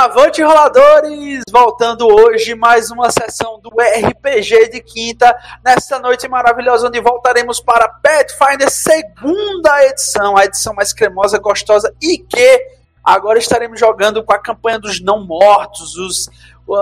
Avante 0.00 0.42
roladores! 0.42 1.42
Voltando 1.52 2.06
hoje 2.06 2.54
mais 2.54 2.90
uma 2.90 3.10
sessão 3.10 3.60
do 3.60 3.68
RPG 3.68 4.70
de 4.70 4.80
quinta, 4.80 5.38
nesta 5.62 5.98
noite 5.98 6.26
maravilhosa 6.26 6.86
onde 6.86 6.98
voltaremos 7.02 7.60
para 7.60 7.86
Pathfinder 7.86 8.70
segunda 8.70 9.84
edição, 9.84 10.38
a 10.38 10.46
edição 10.46 10.72
mais 10.72 10.94
cremosa, 10.94 11.38
gostosa 11.38 11.94
e 12.00 12.16
que 12.16 12.66
agora 13.04 13.38
estaremos 13.38 13.78
jogando 13.78 14.24
com 14.24 14.32
a 14.32 14.38
campanha 14.38 14.78
dos 14.78 15.02
não 15.02 15.22
mortos, 15.22 15.94
os, 15.98 16.30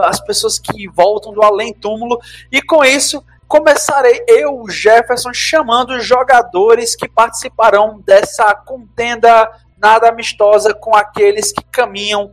as 0.05 0.21
pessoas 0.21 0.57
que 0.57 0.87
voltam 0.87 1.33
do 1.33 1.43
além 1.43 1.75
túmulo. 1.75 2.21
E 2.53 2.63
com 2.63 2.85
isso 2.85 3.25
começarei 3.49 4.23
eu, 4.29 4.63
Jefferson, 4.69 5.35
chamando 5.35 5.97
os 5.97 6.07
jogadores 6.07 6.95
que 6.95 7.09
participarão 7.09 8.01
dessa 8.07 8.55
contenda 8.55 9.51
nada 9.77 10.09
amistosa 10.09 10.73
com 10.73 10.95
aqueles 10.95 11.51
que 11.51 11.65
caminham 11.65 12.33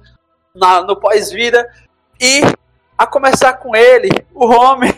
na, 0.55 0.81
no 0.81 0.95
pós-vida. 0.95 1.67
E 2.19 2.41
a 2.97 3.05
começar 3.05 3.53
com 3.53 3.75
ele, 3.75 4.09
o 4.33 4.45
homem 4.45 4.93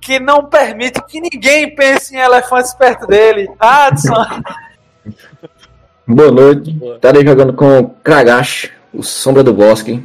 que 0.00 0.20
não 0.20 0.44
permite 0.44 1.02
que 1.06 1.20
ninguém 1.20 1.74
pense 1.74 2.14
em 2.14 2.18
elefantes 2.18 2.74
perto 2.74 3.06
dele. 3.06 3.48
Adson. 3.58 4.14
Boa 6.06 6.30
noite. 6.30 6.78
Estarei 6.96 7.24
jogando 7.24 7.54
com 7.54 7.88
Kragash, 8.02 8.70
o 8.92 9.02
Sombra 9.02 9.42
do 9.42 9.54
Bosque. 9.54 10.04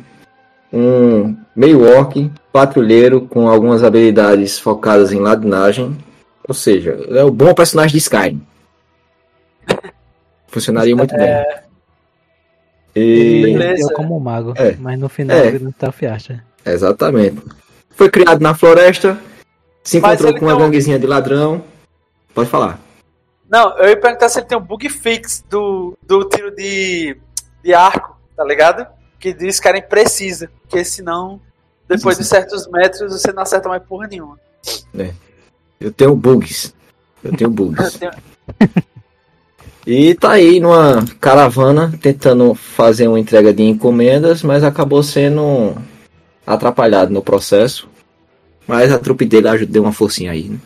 Um 0.72 1.36
meio 1.54 1.84
orc, 1.84 2.32
patrulheiro 2.54 3.22
com 3.22 3.50
algumas 3.50 3.84
habilidades 3.84 4.58
focadas 4.58 5.12
em 5.12 5.20
ladinagem. 5.20 5.98
Ou 6.48 6.54
seja, 6.54 6.98
é 7.10 7.24
o 7.24 7.32
bom 7.32 7.54
personagem 7.54 7.92
de 7.92 7.98
Skyrim. 7.98 8.42
Funcionaria 10.48 10.96
muito 10.96 11.14
é... 11.16 11.18
bem. 11.18 11.69
E... 12.96 13.42
Beleza. 13.44 13.94
como 13.94 14.20
mago, 14.20 14.54
é. 14.56 14.76
mas 14.80 15.00
no 15.00 15.10
final 15.10 15.38
é. 15.38 15.48
ele 15.48 15.60
não 15.60 15.72
tá 15.72 15.92
fiacha. 15.92 16.44
Exatamente. 16.66 17.42
Foi 17.92 18.10
criado 18.10 18.42
na 18.42 18.54
floresta, 18.54 19.20
se 19.84 19.98
encontrou 19.98 20.34
com 20.34 20.46
uma 20.46 20.56
tem... 20.56 20.66
ganguezinha 20.66 21.00
de 21.00 21.08
ladrão. 21.08 21.64
Pode 22.34 22.50
falar. 22.50 22.80
Não, 23.50 23.78
eu 23.80 23.90
ia 23.90 24.00
perguntar 24.00 24.30
se 24.30 24.40
ele 24.40 24.46
tem 24.46 24.58
um 24.58 24.62
bug 24.62 24.88
fix 24.90 25.44
do, 25.50 25.98
do 26.06 26.24
tiro 26.26 26.52
de, 26.52 27.18
de 27.64 27.74
arco, 27.74 28.16
tá 28.36 28.44
ligado? 28.44 28.86
Que 29.20 29.34
diz 29.34 29.60
que 29.60 29.68
era 29.68 29.78
imprecisa, 29.78 30.52
porque 30.62 30.86
senão, 30.86 31.42
depois 31.88 32.18
de 32.18 32.24
certos 32.24 32.68
metros, 32.68 33.12
você 33.12 33.32
não 33.32 33.42
acerta 33.42 33.68
mais 33.68 33.82
porra 33.84 34.08
nenhuma. 34.08 34.40
É. 34.98 35.12
Eu 35.80 35.92
tenho 35.92 36.16
bugs. 36.16 36.74
Eu 37.24 37.36
tenho 37.36 37.50
bugs. 37.50 37.80
eu 37.96 38.00
tenho... 38.00 38.12
E 39.92 40.14
tá 40.14 40.34
aí 40.34 40.60
numa 40.60 41.04
caravana 41.20 41.92
tentando 42.00 42.54
fazer 42.54 43.08
uma 43.08 43.20
entrega 43.20 43.52
de 43.52 43.64
encomendas, 43.64 44.44
mas 44.44 44.64
acabou 44.64 45.02
sendo 45.02 45.76
atrapalhado 46.46 47.12
no 47.12 47.24
processo. 47.24 47.90
Mas 48.68 48.92
a 48.92 49.00
trupe 49.00 49.26
dele 49.26 49.48
ajudou 49.48 49.82
uma 49.82 49.92
forcinha 49.92 50.32
aí, 50.32 50.44
né? 50.44 50.60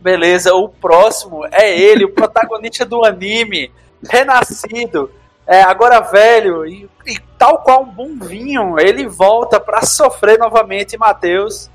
Beleza, 0.00 0.54
o 0.54 0.66
próximo 0.66 1.44
é 1.52 1.78
ele, 1.78 2.06
o 2.06 2.10
protagonista 2.10 2.86
do 2.86 3.04
anime, 3.04 3.70
renascido, 4.08 5.10
é, 5.46 5.60
agora 5.60 6.00
velho, 6.00 6.64
e, 6.64 6.88
e, 7.06 7.18
tal 7.36 7.58
qual 7.58 7.82
um 7.82 7.92
bom 7.92 8.18
vinho, 8.18 8.80
ele 8.80 9.06
volta 9.06 9.60
para 9.60 9.82
sofrer 9.82 10.38
novamente, 10.38 10.96
Matheus. 10.96 11.70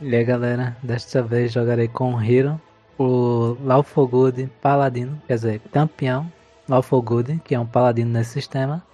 E 0.00 0.12
aí 0.12 0.24
galera, 0.24 0.76
desta 0.82 1.22
vez 1.22 1.52
jogarei 1.52 1.86
com 1.86 2.14
o 2.14 2.20
Hiro, 2.20 2.60
o 3.00 3.56
Laufogud 3.64 4.46
Paladino, 4.60 5.20
quer 5.26 5.34
dizer, 5.34 5.60
campeão 5.72 6.30
Laufogud, 6.68 7.40
que 7.42 7.54
é 7.54 7.58
um 7.58 7.66
paladino 7.66 8.10
nesse 8.10 8.32
sistema, 8.32 8.84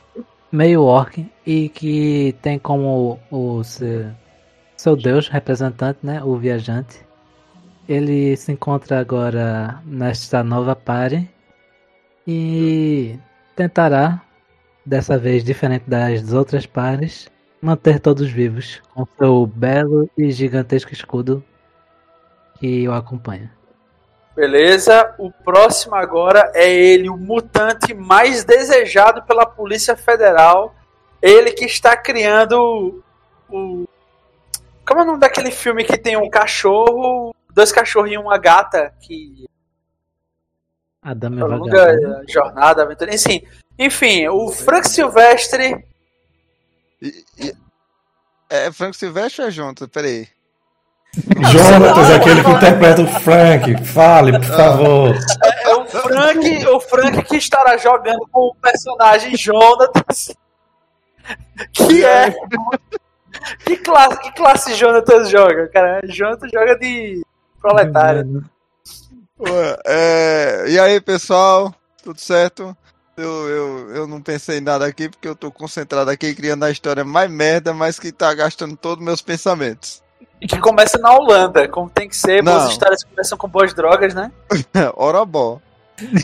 meio 0.52 0.82
orc 0.84 1.28
e 1.44 1.68
que 1.68 2.36
tem 2.40 2.56
como 2.56 3.18
o 3.32 3.64
seu, 3.64 4.12
seu 4.76 4.96
deus 4.96 5.28
representante, 5.28 5.98
né, 6.04 6.22
o 6.22 6.36
viajante. 6.36 7.04
Ele 7.88 8.36
se 8.36 8.52
encontra 8.52 9.00
agora 9.00 9.82
nesta 9.84 10.42
nova 10.44 10.76
party 10.76 11.28
e 12.26 13.18
tentará, 13.56 14.22
dessa 14.84 15.18
vez 15.18 15.42
diferente 15.42 15.90
das 15.90 16.32
outras 16.32 16.64
pares, 16.64 17.28
manter 17.60 17.98
todos 17.98 18.30
vivos 18.30 18.80
com 18.94 19.04
seu 19.18 19.46
belo 19.48 20.08
e 20.16 20.30
gigantesco 20.30 20.92
escudo 20.92 21.42
que 22.60 22.88
o 22.88 22.92
acompanha. 22.92 23.55
Beleza? 24.36 25.14
O 25.18 25.32
próximo 25.32 25.94
agora 25.94 26.52
é 26.54 26.70
ele, 26.70 27.08
o 27.08 27.16
mutante 27.16 27.94
mais 27.94 28.44
desejado 28.44 29.22
pela 29.22 29.46
Polícia 29.46 29.96
Federal. 29.96 30.74
Ele 31.22 31.52
que 31.52 31.64
está 31.64 31.96
criando 31.96 33.02
o. 33.48 33.88
Como 34.86 35.00
é 35.00 35.02
o 35.02 35.06
nome 35.06 35.20
daquele 35.20 35.50
filme 35.50 35.84
que 35.84 35.96
tem 35.96 36.18
um 36.18 36.28
cachorro, 36.28 37.34
dois 37.50 37.72
cachorros 37.72 38.12
e 38.12 38.18
uma 38.18 38.36
gata 38.36 38.92
que. 39.00 39.46
A 41.00 41.14
Dama 41.14 41.40
é 41.40 42.30
Jornada, 42.30 42.82
aventura. 42.82 43.14
Enfim, 43.14 43.42
enfim, 43.78 44.28
o 44.28 44.50
Frank 44.50 44.86
Silvestre. 44.86 45.82
E, 47.00 47.24
e... 47.38 47.54
É 48.50 48.70
Frank 48.70 48.94
Silvestre 48.94 49.42
ou 49.42 49.48
é 49.48 49.50
Jonathan? 49.50 49.88
Peraí. 49.88 50.28
Jonatas, 51.50 52.10
aquele 52.10 52.44
que 52.44 52.50
interpreta 52.50 53.02
o 53.02 53.06
Frank. 53.20 53.84
Fale, 53.84 54.32
por 54.32 54.44
favor. 54.44 55.16
É, 55.64 55.74
o 55.74 55.84
Frank, 55.86 56.66
o 56.66 56.80
Frank 56.80 57.22
que 57.24 57.36
estará 57.36 57.76
jogando 57.76 58.26
com 58.30 58.48
o 58.48 58.54
personagem 58.56 59.36
Jonatas. 59.36 60.34
Que 61.72 62.04
é. 62.04 62.34
Que 63.64 63.76
classe, 63.76 64.20
que 64.20 64.32
classe 64.32 64.74
Jonatas 64.74 65.30
joga, 65.30 65.68
cara? 65.68 66.00
Jonatas 66.04 66.50
joga 66.52 66.78
de 66.78 67.22
proletário. 67.60 68.44
Ué, 69.38 69.78
é, 69.86 70.64
e 70.68 70.78
aí, 70.78 71.00
pessoal? 71.00 71.74
Tudo 72.02 72.20
certo? 72.20 72.76
Eu, 73.16 73.48
eu, 73.48 73.90
eu 73.94 74.06
não 74.06 74.20
pensei 74.20 74.58
em 74.58 74.60
nada 74.60 74.86
aqui 74.86 75.08
porque 75.08 75.26
eu 75.26 75.34
tô 75.34 75.50
concentrado 75.50 76.10
aqui 76.10 76.34
criando 76.34 76.64
a 76.64 76.70
história 76.70 77.04
mais 77.04 77.30
merda, 77.30 77.72
mas 77.72 77.98
que 77.98 78.12
tá 78.12 78.32
gastando 78.34 78.76
todos 78.76 79.04
meus 79.04 79.22
pensamentos. 79.22 80.02
E 80.40 80.46
que 80.46 80.58
começa 80.58 80.98
na 80.98 81.14
Holanda, 81.14 81.66
como 81.66 81.88
tem 81.88 82.08
que 82.08 82.16
ser, 82.16 82.42
boas 82.42 82.68
histórias 82.68 83.02
começam 83.02 83.38
com 83.38 83.48
boas 83.48 83.72
drogas, 83.72 84.14
né? 84.14 84.30
Ora 84.96 85.24
bom. 85.24 85.60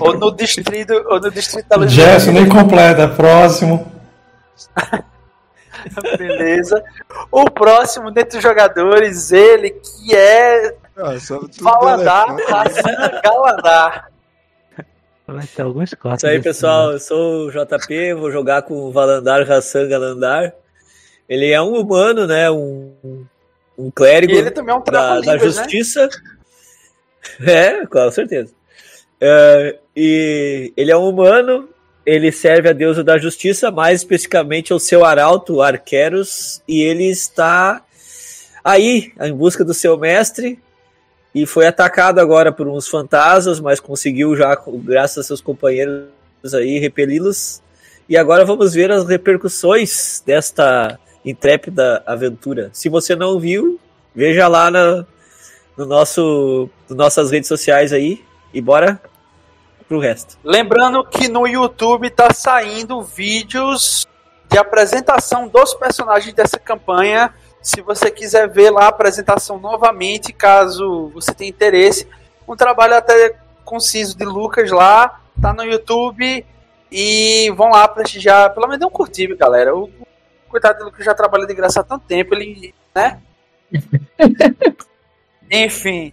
Ou 0.01 0.19
no 0.19 0.31
distrito, 0.35 0.93
ou 1.07 1.19
no 1.19 1.31
distrito 1.31 1.67
da 1.67 1.87
Gerson 1.87 2.33
nem 2.33 2.49
completa, 2.49 3.09
próximo. 3.09 3.91
Beleza. 6.19 6.85
O 7.31 7.51
próximo 7.51 8.11
dentre 8.11 8.37
os 8.37 8.43
jogadores, 8.43 9.33
ele 9.33 9.71
que 9.71 10.15
é 10.15 10.75
Valandar 11.61 12.37
Hassan 12.49 13.21
Galandar. 13.25 14.13
Vai 15.27 15.47
ter 15.47 15.63
alguns 15.63 15.95
cortes. 15.95 16.23
Isso 16.23 16.33
aí, 16.33 16.43
pessoal. 16.43 16.93
Eu 16.93 17.01
sou 17.01 17.47
o 17.47 17.51
JP, 17.51 18.15
vou 18.15 18.31
jogar 18.31 18.63
com 18.63 18.75
o 18.75 18.93
Valandar 18.93 19.51
Hassan 19.51 19.89
Galandar. 19.89 20.53
Ele 21.29 21.51
é 21.51 21.63
um 21.63 21.75
humano, 21.75 22.27
né? 22.27 22.51
Um, 22.51 23.25
um 23.77 23.91
clérigo 23.91 24.33
é 24.33 24.75
um 24.75 24.83
da, 24.85 25.21
da 25.21 25.33
né? 25.35 25.39
justiça. 25.39 26.07
Né? 26.07 26.11
É, 27.41 27.87
com 27.87 28.11
certeza. 28.11 28.53
Uh, 29.23 29.79
e 29.95 30.73
ele 30.77 30.91
é 30.91 30.97
um 30.97 31.09
humano, 31.09 31.69
ele 32.05 32.33
serve 32.33 32.69
a 32.69 32.73
deusa 32.73 33.05
da 33.05 33.17
justiça, 33.17 33.71
mais 33.71 34.01
especificamente 34.01 34.73
ao 34.73 34.81
seu 34.81 35.05
arauto, 35.05 35.63
Arqueros, 35.63 36.61
e 36.67 36.83
ele 36.83 37.09
está 37.09 37.81
aí 38.65 39.13
em 39.21 39.33
busca 39.33 39.65
do 39.65 39.73
seu 39.73 39.97
mestre 39.97 40.59
e 41.35 41.47
foi 41.47 41.67
atacado 41.67 42.19
agora 42.19 42.53
por 42.53 42.67
uns 42.69 42.89
fantasmas, 42.89 43.59
mas 43.61 43.81
conseguiu 43.81 44.37
já, 44.37 44.61
graças 44.67 45.19
a 45.19 45.23
seus 45.23 45.41
companheiros 45.41 46.09
aí, 46.53 46.79
repeli-los. 46.79 47.63
E 48.09 48.17
agora 48.17 48.45
vamos 48.45 48.75
ver 48.75 48.91
as 48.91 49.07
repercussões 49.07 50.23
desta 50.27 50.99
intrépida 51.25 52.03
aventura. 52.07 52.71
Se 52.73 52.89
você 52.89 53.15
não 53.15 53.39
viu, 53.39 53.79
veja 54.15 54.49
lá 54.49 54.71
na, 54.71 55.07
no 55.77 55.87
nosso, 55.87 56.69
nas 56.89 56.99
nossas 56.99 57.31
redes 57.31 57.49
sociais 57.49 57.93
aí 57.93 58.25
e 58.53 58.61
bora 58.61 59.01
pro 59.89 59.99
resto. 59.99 60.39
Lembrando 60.45 61.05
que 61.05 61.29
no 61.29 61.47
YouTube 61.47 62.11
tá 62.11 62.33
saindo 62.33 63.03
vídeos 63.03 64.07
de 64.51 64.59
apresentação 64.59 65.49
dos 65.49 65.75
personagens 65.75 66.35
dessa 66.35 66.59
campanha. 66.59 67.33
Se 67.61 67.81
você 67.81 68.11
quiser 68.11 68.49
ver 68.49 68.71
lá 68.71 68.85
a 68.85 68.89
apresentação 68.89 69.59
novamente, 69.59 70.33
caso 70.33 71.11
você 71.15 71.33
tenha 71.33 71.51
interesse, 71.51 72.07
um 72.47 72.57
trabalho 72.57 72.95
até 72.97 73.37
conciso 73.65 74.17
de 74.17 74.25
Lucas 74.25 74.71
lá, 74.71 75.21
tá 75.41 75.53
no 75.53 75.63
YouTube 75.63 76.45
e 76.91 77.51
vão 77.57 77.71
lá 77.71 77.89
prestigiar, 77.89 78.53
pelo 78.53 78.67
menos 78.67 78.81
dê 78.81 78.87
um 78.87 78.91
curtir, 78.91 79.35
galera. 79.37 79.75
O 79.75 79.91
coitado 80.53 80.79
do 80.79 80.85
Lucas 80.85 81.05
já 81.05 81.15
trabalha 81.15 81.47
de 81.47 81.55
graça 81.55 81.81
há 81.81 81.83
tanto 81.83 82.05
tempo, 82.07 82.35
ele, 82.35 82.73
né? 82.95 83.19
Enfim. 85.51 86.13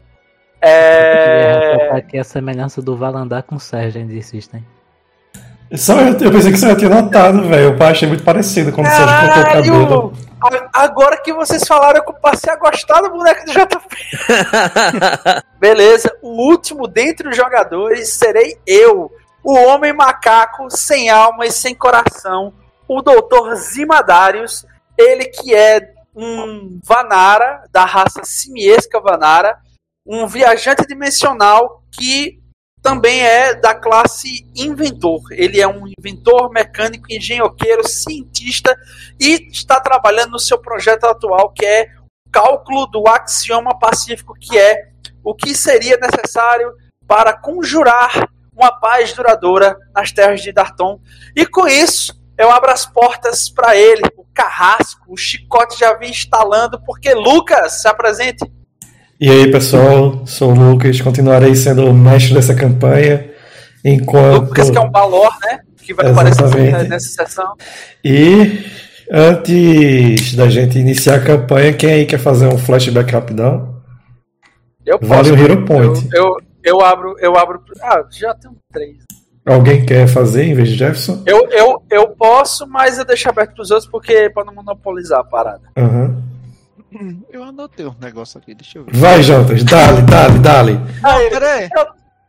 É... 0.62 1.90
Aqui 1.94 2.18
a 2.18 2.24
semelhança 2.24 2.82
do 2.82 2.98
Valandar 2.98 3.44
com 3.44 3.56
o 3.56 3.60
Sérgio 3.60 4.06
de 4.06 4.22
System. 4.24 4.66
Só 5.76 6.00
eu, 6.02 6.18
eu 6.20 6.32
pensei 6.32 6.52
que 6.52 6.58
você 6.58 6.76
tinha 6.76 6.90
notado, 6.90 7.44
velho. 7.48 7.76
Eu 7.80 7.86
achei 7.86 8.08
muito 8.08 8.24
parecido 8.24 8.72
quando 8.72 8.88
você 8.88 8.98
cortou 8.98 9.42
o 9.42 9.46
cabelo. 9.46 10.14
Caralho! 10.42 10.70
A- 10.74 10.84
Agora 10.84 11.18
que 11.22 11.32
vocês 11.34 11.68
falaram, 11.68 12.02
eu 12.06 12.14
passei 12.14 12.52
a 12.52 12.56
gostar 12.56 13.02
do 13.02 13.12
boneco 13.12 13.46
do 13.46 13.52
JP. 13.52 13.96
Beleza, 15.60 16.12
o 16.22 16.30
último 16.50 16.88
dentre 16.88 17.28
os 17.30 17.36
jogadores 17.38 18.10
serei 18.14 18.58
eu, 18.66 19.12
o 19.44 19.54
homem 19.54 19.94
macaco 19.94 20.68
sem 20.70 21.10
alma 21.10 21.46
e 21.46 21.52
sem 21.52 21.76
coração, 21.76 22.54
o 22.90 23.04
Dr. 23.04 23.54
Zimadarius, 23.54 24.66
ele 24.98 25.26
que 25.26 25.54
é 25.54 25.94
um 26.16 26.80
Vanara, 26.84 27.64
da 27.72 27.86
raça 27.86 28.22
simiesca 28.24 29.00
Vanara, 29.00 29.60
um 30.04 30.26
viajante 30.26 30.88
dimensional 30.88 31.84
que 31.92 32.42
também 32.82 33.22
é 33.22 33.54
da 33.54 33.76
classe 33.76 34.50
inventor. 34.56 35.22
Ele 35.32 35.62
é 35.62 35.68
um 35.68 35.84
inventor, 36.00 36.50
mecânico, 36.50 37.06
engenhoqueiro, 37.12 37.88
cientista 37.88 38.76
e 39.20 39.50
está 39.52 39.80
trabalhando 39.80 40.32
no 40.32 40.40
seu 40.40 40.58
projeto 40.58 41.04
atual, 41.04 41.52
que 41.52 41.64
é 41.64 41.92
o 42.26 42.32
cálculo 42.32 42.88
do 42.88 43.08
axioma 43.08 43.78
pacífico, 43.78 44.34
que 44.34 44.58
é 44.58 44.90
o 45.24 45.36
que 45.36 45.54
seria 45.54 45.98
necessário 45.98 46.74
para 47.06 47.34
conjurar 47.34 48.30
uma 48.52 48.72
paz 48.72 49.14
duradoura 49.14 49.78
nas 49.94 50.12
terras 50.12 50.42
de 50.42 50.52
Darton. 50.52 51.00
E 51.36 51.46
com 51.46 51.68
isso, 51.68 52.19
eu 52.40 52.50
abro 52.50 52.72
as 52.72 52.86
portas 52.86 53.50
para 53.50 53.76
ele, 53.76 54.02
o 54.16 54.24
carrasco, 54.34 55.02
o 55.10 55.18
chicote 55.18 55.78
já 55.78 55.94
vem 55.96 56.10
instalando, 56.10 56.82
porque 56.86 57.14
Lucas, 57.14 57.82
se 57.82 57.88
apresente. 57.90 58.50
E 59.20 59.30
aí, 59.30 59.52
pessoal, 59.52 60.26
sou 60.26 60.54
o 60.54 60.56
Lucas, 60.56 61.02
continuarei 61.02 61.54
sendo 61.54 61.86
o 61.86 61.94
mestre 61.94 62.34
dessa 62.34 62.56
campanha. 62.56 63.30
Enquanto. 63.84 64.48
Lucas, 64.48 64.70
que 64.70 64.78
é 64.78 64.82
um 64.82 64.90
balor, 64.90 65.30
né? 65.42 65.60
Que 65.82 65.94
vai 65.94 66.10
Exatamente. 66.10 66.70
aparecer 66.70 66.90
nessa 66.90 67.26
sessão. 67.26 67.54
E 68.06 68.64
antes 69.12 70.34
da 70.34 70.48
gente 70.50 70.80
iniciar 70.80 71.16
a 71.16 71.24
campanha, 71.26 71.74
quem 71.74 71.92
aí 71.92 72.06
quer 72.06 72.20
fazer 72.20 72.48
um 72.48 72.58
flashback 72.58 73.12
rapidão? 73.12 73.82
Eu 74.86 74.98
Vale 75.02 75.30
posso. 75.30 75.34
o 75.34 75.38
Hero 75.38 75.66
Point. 75.66 76.08
Eu, 76.14 76.24
eu, 76.24 76.38
eu 76.64 76.82
abro, 76.86 77.16
eu 77.20 77.38
abro. 77.38 77.62
Ah, 77.82 78.06
já 78.10 78.34
tenho 78.34 78.56
três. 78.72 78.96
Alguém 79.50 79.86
quer 79.86 80.08
fazer 80.08 80.44
em 80.44 80.54
vez 80.54 80.70
de 80.70 80.76
Jefferson? 80.76 81.24
Eu, 81.26 81.48
eu, 81.52 81.82
eu 81.90 82.08
posso, 82.10 82.68
mas 82.68 82.98
eu 82.98 83.06
deixo 83.06 83.30
aberto 83.30 83.54
pros 83.56 83.72
outros 83.72 83.90
porque 83.90 84.30
para 84.30 84.46
não 84.46 84.54
monopolizar 84.54 85.20
a 85.20 85.24
parada. 85.24 85.62
Aham. 85.78 86.24
Eu 87.32 87.44
anotei 87.44 87.86
um 87.86 87.94
negócio 88.02 88.40
aqui, 88.40 88.54
deixa 88.56 88.80
eu 88.80 88.86
ver. 88.86 88.96
Vai, 88.96 89.22
Jotas, 89.22 89.64
dale, 89.64 90.02
dale, 90.04 90.40
dale. 90.40 90.80
Aí, 91.04 91.30
Peraí. 91.30 91.64
eu 91.76 91.86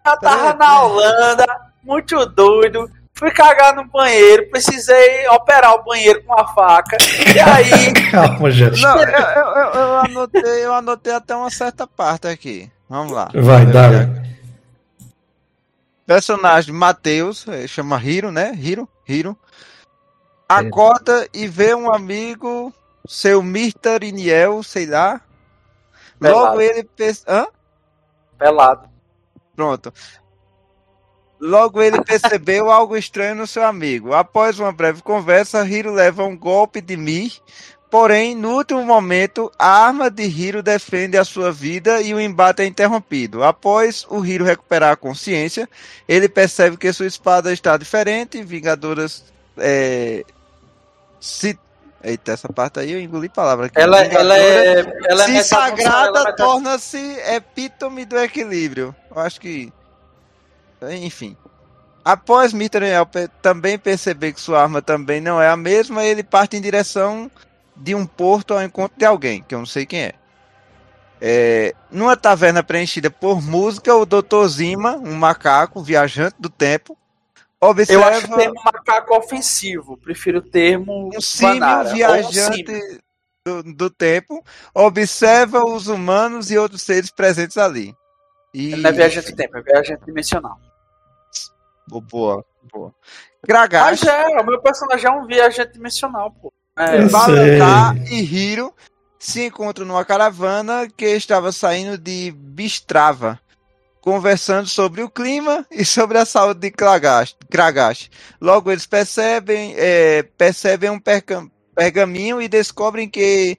já 0.06 0.16
tava 0.18 0.54
Peraí, 0.54 0.58
na 0.58 0.82
Holanda, 0.82 1.46
muito 1.82 2.26
doido. 2.26 2.90
Fui 3.14 3.30
cagar 3.30 3.74
no 3.74 3.84
banheiro, 3.86 4.48
precisei 4.50 5.26
operar 5.28 5.74
o 5.74 5.84
banheiro 5.84 6.22
com 6.24 6.38
a 6.38 6.46
faca. 6.48 6.96
E 7.34 7.38
aí, 7.38 7.92
Calma, 8.10 8.50
Jefferson. 8.50 8.86
Não, 8.86 8.96
eu, 9.02 9.08
eu, 9.08 9.46
eu- 9.46 9.80
eu 9.80 9.98
anotei, 9.98 10.64
eu 10.66 10.74
anotei 10.74 11.12
até 11.14 11.34
uma 11.34 11.50
certa 11.50 11.86
parte 11.86 12.26
aqui. 12.28 12.70
Vamos 12.88 13.12
lá. 13.12 13.28
Vai, 13.34 13.64
dale. 13.66 14.08
Personagem 16.10 16.74
Matheus, 16.74 17.46
eh, 17.46 17.68
chama 17.68 17.96
Hiro, 18.02 18.32
né? 18.32 18.52
Hiro, 18.52 18.88
Hiro. 19.08 19.38
Acorda 20.48 21.28
e 21.32 21.46
vê 21.46 21.72
um 21.72 21.88
amigo, 21.94 22.74
seu 23.06 23.38
Mr. 23.38 24.04
Iniel, 24.04 24.60
sei 24.64 24.86
lá. 24.86 25.20
Pelado. 26.18 26.46
Logo 26.46 26.60
ele 26.60 26.82
pensa. 26.82 27.22
Hã? 27.28 27.46
pelado. 28.36 28.90
Pronto. 29.54 29.94
Logo 31.38 31.80
ele 31.80 32.02
percebeu 32.02 32.68
algo 32.74 32.96
estranho 32.96 33.36
no 33.36 33.46
seu 33.46 33.64
amigo. 33.64 34.12
Após 34.12 34.58
uma 34.58 34.72
breve 34.72 35.02
conversa, 35.02 35.64
Hiro 35.64 35.92
leva 35.92 36.24
um 36.24 36.36
golpe 36.36 36.80
de 36.80 36.96
Mi. 36.96 37.32
Porém, 37.90 38.36
no 38.36 38.50
último 38.50 38.84
momento, 38.84 39.50
a 39.58 39.86
arma 39.86 40.08
de 40.08 40.22
Hiro 40.22 40.62
defende 40.62 41.18
a 41.18 41.24
sua 41.24 41.50
vida 41.50 42.00
e 42.00 42.14
o 42.14 42.20
embate 42.20 42.62
é 42.62 42.66
interrompido. 42.66 43.42
Após 43.42 44.06
o 44.08 44.24
Hiro 44.24 44.44
recuperar 44.44 44.92
a 44.92 44.96
consciência, 44.96 45.68
ele 46.06 46.28
percebe 46.28 46.76
que 46.76 46.92
sua 46.92 47.06
espada 47.06 47.52
está 47.52 47.76
diferente. 47.76 48.42
Vingadoras. 48.44 49.24
É, 49.58 50.24
se... 51.20 51.58
Eita, 52.02 52.32
essa 52.32 52.50
parte 52.50 52.80
aí 52.80 52.92
eu 52.92 53.00
engoli 53.00 53.28
palavra 53.28 53.66
aqui. 53.66 53.78
Ela, 53.78 54.02
ela 54.04 54.38
é. 54.38 54.78
Ela 55.06 55.24
se 55.24 55.36
é 55.36 55.42
sagrada, 55.42 56.34
torna-se 56.34 56.96
epítome 57.26 58.06
do 58.06 58.16
equilíbrio. 58.18 58.94
Eu 59.14 59.20
acho 59.20 59.38
que. 59.38 59.70
Enfim. 61.02 61.36
Após 62.02 62.54
Mithril 62.54 62.88
também 63.42 63.78
perceber 63.78 64.32
que 64.32 64.40
sua 64.40 64.62
arma 64.62 64.80
também 64.80 65.20
não 65.20 65.42
é 65.42 65.48
a 65.48 65.56
mesma, 65.58 66.02
ele 66.02 66.22
parte 66.22 66.56
em 66.56 66.60
direção 66.62 67.30
de 67.80 67.94
um 67.94 68.06
porto 68.06 68.52
ao 68.52 68.62
encontro 68.62 68.98
de 68.98 69.04
alguém, 69.04 69.42
que 69.42 69.54
eu 69.54 69.58
não 69.58 69.66
sei 69.66 69.86
quem 69.86 70.02
é. 70.02 70.14
É, 71.22 71.74
numa 71.90 72.16
taverna 72.16 72.62
preenchida 72.62 73.10
por 73.10 73.42
música, 73.42 73.94
o 73.94 74.06
Dr. 74.06 74.46
Zima, 74.48 74.96
um 74.96 75.14
macaco 75.14 75.82
viajante 75.82 76.36
do 76.38 76.48
tempo, 76.48 76.96
observa 77.60 78.02
Eu 78.02 78.08
acho 78.08 78.32
o 78.32 78.36
termo 78.36 78.62
macaco 78.64 79.16
ofensivo. 79.16 79.96
Prefiro 79.96 80.38
o 80.38 80.42
termo. 80.42 81.10
um 81.14 81.20
símio 81.20 81.64
um 81.64 81.92
viajante 81.92 82.64
do, 83.44 83.62
do 83.62 83.90
tempo, 83.90 84.42
observa 84.74 85.64
os 85.64 85.88
humanos 85.88 86.50
e 86.50 86.58
outros 86.58 86.82
seres 86.82 87.10
presentes 87.10 87.58
ali. 87.58 87.94
E... 88.52 88.76
Não 88.76 88.90
é 88.90 88.92
viajante 88.92 89.30
do 89.30 89.36
tempo, 89.36 89.58
é 89.58 89.62
viajante 89.62 90.04
dimensional. 90.04 90.58
Boa, 91.86 92.02
boa. 92.02 92.44
boa. 92.72 92.94
Mas 93.72 94.02
é, 94.04 94.26
o 94.40 94.44
meu 94.44 94.60
personagem 94.60 95.06
é 95.06 95.10
um 95.10 95.26
viajante 95.26 95.72
dimensional, 95.72 96.30
pô. 96.30 96.52
É, 96.80 97.02
e 98.10 98.22
Hiro 98.22 98.74
se 99.18 99.44
encontram 99.44 99.84
numa 99.84 100.04
caravana 100.04 100.88
que 100.88 101.04
estava 101.04 101.52
saindo 101.52 101.98
de 101.98 102.32
Bistrava, 102.34 103.38
conversando 104.00 104.66
sobre 104.66 105.02
o 105.02 105.10
clima 105.10 105.66
e 105.70 105.84
sobre 105.84 106.16
a 106.16 106.24
saúde 106.24 106.60
de 106.60 106.70
Kragash. 106.70 107.36
Logo 108.40 108.72
eles 108.72 108.86
percebem, 108.86 109.74
é, 109.76 110.22
percebem 110.22 110.88
um 110.88 111.00
pergaminho 111.74 112.40
e 112.40 112.48
descobrem 112.48 113.08
que 113.08 113.58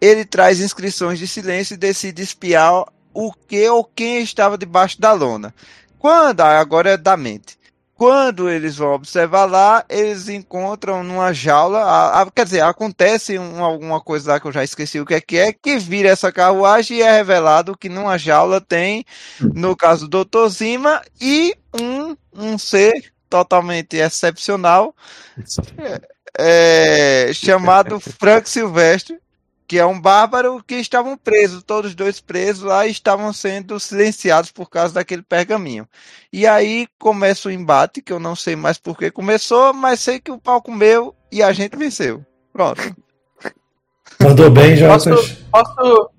ele 0.00 0.24
traz 0.24 0.58
inscrições 0.58 1.18
de 1.18 1.28
silêncio 1.28 1.74
e 1.74 1.78
decide 1.78 2.22
espiar 2.22 2.86
o 3.12 3.32
que 3.32 3.68
ou 3.68 3.84
quem 3.84 4.22
estava 4.22 4.56
debaixo 4.56 5.00
da 5.00 5.12
lona. 5.12 5.54
Quando, 5.98 6.40
ah, 6.40 6.58
agora 6.58 6.90
é 6.90 6.96
da 6.96 7.16
mente. 7.16 7.55
Quando 7.96 8.50
eles 8.50 8.76
vão 8.76 8.92
observar 8.92 9.46
lá, 9.46 9.82
eles 9.88 10.28
encontram 10.28 11.02
numa 11.02 11.32
jaula, 11.32 11.78
a- 11.82 12.20
a- 12.22 12.30
quer 12.30 12.44
dizer, 12.44 12.60
acontece 12.60 13.38
um- 13.38 13.64
alguma 13.64 14.02
coisa 14.02 14.32
lá 14.32 14.40
que 14.40 14.46
eu 14.46 14.52
já 14.52 14.62
esqueci 14.62 15.00
o 15.00 15.06
que 15.06 15.14
é 15.14 15.20
que 15.20 15.38
é, 15.38 15.50
que 15.50 15.78
vira 15.78 16.10
essa 16.10 16.30
carruagem 16.30 16.98
e 16.98 17.02
é 17.02 17.10
revelado 17.10 17.74
que 17.76 17.88
numa 17.88 18.18
jaula 18.18 18.60
tem, 18.60 19.02
no 19.40 19.74
caso 19.74 20.06
do 20.06 20.24
Dr. 20.26 20.46
Zima, 20.50 21.00
e 21.18 21.54
um, 21.80 22.14
um 22.34 22.58
ser 22.58 22.92
totalmente 23.30 23.96
excepcional, 23.96 24.94
é, 26.38 27.30
chamado 27.32 27.98
Frank 27.98 28.48
Silvestre, 28.48 29.18
que 29.66 29.78
é 29.78 29.84
um 29.84 30.00
bárbaro 30.00 30.62
que 30.64 30.76
estavam 30.76 31.16
presos, 31.16 31.62
todos 31.62 31.94
dois 31.94 32.20
presos 32.20 32.62
lá 32.62 32.86
e 32.86 32.90
estavam 32.90 33.32
sendo 33.32 33.78
silenciados 33.80 34.50
por 34.50 34.70
causa 34.70 34.94
daquele 34.94 35.22
pergaminho. 35.22 35.88
E 36.32 36.46
aí 36.46 36.86
começa 36.98 37.48
o 37.48 37.52
embate, 37.52 38.00
que 38.00 38.12
eu 38.12 38.20
não 38.20 38.36
sei 38.36 38.56
mais 38.56 38.78
por 38.78 38.96
que 38.96 39.10
começou, 39.10 39.72
mas 39.74 40.00
sei 40.00 40.20
que 40.20 40.30
o 40.30 40.38
pau 40.38 40.62
comeu 40.62 41.14
e 41.32 41.42
a 41.42 41.52
gente 41.52 41.76
venceu. 41.76 42.24
Pronto. 42.52 42.80
Mandou 44.22 44.50
bem, 44.50 44.78
Posso, 44.78 45.10
Jotas? 45.10 45.32
posso, 45.50 46.10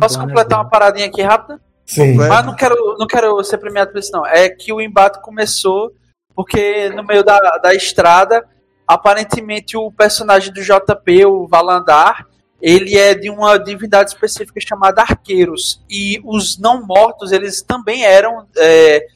posso 0.00 0.18
né, 0.18 0.26
completar 0.26 0.58
uma 0.58 0.68
paradinha 0.68 1.06
aqui 1.06 1.22
rápida? 1.22 1.60
Sim. 1.86 2.14
Mas 2.14 2.44
não 2.44 2.54
quero, 2.54 2.96
não 2.98 3.06
quero 3.06 3.42
ser 3.44 3.58
premiado 3.58 3.92
por 3.92 3.98
isso, 3.98 4.12
não. 4.12 4.26
É 4.26 4.48
que 4.48 4.72
o 4.72 4.80
embate 4.80 5.22
começou 5.22 5.92
porque 6.36 6.90
no 6.90 7.02
meio 7.02 7.24
da, 7.24 7.38
da 7.62 7.74
estrada, 7.74 8.46
aparentemente 8.86 9.74
o 9.74 9.90
personagem 9.90 10.52
do 10.52 10.60
JP, 10.62 11.24
o 11.24 11.48
Valandar, 11.48 12.26
ele 12.60 12.96
é 12.96 13.14
de 13.14 13.28
uma 13.30 13.58
divindade 13.58 14.10
específica 14.10 14.60
chamada 14.60 15.02
Arqueiros. 15.02 15.82
E 15.88 16.20
os 16.24 16.58
não 16.58 16.84
mortos, 16.86 17.32
eles 17.32 17.62
também 17.62 18.04
eram 18.04 18.46
é, 18.56 19.06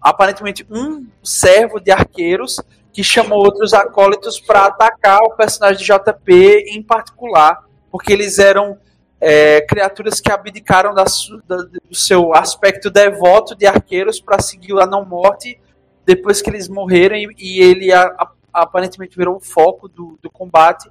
aparentemente 0.00 0.66
um 0.70 1.06
servo 1.22 1.80
de 1.80 1.90
Arqueiros 1.90 2.56
que 2.92 3.02
chamou 3.04 3.38
outros 3.38 3.74
acólitos 3.74 4.40
para 4.40 4.66
atacar 4.66 5.20
o 5.22 5.30
personagem 5.36 5.78
de 5.78 5.84
JP 5.84 6.64
em 6.72 6.82
particular, 6.82 7.64
porque 7.90 8.12
eles 8.12 8.38
eram 8.38 8.78
é, 9.20 9.60
criaturas 9.62 10.20
que 10.20 10.30
abdicaram 10.30 10.94
da 10.94 11.04
da- 11.46 11.56
do 11.64 11.94
seu 11.94 12.32
aspecto 12.34 12.88
devoto 12.88 13.54
de 13.56 13.66
arqueiros 13.66 14.20
para 14.20 14.40
seguir 14.40 14.78
a 14.80 14.86
não 14.86 15.04
morte 15.04 15.58
depois 16.06 16.40
que 16.40 16.48
eles 16.48 16.68
morreram 16.68 17.16
e, 17.16 17.28
e 17.36 17.60
ele 17.60 17.92
a- 17.92 18.14
a- 18.16 18.30
aparentemente 18.52 19.16
virou 19.16 19.36
o 19.36 19.40
foco 19.40 19.88
do, 19.88 20.16
do 20.22 20.30
combate. 20.30 20.88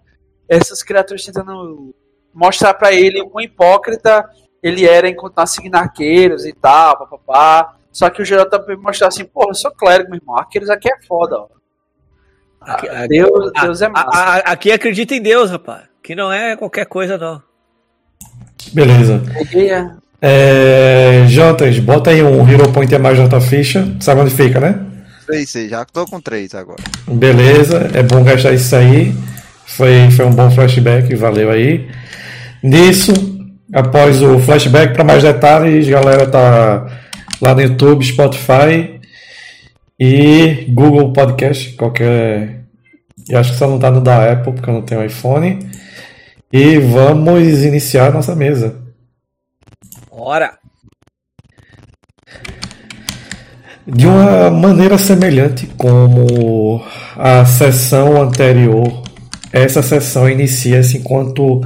Essas 0.50 0.82
criaturas 0.84 1.24
tentando 1.24 1.94
mostrar 2.34 2.74
para 2.74 2.92
ele 2.94 3.22
o 3.22 3.30
quão 3.30 3.44
hipócrita 3.44 4.26
ele 4.62 4.86
era 4.88 5.08
em 5.10 5.16
seguindo 5.46 5.76
arqueiros 5.76 6.46
e 6.46 6.54
tal, 6.54 6.98
papapá. 6.98 7.74
Só 7.92 8.10
que 8.10 8.22
o 8.22 8.26
JP 8.26 8.76
mostrou 8.78 9.08
assim, 9.08 9.26
porra, 9.26 9.50
eu 9.50 9.56
sou 9.56 9.72
clérigo, 9.72 10.10
meu 10.12 10.20
irmão, 10.20 10.38
arqueiros 10.38 10.70
aqui 10.70 10.88
é 10.92 10.98
foda, 11.08 11.36
ó. 11.38 11.48
Aqui, 12.62 12.88
aqui- 12.90 13.08
Deus, 13.08 13.52
a- 13.56 13.62
Deus 13.66 13.82
é 13.82 13.86
a- 13.86 13.90
massa. 13.90 14.10
a- 14.20 14.38
aqui 14.52 14.72
acredita 14.72 15.16
em 15.16 15.22
Deus, 15.22 15.50
rapaz. 15.52 15.84
Que 16.04 16.16
não 16.16 16.32
é 16.32 16.56
qualquer 16.56 16.86
coisa, 16.86 17.18
não. 17.18 17.42
Beleza. 18.74 19.22
A- 19.36 20.08
É, 20.20 21.26
Jotas, 21.28 21.78
bota 21.80 22.10
aí 22.10 22.24
um 22.24 22.48
Hero 22.50 22.72
Point 22.72 22.94
a 22.96 23.00
mais 23.00 23.20
na 23.20 23.28
tua 23.30 23.40
ficha. 23.40 23.88
Sabe 24.00 24.22
onde 24.22 24.32
fica, 24.34 24.60
né? 24.60 24.84
Sei, 25.30 25.46
sei, 25.46 25.70
já 25.70 25.86
tô 25.86 26.06
com 26.06 26.20
três 26.20 26.56
agora. 26.56 26.82
Beleza, 27.08 27.90
é 27.94 28.02
bom 28.02 28.24
gastar 28.24 28.52
isso 28.54 28.76
aí. 28.76 29.14
Foi, 29.68 30.10
foi 30.12 30.26
um 30.26 30.32
bom 30.32 30.50
flashback, 30.50 31.14
valeu 31.16 31.52
aí. 31.52 31.88
Nisso, 32.64 33.14
após 33.72 34.24
o 34.24 34.40
flashback, 34.40 34.94
para 34.94 35.04
mais 35.04 35.22
detalhes, 35.22 35.88
galera 35.88 36.26
tá 36.26 36.88
lá 37.42 37.54
no 37.54 37.62
YouTube, 37.62 38.04
Spotify 38.04 39.00
e 40.00 40.66
Google 40.70 41.12
Podcast, 41.12 41.74
qualquer. 41.74 42.62
Eu 43.30 43.40
acho 43.40 43.52
que 43.52 43.58
só 43.58 43.68
não 43.68 43.78
tá 43.78 43.92
no 43.92 44.00
da 44.00 44.32
Apple, 44.32 44.54
porque 44.54 44.70
eu 44.70 44.74
não 44.74 44.82
tenho 44.82 45.06
iPhone. 45.06 45.60
E 46.52 46.78
vamos 46.78 47.62
iniciar 47.62 48.14
nossa 48.14 48.34
mesa. 48.34 48.82
Ora. 50.10 50.58
De 53.86 54.08
uma 54.08 54.50
maneira 54.50 54.98
semelhante 54.98 55.68
como 55.78 56.82
a 57.18 57.46
sessão 57.46 58.22
anterior, 58.22 59.07
essa 59.52 59.82
sessão 59.82 60.30
inicia-se 60.30 60.98
enquanto 60.98 61.62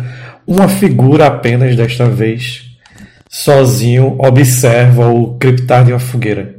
uma 0.46 0.68
figura 0.68 1.28
apenas 1.28 1.76
desta 1.76 2.06
vez, 2.10 2.64
sozinho, 3.30 4.16
observa 4.20 5.08
o 5.10 5.36
criptar 5.38 5.86
de 5.86 5.92
uma 5.94 6.00
fogueira. 6.00 6.56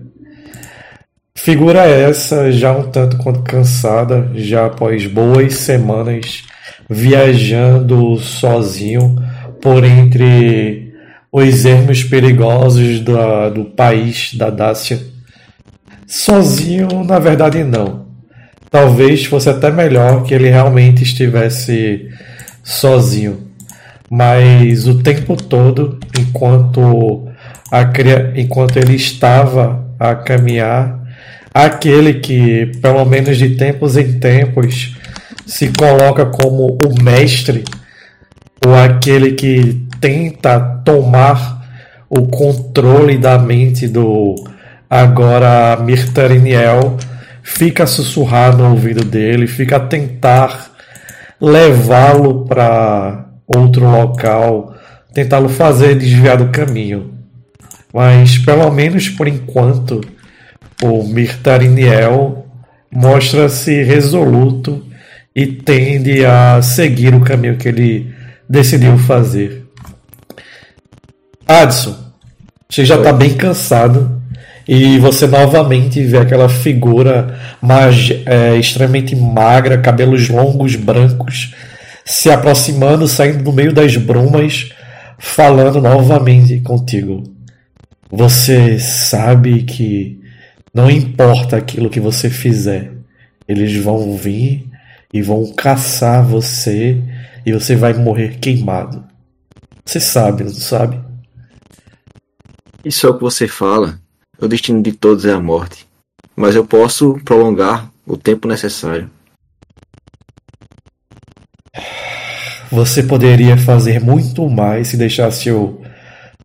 Figura 1.34 1.80
essa 1.80 2.52
já 2.52 2.72
um 2.72 2.90
tanto 2.90 3.16
quanto 3.16 3.42
cansada, 3.42 4.30
já 4.34 4.66
após 4.66 5.06
boas 5.06 5.54
semanas 5.54 6.44
viajando 6.88 8.18
sozinho 8.18 9.16
por 9.60 9.82
entre 9.84 10.92
os 11.32 11.64
ermos 11.64 12.04
perigosos 12.04 13.00
da- 13.00 13.48
do 13.48 13.64
país 13.64 14.34
da 14.34 14.50
Dácia. 14.50 15.00
Sozinho, 16.06 17.02
na 17.04 17.18
verdade, 17.18 17.64
não. 17.64 18.01
Talvez 18.72 19.26
fosse 19.26 19.50
até 19.50 19.70
melhor 19.70 20.22
que 20.22 20.32
ele 20.32 20.48
realmente 20.48 21.02
estivesse 21.02 22.08
sozinho. 22.64 23.48
Mas 24.10 24.88
o 24.88 25.02
tempo 25.02 25.36
todo, 25.36 26.00
enquanto, 26.18 27.28
a, 27.70 27.82
enquanto 28.34 28.78
ele 28.78 28.94
estava 28.94 29.84
a 30.00 30.14
caminhar, 30.14 31.00
aquele 31.52 32.14
que, 32.14 32.72
pelo 32.80 33.04
menos 33.04 33.36
de 33.36 33.56
tempos 33.56 33.96
em 33.98 34.18
tempos, 34.18 34.96
se 35.46 35.70
coloca 35.72 36.24
como 36.24 36.66
o 36.66 37.02
mestre, 37.02 37.64
ou 38.66 38.74
aquele 38.74 39.32
que 39.32 39.86
tenta 40.00 40.58
tomar 40.82 41.60
o 42.08 42.26
controle 42.26 43.18
da 43.18 43.38
mente 43.38 43.86
do 43.86 44.34
agora 44.88 45.76
Mirtariniel, 45.82 46.96
fica 47.42 47.84
a 47.84 47.86
sussurrar 47.86 48.56
no 48.56 48.70
ouvido 48.70 49.04
dele, 49.04 49.46
fica 49.46 49.76
a 49.76 49.80
tentar 49.80 50.70
levá-lo 51.40 52.46
para 52.46 53.26
outro 53.46 53.90
local, 53.90 54.74
tentá-lo 55.12 55.48
fazer 55.48 55.96
desviar 55.96 56.36
do 56.36 56.50
caminho. 56.50 57.12
Mas 57.92 58.38
pelo 58.38 58.70
menos 58.70 59.08
por 59.08 59.26
enquanto, 59.26 60.00
o 60.82 61.02
Mirtariniel 61.02 62.46
mostra-se 62.90 63.82
resoluto 63.82 64.84
e 65.34 65.46
tende 65.46 66.24
a 66.24 66.60
seguir 66.62 67.14
o 67.14 67.20
caminho 67.20 67.56
que 67.56 67.68
ele 67.68 68.14
decidiu 68.48 68.96
fazer. 68.98 69.66
Adson, 71.46 71.96
você 72.68 72.84
já 72.84 72.96
está 72.96 73.12
bem 73.12 73.34
cansado 73.34 74.21
e 74.66 74.98
você 74.98 75.26
novamente 75.26 76.02
vê 76.02 76.18
aquela 76.18 76.48
figura 76.48 77.38
mag- 77.60 78.22
é, 78.26 78.56
extremamente 78.56 79.16
magra, 79.16 79.78
cabelos 79.78 80.28
longos, 80.28 80.76
brancos, 80.76 81.54
se 82.04 82.30
aproximando, 82.30 83.06
saindo 83.08 83.42
do 83.42 83.52
meio 83.52 83.72
das 83.72 83.96
brumas, 83.96 84.70
falando 85.18 85.80
novamente 85.80 86.60
contigo. 86.60 87.22
Você 88.10 88.78
sabe 88.78 89.62
que 89.62 90.20
não 90.74 90.90
importa 90.90 91.56
aquilo 91.56 91.90
que 91.90 92.00
você 92.00 92.28
fizer, 92.30 92.92
eles 93.48 93.74
vão 93.76 94.16
vir 94.16 94.68
e 95.12 95.20
vão 95.22 95.52
caçar 95.54 96.24
você 96.24 96.98
e 97.44 97.52
você 97.52 97.76
vai 97.76 97.94
morrer 97.94 98.38
queimado. 98.38 99.04
Você 99.84 100.00
sabe, 100.00 100.44
não 100.44 100.50
sabe? 100.52 101.00
Isso 102.84 103.06
é 103.06 103.10
o 103.10 103.14
que 103.14 103.22
você 103.22 103.46
fala. 103.46 104.01
O 104.42 104.48
destino 104.48 104.82
de 104.82 104.90
todos 104.90 105.24
é 105.24 105.32
a 105.32 105.40
morte. 105.40 105.86
Mas 106.34 106.56
eu 106.56 106.66
posso 106.66 107.14
prolongar 107.24 107.88
o 108.04 108.16
tempo 108.16 108.48
necessário. 108.48 109.08
Você 112.68 113.04
poderia 113.04 113.56
fazer 113.56 114.00
muito 114.00 114.48
mais 114.50 114.88
se 114.88 114.96
deixasse 114.96 115.48
eu 115.48 115.80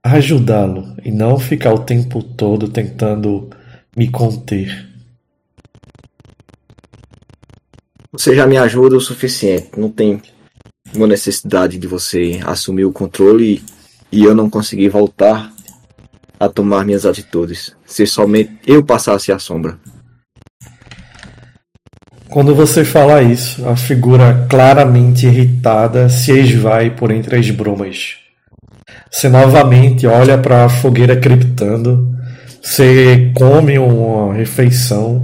ajudá-lo 0.04 0.96
e 1.04 1.10
não 1.10 1.40
ficar 1.40 1.74
o 1.74 1.80
tempo 1.80 2.22
todo 2.22 2.70
tentando 2.70 3.50
me 3.96 4.12
conter. 4.12 4.88
Você 8.12 8.36
já 8.36 8.46
me 8.46 8.58
ajuda 8.58 8.96
o 8.96 9.02
suficiente. 9.02 9.72
Não 9.76 9.90
tem 9.90 10.22
uma 10.94 11.08
necessidade 11.08 11.80
de 11.80 11.88
você 11.88 12.40
assumir 12.46 12.86
o 12.86 12.94
controle 12.94 13.64
e 14.12 14.24
eu 14.24 14.36
não 14.36 14.52
conseguir 14.52 14.90
voltar 14.90 15.52
a 16.40 16.48
tomar 16.48 16.86
minhas 16.86 17.06
atitudes. 17.06 17.76
Se 17.86 18.06
somente 18.06 18.52
eu 18.66 18.84
passasse 18.84 19.32
a 19.32 19.40
sombra. 19.40 19.78
Quando 22.30 22.54
você 22.54 22.84
fala 22.84 23.22
isso, 23.24 23.68
a 23.68 23.76
figura 23.76 24.46
claramente 24.50 25.26
irritada 25.26 26.10
se 26.10 26.32
esvai 26.32 26.92
por 26.92 27.10
entre 27.10 27.38
as 27.38 27.50
brumas. 27.50 28.18
Você 29.10 29.30
novamente 29.30 30.06
olha 30.06 30.38
para 30.38 30.66
a 30.66 30.70
fogueira 30.70 31.16
criptando, 31.16 32.14
você 32.62 33.32
come 33.34 33.80
uma 33.80 34.34
refeição, 34.34 35.22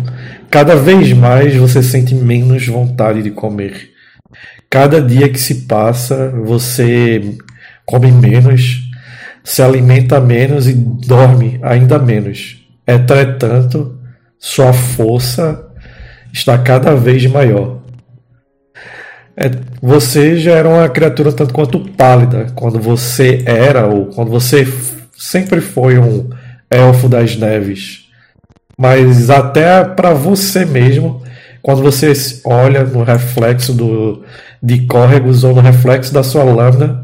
cada 0.50 0.76
vez 0.76 1.12
mais 1.12 1.56
você 1.56 1.84
sente 1.84 2.16
menos 2.16 2.66
vontade 2.66 3.22
de 3.22 3.32
comer. 3.32 3.92
Cada 4.70 5.02
dia 5.02 5.28
que 5.28 5.40
se 5.40 5.66
passa, 5.66 6.30
você 6.44 7.22
come 7.86 8.12
menos, 8.12 8.80
se 9.44 9.62
alimenta 9.62 10.20
menos 10.20 10.68
e 10.68 10.74
dorme 10.74 11.60
ainda 11.62 12.00
menos. 12.00 12.66
Entretanto, 12.88 13.98
sua 14.40 14.74
força 14.74 15.68
está 16.32 16.58
cada 16.58 16.96
vez 16.96 17.26
maior. 17.26 17.82
É, 19.36 19.50
você 19.82 20.38
já 20.38 20.52
era 20.52 20.70
uma 20.70 20.88
criatura 20.90 21.32
tanto 21.32 21.54
quanto 21.54 21.80
pálida 21.80 22.48
quando 22.56 22.80
você 22.80 23.44
era, 23.46 23.88
ou 23.88 24.08
quando 24.08 24.30
você 24.30 24.68
sempre 25.18 25.60
foi 25.60 25.98
um 25.98 26.30
elfo 26.70 27.10
das 27.10 27.36
neves. 27.36 28.04
Mas 28.78 29.30
até 29.30 29.84
para 29.84 30.14
você 30.14 30.66
mesmo, 30.66 31.24
quando 31.62 31.82
você 31.82 32.14
olha 32.46 32.84
no 32.84 33.04
reflexo 33.04 33.74
do, 33.74 34.24
de 34.62 34.86
córregos 34.86 35.44
ou 35.44 35.56
no 35.56 35.62
reflexo 35.62 36.14
da 36.14 36.24
sua 36.24 36.44
lâmina, 36.44 37.03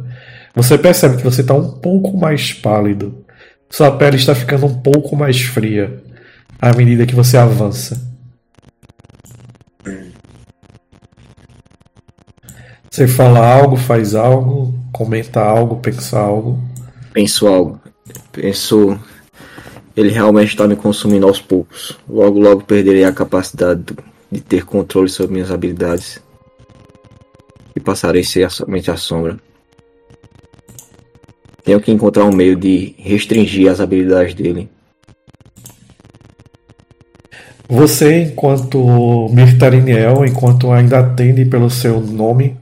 você 0.56 0.77
percebe 0.77 1.18
que 1.18 1.24
você 1.24 1.41
está 1.41 1.53
um 1.53 1.72
pouco 1.72 2.18
mais 2.18 2.53
pálido. 2.53 3.25
Sua 3.70 3.91
pele 3.91 4.15
está 4.15 4.34
ficando 4.34 4.65
um 4.65 4.82
pouco 4.82 5.15
mais 5.15 5.41
fria 5.41 6.01
à 6.60 6.74
medida 6.75 7.06
que 7.06 7.15
você 7.15 7.38
avança. 7.38 8.10
Você 12.89 13.08
fala 13.08 13.39
algo, 13.39 13.77
faz 13.77 14.15
algo, 14.15 14.74
comenta 14.91 15.39
algo, 15.39 15.77
pensa 15.77 16.20
algo. 16.20 16.60
Penso 17.13 17.48
algo. 17.48 17.79
Penso. 18.32 19.00
Ele 19.96 20.10
realmente 20.10 20.50
está 20.50 20.68
me 20.68 20.75
consumindo 20.75 21.27
aos 21.27 21.39
poucos. 21.39 21.98
Logo, 22.10 22.39
logo 22.39 22.63
perderei 22.63 23.06
a 23.06 23.13
capacidade 23.13 23.84
de 24.32 24.41
ter 24.41 24.65
controle 24.65 25.08
sobre 25.08 25.34
minhas 25.34 25.51
habilidades. 25.51 26.22
E 27.75 27.79
passarei 27.79 28.22
a 28.22 28.25
ser 28.25 28.51
somente 28.51 28.89
a 28.89 28.98
sombra. 28.98 29.38
Tenho 31.70 31.80
que 31.80 31.92
encontrar 31.92 32.26
um 32.26 32.32
meio 32.32 32.56
de 32.56 32.96
restringir 32.98 33.72
as 33.72 33.80
habilidades 33.80 34.34
dele. 34.34 34.68
Você, 37.68 38.24
enquanto 38.24 39.30
Mirtariniel, 39.30 40.26
enquanto 40.26 40.72
ainda 40.72 40.98
atende 40.98 41.46
pelo 41.46 41.70
seu 41.70 42.02
nome, 42.02 42.58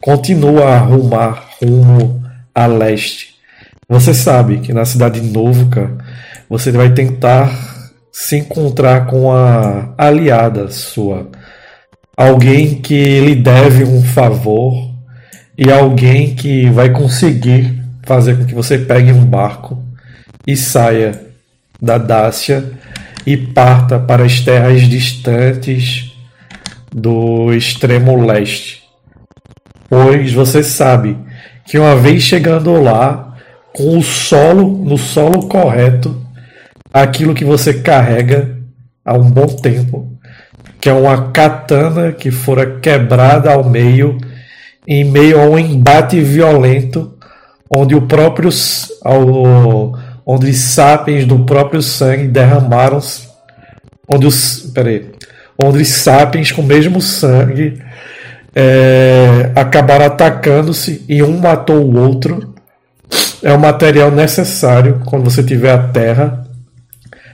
continua 0.00 0.64
a 0.64 0.78
rumar 0.78 1.46
rumo 1.60 2.22
a 2.54 2.64
leste. 2.64 3.34
Você 3.86 4.14
sabe 4.14 4.60
que 4.60 4.72
na 4.72 4.86
cidade 4.86 5.20
de 5.20 5.30
Novuka 5.30 5.98
você 6.48 6.72
vai 6.72 6.94
tentar 6.94 7.52
se 8.10 8.36
encontrar 8.38 9.08
com 9.08 9.30
a 9.30 9.92
aliada 9.98 10.70
sua, 10.70 11.30
alguém 12.16 12.80
que 12.80 13.20
lhe 13.20 13.34
deve 13.34 13.84
um 13.84 14.02
favor 14.02 14.90
e 15.58 15.70
alguém 15.70 16.34
que 16.34 16.70
vai 16.70 16.88
conseguir 16.90 17.77
fazer 18.08 18.38
com 18.38 18.46
que 18.46 18.54
você 18.54 18.78
pegue 18.78 19.12
um 19.12 19.22
barco 19.22 19.84
e 20.46 20.56
saia 20.56 21.26
da 21.80 21.98
Dácia 21.98 22.64
e 23.26 23.36
parta 23.36 23.98
para 23.98 24.24
as 24.24 24.40
terras 24.40 24.80
distantes 24.88 26.10
do 26.90 27.52
extremo 27.52 28.24
leste. 28.24 28.82
Pois 29.90 30.32
você 30.32 30.62
sabe 30.62 31.18
que 31.66 31.78
uma 31.78 31.94
vez 31.96 32.22
chegando 32.22 32.80
lá, 32.80 33.36
com 33.74 33.98
o 33.98 34.02
solo, 34.02 34.82
no 34.86 34.96
solo 34.96 35.46
correto, 35.46 36.18
aquilo 36.90 37.34
que 37.34 37.44
você 37.44 37.74
carrega 37.74 38.56
há 39.04 39.12
um 39.12 39.30
bom 39.30 39.46
tempo, 39.46 40.18
que 40.80 40.88
é 40.88 40.92
uma 40.94 41.30
katana 41.30 42.10
que 42.12 42.30
fora 42.30 42.78
quebrada 42.80 43.52
ao 43.52 43.68
meio, 43.68 44.16
em 44.86 45.04
meio 45.04 45.38
a 45.38 45.44
um 45.44 45.58
embate 45.58 46.18
violento, 46.22 47.17
onde 47.70 47.94
o 47.94 48.02
próprio 48.02 48.50
ao, 49.02 49.98
onde 50.24 50.52
sapiens 50.52 51.26
do 51.26 51.40
próprio 51.40 51.82
sangue 51.82 52.28
derramaram-se, 52.28 53.28
onde 54.08 54.26
os 54.26 54.70
peraí, 54.74 55.10
onde 55.62 55.84
sapiens 55.84 56.52
com 56.52 56.62
o 56.62 56.66
mesmo 56.66 57.00
sangue 57.00 57.82
é, 58.54 59.50
acabaram 59.54 60.06
atacando-se 60.06 61.04
e 61.08 61.22
um 61.22 61.38
matou 61.38 61.84
o 61.84 61.98
outro. 61.98 62.54
É 63.42 63.52
o 63.52 63.58
material 63.58 64.10
necessário 64.10 65.00
quando 65.06 65.24
você 65.24 65.42
tiver 65.42 65.70
a 65.70 65.88
terra 65.88 66.44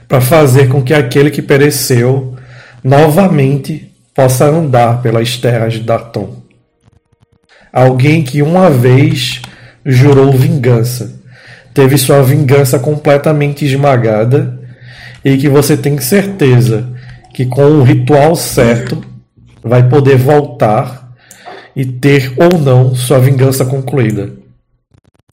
para 0.07 0.21
fazer 0.21 0.69
com 0.69 0.83
que 0.83 0.93
aquele 0.93 1.31
que 1.31 1.41
pereceu 1.41 2.35
novamente 2.83 3.91
possa 4.13 4.45
andar 4.45 5.01
pelas 5.01 5.37
terras 5.37 5.73
de 5.73 5.79
Datom. 5.79 6.35
Alguém 7.73 8.23
que 8.23 8.41
uma 8.41 8.69
vez 8.69 9.41
jurou 9.85 10.31
vingança, 10.31 11.13
teve 11.73 11.97
sua 11.97 12.23
vingança 12.23 12.79
completamente 12.79 13.65
esmagada 13.65 14.59
e 15.23 15.37
que 15.37 15.47
você 15.47 15.77
tem 15.77 15.99
certeza 15.99 16.89
que 17.33 17.45
com 17.45 17.65
o 17.65 17.83
ritual 17.83 18.35
certo 18.35 19.03
vai 19.63 19.87
poder 19.87 20.17
voltar 20.17 21.11
e 21.75 21.85
ter 21.85 22.33
ou 22.37 22.57
não 22.57 22.95
sua 22.95 23.19
vingança 23.19 23.65
concluída. 23.65 24.31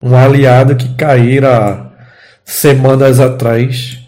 Um 0.02 0.16
aliado 0.16 0.74
que 0.74 0.94
caíra 0.94 1.92
semanas 2.44 3.20
atrás, 3.20 4.00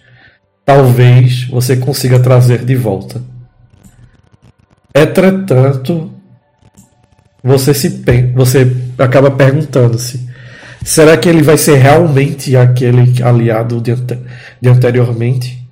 talvez 0.64 1.44
você 1.44 1.76
consiga 1.76 2.18
trazer 2.18 2.64
de 2.64 2.74
volta. 2.74 3.22
Entretanto, 4.92 6.12
você 7.42 7.74
se 7.74 8.02
você 8.34 8.74
acaba 8.98 9.30
perguntando-se: 9.30 10.28
será 10.84 11.16
que 11.16 11.28
ele 11.28 11.42
vai 11.42 11.56
ser 11.56 11.76
realmente 11.76 12.56
aquele 12.56 13.20
aliado 13.22 13.80
de, 13.80 13.92
de 13.96 14.68
anteriormente? 14.68 15.66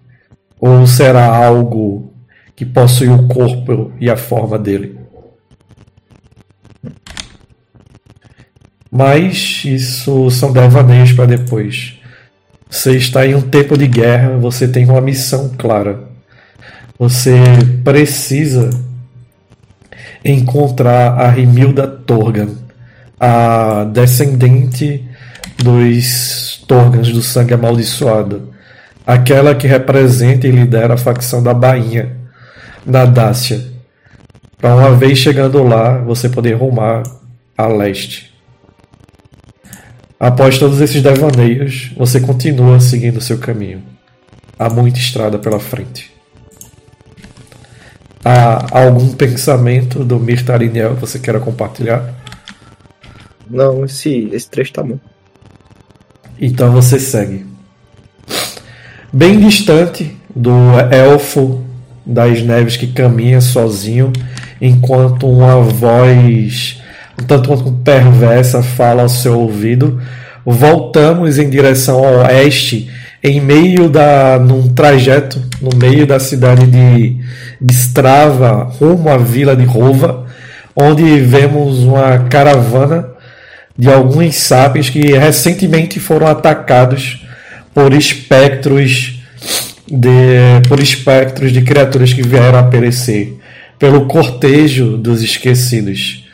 Ou 0.59 0.87
será 0.87 1.26
algo 1.26 2.12
que 2.57 2.64
possui 2.64 3.09
o 3.09 3.28
corpo 3.28 3.92
e 4.00 4.11
a 4.11 4.16
forma 4.16 4.59
dele? 4.59 4.99
Mas 8.90 9.62
isso 9.64 10.31
são 10.31 10.52
devaneios 10.52 11.12
para 11.12 11.26
depois. 11.26 11.99
Você 12.69 12.97
está 12.97 13.26
em 13.26 13.35
um 13.35 13.40
tempo 13.40 13.76
de 13.76 13.87
guerra, 13.87 14.37
você 14.38 14.66
tem 14.66 14.85
uma 14.85 15.00
missão 15.00 15.50
clara. 15.59 16.05
Você 16.98 17.35
precisa 17.83 18.70
encontrar 20.25 21.20
a 21.20 21.29
Rimilda 21.29 21.87
Torgan, 21.87 22.48
a 23.24 23.85
descendente 23.85 25.08
dos 25.62 26.64
Torgans 26.66 27.12
do 27.12 27.22
sangue 27.22 27.54
amaldiçoado, 27.54 28.52
aquela 29.06 29.54
que 29.54 29.68
representa 29.68 30.48
e 30.48 30.50
lidera 30.50 30.94
a 30.94 30.98
facção 30.98 31.40
da 31.40 31.54
Bainha, 31.54 32.16
na 32.85 33.04
Dácia. 33.04 33.64
Para 34.58 34.74
uma 34.74 34.96
vez 34.96 35.18
chegando 35.18 35.62
lá, 35.62 35.98
você 35.98 36.28
poder 36.28 36.54
rumar 36.54 37.04
a 37.56 37.68
leste. 37.68 38.35
Após 40.18 40.58
todos 40.58 40.80
esses 40.80 41.00
devaneios, 41.00 41.92
você 41.96 42.18
continua 42.18 42.80
seguindo 42.80 43.20
seu 43.20 43.38
caminho. 43.38 43.85
Há 44.58 44.68
muita 44.68 44.98
estrada 44.98 45.38
pela 45.38 45.61
frente. 45.61 46.12
Há 48.24 48.80
algum 48.80 49.12
pensamento 49.12 50.04
do 50.04 50.18
Mirtariniel 50.18 50.96
que 50.96 51.00
você 51.02 51.20
queira 51.20 51.38
compartilhar? 51.38 52.21
Não, 53.52 53.84
esse, 53.84 54.30
esse 54.32 54.48
trecho 54.48 54.72
tá 54.72 54.82
bom. 54.82 54.98
Então 56.40 56.72
você 56.72 56.98
segue. 56.98 57.44
Bem 59.12 59.38
distante 59.38 60.16
do 60.34 60.50
elfo 60.90 61.62
das 62.04 62.42
neves 62.42 62.78
que 62.78 62.86
caminha 62.86 63.42
sozinho, 63.42 64.10
enquanto 64.58 65.28
uma 65.28 65.60
voz 65.60 66.80
um 67.20 67.26
tanto 67.26 67.48
quanto 67.48 67.72
perversa 67.72 68.62
fala 68.62 69.02
ao 69.02 69.08
seu 69.08 69.38
ouvido. 69.38 70.00
Voltamos 70.46 71.38
em 71.38 71.50
direção 71.50 71.98
ao 72.02 72.24
oeste, 72.24 72.90
em 73.22 73.38
meio 73.38 73.90
da. 73.90 74.38
num 74.38 74.72
trajeto, 74.72 75.42
no 75.60 75.76
meio 75.76 76.06
da 76.06 76.18
cidade 76.18 76.66
de, 76.66 77.18
de 77.60 77.74
Strava, 77.74 78.64
rumo 78.80 79.10
à 79.10 79.18
vila 79.18 79.54
de 79.54 79.64
Rova, 79.64 80.24
onde 80.74 81.20
vemos 81.20 81.80
uma 81.80 82.18
caravana 82.30 83.12
de 83.76 83.90
alguns 83.90 84.37
sábios 84.37 84.90
que 84.90 85.12
recentemente 85.12 85.98
foram 85.98 86.26
atacados 86.26 87.24
por 87.74 87.92
espectros 87.92 89.20
de 89.88 90.68
por 90.68 90.80
espectros 90.80 91.52
de 91.52 91.62
criaturas 91.62 92.12
que 92.12 92.22
vieram 92.22 92.58
a 92.58 92.64
perecer 92.64 93.35
pelo 93.78 94.06
cortejo 94.06 94.96
dos 94.96 95.22
esquecidos. 95.22 96.24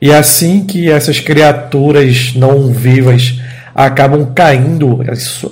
E 0.00 0.12
assim 0.12 0.64
que 0.66 0.90
essas 0.90 1.18
criaturas 1.18 2.34
não 2.34 2.70
vivas 2.72 3.40
acabam 3.74 4.32
caindo, 4.34 5.00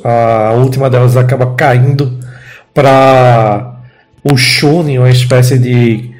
a 0.04 0.52
última 0.52 0.90
delas 0.90 1.16
acaba 1.16 1.54
caindo 1.54 2.20
para 2.74 3.80
o 4.22 4.36
Shunin, 4.36 4.98
uma 4.98 5.10
espécie 5.10 5.58
de 5.58 6.10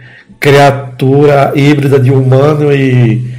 criatura 0.41 1.53
híbrida 1.55 2.01
de 2.01 2.11
humano 2.11 2.73
e, 2.73 3.33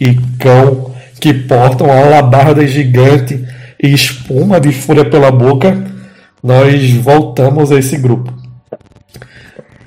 e 0.00 0.14
cão 0.38 0.91
que 1.22 1.32
portam 1.32 1.86
uma 1.86 1.94
alabarda 1.96 2.66
gigante 2.66 3.46
e 3.80 3.94
espuma 3.94 4.60
de 4.60 4.72
fúria 4.72 5.08
pela 5.08 5.30
boca, 5.30 5.80
nós 6.42 6.90
voltamos 6.94 7.70
a 7.70 7.78
esse 7.78 7.96
grupo. 7.96 8.34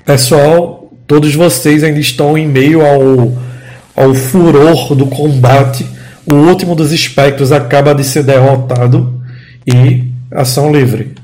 Pessoal, 0.02 0.90
todos 1.06 1.34
vocês 1.34 1.84
ainda 1.84 2.00
estão 2.00 2.38
em 2.38 2.48
meio 2.48 2.80
ao 2.80 3.46
ao 3.94 4.14
furor 4.14 4.94
do 4.94 5.06
combate, 5.06 5.86
o 6.26 6.34
último 6.34 6.74
dos 6.74 6.90
espectros 6.92 7.52
acaba 7.52 7.94
de 7.94 8.04
ser 8.04 8.22
derrotado 8.22 9.22
e 9.66 10.10
ação 10.30 10.72
livre. 10.72 11.14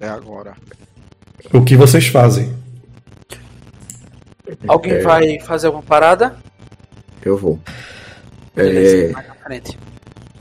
É 0.00 0.08
agora. 0.08 0.54
O 1.52 1.62
que 1.62 1.76
vocês 1.76 2.06
fazem? 2.06 2.52
Alguém 4.66 4.92
É. 4.92 5.02
vai 5.02 5.38
fazer 5.40 5.66
alguma 5.66 5.82
parada? 5.82 6.36
Eu 7.24 7.36
vou. 7.36 7.58
Beleza, 8.54 8.96
É, 8.96 9.12
vai 9.12 9.24
na 9.26 9.34
frente. 9.46 9.78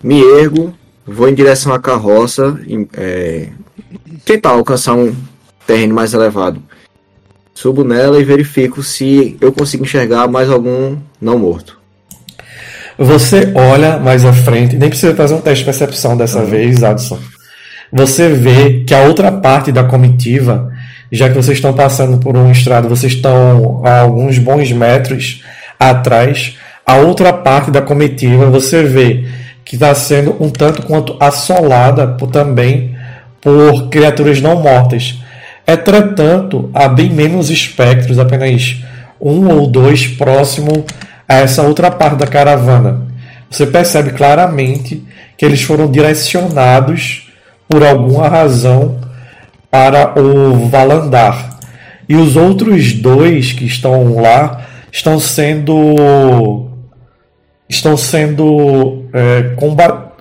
me 0.03 0.21
ergo, 0.39 0.73
vou 1.05 1.27
em 1.29 1.33
direção 1.33 1.73
à 1.73 1.79
carroça, 1.79 2.59
em- 2.67 2.87
é, 2.95 3.47
tentar 4.25 4.49
alcançar 4.49 4.93
um 4.93 5.15
terreno 5.65 5.93
mais 5.95 6.13
elevado. 6.13 6.61
Subo 7.53 7.83
nela 7.83 8.19
e 8.19 8.23
verifico 8.23 8.81
se 8.83 9.37
eu 9.39 9.51
consigo 9.51 9.83
enxergar 9.83 10.27
mais 10.27 10.49
algum 10.49 10.97
não 11.21 11.37
morto. 11.39 11.79
Você 12.97 13.51
olha 13.55 13.97
mais 13.97 14.23
à 14.25 14.33
frente, 14.33 14.75
nem 14.75 14.89
precisa 14.89 15.15
fazer 15.15 15.33
um 15.33 15.41
teste 15.41 15.59
de 15.59 15.65
percepção 15.65 16.15
dessa 16.15 16.43
vez, 16.45 16.83
Adson. 16.83 17.19
Você 17.91 18.29
vê 18.29 18.83
que 18.85 18.93
a 18.93 19.01
outra 19.03 19.31
parte 19.31 19.71
da 19.71 19.83
comitiva, 19.83 20.71
já 21.11 21.29
que 21.29 21.35
vocês 21.35 21.57
estão 21.57 21.73
passando 21.73 22.17
por 22.19 22.35
um 22.37 22.51
estrado, 22.51 22.87
vocês 22.89 23.13
estão 23.13 23.81
a 23.85 24.01
alguns 24.01 24.37
bons 24.37 24.71
metros 24.71 25.43
atrás, 25.79 26.57
a 26.85 26.97
outra 26.97 27.31
parte 27.31 27.71
da 27.71 27.81
comitiva 27.81 28.49
você 28.49 28.83
vê 28.83 29.25
que 29.63 29.75
está 29.75 29.95
sendo 29.95 30.35
um 30.39 30.49
tanto 30.49 30.83
quanto 30.83 31.15
assolada 31.19 32.07
por, 32.07 32.29
também 32.29 32.95
por 33.41 33.89
criaturas 33.89 34.41
não 34.41 34.61
mortas. 34.61 35.19
Entretanto, 35.65 36.69
há 36.73 36.87
bem 36.87 37.09
menos 37.09 37.49
espectros, 37.49 38.19
apenas 38.19 38.83
um 39.19 39.47
ou 39.47 39.67
dois 39.67 40.05
próximo 40.05 40.85
a 41.27 41.35
essa 41.35 41.61
outra 41.61 41.89
parte 41.89 42.17
da 42.17 42.27
caravana. 42.27 43.07
Você 43.49 43.65
percebe 43.65 44.11
claramente 44.11 45.03
que 45.37 45.45
eles 45.45 45.61
foram 45.61 45.89
direcionados 45.89 47.31
por 47.69 47.83
alguma 47.83 48.27
razão 48.27 48.99
para 49.71 50.19
o 50.19 50.67
Valandar. 50.67 51.57
E 52.07 52.15
os 52.15 52.35
outros 52.35 52.93
dois 52.93 53.53
que 53.53 53.65
estão 53.65 54.21
lá 54.21 54.61
estão 54.91 55.19
sendo 55.19 56.72
estão 57.69 57.95
sendo 57.97 59.05
é, 59.13 59.55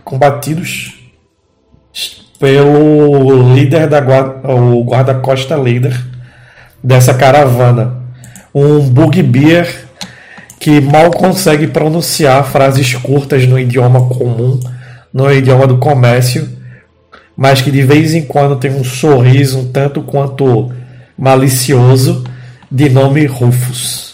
combatidos 0.05 1.03
pelo 2.39 3.55
líder 3.55 3.89
da 3.89 4.01
guarda, 4.01 4.53
o 4.53 4.83
guarda-costa 4.83 5.55
líder 5.55 5.97
dessa 6.83 7.15
caravana, 7.15 8.03
um 8.55 8.81
bugbear 8.81 9.69
que 10.59 10.81
mal 10.81 11.11
consegue 11.11 11.67
pronunciar 11.67 12.45
frases 12.45 12.95
curtas 12.95 13.47
no 13.47 13.59
idioma 13.59 14.09
comum, 14.09 14.59
no 15.13 15.33
idioma 15.33 15.67
do 15.67 15.79
comércio, 15.79 16.49
mas 17.37 17.61
que 17.61 17.71
de 17.71 17.83
vez 17.83 18.15
em 18.15 18.23
quando 18.23 18.57
tem 18.57 18.73
um 18.73 18.85
sorriso 18.85 19.61
um 19.61 19.73
tanto 19.73 20.03
quanto 20.03 20.73
malicioso 21.19 22.25
de 22.71 22.89
nome 22.89 23.27
Rufus. 23.27 24.12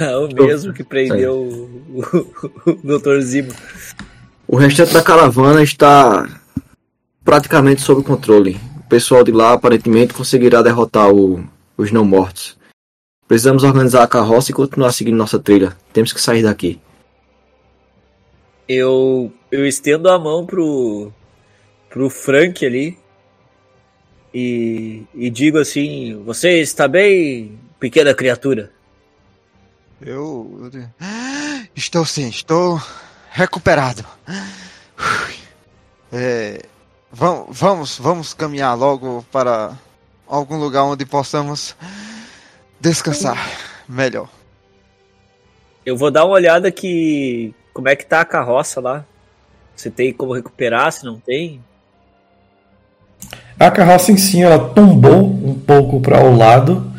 O 0.00 0.44
mesmo 0.44 0.72
que 0.72 0.84
prendeu 0.84 1.34
o, 1.42 2.00
o, 2.66 2.70
o 2.70 2.98
Dr. 2.98 3.20
Zimo. 3.20 3.52
O 4.46 4.56
restante 4.56 4.92
da 4.92 5.02
caravana 5.02 5.62
está 5.62 6.40
praticamente 7.24 7.82
sob 7.82 8.02
controle. 8.04 8.56
O 8.78 8.88
pessoal 8.88 9.24
de 9.24 9.32
lá 9.32 9.52
aparentemente 9.52 10.14
conseguirá 10.14 10.62
derrotar 10.62 11.10
o, 11.10 11.44
os 11.76 11.90
não 11.90 12.04
mortos. 12.04 12.56
Precisamos 13.26 13.64
organizar 13.64 14.04
a 14.04 14.08
carroça 14.08 14.52
e 14.52 14.54
continuar 14.54 14.92
seguindo 14.92 15.16
nossa 15.16 15.38
trilha. 15.38 15.76
Temos 15.92 16.12
que 16.12 16.20
sair 16.20 16.42
daqui. 16.42 16.80
Eu, 18.68 19.32
eu 19.50 19.66
estendo 19.66 20.08
a 20.08 20.18
mão 20.18 20.46
pro, 20.46 21.12
pro 21.90 22.08
Frank 22.08 22.64
ali 22.64 22.96
e, 24.32 25.02
e 25.14 25.28
digo 25.28 25.58
assim: 25.58 26.22
Você 26.24 26.60
está 26.60 26.86
bem, 26.86 27.58
pequena 27.80 28.14
criatura? 28.14 28.70
Eu. 30.00 30.70
Estou 31.74 32.04
sim, 32.04 32.28
estou 32.28 32.80
recuperado. 33.30 34.04
É, 36.12 36.62
vamos, 37.10 37.58
vamos, 37.58 37.98
vamos 37.98 38.34
caminhar 38.34 38.76
logo 38.76 39.24
para 39.32 39.76
algum 40.26 40.56
lugar 40.56 40.84
onde 40.84 41.04
possamos 41.04 41.74
descansar 42.80 43.36
melhor. 43.88 44.28
Eu 45.84 45.96
vou 45.96 46.10
dar 46.10 46.24
uma 46.24 46.34
olhada 46.34 46.70
que 46.70 47.54
como 47.72 47.88
é 47.88 47.96
que 47.96 48.06
tá 48.06 48.20
a 48.20 48.24
carroça 48.24 48.80
lá. 48.80 49.04
Você 49.74 49.90
tem 49.90 50.12
como 50.12 50.32
recuperar, 50.32 50.90
se 50.90 51.04
não 51.04 51.20
tem? 51.20 51.62
A 53.58 53.70
carroça 53.70 54.12
em 54.12 54.16
si 54.16 54.42
ela 54.42 54.70
tombou 54.70 55.24
um 55.26 55.54
pouco 55.54 56.00
para 56.00 56.22
o 56.22 56.36
lado 56.36 56.92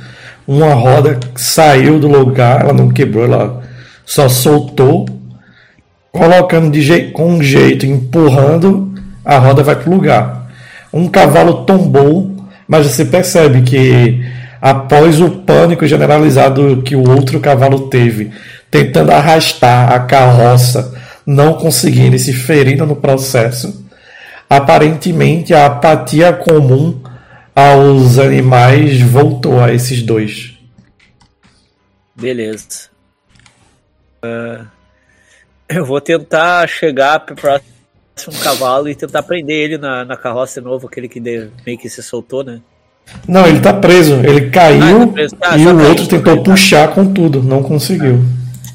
uma 0.47 0.73
roda 0.73 1.19
saiu 1.35 1.99
do 1.99 2.07
lugar, 2.07 2.61
ela 2.61 2.73
não 2.73 2.89
quebrou, 2.89 3.25
ela 3.25 3.61
só 4.05 4.29
soltou, 4.29 5.05
colocando 6.11 6.71
de 6.71 6.81
jeito, 6.81 7.11
com 7.11 7.33
um 7.33 7.43
jeito, 7.43 7.85
empurrando, 7.85 8.93
a 9.25 9.37
roda 9.37 9.61
vai 9.61 9.75
para 9.75 9.89
o 9.89 9.93
lugar. 9.93 10.49
Um 10.93 11.09
cavalo 11.09 11.65
tombou, 11.65 12.31
mas 12.65 12.87
você 12.87 13.03
percebe 13.03 13.61
que 13.63 14.25
após 14.61 15.19
o 15.19 15.29
pânico 15.29 15.85
generalizado 15.85 16.81
que 16.81 16.95
o 16.95 17.09
outro 17.09 17.41
cavalo 17.41 17.89
teve, 17.89 18.31
tentando 18.71 19.11
arrastar 19.11 19.91
a 19.91 19.99
carroça, 19.99 20.93
não 21.25 21.53
conseguindo 21.53 22.15
e 22.15 22.19
se 22.19 22.31
ferindo 22.31 22.85
no 22.85 22.95
processo, 22.95 23.85
aparentemente 24.49 25.53
a 25.53 25.65
apatia 25.65 26.31
comum 26.31 26.95
aos 27.57 28.19
animais 28.19 29.01
voltou 29.01 29.59
a 29.59 29.73
esses 29.73 30.03
dois. 30.03 30.55
Beleza. 32.15 32.89
Uh, 34.23 34.67
eu 35.67 35.83
vou 35.83 35.99
tentar 35.99 36.67
chegar 36.69 37.19
para 37.21 37.59
próximo 38.13 38.43
cavalo 38.43 38.87
e 38.87 38.93
tentar 38.93 39.23
prender 39.23 39.55
ele 39.55 39.77
na, 39.79 40.05
na 40.05 40.15
carroça 40.15 40.61
novo, 40.61 40.85
aquele 40.85 41.07
que 41.07 41.19
de, 41.19 41.49
meio 41.65 41.79
que 41.79 41.89
se 41.89 42.03
soltou, 42.03 42.43
né? 42.43 42.61
Não, 43.27 43.47
ele 43.47 43.59
tá 43.59 43.73
preso. 43.73 44.13
Ele 44.17 44.51
caiu 44.51 45.01
ah, 45.01 45.07
tá 45.07 45.13
preso. 45.13 45.37
Ah, 45.41 45.57
e 45.57 45.65
o 45.65 45.75
caiu, 45.75 45.89
outro 45.89 46.07
tentou 46.07 46.43
puxar 46.43 46.89
com 46.89 47.11
tudo, 47.11 47.41
não 47.41 47.63
conseguiu. 47.63 48.23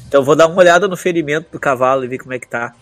Então 0.09 0.19
eu 0.19 0.25
vou 0.25 0.35
dar 0.35 0.47
uma 0.47 0.57
olhada 0.57 0.89
no 0.89 0.97
ferimento 0.97 1.47
do 1.53 1.59
cavalo 1.59 2.03
e 2.03 2.07
ver 2.09 2.17
como 2.17 2.33
é 2.33 2.39
que 2.39 2.49
tá. 2.49 2.73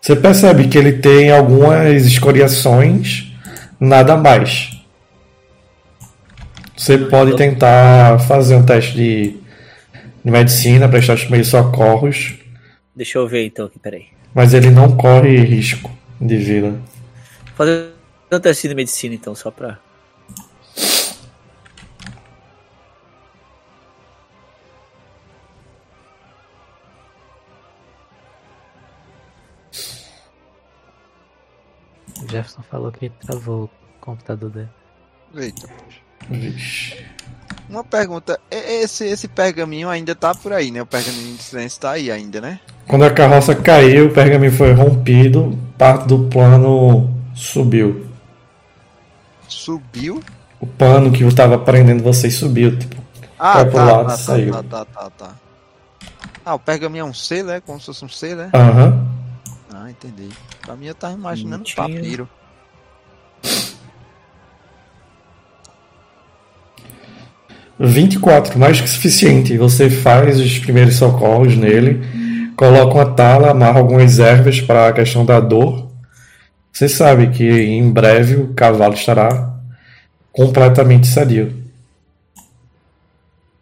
Você 0.00 0.14
percebe 0.14 0.68
que 0.68 0.78
ele 0.78 0.92
tem 0.92 1.32
algumas 1.32 2.06
escoriações, 2.06 3.32
nada 3.80 4.16
mais. 4.16 4.77
Você 6.78 6.96
pode 6.96 7.36
tentar 7.36 8.20
fazer 8.20 8.54
um 8.54 8.64
teste 8.64 8.94
de, 8.94 9.36
de 10.24 10.30
medicina, 10.30 10.88
prestar 10.88 11.14
os 11.14 11.22
primeiros 11.22 11.48
socorros. 11.48 12.38
Deixa 12.94 13.18
eu 13.18 13.26
ver 13.26 13.46
então 13.46 13.66
aqui, 13.66 13.80
peraí. 13.80 14.06
Mas 14.32 14.54
ele 14.54 14.70
não 14.70 14.96
corre 14.96 15.36
risco 15.38 15.90
de 16.20 16.36
vida. 16.36 16.80
Fazer 17.56 17.90
um 18.30 18.38
teste 18.38 18.68
de 18.68 18.76
medicina 18.76 19.12
então, 19.16 19.34
só 19.34 19.50
pra. 19.50 19.80
O 32.22 32.30
Jefferson 32.30 32.62
falou 32.62 32.92
que 32.92 33.10
travou 33.10 33.64
o 33.64 33.70
computador 34.00 34.50
dele. 34.50 34.68
Eita, 35.34 35.66
poxa. 35.66 36.07
Vixe. 36.30 36.96
Uma 37.68 37.84
pergunta, 37.84 38.40
esse, 38.50 39.04
esse 39.04 39.28
pergaminho 39.28 39.90
ainda 39.90 40.14
tá 40.14 40.34
por 40.34 40.52
aí, 40.52 40.70
né? 40.70 40.80
O 40.80 40.86
pergaminho 40.86 41.36
de 41.36 41.42
silêncio 41.42 41.80
tá 41.80 41.90
aí 41.92 42.10
ainda, 42.10 42.40
né? 42.40 42.60
Quando 42.86 43.04
a 43.04 43.10
carroça 43.10 43.54
caiu, 43.54 44.06
o 44.06 44.12
pergaminho 44.12 44.52
foi 44.52 44.72
rompido, 44.72 45.58
parte 45.76 46.08
do 46.08 46.24
plano 46.30 47.14
subiu. 47.34 48.06
Subiu? 49.46 50.22
O 50.58 50.66
pano 50.66 51.12
que 51.12 51.22
estava 51.24 51.58
prendendo 51.58 52.02
vocês 52.02 52.34
subiu, 52.34 52.78
tipo. 52.78 52.96
Ah, 53.38 53.64
tá, 53.64 53.84
lado, 53.84 54.06
tá, 54.08 54.16
saiu. 54.16 54.52
tá, 54.52 54.62
tá, 54.62 54.84
tá, 54.86 55.10
tá. 55.10 55.30
Ah, 56.44 56.54
o 56.54 56.58
pergaminho 56.58 57.02
é 57.02 57.04
um 57.04 57.14
C, 57.14 57.42
né? 57.42 57.60
Como 57.60 57.78
se 57.78 57.86
fosse 57.86 58.04
um 58.04 58.08
C, 58.08 58.34
né? 58.34 58.50
Aham. 58.54 58.86
Uhum. 58.86 59.08
Ah, 59.74 59.90
entendi. 59.90 60.28
Pra 60.62 60.74
mim 60.74 60.86
eu 60.86 60.94
tava 60.94 61.12
imaginando 61.12 61.64
um 61.68 61.74
papiro. 61.74 62.28
24, 67.78 68.58
mais 68.58 68.80
que 68.80 68.88
suficiente. 68.88 69.56
Você 69.56 69.88
faz 69.88 70.38
os 70.40 70.58
primeiros 70.58 70.96
socorros 70.96 71.56
nele, 71.56 72.02
coloca 72.56 72.94
uma 72.94 73.06
tala, 73.06 73.50
amarra 73.50 73.78
algumas 73.78 74.18
ervas 74.18 74.60
para 74.60 74.88
a 74.88 74.92
questão 74.92 75.24
da 75.24 75.38
dor. 75.38 75.88
Você 76.72 76.88
sabe 76.88 77.28
que 77.30 77.44
em 77.44 77.90
breve 77.90 78.36
o 78.36 78.54
cavalo 78.54 78.94
estará 78.94 79.54
completamente 80.32 81.06
sadio. 81.06 81.52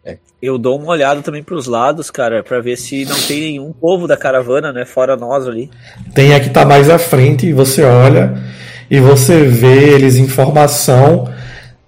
É. 0.05 0.17
Eu 0.41 0.57
dou 0.57 0.79
uma 0.79 0.91
olhada 0.91 1.21
também 1.21 1.43
para 1.43 1.55
os 1.55 1.65
lados, 1.65 2.11
cara, 2.11 2.43
para 2.43 2.59
ver 2.59 2.77
se 2.77 3.05
não 3.05 3.19
tem 3.27 3.39
nenhum 3.39 3.71
povo 3.71 4.07
da 4.07 4.17
caravana, 4.17 4.71
né, 4.71 4.85
fora 4.85 5.15
nós 5.15 5.47
ali. 5.47 5.69
Tem 6.13 6.33
aqui 6.33 6.49
tá 6.49 6.65
mais 6.65 6.89
à 6.89 6.99
frente 6.99 7.47
e 7.47 7.53
você 7.53 7.83
olha 7.83 8.41
e 8.89 8.99
você 8.99 9.43
vê 9.43 9.93
eles 9.93 10.15
em 10.15 10.27
formação 10.27 11.27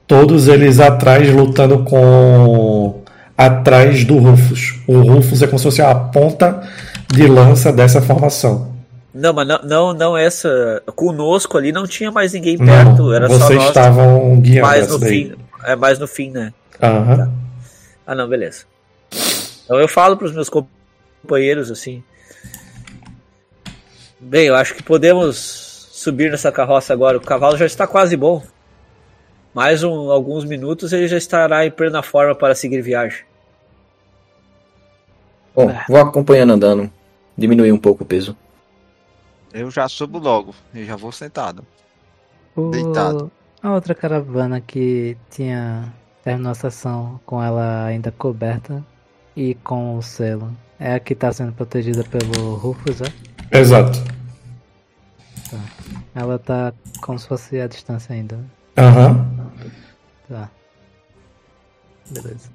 todos 0.10 0.48
eles 0.48 0.80
atrás 0.80 1.32
lutando 1.32 1.84
com 1.84 3.04
atrás 3.38 4.04
do 4.04 4.18
Rufus. 4.18 4.82
O 4.88 5.02
Rufus 5.02 5.44
é 5.44 5.46
como 5.46 5.60
se 5.60 5.66
fosse 5.66 5.82
a 5.84 5.94
ponta 5.94 6.68
de 7.08 7.28
lança 7.28 7.72
dessa 7.72 8.02
formação. 8.02 8.74
Não, 9.14 9.32
mas 9.32 9.48
não, 9.48 9.60
não, 9.64 9.94
não 9.94 10.18
essa. 10.18 10.82
Conosco 10.96 11.58
ali 11.60 11.72
não 11.72 11.86
tinha 11.86 12.12
mais 12.12 12.34
ninguém 12.34 12.58
perto. 12.58 13.04
Não, 13.04 13.14
era 13.14 13.28
vocês 13.28 13.44
só 13.48 13.54
nós. 13.54 13.68
estavam 13.68 14.40
guiando 14.42 14.68
mais 14.68 14.88
no 14.88 14.98
daí. 14.98 15.10
fim. 15.10 15.36
É 15.64 15.76
mais 15.76 16.00
no 16.00 16.08
fim, 16.08 16.32
né? 16.32 16.54
Uhum. 16.82 17.18
Tá. 17.18 17.30
Ah, 18.08 18.16
não, 18.16 18.28
beleza. 18.28 18.64
Então 19.64 19.80
eu 19.80 19.88
falo 19.88 20.18
para 20.18 20.26
os 20.26 20.34
meus 20.34 20.50
companheiros 20.50 21.70
assim. 21.70 22.04
Bem, 24.20 24.48
eu 24.48 24.56
acho 24.56 24.74
que 24.74 24.82
podemos 24.82 25.88
subir 25.92 26.32
nessa 26.32 26.52
carroça 26.52 26.94
agora. 26.94 27.18
O 27.18 27.22
cavalo 27.22 27.58
já 27.58 27.68
está 27.68 27.86
quase 27.86 28.18
bom 28.18 28.42
mais 29.54 29.84
um, 29.84 30.12
alguns 30.12 30.46
minutos 30.46 30.94
ele 30.94 31.08
já 31.08 31.18
estará 31.18 31.66
em 31.66 31.72
plena 31.72 32.02
forma 32.02 32.36
para 32.36 32.56
seguir 32.56 32.82
viagem. 32.82 33.24
Bom, 35.56 35.70
é. 35.70 35.84
vou 35.88 36.00
acompanhando 36.00 36.54
andando, 36.54 36.92
diminuir 37.38 37.72
um 37.72 37.78
pouco 37.78 38.04
o 38.04 38.06
peso. 38.06 38.38
Eu 39.54 39.70
já 39.72 39.88
subo 39.88 40.20
logo, 40.20 40.54
eu 40.74 40.86
já 40.86 40.96
vou 40.96 41.12
sentado. 41.12 41.66
O... 42.56 42.70
Deitado. 42.70 43.32
A 43.62 43.74
outra 43.74 43.94
caravana 43.94 44.62
que 44.62 45.18
tinha 45.30 45.94
terminou 46.24 46.52
a 46.52 46.56
sessão 46.56 47.20
com 47.26 47.44
ela 47.44 47.86
ainda 47.86 48.12
coberta 48.12 48.84
e 49.36 49.56
com 49.56 49.98
o 49.98 50.02
selo. 50.02 50.52
É 50.80 50.94
a 50.94 51.00
que 51.00 51.14
está 51.14 51.32
sendo 51.34 51.52
protegida 51.52 52.04
pelo 52.06 52.56
Rufus, 52.56 53.02
é? 53.02 53.60
Exato. 53.60 54.00
Ela 56.16 56.40
tá 56.40 56.74
como 57.02 57.20
se 57.20 57.28
fosse 57.28 57.60
a 57.60 57.68
distância 57.68 58.14
ainda. 58.14 58.40
Aham. 58.78 59.29
Tá. 60.30 60.50
Beleza. 62.10 62.50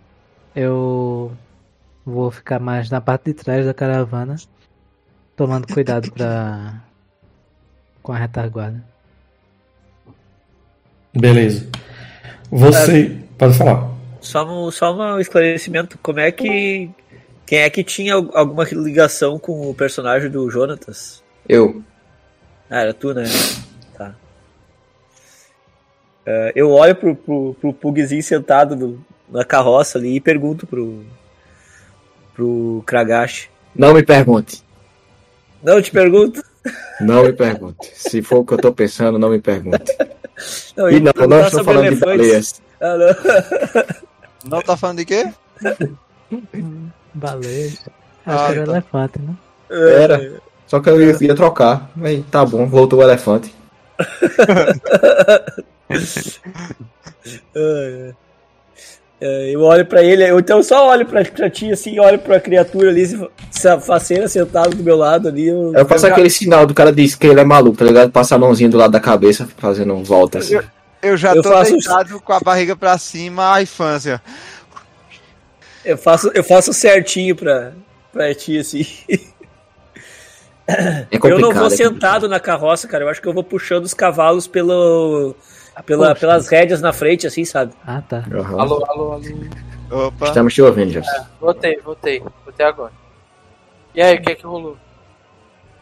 Eu 0.54 1.32
vou 2.06 2.30
ficar 2.30 2.60
mais 2.60 2.88
na 2.90 3.00
parte 3.00 3.24
de 3.26 3.34
trás 3.34 3.66
da 3.66 3.74
caravana, 3.74 4.36
tomando 5.36 5.66
cuidado 5.72 6.10
pra. 6.12 6.80
com 8.02 8.12
a 8.12 8.16
retaguarda. 8.18 8.82
Beleza. 11.12 11.68
Você. 12.50 13.16
Pode 13.38 13.56
falar. 13.58 13.90
Só 14.20 14.44
um, 14.46 14.70
só 14.70 14.94
um 14.94 15.18
esclarecimento. 15.18 15.98
Como 16.02 16.20
é 16.20 16.30
que. 16.30 16.90
Quem 17.46 17.58
é 17.58 17.68
que 17.68 17.84
tinha 17.84 18.14
al- 18.14 18.30
alguma 18.34 18.64
ligação 18.64 19.38
com 19.38 19.68
o 19.70 19.74
personagem 19.74 20.30
do 20.30 20.48
Jonatas? 20.50 21.22
Eu. 21.48 21.82
Ah, 22.70 22.80
era 22.80 22.94
tu, 22.94 23.12
né? 23.12 23.24
Tá. 23.96 24.14
É, 26.26 26.52
eu 26.54 26.70
olho 26.70 26.94
pro, 26.94 27.14
pro, 27.14 27.56
pro 27.60 27.72
Pugzinho 27.72 28.22
sentado 28.22 28.74
no- 28.76 29.04
na 29.28 29.44
carroça 29.44 29.98
ali 29.98 30.16
e 30.16 30.20
pergunto 30.20 30.66
pro. 30.66 31.04
pro 32.34 32.82
Kragashi. 32.86 33.48
Não 33.74 33.92
me 33.94 34.02
pergunte. 34.02 34.62
Não, 35.62 35.80
te 35.82 35.90
pergunto. 35.90 36.42
Não 37.00 37.24
me 37.24 37.32
pergunte. 37.32 37.90
Se 37.94 38.22
for 38.22 38.38
o 38.38 38.44
que 38.44 38.54
eu 38.54 38.58
tô 38.58 38.72
pensando, 38.72 39.18
não 39.18 39.30
me 39.30 39.40
pergunte. 39.40 39.92
Não, 40.76 40.90
E 40.90 40.98
não, 40.98 41.12
não 41.28 41.40
estou 41.42 41.62
sobre 41.62 41.64
falando 41.74 41.82
de 41.82 41.88
elefantes. 41.88 42.16
baleias. 42.18 42.62
Ah, 42.80 42.96
não. 44.42 44.50
Não 44.50 44.60
tá 44.62 44.76
falando 44.76 44.98
de 44.98 45.04
quê? 45.04 45.32
Baleia. 47.14 47.68
Acho 47.68 48.44
Ah, 48.44 48.46
que 48.52 48.52
era 48.58 48.64
tá. 48.66 48.72
elefante, 48.72 49.18
né? 49.20 49.34
Era. 49.70 50.32
Só 50.66 50.80
que 50.80 50.90
eu 50.90 51.00
ia, 51.00 51.16
ia 51.20 51.34
trocar. 51.36 51.88
Aí 52.02 52.24
tá 52.32 52.44
bom, 52.44 52.66
voltou 52.66 52.98
o 52.98 53.02
elefante. 53.02 53.54
É, 57.54 58.12
é, 59.20 59.50
eu 59.54 59.62
olho 59.62 59.86
pra 59.86 60.02
ele, 60.02 60.28
eu 60.28 60.38
então 60.38 60.62
só 60.62 60.88
olho 60.88 61.06
pra, 61.06 61.24
pra 61.24 61.48
ti 61.48 61.72
assim, 61.72 61.98
olho 61.98 62.18
pra 62.18 62.40
criatura 62.40 62.90
ali, 62.90 63.06
se- 63.06 63.28
se 63.50 63.68
a 63.68 63.80
faceira 63.80 64.28
sentado 64.28 64.74
do 64.76 64.82
meu 64.82 64.96
lado 64.96 65.28
ali. 65.28 65.46
Eu, 65.48 65.72
Eu 65.74 65.86
faço 65.86 66.06
aquele 66.06 66.28
sinal 66.30 66.66
do 66.66 66.74
cara 66.74 66.92
diz 66.92 67.14
que 67.14 67.26
ele 67.26 67.40
é 67.40 67.44
maluco, 67.44 67.78
tá 67.78 67.84
ligado? 67.84 68.10
Passa 68.10 68.34
a 68.34 68.38
mãozinha 68.38 68.68
do 68.68 68.76
lado 68.76 68.90
da 68.90 69.00
cabeça, 69.00 69.48
fazendo 69.56 70.02
voltas. 70.04 70.50
Eu, 70.50 70.62
eu 71.02 71.16
já 71.16 71.34
Eu 71.34 71.42
tô 71.42 71.50
faço- 71.50 71.72
deitado 71.72 72.20
com 72.20 72.32
a 72.32 72.40
barriga 72.40 72.76
pra 72.76 72.98
cima, 72.98 73.54
a 73.54 73.62
infância. 73.62 74.20
eu 75.84 75.96
faço, 75.96 76.30
eu 76.34 76.44
faço 76.44 76.72
certinho 76.72 77.34
pra, 77.36 77.72
pra 78.12 78.34
ti, 78.34 78.58
assim. 78.58 78.86
É 80.66 81.06
eu 81.24 81.38
não 81.38 81.52
vou 81.52 81.66
é 81.66 81.70
sentado 81.70 82.26
na 82.26 82.40
carroça, 82.40 82.88
cara. 82.88 83.04
Eu 83.04 83.08
acho 83.10 83.20
que 83.20 83.28
eu 83.28 83.34
vou 83.34 83.44
puxando 83.44 83.84
os 83.84 83.92
cavalos 83.92 84.46
pelo, 84.46 85.36
pela, 85.82 86.08
Poxa. 86.08 86.20
pelas 86.20 86.48
rédeas 86.48 86.80
na 86.80 86.92
frente, 86.92 87.26
assim, 87.26 87.44
sabe? 87.44 87.72
Ah, 87.86 88.00
tá. 88.02 88.24
Aham. 88.32 88.60
Alô, 88.60 88.84
alô, 88.88 89.12
alô. 89.12 90.06
Opa. 90.06 90.26
Estamos 90.26 90.54
te 90.54 90.62
ouvindo, 90.62 90.90
já. 90.92 91.02
Voltei, 91.40 91.78
voltei. 91.84 92.22
Voltei 92.44 92.66
agora. 92.66 92.92
E 93.94 94.02
aí, 94.02 94.16
o 94.16 94.22
que 94.22 94.32
é 94.32 94.34
que 94.34 94.44
rolou? 94.46 94.76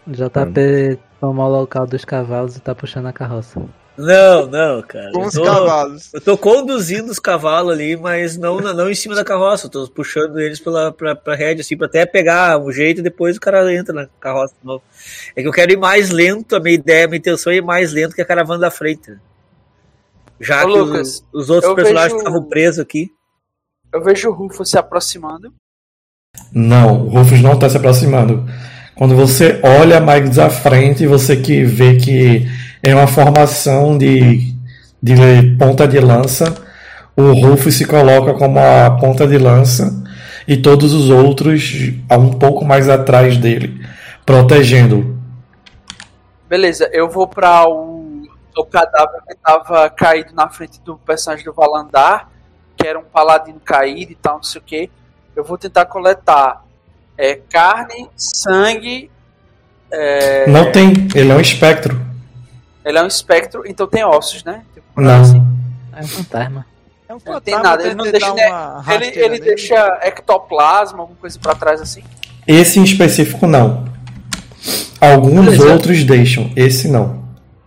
JP 0.07 0.99
tomou 1.21 1.47
o 1.47 1.61
local 1.61 1.87
dos 1.87 2.05
cavalos 2.05 2.57
e 2.57 2.61
tá 2.61 2.75
puxando 2.75 3.07
a 3.07 3.13
carroça. 3.13 3.63
Não, 3.97 4.47
não, 4.47 4.83
cara. 4.83 5.13
Com 5.13 5.21
Eu 5.23 5.27
os 5.29 5.35
tô- 5.35 5.45
cavalos. 5.45 6.11
Eu 6.15 6.21
tô 6.21 6.37
conduzindo 6.39 7.11
os 7.11 7.19
cavalos 7.19 7.73
ali, 7.73 7.95
mas 7.97 8.37
não, 8.39 8.59
não 8.59 8.91
em 8.91 8.95
cima 8.95 9.15
da 9.15 9.23
carroça. 9.25 9.67
Eu 9.67 9.71
tô 9.71 9.87
puxando 9.89 10.41
eles 10.41 10.59
pela, 10.59 10.91
pra, 10.91 11.15
pra 11.15 11.35
rédea, 11.37 11.61
assim, 11.61 11.77
pra 11.77 11.87
até 11.87 12.05
pegar 12.07 12.59
um 12.59 12.73
jeito 12.73 12.99
e 13.01 13.03
depois 13.03 13.37
o 13.37 13.41
cara 13.41 13.73
entra 13.73 13.95
na 13.95 14.07
carroça 14.19 14.55
de 14.61 14.67
novo. 14.67 14.83
É 15.37 15.43
que 15.43 15.49
eu 15.49 15.53
quero 15.53 15.73
ir 15.73 15.77
mais 15.79 16.11
lento, 16.11 16.57
a 16.57 16.61
minha 16.61 16.75
ideia, 16.75 17.05
a 17.05 17.09
minha 17.09 17.19
intenção 17.19 17.53
é 17.53 17.57
ir 17.57 17.63
mais 17.63 17.93
lento 17.93 18.15
que 18.15 18.23
a 18.23 18.27
caravana 18.27 18.61
da 18.61 18.71
frente. 18.71 19.15
Já 20.43 20.65
Ô, 20.65 20.73
que 20.73 20.79
Lucas, 20.79 21.25
os, 21.33 21.45
os 21.45 21.51
outros 21.51 21.75
personagens 21.75 22.13
vejo- 22.13 22.19
estavam 22.19 22.49
presos 22.49 22.81
aqui. 22.81 23.09
Eu 23.93 24.03
vejo 24.03 24.29
o 24.29 24.33
Rufo 24.35 24.65
se 24.65 24.77
aproximando. 24.77 25.53
Não, 26.53 27.07
o 27.07 27.09
Rufus 27.11 27.41
não 27.41 27.59
tá 27.59 27.69
se 27.71 27.77
aproximando. 27.77 28.45
Quando 28.95 29.15
você 29.15 29.61
olha 29.63 30.01
mais 30.01 30.39
à 30.39 30.51
frente, 30.51 31.07
você 31.07 31.37
que 31.37 31.65
vê 31.65 31.97
que 31.97 32.47
é 32.83 32.95
uma 32.95 33.07
formação 33.07 33.97
de, 33.97 34.53
de 35.03 35.15
ponta 35.59 35.87
de 35.87 36.01
lança. 36.01 36.55
O 37.17 37.33
Rufus 37.33 37.75
se 37.75 37.85
coloca 37.85 38.35
como 38.35 38.59
a 38.59 38.91
ponta 38.99 39.27
de 39.27 39.37
lança 39.39 40.03
e 40.49 40.57
todos 40.57 40.93
os 40.95 41.11
outros 41.11 41.93
a 42.09 42.17
um 42.17 42.31
pouco 42.31 42.65
mais 42.65 42.89
atrás 42.89 43.37
dele, 43.37 43.81
protegendo. 44.25 45.19
Beleza, 46.49 46.89
eu 46.93 47.09
vou 47.11 47.29
pra 47.29 47.69
o, 47.69 47.92
o 48.57 48.65
cadáver 48.65 49.23
que 49.29 49.35
tava 49.37 49.89
caído 49.91 50.35
na 50.35 50.49
frente 50.49 50.81
do 50.81 50.97
personagem 50.99 51.45
do 51.45 51.53
Valandar, 51.53 52.29
que 52.77 52.87
era 52.87 52.99
um 52.99 53.05
paladino 53.05 53.61
caído 53.61 54.13
e 54.13 54.15
tal, 54.15 54.37
não 54.37 54.43
sei 54.43 54.61
o 54.61 54.65
que. 54.65 54.91
Eu 55.35 55.45
vou 55.45 55.57
tentar 55.57 55.87
coletar 55.87 56.65
é, 57.17 57.37
carne, 57.51 58.09
sangue. 58.17 59.11
é, 59.91 60.47
Não 60.47 60.71
tem, 60.71 60.93
ele 61.15 61.31
é 61.31 61.35
um 61.35 61.41
espectro. 61.41 62.01
Ele 62.85 62.99
é 62.99 63.03
um 63.03 63.07
espectro, 63.07 63.63
então 63.67 63.87
tem 63.87 64.05
ossos, 64.05 64.43
né? 64.45 64.63
Tipo, 64.75 65.01
Não. 65.01 65.21
assim. 65.21 65.43
É 65.95 66.01
um 66.01 66.09
fantasma. 66.09 66.67
É 67.09 67.15
um 67.15 67.19
Não 67.25 67.41
tem 67.41 67.55
fantasma, 67.55 67.63
nada, 67.63 67.87
ele 67.87 67.95
não 67.95 68.11
deixa 68.11 68.33
uma 68.33 68.85
Ele, 68.95 69.07
ele 69.19 69.41
deixa 69.41 69.99
ectoplasma, 70.03 71.01
alguma 71.01 71.19
coisa 71.19 71.39
pra 71.39 71.55
trás 71.55 71.81
assim. 71.81 72.03
Esse 72.47 72.79
em 72.81 72.85
específico 72.85 73.47
não. 73.47 73.85
Alguns 75.01 75.45
Beleza. 75.47 75.73
outros 75.73 76.05
deixam, 76.05 76.51
esse 76.57 76.89
não. 76.89 77.22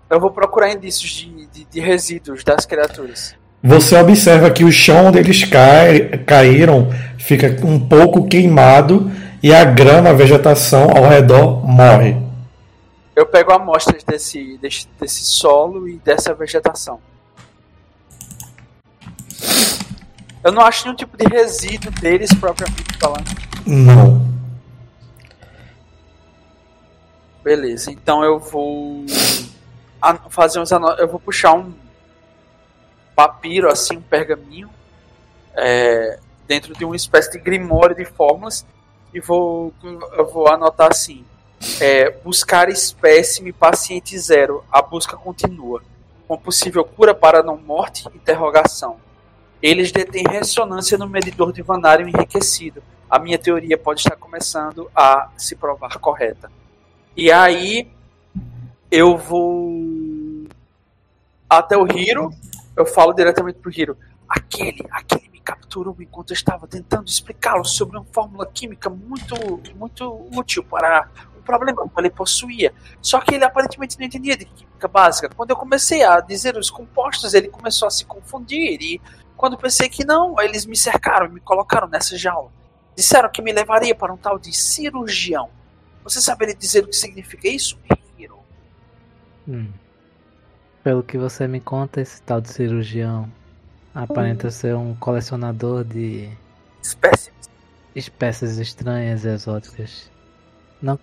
Eu 0.09 0.19
vou 0.19 0.31
procurar 0.31 0.71
indícios 0.71 1.09
de, 1.11 1.45
de, 1.47 1.65
de 1.65 1.79
resíduos 1.79 2.43
das 2.43 2.65
criaturas. 2.65 3.35
Você 3.63 3.97
observa 3.97 4.51
que 4.51 4.63
o 4.63 4.71
chão 4.71 5.07
onde 5.07 5.17
eles 5.17 5.43
cai- 5.43 6.19
caíram 6.25 6.89
fica 7.17 7.47
um 7.65 7.79
pouco 7.79 8.27
queimado 8.27 9.11
e 9.41 9.53
a 9.53 9.65
grama, 9.65 10.11
a 10.11 10.13
vegetação 10.13 10.89
ao 10.95 11.07
redor 11.09 11.65
morre. 11.67 12.15
Eu 13.15 13.25
pego 13.25 13.53
amostras 13.53 14.03
desse, 14.03 14.57
desse, 14.59 14.87
desse 14.99 15.23
solo 15.23 15.87
e 15.87 15.97
dessa 15.97 16.33
vegetação. 16.33 16.99
Eu 20.43 20.51
não 20.51 20.61
acho 20.61 20.83
nenhum 20.83 20.95
tipo 20.95 21.17
de 21.17 21.25
resíduo 21.25 21.91
deles 21.93 22.31
propriamente 22.35 22.83
falando. 22.99 23.25
Não. 23.65 24.27
Beleza, 27.43 27.89
então 27.91 28.23
eu 28.23 28.39
vou 28.39 29.05
fazer 30.29 30.59
uns 30.59 30.71
eu 30.71 31.07
vou 31.07 31.19
puxar 31.19 31.53
um 31.53 31.73
papiro 33.15 33.71
assim, 33.71 33.97
um 33.97 34.01
pergaminho 34.01 34.69
é, 35.55 36.19
dentro 36.47 36.73
de 36.73 36.83
uma 36.83 36.95
espécie 36.95 37.31
de 37.31 37.39
grimório 37.39 37.95
de 37.95 38.05
fórmulas 38.05 38.65
e 39.13 39.19
vou 39.19 39.73
eu 40.13 40.27
vou 40.27 40.47
anotar 40.47 40.89
assim: 40.91 41.25
é, 41.79 42.09
buscar 42.09 42.69
espécime 42.69 43.51
paciente 43.51 44.17
zero. 44.19 44.63
A 44.71 44.81
busca 44.81 45.15
continua. 45.15 45.81
Com 46.27 46.37
possível 46.37 46.83
cura 46.83 47.13
para 47.13 47.43
não 47.43 47.57
morte? 47.57 48.07
Interrogação. 48.13 48.97
Eles 49.61 49.91
detêm 49.91 50.25
ressonância 50.27 50.97
no 50.97 51.07
medidor 51.07 51.53
de 51.53 51.61
vanário 51.61 52.07
enriquecido. 52.07 52.83
A 53.09 53.19
minha 53.19 53.37
teoria 53.37 53.77
pode 53.77 54.01
estar 54.01 54.15
começando 54.15 54.89
a 54.95 55.29
se 55.37 55.55
provar 55.55 55.97
correta. 55.99 56.51
E 57.15 57.31
aí 57.31 57.87
eu 58.91 59.17
vou 59.17 60.47
até 61.49 61.77
o 61.77 61.87
Hiro, 61.87 62.31
eu 62.75 62.85
falo 62.85 63.13
diretamente 63.13 63.59
pro 63.59 63.71
Hiro. 63.71 63.97
Aquele, 64.27 64.85
aquele 64.91 65.29
me 65.29 65.39
capturou 65.39 65.95
enquanto 65.99 66.31
eu 66.31 66.35
estava 66.35 66.67
tentando 66.67 67.07
explicá-lo 67.07 67.63
sobre 67.63 67.97
uma 67.97 68.05
fórmula 68.11 68.45
química 68.47 68.89
muito, 68.89 69.35
muito 69.75 70.27
útil 70.33 70.63
para 70.63 71.09
o 71.37 71.41
problema 71.41 71.87
que 71.87 71.99
ele 71.99 72.09
possuía. 72.09 72.73
Só 73.01 73.19
que 73.21 73.35
ele 73.35 73.45
aparentemente 73.45 73.97
não 73.99 74.05
entendia 74.05 74.35
de 74.35 74.45
química 74.45 74.87
básica. 74.87 75.29
Quando 75.35 75.51
eu 75.51 75.55
comecei 75.55 76.03
a 76.03 76.19
dizer 76.19 76.57
os 76.57 76.69
compostos, 76.69 77.33
ele 77.33 77.47
começou 77.47 77.87
a 77.87 77.91
se 77.91 78.05
confundir 78.05 78.81
e 78.81 79.01
quando 79.37 79.57
pensei 79.57 79.89
que 79.89 80.05
não, 80.05 80.39
eles 80.41 80.65
me 80.65 80.75
cercaram 80.75 81.27
e 81.27 81.29
me 81.29 81.39
colocaram 81.39 81.87
nessa 81.87 82.17
jaula. 82.17 82.51
Disseram 82.95 83.29
que 83.29 83.41
me 83.41 83.51
levaria 83.51 83.93
para 83.93 84.13
um 84.13 84.17
tal 84.17 84.39
de 84.39 84.55
cirurgião. 84.55 85.49
Você 86.03 86.21
saberia 86.21 86.55
dizer 86.55 86.83
o 86.83 86.87
que 86.87 86.95
significa 86.95 87.47
isso? 87.47 87.77
Hum. 89.47 89.67
Pelo 90.83 91.03
que 91.03 91.17
você 91.17 91.47
me 91.47 91.59
conta, 91.59 92.01
esse 92.01 92.21
tal 92.21 92.39
de 92.41 92.49
cirurgião 92.49 93.29
aparenta 93.93 94.51
ser 94.51 94.75
um 94.75 94.93
colecionador 94.95 95.83
de 95.83 96.29
Espécimes. 96.81 97.49
espécies 97.95 98.57
estranhas 98.57 99.23
e 99.25 99.29
exóticas. 99.29 100.11
Não. 100.81 100.99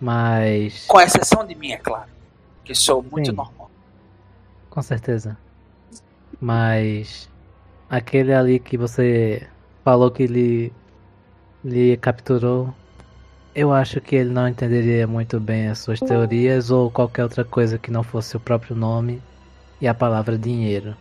Mas. 0.00 0.86
Com 0.86 1.00
exceção 1.00 1.46
de 1.46 1.54
mim, 1.54 1.72
é 1.72 1.76
claro. 1.76 2.10
Que 2.64 2.74
sou 2.74 3.02
muito 3.02 3.30
Sim. 3.30 3.36
normal. 3.36 3.70
Com 4.70 4.82
certeza. 4.82 5.36
Mas. 6.40 7.28
Aquele 7.88 8.32
ali 8.32 8.58
que 8.58 8.76
você 8.76 9.46
falou 9.84 10.10
que 10.10 10.26
lhe, 10.26 10.72
lhe 11.64 11.96
capturou. 11.98 12.74
Eu 13.54 13.72
acho 13.72 14.00
que 14.00 14.16
ele 14.16 14.30
não 14.30 14.48
entenderia 14.48 15.06
muito 15.06 15.38
bem 15.38 15.68
as 15.68 15.78
suas 15.78 16.00
teorias 16.00 16.70
ou 16.70 16.90
qualquer 16.90 17.22
outra 17.22 17.44
coisa 17.44 17.78
que 17.78 17.90
não 17.90 18.02
fosse 18.02 18.36
o 18.36 18.40
próprio 18.40 18.74
nome 18.74 19.22
e 19.80 19.86
a 19.86 19.94
palavra 19.94 20.36
dinheiro. 20.36 20.96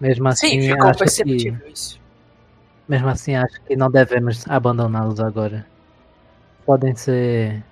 Mesmo 0.00 0.28
assim, 0.28 0.62
Sim, 0.62 0.68
ficou 0.68 0.88
acho 0.88 1.04
que, 1.04 1.04
perceptível 1.04 1.68
isso. 1.68 2.00
mesmo 2.88 3.08
assim, 3.08 3.34
acho 3.34 3.60
que 3.62 3.76
não 3.76 3.90
devemos 3.90 4.48
abandoná-los 4.48 5.20
agora. 5.20 5.66
Podem 6.64 6.94
ser 6.94 7.62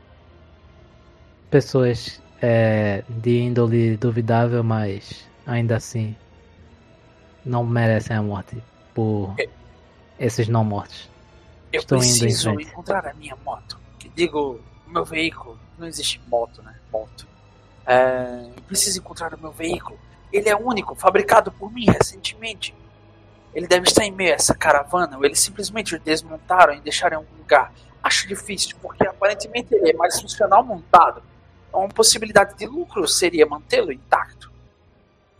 pessoas 1.50 2.20
é, 2.42 3.04
de 3.08 3.38
índole 3.40 3.96
duvidável, 3.96 4.62
mas 4.62 5.26
ainda 5.46 5.76
assim 5.76 6.14
não 7.44 7.64
merecem 7.64 8.16
a 8.16 8.22
morte 8.22 8.62
por 8.92 9.34
esses 10.18 10.48
não 10.48 10.64
mortos. 10.64 11.08
Eu 11.76 11.80
Estou 11.80 11.98
indo 11.98 12.04
preciso 12.06 12.54
frente. 12.54 12.70
encontrar 12.70 13.06
a 13.06 13.14
minha 13.14 13.36
moto. 13.44 13.78
Digo, 14.14 14.60
meu 14.86 15.04
veículo. 15.04 15.58
Não 15.78 15.86
existe 15.86 16.20
moto, 16.26 16.62
né? 16.62 16.74
Moto. 16.90 17.26
É, 17.86 18.50
eu 18.56 18.62
preciso 18.62 18.98
encontrar 18.98 19.34
o 19.34 19.38
meu 19.40 19.52
veículo. 19.52 19.98
Ele 20.32 20.48
é 20.48 20.56
único, 20.56 20.94
fabricado 20.94 21.52
por 21.52 21.70
mim 21.72 21.84
recentemente. 21.86 22.74
Ele 23.54 23.66
deve 23.66 23.86
estar 23.86 24.04
em 24.04 24.10
meio 24.10 24.32
a 24.32 24.34
essa 24.34 24.54
caravana, 24.54 25.16
ou 25.16 25.24
eles 25.24 25.38
simplesmente 25.40 25.94
o 25.94 26.00
desmontaram 26.00 26.74
e 26.74 26.80
deixaram 26.80 27.14
em 27.14 27.18
algum 27.24 27.36
lugar. 27.38 27.72
Acho 28.02 28.26
difícil, 28.26 28.76
porque 28.82 29.06
aparentemente 29.06 29.74
ele 29.74 29.90
é 29.90 29.94
mais 29.94 30.20
funcional 30.20 30.64
montado. 30.64 31.22
Então, 31.68 31.80
uma 31.80 31.88
possibilidade 31.88 32.56
de 32.56 32.66
lucro 32.66 33.06
seria 33.06 33.46
mantê-lo 33.46 33.92
intacto. 33.92 34.50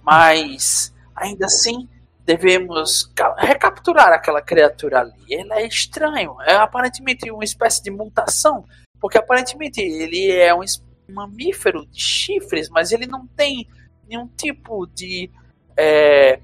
Mas, 0.02 0.92
ainda 1.14 1.46
assim, 1.46 1.88
devemos 2.26 3.04
ca- 3.14 3.36
recapturar 3.38 4.12
aquela 4.12 4.42
criatura 4.42 5.00
ali. 5.00 5.14
Ele 5.28 5.52
é 5.52 5.66
estranho, 5.66 6.36
é 6.42 6.56
aparentemente 6.56 7.30
uma 7.30 7.44
espécie 7.44 7.82
de 7.82 7.90
mutação, 7.90 8.64
porque 9.00 9.16
aparentemente 9.16 9.80
ele 9.80 10.30
é 10.30 10.54
um 10.54 10.62
um 11.08 11.14
mamífero 11.14 11.86
de 11.86 12.00
chifres, 12.00 12.68
mas 12.68 12.90
ele 12.90 13.06
não 13.06 13.28
tem 13.28 13.68
nenhum 14.08 14.26
tipo 14.26 14.86
de 14.88 15.30
é, 15.76 16.40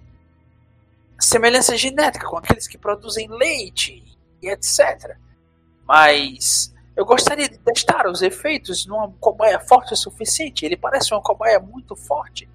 semelhança 1.19 1.77
genética 1.77 2.29
com 2.29 2.37
aqueles 2.37 2.69
que 2.69 2.79
produzem 2.79 3.29
leite 3.29 4.05
e 4.41 4.49
etc. 4.49 5.17
Mas 5.85 6.73
eu 6.97 7.05
gostaria 7.05 7.49
de 7.49 7.59
testar 7.59 8.07
os 8.07 8.23
efeitos 8.23 8.87
numa 8.87 9.11
cobaia 9.19 9.59
forte 9.59 9.95
o 9.95 9.97
suficiente. 9.97 10.65
Ele 10.65 10.77
parece 10.77 11.13
uma 11.13 11.21
cobaia 11.21 11.59
muito 11.59 11.97
forte. 11.97 12.49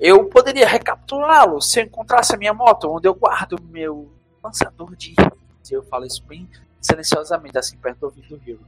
Eu 0.00 0.24
poderia 0.26 0.66
recapturá-lo 0.66 1.60
se 1.60 1.80
eu 1.80 1.84
encontrasse 1.84 2.34
a 2.34 2.38
minha 2.38 2.54
moto, 2.54 2.88
onde 2.88 3.08
eu 3.08 3.14
guardo 3.14 3.56
meu 3.70 4.10
lançador 4.42 4.94
de 4.94 5.12
itens. 5.12 5.70
Eu 5.70 5.82
falo 5.82 6.06
isso 6.06 6.24
bem 6.24 6.48
silenciosamente, 6.80 7.58
assim, 7.58 7.76
perto 7.76 7.98
do 7.98 8.06
ouvido 8.06 8.36
do 8.36 8.48
Hiro. 8.48 8.60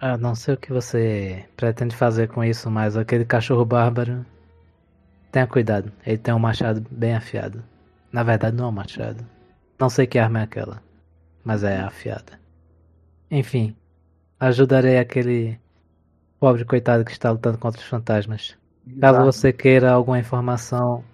Ah, 0.00 0.16
não 0.16 0.34
sei 0.34 0.54
o 0.54 0.58
que 0.58 0.72
você 0.72 1.48
pretende 1.56 1.96
fazer 1.96 2.28
com 2.28 2.44
isso, 2.44 2.70
mas 2.70 2.96
aquele 2.96 3.24
cachorro 3.24 3.64
bárbaro. 3.64 4.24
Tenha 5.32 5.46
cuidado, 5.46 5.92
ele 6.06 6.18
tem 6.18 6.32
um 6.32 6.38
machado 6.38 6.84
bem 6.90 7.14
afiado. 7.14 7.64
Na 8.12 8.22
verdade, 8.22 8.56
não 8.56 8.66
é 8.66 8.68
um 8.68 8.72
machado. 8.72 9.26
Não 9.78 9.90
sei 9.90 10.06
que 10.06 10.18
arma 10.18 10.40
é 10.40 10.42
aquela, 10.44 10.82
mas 11.44 11.64
é 11.64 11.78
afiada. 11.80 12.38
Enfim, 13.30 13.76
ajudarei 14.38 14.98
aquele 14.98 15.58
pobre 16.38 16.64
coitado 16.64 17.04
que 17.04 17.10
está 17.10 17.30
lutando 17.30 17.58
contra 17.58 17.80
os 17.80 17.86
fantasmas. 17.86 18.56
Caso 19.00 19.24
você 19.24 19.52
queira 19.52 19.92
alguma 19.92 20.18
informação, 20.18 21.04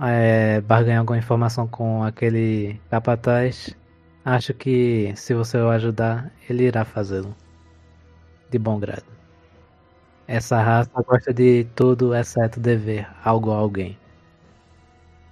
é, 0.00 0.60
barganhar 0.60 1.00
alguma 1.00 1.18
informação 1.18 1.66
com 1.66 2.04
aquele 2.04 2.80
capataz, 2.88 3.74
acho 4.24 4.54
que 4.54 5.12
se 5.16 5.34
você 5.34 5.58
o 5.58 5.68
ajudar, 5.70 6.30
ele 6.48 6.64
irá 6.64 6.84
fazê-lo. 6.84 7.34
De 8.48 8.58
bom 8.58 8.78
grado. 8.78 9.04
Essa 10.28 10.60
raça 10.60 10.90
gosta 11.02 11.34
de 11.34 11.64
tudo 11.74 12.14
exceto 12.14 12.60
dever 12.60 13.08
algo 13.24 13.52
a 13.52 13.56
alguém. 13.56 13.98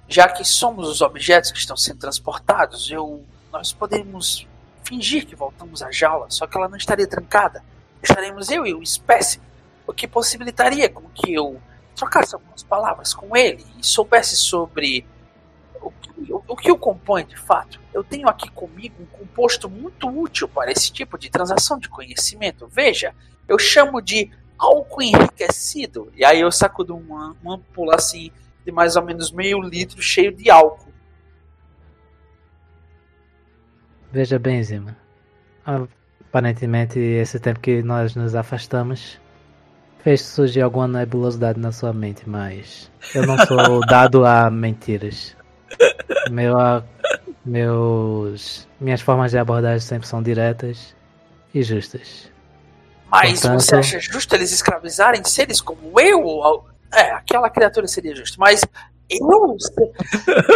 Já 0.09 0.29
que 0.29 0.45
somos 0.45 0.89
os 0.89 1.01
objetos 1.01 1.51
que 1.51 1.59
estão 1.59 1.77
sendo 1.77 1.99
transportados, 1.99 2.91
eu 2.91 3.25
nós 3.53 3.73
podemos 3.73 4.47
fingir 4.83 5.27
que 5.27 5.37
voltamos 5.37 5.81
à 5.81 5.91
jaula, 5.91 6.27
só 6.29 6.47
que 6.47 6.57
ela 6.57 6.69
não 6.69 6.77
estaria 6.77 7.07
trancada. 7.07 7.63
Estaremos 8.03 8.51
eu 8.51 8.67
e 8.67 8.75
o 8.75 8.83
espécie, 8.83 9.41
o 9.87 9.93
que 9.93 10.07
possibilitaria 10.07 10.89
com 10.89 11.09
que 11.11 11.35
eu 11.35 11.61
trocasse 11.95 12.35
algumas 12.35 12.63
palavras 12.63 13.15
com 13.15 13.37
ele 13.37 13.65
e 13.79 13.87
soubesse 13.87 14.37
sobre 14.37 15.07
o 15.81 15.91
que 15.91 16.33
o, 16.33 16.43
o 16.49 16.57
que 16.57 16.75
compõe 16.77 17.25
de 17.25 17.37
fato. 17.37 17.81
Eu 17.93 18.03
tenho 18.03 18.29
aqui 18.29 18.51
comigo 18.51 18.95
um 19.01 19.07
composto 19.07 19.69
muito 19.69 20.09
útil 20.09 20.49
para 20.49 20.73
esse 20.73 20.93
tipo 20.93 21.19
de 21.19 21.31
transação 21.31 21.79
de 21.79 21.89
conhecimento. 21.89 22.67
Veja, 22.67 23.15
eu 23.49 23.59
chamo 23.59 24.01
de 24.01 24.31
álcool 24.59 25.03
enriquecido. 25.03 26.13
E 26.17 26.25
aí 26.25 26.41
eu 26.41 26.51
sacudo 26.51 26.97
uma, 26.97 27.37
uma 27.43 27.57
ampula 27.57 27.97
assim 27.97 28.31
de 28.65 28.73
mais 28.73 28.97
ou 28.97 29.05
menos 29.05 29.31
meio 29.31 29.61
litro 29.61 30.01
cheio 30.01 30.35
de 30.35 30.51
álcool. 30.51 30.93
Veja 34.11 34.39
bem, 34.39 34.63
Zima. 34.63 34.97
Aparentemente, 35.65 36.99
esse 36.99 37.39
tempo 37.39 37.61
que 37.61 37.83
nós 37.83 38.15
nos 38.15 38.35
afastamos 38.35 39.21
fez 40.05 40.21
surgir 40.21 40.61
alguma 40.61 40.87
nebulosidade 40.87 41.59
na 41.59 41.73
sua 41.73 41.93
mente, 41.93 42.29
mas 42.29 42.91
eu 43.15 43.27
não 43.27 43.37
sou 43.47 43.81
dado 43.89 44.25
a 44.25 44.51
mentiras. 44.51 45.35
Meu, 46.31 46.55
meus, 47.45 48.69
minhas 48.81 49.01
formas 49.01 49.31
de 49.33 49.39
abordagem 49.39 49.81
sempre 49.81 50.07
são 50.07 50.23
diretas 50.23 50.95
e 51.55 51.63
justas. 51.63 52.31
Mas 53.11 53.41
Portanto- 53.41 53.61
você 53.63 53.77
acha 53.77 54.01
justo 54.01 54.35
eles 54.35 54.53
escravizarem 54.53 55.25
seres 55.25 55.61
como 55.61 55.99
eu? 55.99 56.65
É, 56.93 57.13
aquela 57.13 57.49
criatura 57.51 57.87
seria 57.89 58.15
justo. 58.15 58.39
Mas 58.39 58.61
eu, 59.11 59.57
ser- 59.59 59.93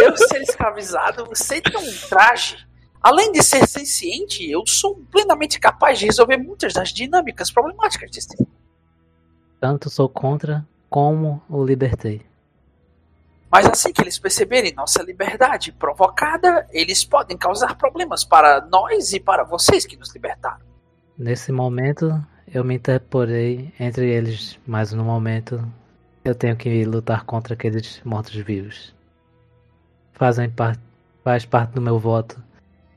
eu 0.05 0.17
ser 0.17 0.41
escravizado, 0.41 1.25
você 1.25 1.59
tem 1.61 1.75
um 1.77 2.07
traje. 2.07 2.57
Além 3.01 3.31
de 3.31 3.41
ser 3.41 3.65
senciente, 3.67 4.49
eu 4.49 4.61
sou 4.67 5.01
plenamente 5.09 5.57
capaz 5.59 5.99
de 5.99 6.05
resolver 6.05 6.37
muitas 6.37 6.73
das 6.73 6.89
dinâmicas 6.89 7.49
problemáticas 7.49 8.11
desse 8.11 8.27
Tanto 9.59 9.89
sou 9.89 10.07
contra 10.07 10.65
como 10.89 11.41
o 11.49 11.63
libertei. 11.63 12.21
Mas 13.51 13.65
assim 13.65 13.91
que 13.91 14.01
eles 14.01 14.19
perceberem 14.19 14.73
nossa 14.73 15.01
liberdade 15.01 15.71
provocada, 15.71 16.67
eles 16.71 17.03
podem 17.03 17.37
causar 17.37 17.75
problemas 17.75 18.23
para 18.23 18.61
nós 18.61 19.11
e 19.11 19.19
para 19.19 19.43
vocês 19.43 19.85
que 19.85 19.97
nos 19.97 20.13
libertaram. 20.13 20.61
Nesse 21.17 21.51
momento, 21.51 22.23
eu 22.47 22.63
me 22.63 22.75
interporei 22.75 23.73
entre 23.79 24.09
eles, 24.09 24.59
mas 24.65 24.93
no 24.93 25.03
momento 25.03 25.61
eu 26.23 26.35
tenho 26.35 26.55
que 26.55 26.85
lutar 26.85 27.25
contra 27.25 27.55
aqueles 27.55 28.01
mortos-vivos. 28.05 28.93
Fazem 30.13 30.49
parte, 30.49 30.81
faz 31.23 31.45
parte 31.45 31.71
do 31.71 31.81
meu 31.81 31.97
voto 31.97 32.41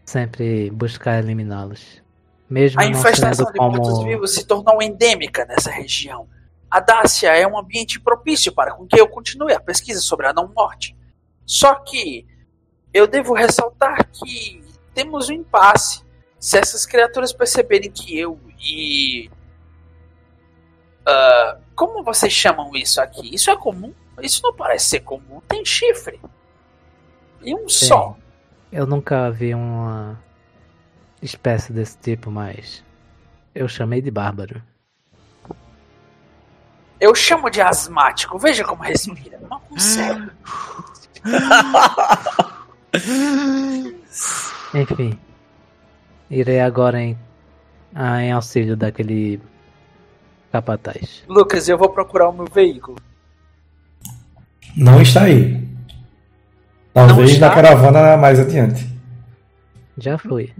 sempre 0.04 0.70
buscar 0.70 1.18
eliminá-los. 1.18 2.02
Mesmo 2.48 2.80
A 2.80 2.86
infestação 2.86 3.50
de 3.50 3.58
mortos 3.58 3.88
como 3.88 4.04
vivos 4.04 4.34
se 4.34 4.44
tornou 4.44 4.82
endêmica 4.82 5.44
nessa 5.46 5.70
região. 5.70 6.28
A 6.72 6.80
Dácia 6.80 7.28
é 7.36 7.46
um 7.46 7.58
ambiente 7.58 8.00
propício 8.00 8.50
para 8.50 8.72
com 8.72 8.86
que 8.86 8.98
eu 8.98 9.06
continue 9.06 9.52
a 9.52 9.60
pesquisa 9.60 10.00
sobre 10.00 10.26
a 10.26 10.32
não-morte. 10.32 10.96
Só 11.44 11.74
que 11.74 12.26
eu 12.94 13.06
devo 13.06 13.34
ressaltar 13.34 14.08
que 14.10 14.64
temos 14.94 15.28
um 15.28 15.34
impasse. 15.34 16.02
Se 16.38 16.56
essas 16.56 16.86
criaturas 16.86 17.30
perceberem 17.30 17.90
que 17.90 18.18
eu 18.18 18.40
e. 18.58 19.30
ah, 21.04 21.58
como 21.76 22.02
vocês 22.02 22.32
chamam 22.32 22.74
isso 22.74 23.02
aqui? 23.02 23.34
Isso 23.34 23.50
é 23.50 23.56
comum? 23.56 23.92
Isso 24.22 24.42
não 24.42 24.54
parece 24.54 24.86
ser 24.86 25.00
comum. 25.00 25.42
Tem 25.46 25.62
chifre. 25.66 26.18
E 27.42 27.54
um 27.54 27.68
só. 27.68 28.16
eu 28.72 28.86
nunca 28.86 29.30
vi 29.30 29.54
uma 29.54 30.18
espécie 31.20 31.70
desse 31.70 31.98
tipo, 31.98 32.30
mas 32.30 32.82
eu 33.54 33.68
chamei 33.68 34.00
de 34.00 34.10
bárbaro. 34.10 34.71
Eu 37.02 37.14
chamo 37.16 37.50
de 37.50 37.60
asmático. 37.60 38.38
Veja 38.38 38.62
como 38.62 38.84
respira. 38.84 39.40
Não 39.50 39.58
consegue. 39.58 40.30
Enfim, 44.72 45.18
irei 46.30 46.60
agora 46.60 47.02
em, 47.02 47.18
ah, 47.92 48.22
em 48.22 48.30
auxílio 48.30 48.76
daquele 48.76 49.40
capataz. 50.52 51.24
Lucas, 51.26 51.68
eu 51.68 51.76
vou 51.76 51.88
procurar 51.88 52.28
o 52.28 52.32
meu 52.32 52.46
veículo. 52.46 52.98
Não 54.76 55.02
está 55.02 55.22
aí. 55.22 55.60
Talvez 56.94 57.32
está? 57.32 57.48
na 57.48 57.54
caravana 57.54 58.16
mais 58.16 58.38
adiante. 58.38 58.91
Já 59.98 60.16
fui. 60.16 60.52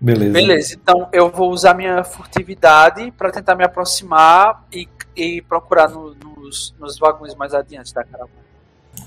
Beleza. 0.00 0.32
Beleza, 0.32 0.74
então 0.74 1.08
eu 1.12 1.28
vou 1.30 1.50
usar 1.50 1.74
minha 1.74 2.04
furtividade 2.04 3.10
para 3.12 3.30
tentar 3.32 3.54
me 3.56 3.64
aproximar 3.64 4.64
e, 4.72 4.88
e 5.16 5.42
procurar 5.42 5.88
no- 5.88 6.14
nos, 6.14 6.74
nos 6.78 6.98
vagões 6.98 7.34
mais 7.34 7.52
adiante 7.52 7.92
da 7.92 8.04
caravana. 8.04 8.30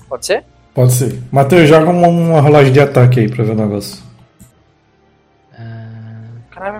Pode 0.08 0.26
ser? 0.26 0.44
Pode 0.74 0.92
ser. 0.92 1.18
Matheus, 1.32 1.68
joga 1.68 1.90
uma, 1.90 2.08
uma 2.08 2.40
rolagem 2.40 2.72
de 2.72 2.80
ataque 2.80 3.20
aí 3.20 3.28
pra 3.30 3.42
ver 3.42 3.52
o 3.52 3.54
negócio. 3.54 4.02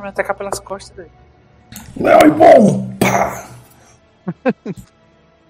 atacar 0.05 0.37
pelas 0.37 0.59
costas 0.61 0.95
dele. 0.97 1.11
Léo 1.97 2.19
é 2.19 2.31
bom! 2.31 2.91
Pá! 2.99 3.49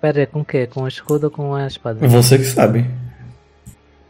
Pera 0.00 0.20
aí, 0.20 0.26
com 0.26 0.40
o 0.40 0.44
quê? 0.44 0.66
Com 0.66 0.82
o 0.82 0.88
escudo 0.88 1.24
ou 1.24 1.30
com 1.30 1.54
a 1.54 1.66
espada? 1.66 2.04
É 2.04 2.08
você 2.08 2.38
que 2.38 2.44
sabe. 2.44 2.88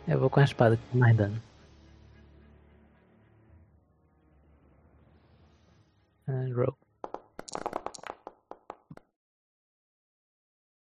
Eu 0.07 0.19
vou 0.19 0.29
com 0.31 0.41
a 0.41 0.45
espada, 0.45 0.77
que 0.77 0.83
tem 0.93 1.01
mais 1.01 1.17
dano. 1.17 1.35
Roll. 6.55 6.77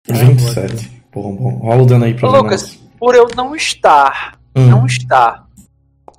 27. 0.09 1.03
Bom, 1.13 1.35
bom. 1.35 1.51
Rola 1.59 1.83
o 1.83 1.87
dano 1.87 2.05
aí 2.05 2.15
pra 2.15 2.29
Lucas, 2.31 2.63
nós. 2.63 2.81
por 2.99 3.15
eu 3.15 3.27
não 3.35 3.55
estar, 3.57 4.39
Hum. 4.55 4.67
não 4.69 4.87
estar 4.87 5.47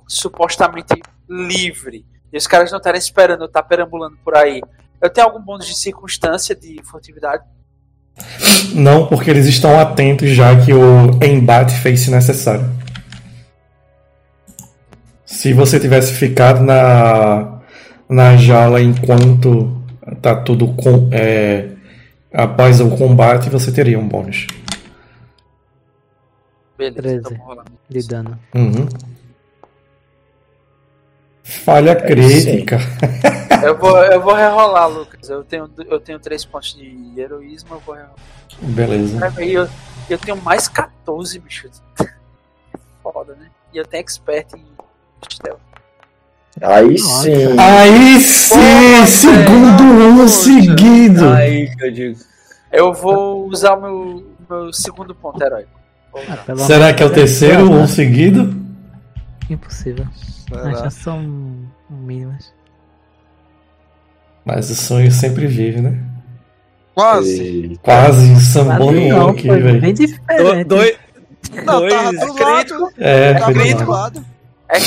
supostamente 0.06 0.94
livre, 1.28 2.04
e 2.32 2.36
os 2.36 2.46
caras 2.46 2.70
não 2.70 2.78
estarem 2.78 2.98
esperando 2.98 3.42
eu 3.42 3.46
estar 3.46 3.62
perambulando 3.62 4.16
por 4.24 4.36
aí, 4.36 4.60
eu 5.00 5.10
tenho 5.10 5.26
algum 5.26 5.40
bônus 5.40 5.66
de 5.66 5.76
circunstância 5.78 6.54
de 6.54 6.80
furtividade? 6.84 7.44
Não, 8.74 9.06
porque 9.06 9.30
eles 9.30 9.46
estão 9.46 9.78
atentos 9.78 10.30
já 10.30 10.60
que 10.64 10.72
o 10.72 11.10
embate 11.24 11.74
fez-se 11.74 12.10
necessário. 12.10 12.68
Se 15.24 15.52
você 15.52 15.78
tivesse 15.78 16.12
ficado 16.14 16.60
na, 16.62 17.57
na 18.08 18.36
jaula 18.36 18.80
enquanto 18.80 19.76
tá 20.22 20.34
tudo 20.34 20.68
com, 20.74 21.08
é, 21.12 21.68
após 22.32 22.80
o 22.80 22.96
combate, 22.96 23.50
você 23.50 23.70
teria 23.70 23.98
um 23.98 24.08
bônus. 24.08 24.46
Beleza, 26.76 27.02
13. 27.02 27.34
então. 27.34 27.64
De 27.88 28.06
dano. 28.06 28.38
Uhum. 28.54 28.88
Falha 31.42 31.96
crítica. 31.96 32.78
Eu 33.64 33.76
vou, 33.76 33.98
eu 34.04 34.20
vou 34.20 34.34
rerolar, 34.34 34.88
Lucas. 34.88 35.28
Eu 35.28 35.42
tenho, 35.42 35.68
eu 35.78 35.98
tenho 35.98 36.20
3 36.20 36.44
pontos 36.44 36.74
de 36.74 37.20
heroísmo, 37.20 37.74
eu 37.74 37.80
vou 37.80 37.94
rerolar. 37.94 38.16
Beleza. 38.60 39.32
Aí 39.36 39.54
eu, 39.54 39.68
eu 40.08 40.18
tenho 40.18 40.36
mais 40.36 40.68
14, 40.68 41.38
bicho. 41.40 41.68
Foda, 43.02 43.34
né? 43.34 43.50
E 43.72 43.78
eu 43.78 43.86
tenho 43.86 44.00
expert 44.00 44.54
em 44.54 44.64
stealth. 45.28 45.67
Aí 46.60 46.90
Nossa. 46.98 47.22
sim. 47.22 47.58
Aí 47.58 48.20
sim, 48.20 48.54
Porra, 48.54 49.06
segundo 49.06 49.82
um 49.84 50.16
poxa. 50.18 50.28
seguido. 50.28 51.28
Aí 51.28 51.74
que 51.76 51.84
eu 51.84 51.92
digo. 51.92 52.18
Eu 52.72 52.92
vou 52.92 53.46
usar 53.48 53.74
o 53.74 53.80
meu, 53.80 54.26
meu 54.48 54.72
segundo 54.72 55.14
ponto 55.14 55.42
heróico. 55.42 55.70
Ah, 56.28 56.56
Será 56.56 56.92
que 56.92 57.02
é 57.02 57.06
o 57.06 57.10
terceiro 57.12 57.70
um 57.70 57.86
seguido? 57.86 58.54
Impossível. 59.48 60.06
As 60.52 60.78
chances 60.80 61.02
são 61.02 61.56
mínimas. 61.88 62.52
Mas 64.44 64.70
o 64.70 64.74
sonho 64.74 65.12
sempre 65.12 65.46
vive, 65.46 65.80
né? 65.80 65.98
Quase. 66.94 67.78
Quase 67.82 68.44
sambou 68.44 68.88
Quase 68.88 69.08
no 69.08 69.18
não, 69.18 69.28
aqui, 69.28 69.48
velho. 69.48 69.80
bem 69.80 69.94
Do, 69.94 70.06
diferente. 70.06 70.64
dois. 70.64 70.96
Não, 71.64 71.78
dois 71.80 71.92
tava 71.94 72.12
do 72.12 72.34
lado. 72.42 72.92
É, 72.98 73.38
foi 73.38 73.54
do 73.54 73.84
do 73.84 73.90
lado. 73.90 74.24
É 74.68 74.78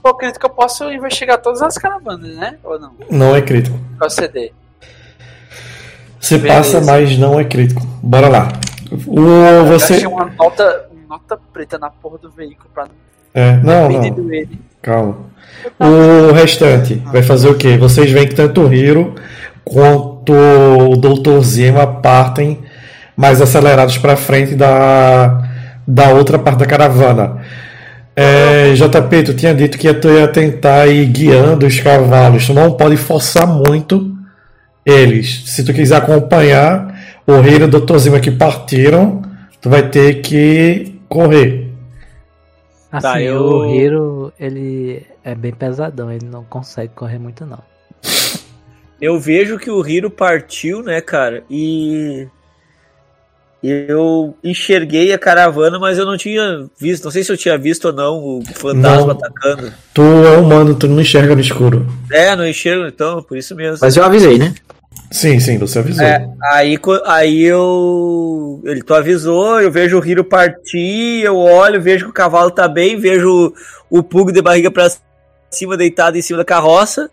for 0.00 0.14
crítico 0.14 0.46
eu 0.46 0.50
posso 0.50 0.90
investigar 0.92 1.38
todas 1.38 1.62
as 1.62 1.76
caravanas, 1.76 2.34
né? 2.36 2.56
Ou 2.64 2.78
não? 2.78 2.92
Não 3.10 3.36
é 3.36 3.42
crítico. 3.42 3.78
A 4.00 4.08
CD. 4.08 4.52
Você 6.20 6.38
Beleza. 6.38 6.56
passa, 6.78 6.80
mas 6.80 7.16
não 7.18 7.38
é 7.38 7.44
crítico. 7.44 7.80
Bora 8.02 8.28
lá. 8.28 8.48
O, 9.06 9.20
Eu 9.20 9.66
você. 9.66 9.94
achei 9.94 10.06
uma 10.06 10.24
nota, 10.26 10.86
uma 10.92 11.16
nota 11.16 11.38
preta 11.52 11.78
na 11.78 11.90
porra 11.90 12.18
do 12.18 12.30
veículo 12.30 12.68
pra 12.74 12.84
não 12.84 12.90
É, 13.34 13.56
não, 13.58 14.00
ter 14.00 14.10
não. 14.10 14.32
ele. 14.34 14.58
Calma. 14.82 15.16
O 15.78 16.32
restante 16.32 16.94
vai 17.12 17.22
fazer 17.22 17.48
o 17.48 17.54
quê? 17.56 17.76
Vocês 17.76 18.10
veem 18.10 18.26
que 18.28 18.34
tanto 18.34 18.62
o 18.62 18.72
Hiro 18.72 19.14
quanto 19.64 20.32
o 20.32 20.96
Dr. 20.96 21.40
Zima 21.42 21.86
partem 22.00 22.60
mais 23.16 23.40
acelerados 23.40 23.98
para 23.98 24.16
frente 24.16 24.54
da, 24.54 25.42
da 25.86 26.10
outra 26.10 26.38
parte 26.38 26.58
da 26.60 26.66
caravana. 26.66 27.42
É, 28.20 28.72
JP, 28.74 29.22
tu 29.22 29.32
tinha 29.34 29.54
dito 29.54 29.78
que 29.78 29.94
tu 29.94 30.08
ia 30.08 30.26
tentar 30.26 30.88
ir 30.88 31.06
guiando 31.06 31.64
os 31.66 31.78
cavalos. 31.78 32.44
Tu 32.46 32.52
não 32.52 32.72
pode 32.72 32.96
forçar 32.96 33.46
muito 33.46 34.12
eles. 34.84 35.44
Se 35.46 35.64
tu 35.64 35.72
quiser 35.72 35.98
acompanhar 35.98 36.98
o 37.24 37.34
Hiro 37.46 37.64
e 37.66 37.68
o 37.68 37.80
Dr. 37.80 37.96
Zima 37.98 38.18
que 38.18 38.32
partiram, 38.32 39.22
tu 39.60 39.70
vai 39.70 39.88
ter 39.88 40.20
que 40.20 40.98
correr. 41.08 41.68
Assim, 42.90 43.06
Tá, 43.06 43.22
eu- 43.22 43.40
o 43.40 43.72
Hiro, 43.72 44.32
ele 44.40 45.06
é 45.22 45.36
bem 45.36 45.52
pesadão, 45.52 46.10
ele 46.10 46.26
não 46.26 46.42
consegue 46.42 46.90
correr 46.96 47.20
muito 47.20 47.46
não. 47.46 47.62
Eu 49.00 49.20
vejo 49.20 49.58
que 49.58 49.70
o 49.70 49.86
Hiro 49.86 50.10
partiu, 50.10 50.82
né, 50.82 51.00
cara? 51.00 51.44
E 51.48 52.26
eu 53.62 54.36
enxerguei 54.42 55.12
a 55.12 55.18
caravana, 55.18 55.78
mas 55.78 55.98
eu 55.98 56.06
não 56.06 56.16
tinha 56.16 56.66
visto. 56.80 57.04
Não 57.04 57.10
sei 57.10 57.24
se 57.24 57.32
eu 57.32 57.36
tinha 57.36 57.58
visto 57.58 57.86
ou 57.86 57.92
não 57.92 58.14
o 58.18 58.42
fantasma 58.54 59.06
Não. 59.06 59.10
atacando. 59.10 59.72
Tu 59.92 60.02
é 60.02 60.36
humano, 60.36 60.74
tu 60.74 60.86
não 60.86 61.00
enxerga 61.00 61.34
no 61.34 61.40
escuro. 61.40 61.86
É, 62.12 62.36
não 62.36 62.46
enxergo, 62.46 62.86
então, 62.86 63.22
por 63.22 63.36
isso 63.36 63.54
mesmo. 63.56 63.78
Mas 63.80 63.96
eu 63.96 64.04
avisei, 64.04 64.38
né? 64.38 64.54
Sim, 65.10 65.40
sim, 65.40 65.58
você 65.58 65.78
avisou. 65.78 66.04
É, 66.04 66.28
aí, 66.52 66.78
aí 67.06 67.42
eu. 67.42 68.60
Ele 68.64 68.82
tu 68.82 68.94
avisou, 68.94 69.60
eu 69.60 69.70
vejo 69.70 69.98
o 69.98 70.06
Hiro 70.06 70.22
partir, 70.22 71.24
eu 71.24 71.36
olho, 71.36 71.80
vejo 71.80 72.04
que 72.04 72.10
o 72.10 72.14
cavalo 72.14 72.50
tá 72.50 72.68
bem, 72.68 72.98
vejo 72.98 73.52
o 73.90 74.02
Pug 74.02 74.32
de 74.32 74.42
barriga 74.42 74.70
pra 74.70 74.90
cima, 75.50 75.76
deitado 75.76 76.16
em 76.16 76.22
cima 76.22 76.38
da 76.38 76.44
carroça. 76.44 77.10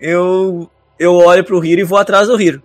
Eu, 0.00 0.70
eu 0.98 1.14
olho 1.14 1.44
pro 1.44 1.62
Hiro 1.62 1.82
e 1.82 1.84
vou 1.84 1.98
atrás 1.98 2.28
do 2.28 2.40
Hiro. 2.40 2.62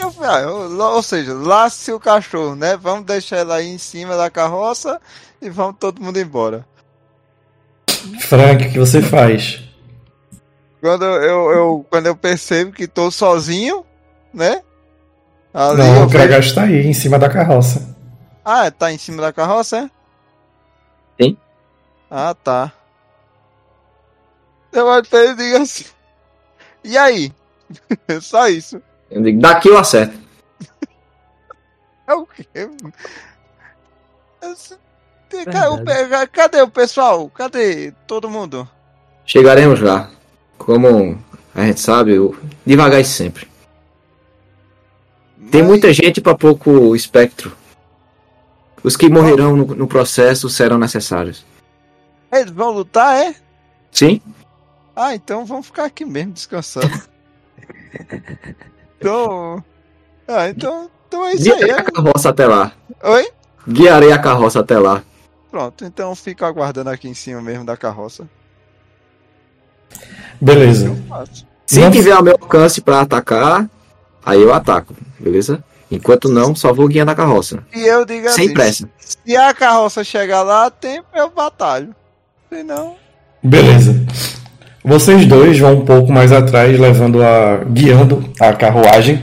Eu, 0.00 0.14
ah, 0.22 0.40
eu- 0.40 0.78
ou 0.80 1.02
seja, 1.02 1.34
lace 1.34 1.92
o 1.92 1.98
cachorro, 2.00 2.54
né? 2.54 2.76
Vamos 2.76 3.04
deixar 3.04 3.38
ela 3.38 3.56
aí 3.56 3.66
em 3.68 3.78
cima 3.78 4.16
da 4.16 4.30
carroça 4.30 5.00
e 5.42 5.50
vamos 5.50 5.76
todo 5.78 6.00
mundo 6.02 6.18
embora. 6.18 6.64
Frank, 8.20 8.66
o 8.66 8.72
que 8.72 8.78
você 8.78 9.02
faz? 9.02 9.60
Quando 10.80 11.04
eu, 11.04 11.50
eu- 11.50 11.86
quando 11.90 12.06
eu 12.06 12.16
percebo 12.16 12.72
que 12.72 12.86
tô 12.86 13.10
sozinho, 13.10 13.84
né? 14.32 14.62
Ali 15.52 15.78
não, 15.78 16.04
o 16.04 16.06
vejo... 16.06 16.10
Kragas 16.10 16.52
tá 16.52 16.62
aí, 16.62 16.86
em 16.86 16.92
cima 16.92 17.18
da 17.18 17.28
carroça. 17.28 17.96
Ah, 18.44 18.70
tá 18.70 18.92
em 18.92 18.98
cima 18.98 19.20
da 19.20 19.32
carroça, 19.32 19.78
é? 21.18 21.22
Sim. 21.24 21.36
Ah, 22.10 22.34
tá. 22.34 22.72
Eu 24.72 24.86
olho 24.86 25.04
pra 25.06 25.18
ele 25.20 25.32
e 25.32 25.36
digo 25.36 25.56
assim. 25.62 25.84
E 26.84 26.96
aí? 26.96 27.32
Só 28.22 28.46
isso. 28.48 28.80
Eu 29.10 29.22
digo, 29.22 29.40
daqui 29.40 29.68
eu 29.68 29.78
acerto. 29.78 30.18
É 32.06 32.14
o 32.14 32.26
quê? 32.26 32.46
Esse- 34.42 34.76
Ca- 35.30 35.44
Verdade. 35.44 35.68
o 35.68 35.84
pe- 35.84 36.26
Cadê 36.28 36.62
o 36.62 36.70
pessoal? 36.70 37.28
Cadê 37.30 37.92
todo 38.06 38.30
mundo? 38.30 38.66
Chegaremos 39.26 39.80
lá. 39.80 40.10
Como 40.56 41.22
a 41.54 41.66
gente 41.66 41.80
sabe, 41.80 42.14
eu... 42.14 42.34
devagar 42.64 43.00
e 43.00 43.04
sempre. 43.04 43.46
Tem 45.50 45.60
Mas- 45.60 45.70
muita 45.70 45.92
gente 45.92 46.20
para 46.20 46.34
pouco 46.36 46.94
espectro. 46.96 47.54
Os 48.82 48.96
que 48.96 49.08
morrerão 49.08 49.56
no, 49.56 49.66
no 49.74 49.86
processo 49.86 50.48
serão 50.48 50.78
necessários. 50.78 51.44
Eles 52.32 52.50
vão 52.50 52.70
lutar, 52.70 53.16
é? 53.16 53.34
Sim? 53.90 54.20
Ah, 54.94 55.14
então 55.14 55.44
vamos 55.44 55.66
ficar 55.66 55.84
aqui 55.84 56.04
mesmo, 56.04 56.32
descansando. 56.32 56.88
então. 58.98 59.64
Ah, 60.26 60.48
então, 60.48 60.90
então 61.06 61.24
é 61.26 61.32
isso 61.34 61.52
aí. 61.52 61.58
Guiarei 61.58 61.74
a 61.74 61.78
é? 61.78 61.82
carroça 61.82 62.28
até 62.28 62.46
lá. 62.46 62.72
Oi? 63.02 63.28
Guiarei 63.68 64.12
a 64.12 64.18
carroça 64.18 64.60
até 64.60 64.78
lá. 64.78 65.02
Pronto, 65.50 65.84
então 65.84 66.14
fico 66.14 66.44
aguardando 66.44 66.90
aqui 66.90 67.08
em 67.08 67.14
cima 67.14 67.40
mesmo 67.40 67.64
da 67.64 67.76
carroça. 67.76 68.28
Beleza. 70.40 70.94
Faço. 71.08 71.46
Se 71.66 71.80
Não- 71.80 71.90
tiver 71.90 72.12
ao 72.12 72.22
meu 72.22 72.34
alcance 72.40 72.80
para 72.80 73.00
atacar, 73.00 73.68
aí 74.24 74.40
eu 74.40 74.52
ataco, 74.52 74.94
beleza? 75.18 75.62
Enquanto 75.90 76.28
não, 76.28 76.54
só 76.54 76.72
vou 76.72 76.86
guiando 76.86 77.10
a 77.10 77.14
carroça. 77.14 77.64
E 77.74 77.80
eu 77.80 78.04
digo 78.04 78.28
Sem 78.30 78.44
assim: 78.46 78.54
pressa. 78.54 78.90
se 78.98 79.36
a 79.36 79.54
carroça 79.54 80.04
chegar 80.04 80.42
lá 80.42 80.70
tempo, 80.70 81.06
eu 81.14 81.30
batalho. 81.30 81.94
Se 82.52 82.62
não. 82.62 82.96
Beleza. 83.42 83.94
Vocês 84.84 85.26
dois 85.26 85.58
vão 85.58 85.74
um 85.74 85.84
pouco 85.84 86.12
mais 86.12 86.32
atrás, 86.32 86.78
levando 86.78 87.22
a. 87.22 87.60
guiando 87.70 88.24
a 88.40 88.52
carruagem. 88.52 89.20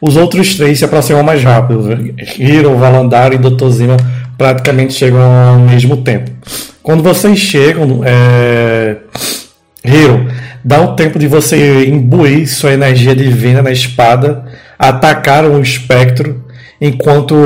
Os 0.00 0.16
outros 0.16 0.56
três 0.56 0.78
se 0.78 0.84
aproximam 0.84 1.22
mais 1.22 1.42
rápido. 1.44 2.14
Hiro, 2.38 2.76
Valandar 2.76 3.32
e 3.32 3.38
Dr. 3.38 3.68
Zima 3.68 3.96
praticamente 4.36 4.92
chegam 4.94 5.20
ao 5.20 5.58
mesmo 5.60 5.98
tempo. 5.98 6.30
Quando 6.82 7.02
vocês 7.02 7.38
chegam, 7.38 8.00
é... 8.04 8.96
Hiro, 9.84 10.26
dá 10.64 10.80
um 10.80 10.96
tempo 10.96 11.18
de 11.18 11.28
você 11.28 11.86
imbuir 11.86 12.48
sua 12.48 12.72
energia 12.72 13.14
divina 13.14 13.62
na 13.62 13.70
espada, 13.70 14.44
atacar 14.78 15.44
o 15.44 15.60
espectro, 15.60 16.44
enquanto 16.80 17.36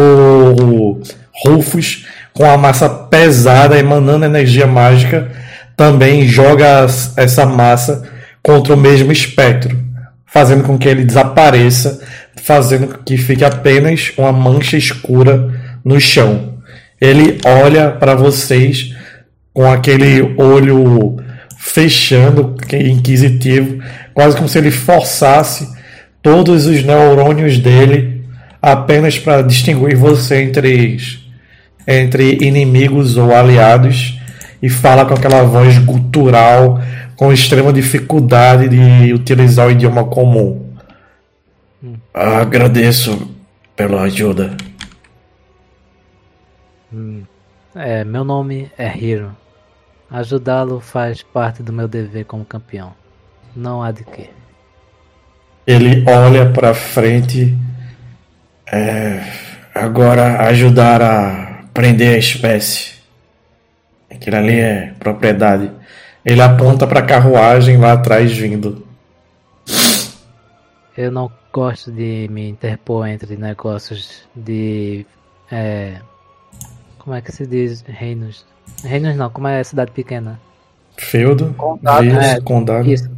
Rufus, 1.44 2.06
com 2.32 2.50
a 2.50 2.56
massa 2.56 2.88
pesada 2.88 3.78
emanando 3.78 4.24
energia 4.24 4.66
mágica, 4.66 5.30
também 5.76 6.26
joga 6.26 6.86
essa 7.16 7.44
massa 7.44 8.02
contra 8.42 8.74
o 8.74 8.76
mesmo 8.76 9.12
espectro, 9.12 9.76
fazendo 10.24 10.64
com 10.64 10.78
que 10.78 10.88
ele 10.88 11.04
desapareça, 11.04 12.00
fazendo 12.42 12.88
com 12.88 13.02
que 13.02 13.16
fique 13.16 13.44
apenas 13.44 14.12
uma 14.16 14.32
mancha 14.32 14.76
escura 14.76 15.52
no 15.84 16.00
chão. 16.00 16.54
Ele 17.00 17.38
olha 17.44 17.90
para 17.90 18.14
vocês 18.14 18.94
com 19.52 19.70
aquele 19.70 20.34
olho 20.38 21.16
fechando, 21.58 22.54
inquisitivo, 22.72 23.82
quase 24.14 24.36
como 24.36 24.48
se 24.48 24.58
ele 24.58 24.70
forçasse 24.70 25.68
todos 26.22 26.66
os 26.66 26.82
neurônios 26.82 27.58
dele 27.58 28.24
apenas 28.62 29.18
para 29.18 29.42
distinguir 29.42 29.96
você 29.96 30.42
entre, 30.42 30.98
entre 31.86 32.38
inimigos 32.40 33.16
ou 33.16 33.34
aliados 33.34 34.15
e 34.62 34.68
fala 34.68 35.04
com 35.04 35.14
aquela 35.14 35.42
voz 35.42 35.78
gutural 35.78 36.80
com 37.16 37.32
extrema 37.32 37.72
dificuldade 37.72 38.68
de 38.68 39.12
utilizar 39.12 39.66
o 39.66 39.70
idioma 39.70 40.04
comum. 40.04 40.66
Hum. 41.82 41.96
Agradeço 42.12 43.34
pela 43.74 44.02
ajuda. 44.02 44.56
Hum. 46.92 47.22
É, 47.74 48.04
meu 48.04 48.24
nome 48.24 48.70
é 48.78 48.96
Hiro. 48.96 49.36
Ajudá-lo 50.10 50.80
faz 50.80 51.22
parte 51.22 51.62
do 51.62 51.72
meu 51.72 51.88
dever 51.88 52.24
como 52.24 52.44
campeão. 52.44 52.94
Não 53.54 53.82
há 53.82 53.90
de 53.90 54.04
quê. 54.04 54.30
Ele 55.66 56.04
olha 56.08 56.52
para 56.52 56.74
frente. 56.74 57.56
É, 58.70 59.22
agora 59.74 60.46
ajudar 60.48 61.02
a 61.02 61.64
prender 61.74 62.14
a 62.14 62.18
espécie. 62.18 62.95
Aquilo 64.16 64.36
ali 64.36 64.58
é 64.58 64.94
propriedade. 64.98 65.70
Ele 66.24 66.40
aponta 66.40 66.86
para 66.86 67.00
a 67.00 67.06
carruagem 67.06 67.76
lá 67.76 67.92
atrás 67.92 68.36
vindo. 68.36 68.84
Eu 70.96 71.12
não 71.12 71.30
gosto 71.52 71.92
de 71.92 72.26
me 72.30 72.48
interpor 72.48 73.06
entre 73.06 73.36
negócios 73.36 74.26
de. 74.34 75.06
É, 75.50 76.00
como 76.98 77.14
é 77.14 77.20
que 77.20 77.30
se 77.30 77.46
diz? 77.46 77.84
Reinos. 77.86 78.44
Reinos 78.82 79.14
não, 79.16 79.30
como 79.30 79.46
é 79.46 79.62
cidade 79.62 79.92
pequena? 79.92 80.40
Feudo? 80.96 81.54
Condado. 81.54 82.08
é, 82.08 82.40
condado. 82.40 82.90
Isso. 82.90 83.10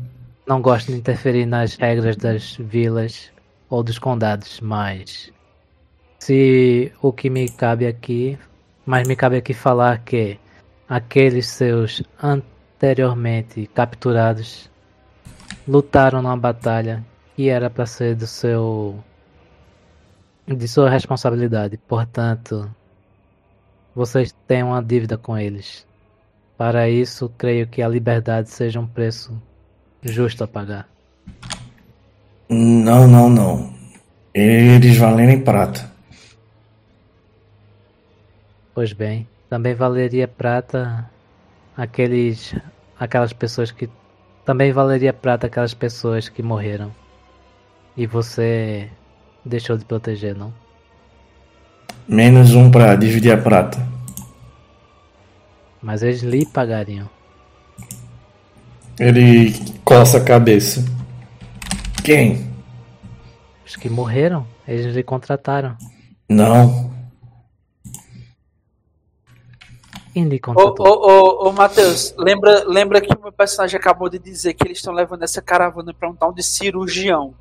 Não 0.46 0.60
gosto 0.60 0.90
de 0.90 0.98
interferir 0.98 1.46
nas 1.46 1.76
regras 1.76 2.16
das 2.16 2.56
vilas 2.58 3.30
ou 3.70 3.82
dos 3.82 3.98
condados, 3.98 4.60
mas 4.60 5.32
se 6.18 6.90
o 7.00 7.12
que 7.12 7.30
me 7.30 7.48
cabe 7.48 7.86
aqui, 7.86 8.38
mas 8.84 9.06
me 9.06 9.14
cabe 9.14 9.36
aqui 9.36 9.54
falar 9.54 9.98
que 9.98 10.38
aqueles 10.88 11.48
seus 11.48 12.02
anteriormente 12.22 13.66
capturados 13.74 14.70
lutaram 15.66 16.22
numa 16.22 16.36
batalha 16.36 17.04
que 17.36 17.48
era 17.48 17.68
para 17.68 17.84
ser 17.84 18.14
do 18.14 18.26
seu 18.26 18.98
de 20.46 20.66
sua 20.66 20.88
responsabilidade. 20.88 21.76
Portanto, 21.76 22.68
vocês 23.94 24.34
têm 24.46 24.62
uma 24.62 24.82
dívida 24.82 25.18
com 25.18 25.36
eles. 25.36 25.86
Para 26.56 26.88
isso, 26.88 27.30
creio 27.36 27.66
que 27.66 27.82
a 27.82 27.88
liberdade 27.88 28.48
seja 28.48 28.80
um 28.80 28.86
preço 28.86 29.40
justo 30.02 30.42
a 30.42 30.48
pagar. 30.48 30.88
Não, 32.48 33.06
não, 33.06 33.28
não. 33.28 33.74
Eles 34.32 34.96
valem 34.96 35.40
prata. 35.42 35.92
Pois 38.74 38.92
bem, 38.92 39.28
também 39.48 39.74
valeria 39.74 40.28
prata 40.28 41.08
aqueles 41.76 42.54
aquelas 42.98 43.32
pessoas 43.32 43.70
que 43.70 43.88
também 44.44 44.72
valeria 44.72 45.12
prata 45.12 45.46
aquelas 45.46 45.74
pessoas 45.74 46.28
que 46.28 46.42
morreram. 46.42 46.90
E 47.96 48.06
você 48.06 48.88
deixou 49.44 49.76
de 49.76 49.84
proteger, 49.84 50.34
não? 50.34 50.52
Menos 52.08 52.54
um 52.54 52.70
para 52.70 52.96
dividir 52.96 53.32
a 53.32 53.36
prata. 53.36 53.78
Mas 55.82 56.02
eles 56.02 56.22
lhe 56.22 56.46
pagariam. 56.46 57.08
Ele 58.98 59.52
coça 59.84 60.18
a 60.18 60.24
cabeça. 60.24 60.84
Quem? 62.02 62.50
Os 63.66 63.76
que 63.76 63.88
morreram. 63.88 64.46
Eles 64.66 64.94
lhe 64.94 65.02
contrataram. 65.02 65.76
Não. 66.28 66.97
Quem 70.18 70.28
lhe 70.28 70.40
contratou? 70.40 70.84
Ô, 70.84 70.90
ô, 70.90 71.44
ô, 71.44 71.48
ô 71.48 71.52
Matheus, 71.52 72.12
lembra, 72.18 72.64
lembra 72.66 73.00
que 73.00 73.14
o 73.14 73.22
meu 73.22 73.30
personagem 73.30 73.78
acabou 73.78 74.08
de 74.08 74.18
dizer 74.18 74.52
que 74.52 74.66
eles 74.66 74.78
estão 74.78 74.92
levando 74.92 75.22
essa 75.22 75.40
caravana 75.40 75.94
para 75.94 76.10
um 76.10 76.14
tal 76.14 76.32
de 76.32 76.42
cirurgião. 76.42 77.34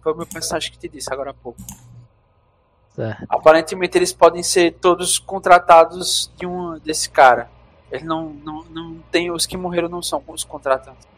Foi 0.00 0.12
o 0.12 0.16
meu 0.16 0.26
personagem 0.26 0.70
que 0.70 0.78
te 0.78 0.88
disse 0.88 1.12
agora 1.12 1.30
há 1.30 1.34
pouco. 1.34 1.60
Certo. 2.94 3.26
Aparentemente 3.28 3.98
eles 3.98 4.12
podem 4.12 4.40
ser 4.40 4.74
todos 4.74 5.18
contratados 5.18 6.30
de 6.36 6.46
um 6.46 6.78
desse 6.78 7.10
cara. 7.10 7.50
Ele 7.90 8.04
não, 8.04 8.28
não, 8.44 8.64
não 8.70 8.98
tem. 9.10 9.32
Os 9.32 9.44
que 9.44 9.56
morreram 9.56 9.88
não 9.88 10.00
são 10.00 10.22
os 10.28 10.44
contratantes. 10.44 11.08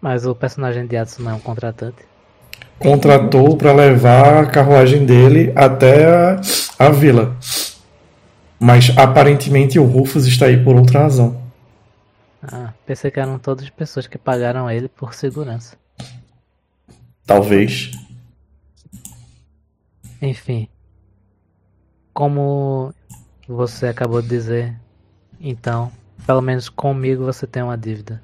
Mas 0.00 0.26
o 0.26 0.34
personagem 0.34 0.88
de 0.88 0.96
Adson 0.96 1.22
não 1.22 1.30
é 1.30 1.34
um 1.34 1.40
contratante. 1.40 2.04
Contratou 2.80 3.56
para 3.56 3.72
levar 3.72 4.42
a 4.42 4.46
carruagem 4.46 5.06
dele 5.06 5.52
até 5.54 6.04
a, 6.04 6.40
a 6.80 6.90
vila. 6.90 7.36
Mas 8.60 8.90
aparentemente 8.96 9.78
o 9.78 9.84
Rufus 9.84 10.26
está 10.26 10.46
aí 10.46 10.62
por 10.62 10.74
outra 10.76 11.02
razão. 11.02 11.40
Ah, 12.42 12.72
pensei 12.86 13.10
que 13.10 13.20
eram 13.20 13.38
todas 13.38 13.68
pessoas 13.70 14.06
que 14.06 14.18
pagaram 14.18 14.70
ele 14.70 14.88
por 14.88 15.14
segurança. 15.14 15.76
Talvez. 17.26 17.92
Enfim, 20.20 20.68
como 22.12 22.92
você 23.46 23.86
acabou 23.86 24.20
de 24.20 24.28
dizer, 24.28 24.74
então, 25.40 25.92
pelo 26.26 26.42
menos 26.42 26.68
comigo 26.68 27.24
você 27.24 27.46
tem 27.46 27.62
uma 27.62 27.78
dívida. 27.78 28.20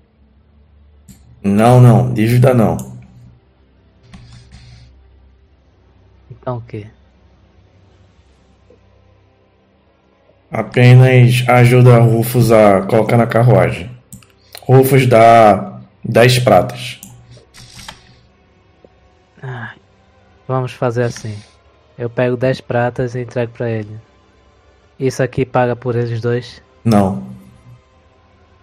Não, 1.43 1.81
não, 1.81 2.13
dívida 2.13 2.53
não. 2.53 2.77
Então 6.31 6.57
o 6.57 6.61
que? 6.63 6.87
Apenas 10.55 11.43
ajuda 11.49 11.99
Rufus 11.99 12.53
a 12.53 12.83
colocar 12.83 13.17
na 13.17 13.27
carruagem. 13.27 13.91
Rufus 14.63 15.05
dá 15.05 15.81
10 16.05 16.39
pratas. 16.39 17.01
Ah, 19.43 19.73
vamos 20.47 20.71
fazer 20.71 21.03
assim. 21.03 21.37
Eu 21.99 22.09
pego 22.09 22.37
10 22.37 22.61
pratas 22.61 23.17
e 23.17 23.23
entrego 23.23 23.51
para 23.51 23.69
ele. 23.69 24.01
Isso 24.97 25.25
aqui 25.25 25.45
paga 25.45 25.75
por 25.75 25.97
eles 25.97 26.21
dois? 26.21 26.63
Não. 26.85 27.27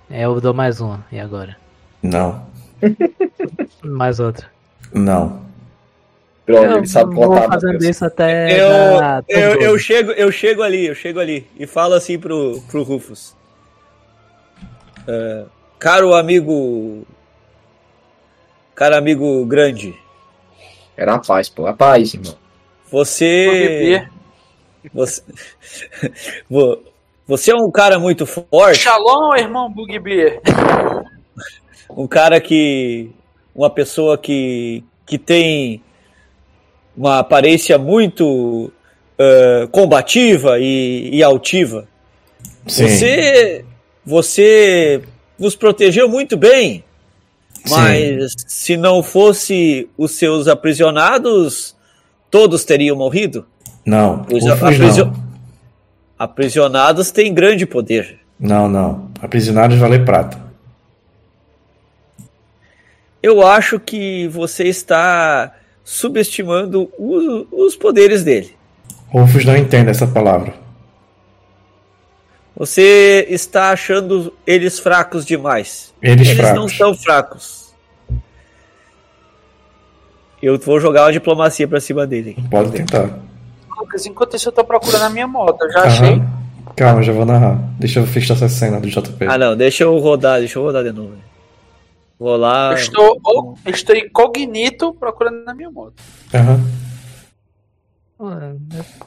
É, 0.09 0.23
eu 0.23 0.39
dou 0.39 0.53
mais 0.53 0.79
uma. 0.79 1.05
E 1.11 1.19
agora? 1.19 1.57
Não. 2.01 2.45
mais 3.83 4.17
outra? 4.21 4.47
Não. 4.93 5.41
Pronto, 6.45 6.77
ele 6.77 6.87
sabe 6.87 7.15
contar. 7.15 7.41
Vou 7.41 7.51
fazendo 7.51 7.83
isso 7.83 8.03
até. 8.03 8.59
Eu, 8.59 9.23
eu, 9.27 9.61
eu, 9.61 9.79
chego, 9.79 10.11
eu 10.11 10.31
chego 10.31 10.63
ali, 10.63 10.87
eu 10.87 10.95
chego 10.95 11.19
ali 11.19 11.47
e 11.57 11.67
falo 11.67 11.93
assim 11.93 12.17
pro, 12.17 12.61
pro 12.69 12.83
Rufus. 12.83 13.35
Uh, 15.07 15.47
caro 15.77 16.13
amigo. 16.13 17.05
Caro 18.73 18.95
amigo 18.95 19.45
grande. 19.45 19.95
Era 20.97 21.15
a 21.15 21.19
paz, 21.19 21.49
pô. 21.49 21.67
A 21.67 21.73
paz, 21.73 22.13
irmão. 22.13 22.35
Você. 22.91 24.07
Você. 24.93 25.23
Você 27.27 27.51
é 27.51 27.55
um 27.55 27.71
cara 27.71 27.97
muito 27.97 28.25
forte. 28.25 28.79
Shalom, 28.79 29.33
irmão 29.37 29.71
Bugbear. 29.71 30.41
Um 31.89 32.07
cara 32.07 32.41
que. 32.41 33.11
Uma 33.53 33.69
pessoa 33.69 34.17
que. 34.17 34.83
que 35.05 35.17
tem 35.17 35.81
uma 36.95 37.19
aparência 37.19 37.77
muito 37.77 38.71
uh, 39.19 39.67
combativa 39.69 40.59
e, 40.59 41.09
e 41.13 41.23
altiva. 41.23 41.87
Sim. 42.67 42.87
Você. 42.87 43.65
Você 44.03 45.01
nos 45.37 45.55
protegeu 45.55 46.09
muito 46.09 46.35
bem. 46.35 46.83
Mas 47.69 48.31
Sim. 48.31 48.37
se 48.47 48.77
não 48.77 49.03
fosse 49.03 49.87
os 49.97 50.11
seus 50.13 50.47
aprisionados, 50.47 51.75
todos 52.29 52.65
teriam 52.65 52.95
morrido? 52.95 53.45
Não. 53.85 54.25
Os 54.31 54.45
aprisiona... 54.47 55.13
aprisionados 56.17 57.11
têm 57.11 57.33
grande 57.33 57.65
poder. 57.65 58.19
Não, 58.39 58.67
não. 58.67 59.11
Aprisionados 59.21 59.77
vale 59.77 59.99
prata. 59.99 60.39
Eu 63.21 63.45
acho 63.45 63.79
que 63.79 64.27
você 64.29 64.63
está 64.63 65.53
subestimando 65.83 66.91
o, 66.97 67.47
os 67.65 67.75
poderes 67.75 68.23
dele. 68.23 68.55
Rufus 69.09 69.45
não 69.45 69.57
entende 69.57 69.89
essa 69.89 70.07
palavra. 70.07 70.53
Você 72.55 73.25
está 73.29 73.71
achando 73.71 74.33
eles 74.45 74.79
fracos 74.79 75.25
demais. 75.25 75.93
Eles, 76.01 76.27
eles 76.27 76.39
fracos. 76.39 76.59
não 76.59 76.69
são 76.69 76.93
fracos. 76.93 77.73
Eu 80.41 80.57
vou 80.59 80.79
jogar 80.79 81.05
uma 81.05 81.11
diplomacia 81.11 81.67
pra 81.67 81.79
cima 81.79 82.05
dele. 82.05 82.37
Pode 82.49 82.71
tentar. 82.71 83.19
Lucas, 83.77 84.05
enquanto 84.05 84.35
isso 84.35 84.49
eu 84.49 84.53
tô 84.53 84.63
procurando 84.63 85.03
a 85.03 85.09
minha 85.09 85.27
moto. 85.27 85.61
Eu 85.61 85.71
já 85.71 85.79
Aham. 85.79 85.87
achei. 85.87 86.21
Calma, 86.75 87.03
já 87.03 87.11
vou 87.11 87.25
narrar. 87.25 87.57
Deixa 87.79 87.99
eu 87.99 88.07
fechar 88.07 88.35
essa 88.35 88.49
cena 88.49 88.79
do 88.79 88.87
JP. 88.87 89.25
Ah 89.27 89.37
não, 89.37 89.55
deixa 89.55 89.83
eu 89.83 89.97
rodar, 89.97 90.39
deixa 90.39 90.57
eu 90.57 90.63
rodar 90.63 90.83
de 90.83 90.91
novo. 90.91 91.13
Vou 92.21 92.37
lá. 92.37 92.69
Eu 92.69 92.77
estou, 92.77 93.19
oh, 93.25 93.55
eu 93.65 93.71
estou 93.71 93.95
incognito 93.95 94.93
procurando 94.93 95.43
na 95.43 95.55
minha 95.55 95.71
moto. 95.71 95.95
Aham. 96.31 96.63
Ué, 98.19 98.55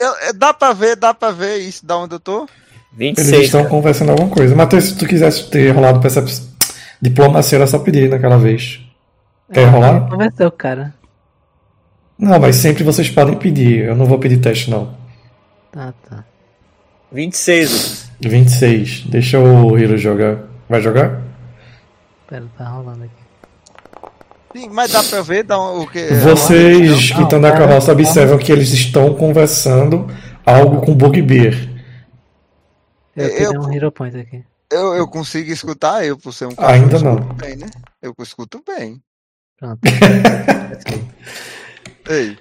Eu- 0.01 0.17
é, 0.17 0.33
dá 0.33 0.53
pra 0.53 0.73
ver, 0.73 0.97
dá 0.97 1.15
pra 1.15 1.31
ver 1.31 1.59
isso 1.59 1.87
da 1.87 1.97
onde 1.97 2.17
eu 2.17 2.19
tô? 2.19 2.41
Eles 2.99 3.15
26. 3.17 3.45
estão 3.45 3.61
cara. 3.61 3.71
conversando 3.71 4.11
alguma 4.11 4.29
coisa. 4.29 4.57
Matheus, 4.57 4.87
se 4.87 4.99
tu 4.99 5.07
quisesse 5.07 5.49
ter 5.49 5.71
rolado 5.71 6.01
percep... 6.01 6.27
diplomacia, 7.01 7.59
era 7.59 7.69
só 7.69 7.79
pedir 7.79 8.11
naquela 8.11 8.37
vez. 8.37 8.81
Quer 9.53 9.67
rolar? 9.67 10.09
Convenceu 10.11 10.49
o 10.49 10.51
cara. 10.51 10.93
Não, 12.19 12.41
mas 12.41 12.57
sempre 12.57 12.83
vocês 12.83 13.09
podem 13.09 13.37
pedir. 13.37 13.85
Eu 13.85 13.95
não 13.95 14.07
vou 14.07 14.19
pedir 14.19 14.39
teste, 14.39 14.69
não. 14.73 14.93
Tá, 15.71 15.95
tá. 16.11 16.25
26, 17.13 17.71
Lucas. 17.71 18.11
26. 18.21 19.05
Deixa 19.07 19.39
o 19.39 19.79
Hiro 19.79 19.97
jogar. 19.97 20.39
Vai 20.69 20.83
jogar? 20.83 21.23
Pera, 22.29 22.45
tá 22.57 22.69
rolando 22.69 23.05
aqui. 23.05 23.25
Sim, 24.57 24.69
mas 24.71 24.93
dá 24.93 25.03
pra 25.03 25.21
ver 25.23 25.43
da 25.43 25.59
onde, 25.59 25.85
o 25.85 25.91
que. 25.91 26.07
Vocês 26.15 27.11
que 27.11 27.23
estão 27.23 27.41
na 27.41 27.53
carroça 27.53 27.93
observam 27.93 28.39
que 28.39 28.53
eles 28.53 28.71
estão 28.71 29.13
conversando 29.15 30.07
algo 30.47 30.81
com 30.81 30.95
Bugbear. 30.95 31.55
Eu 33.17 33.27
Eu- 33.27 33.31
tirei 33.37 33.59
um 33.59 33.73
hero 33.73 33.93
point 33.93 34.17
aqui. 34.17 34.45
Eu, 34.73 34.95
eu 34.95 35.09
consigo 35.09 35.51
escutar 35.53 36.05
eu 36.05 36.17
por 36.19 36.33
ser 36.33 36.47
um 36.47 36.55
cara. 36.55 36.73
Ainda 36.75 36.97
eu 36.97 37.01
não. 37.03 37.15
escuto 37.19 37.35
Bem, 37.35 37.57
né? 37.57 37.67
Eu 38.03 38.15
escuto 38.21 38.63
bem. 38.67 39.01
Pronto. 39.59 39.81
Ei, 42.11 42.37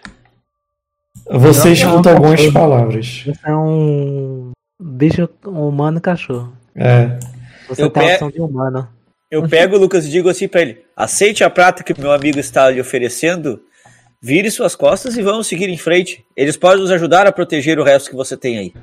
Você 1.30 1.66
Não, 1.68 1.74
escuta 1.74 2.10
não, 2.10 2.18
algumas 2.18 2.36
cachorro. 2.40 2.54
palavras. 2.54 3.24
Você 3.26 3.40
é 3.50 3.56
um 3.56 4.52
bicho 4.82 5.30
humano 5.46 6.02
cachorro. 6.02 6.54
É. 6.76 7.18
Você 7.70 7.84
Eu 7.84 7.90
tem 7.90 8.04
a 8.04 8.06
pe- 8.08 8.14
opção 8.14 8.32
de 8.32 8.42
humano. 8.42 8.88
Eu 9.34 9.50
pego 9.50 9.76
o 9.76 9.80
Lucas 9.80 10.06
e 10.06 10.12
digo 10.12 10.30
assim 10.30 10.48
pra 10.48 10.62
ele: 10.62 10.78
aceite 10.96 11.44
a 11.44 11.50
prata 11.50 11.84
que 11.84 12.00
meu 12.00 12.12
amigo 12.12 12.38
está 12.38 12.70
lhe 12.70 12.80
oferecendo, 12.80 13.60
vire 14.22 14.52
suas 14.52 14.76
costas 14.76 15.18
e 15.18 15.24
vamos 15.24 15.48
seguir 15.48 15.68
em 15.70 15.78
frente. 15.78 16.24
Eles 16.38 16.56
podem 16.56 16.82
nos 16.82 16.92
ajudar 16.92 17.26
a 17.26 17.32
proteger 17.32 17.80
o 17.80 17.84
resto 17.84 18.12
que 18.12 18.16
você 18.16 18.38
tem 18.38 18.60
aí. 18.60 18.74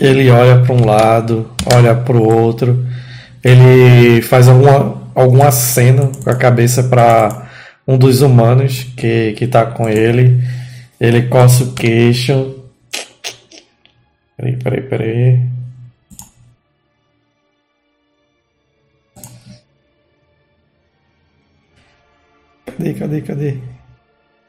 Ele 0.00 0.28
olha 0.28 0.60
para 0.60 0.74
um 0.74 0.84
lado, 0.84 1.52
olha 1.72 1.94
para 1.94 2.16
o 2.16 2.28
outro. 2.28 2.84
Ele 3.44 4.20
faz 4.22 4.48
alguma, 4.48 5.08
algum 5.14 5.44
aceno 5.44 6.10
com 6.24 6.30
a 6.30 6.34
cabeça 6.34 6.82
para 6.82 7.48
um 7.86 7.96
dos 7.96 8.22
humanos 8.22 8.88
que, 8.96 9.34
que 9.34 9.46
tá 9.46 9.66
com 9.66 9.88
ele. 9.88 10.42
Ele 11.00 11.22
coça 11.28 11.62
o 11.62 11.74
queixo. 11.74 12.56
Peraí, 14.36 14.56
peraí, 14.56 14.82
peraí. 14.82 15.53
Cadê, 22.76 22.94
cadê, 22.94 23.20
cadê? 23.20 23.58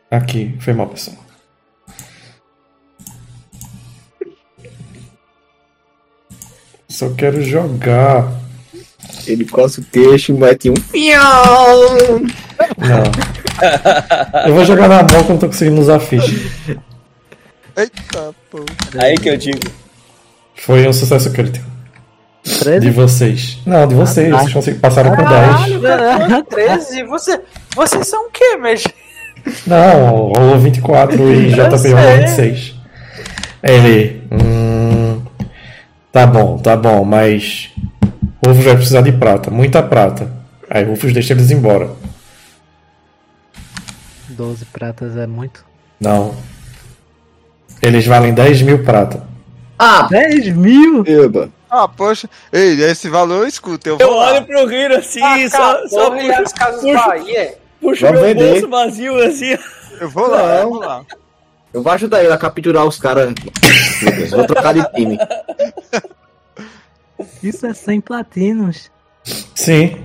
Aqui, 0.10 0.56
foi 0.60 0.74
mal, 0.74 0.88
pessoal. 0.88 1.18
Só 6.88 7.14
quero 7.14 7.44
jogar. 7.44 8.32
Ele 9.28 9.46
coça 9.46 9.82
o 9.82 9.84
queixo 9.84 10.32
e 10.32 10.36
mete 10.36 10.70
um 10.70 10.74
pião. 10.74 11.22
Não. 12.78 13.04
Eu 14.48 14.56
vou 14.56 14.66
jogar 14.66 14.88
na 14.88 15.00
mão 15.00 15.08
que 15.08 15.16
eu 15.16 15.30
não 15.30 15.38
tô 15.38 15.48
conseguindo 15.48 15.82
usar 15.82 16.00
ficha. 16.00 16.36
eita, 17.78 18.34
pô. 18.50 18.64
Aí 18.98 19.18
que 19.18 19.30
eu 19.30 19.38
digo. 19.38 19.60
Foi 20.56 20.88
um 20.88 20.94
sucesso 20.94 21.32
crítico. 21.32 21.75
De 22.46 22.60
13? 22.60 22.90
vocês. 22.92 23.60
Não, 23.66 23.88
de 23.88 23.96
vocês. 23.96 24.28
Ah, 24.32 24.38
tá. 24.38 24.42
Vocês 24.44 24.54
consegui- 24.54 24.80
passaram 24.80 25.10
com 25.16 25.24
10. 25.24 25.28
Caralho, 25.30 25.82
cara, 25.82 26.30
foi 26.30 26.44
13. 26.44 27.04
Você, 27.04 27.42
vocês 27.76 28.08
são 28.08 28.28
o 28.28 28.32
quê, 28.32 28.56
mesmo? 28.58 28.92
Não, 29.66 30.32
rolou 30.32 30.60
24 30.60 31.34
e 31.34 31.50
JP 31.50 31.60
rolou 31.60 31.78
sei. 31.78 32.52
26. 32.52 32.76
Ele. 33.64 34.24
Hum, 34.32 35.22
tá 36.12 36.28
bom, 36.28 36.58
tá 36.60 36.76
bom, 36.76 37.04
mas. 37.04 37.72
Rufus 38.46 38.64
vai 38.64 38.76
precisar 38.76 39.02
de 39.02 39.12
prata, 39.12 39.50
muita 39.50 39.82
prata. 39.82 40.32
Aí 40.70 40.84
Rufus 40.84 41.14
deixa 41.14 41.34
eles 41.34 41.50
embora. 41.50 41.90
12 44.30 44.66
pratas 44.66 45.16
é 45.18 45.26
muito. 45.26 45.66
Não. 46.00 46.36
Eles 47.82 48.06
valem 48.06 48.34
10 48.34 48.62
mil 48.62 48.84
prata. 48.84 49.24
Ah, 49.80 50.08
10 50.10 50.50
mil? 50.56 51.04
eba. 51.08 51.50
Ah, 51.78 51.88
poxa. 51.90 52.30
Ei, 52.54 52.82
esse 52.84 53.10
valor 53.10 53.42
eu 53.44 53.48
escuto. 53.48 53.90
Eu 53.90 53.98
Eu 54.00 54.08
vou 54.08 54.18
lá. 54.18 54.34
olho 54.34 54.46
pro 54.46 54.96
assim, 54.98 55.22
Ah, 55.22 55.50
só, 55.50 55.88
só 55.90 56.16
e 56.16 56.32
as 56.32 56.38
puxo, 56.44 56.56
casas 56.56 56.82
puxo, 56.82 57.08
Bahia. 57.08 57.58
puxo 57.82 58.06
meu 58.12 58.22
vender. 58.22 58.50
bolso 58.52 58.70
vazio 58.70 59.16
assim. 59.24 59.58
Eu 60.00 60.10
vou 60.10 60.28
lá, 60.28 60.62
eu 60.62 60.70
vou 60.70 60.80
lá. 60.80 61.06
Eu 61.74 61.84
vou 61.84 61.92
ajudar 61.92 62.24
ele 62.24 62.32
a 62.32 62.38
capturar 62.38 62.86
os 62.86 62.98
caras. 62.98 63.34
Vou 64.32 64.46
trocar 64.48 64.74
de 64.74 64.84
time. 64.94 65.18
Isso 67.44 67.66
é 67.66 67.74
100 67.74 68.02
platinos. 68.02 68.90
Sim. 69.54 69.98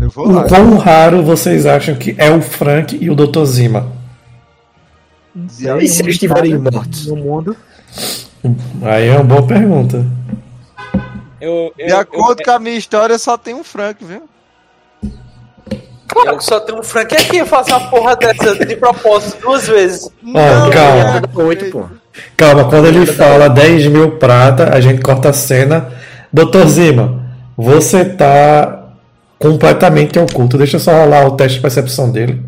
Eu 0.00 0.10
vou 0.10 0.30
lá. 0.30 0.44
O 0.44 0.48
quão 0.48 0.76
raro 0.76 1.22
vocês 1.22 1.64
acham 1.64 1.94
que 1.94 2.14
é 2.18 2.30
o 2.30 2.42
Frank 2.42 2.98
e 3.00 3.08
o 3.10 3.14
Dr. 3.14 3.44
Zima? 3.44 3.90
Não 5.34 5.48
sei. 5.48 5.76
E 5.78 5.88
se 5.88 6.02
eles 6.02 6.14
estiverem 6.14 6.58
mortos? 6.58 7.06
No 7.06 7.16
mundo. 7.16 7.56
Aí 8.82 9.08
é 9.08 9.14
uma 9.14 9.24
boa 9.24 9.46
pergunta. 9.46 10.04
Eu, 11.40 11.72
eu, 11.78 11.86
De 11.86 11.92
acordo 11.92 12.42
com 12.42 12.50
a 12.50 12.58
minha 12.58 12.76
história, 12.76 13.18
só 13.18 13.36
tem 13.36 13.54
um 13.54 13.64
Frank, 13.64 14.04
viu? 14.04 14.22
Claro 16.08 16.38
que 16.38 16.44
só 16.44 16.58
tem 16.58 16.74
um 16.74 16.82
Frank 16.82 17.14
aqui 17.14 17.44
fazer 17.44 17.72
uma 17.72 17.90
porra 17.90 18.16
dessa 18.16 18.64
de 18.64 18.76
propósito 18.76 19.40
duas 19.40 19.68
vezes. 19.68 20.10
Ó, 20.34 20.70
calma. 20.70 21.20
Dá 21.20 21.42
oito, 21.42 21.70
pô. 21.70 21.84
Calma, 22.36 22.64
quando 22.64 22.86
ele 22.86 23.06
fala 23.06 23.48
10 23.48 23.86
mil 23.86 24.12
prata, 24.12 24.74
a 24.74 24.80
gente 24.80 25.02
corta 25.02 25.28
a 25.28 25.32
cena. 25.32 25.92
Doutor 26.32 26.66
Zima, 26.66 27.22
você 27.56 28.04
tá 28.04 28.88
completamente 29.38 30.18
oculto. 30.18 30.58
Deixa 30.58 30.76
eu 30.76 30.80
só 30.80 30.92
rolar 30.92 31.26
o 31.26 31.32
teste 31.32 31.56
de 31.56 31.62
percepção 31.62 32.10
dele. 32.10 32.42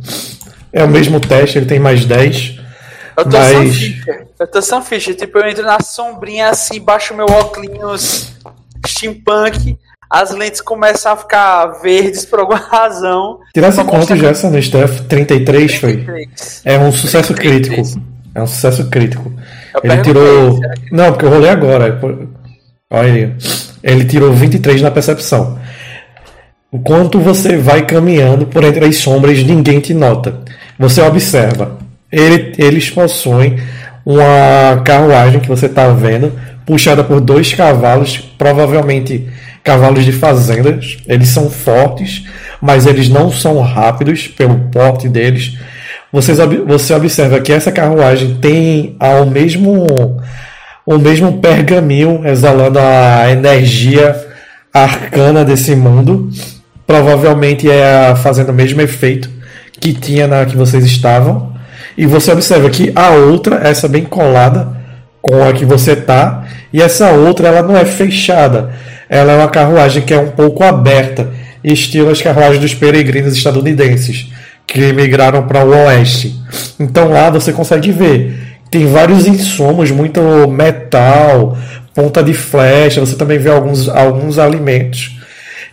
É 0.72 0.82
o 0.82 0.88
mesmo 0.88 1.20
teste, 1.20 1.58
ele 1.58 1.66
tem 1.66 1.78
mais 1.78 2.04
10. 2.04 2.59
Eu 3.20 3.24
tô 3.30 3.42
sem 3.42 3.58
Mas- 3.58 3.74
ficha. 3.76 4.26
Eu 4.38 4.46
tô 4.46 4.62
sem 4.62 4.82
ficha. 4.82 5.14
Tipo, 5.14 5.38
eu 5.38 5.48
entro 5.48 5.64
na 5.64 5.80
sombrinha 5.80 6.48
assim, 6.50 6.80
baixo 6.80 7.14
meu 7.14 7.26
óculos 7.26 8.32
steampunk, 8.86 9.76
as 10.08 10.30
lentes 10.32 10.60
começam 10.60 11.12
a 11.12 11.16
ficar 11.16 11.66
verdes 11.82 12.24
por 12.24 12.40
alguma 12.40 12.58
razão. 12.70 13.38
Tirasse 13.54 13.76
quanto, 13.78 13.94
mostra- 13.96 14.16
Gerson, 14.16 14.50
no 14.50 14.62
Steph? 14.62 15.00
33 15.08 15.74
foi? 15.76 15.92
33. 15.98 16.62
É 16.64 16.78
um 16.78 16.90
sucesso 16.92 17.34
33. 17.34 17.76
crítico. 17.94 18.10
É 18.34 18.42
um 18.42 18.46
sucesso 18.46 18.88
crítico. 18.88 19.32
Eu 19.82 19.90
Ele 19.92 20.02
tirou. 20.02 20.60
Não, 20.92 21.12
porque 21.12 21.24
eu 21.24 21.30
rolei 21.30 21.50
agora. 21.50 21.98
Olha 22.92 23.12
aí. 23.12 23.34
Ele 23.82 24.04
tirou 24.04 24.32
23 24.32 24.82
na 24.82 24.90
percepção. 24.90 25.58
Enquanto 26.72 27.18
você 27.18 27.56
vai 27.56 27.84
caminhando 27.84 28.46
por 28.46 28.62
entre 28.62 28.84
as 28.84 28.96
sombras, 28.96 29.42
ninguém 29.42 29.80
te 29.80 29.92
nota. 29.92 30.40
Você 30.78 31.00
observa. 31.02 31.76
Ele- 32.12 32.52
eles 32.58 32.90
possuem 32.90 33.56
uma 34.04 34.82
carruagem 34.84 35.40
que 35.40 35.48
você 35.48 35.66
está 35.66 35.88
vendo, 35.88 36.32
puxada 36.66 37.04
por 37.04 37.20
dois 37.20 37.52
cavalos, 37.52 38.18
provavelmente 38.38 39.28
cavalos 39.62 40.04
de 40.04 40.12
fazendas. 40.12 40.98
Eles 41.06 41.28
são 41.28 41.50
fortes, 41.50 42.24
mas 42.60 42.86
eles 42.86 43.08
não 43.08 43.30
são 43.30 43.60
rápidos 43.60 44.26
pelo 44.28 44.56
porte 44.72 45.08
deles. 45.08 45.56
Você 46.12 46.32
observa 46.94 47.40
que 47.40 47.52
essa 47.52 47.70
carruagem 47.70 48.36
tem 48.40 48.96
ao 48.98 49.26
mesmo 49.26 50.20
o 50.84 50.98
mesmo 50.98 51.34
pergaminho 51.38 52.26
exalando 52.26 52.78
a 52.80 53.30
energia 53.30 54.16
arcana 54.74 55.44
desse 55.44 55.76
mundo. 55.76 56.28
Provavelmente 56.86 57.70
é 57.70 58.14
fazendo 58.16 58.48
o 58.48 58.54
mesmo 58.54 58.80
efeito 58.80 59.30
que 59.78 59.92
tinha 59.92 60.26
na 60.26 60.44
que 60.44 60.56
vocês 60.56 60.84
estavam. 60.84 61.49
E 61.96 62.06
você 62.06 62.32
observa 62.32 62.70
que 62.70 62.92
a 62.94 63.10
outra, 63.10 63.56
essa 63.56 63.88
bem 63.88 64.04
colada 64.04 64.68
com 65.20 65.42
a 65.42 65.52
que 65.52 65.64
você 65.64 65.94
tá, 65.94 66.46
e 66.72 66.80
essa 66.80 67.10
outra 67.10 67.48
ela 67.48 67.62
não 67.62 67.76
é 67.76 67.84
fechada. 67.84 68.70
Ela 69.08 69.32
é 69.32 69.36
uma 69.36 69.48
carruagem 69.48 70.02
que 70.02 70.14
é 70.14 70.18
um 70.18 70.30
pouco 70.30 70.62
aberta, 70.62 71.28
estilo 71.62 72.10
as 72.10 72.22
carruagens 72.22 72.60
dos 72.60 72.74
peregrinos 72.74 73.36
estadunidenses 73.36 74.28
que 74.66 74.92
migraram 74.92 75.46
para 75.46 75.64
o 75.64 75.70
oeste. 75.70 76.40
Então 76.78 77.08
lá 77.08 77.28
você 77.28 77.52
consegue 77.52 77.90
ver 77.90 78.50
tem 78.70 78.86
vários 78.86 79.26
insumos, 79.26 79.90
muito 79.90 80.20
metal, 80.48 81.58
ponta 81.92 82.22
de 82.22 82.32
flecha, 82.32 83.00
você 83.00 83.16
também 83.16 83.36
vê 83.36 83.50
alguns, 83.50 83.88
alguns 83.88 84.38
alimentos. 84.38 85.18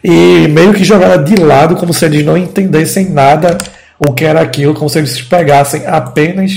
E 0.04 0.48
meio 0.50 0.74
que 0.74 0.84
jogada 0.84 1.24
de 1.24 1.36
lado, 1.36 1.76
como 1.76 1.94
se 1.94 2.06
eles 2.06 2.26
não 2.26 2.36
entendessem 2.36 3.10
nada 3.10 3.58
o 4.00 4.14
que 4.14 4.26
era 4.26 4.42
aquilo, 4.42 4.74
como 4.74 4.90
se 4.90 5.00
eles 5.00 5.22
pegassem 5.22 5.86
apenas 5.88 6.52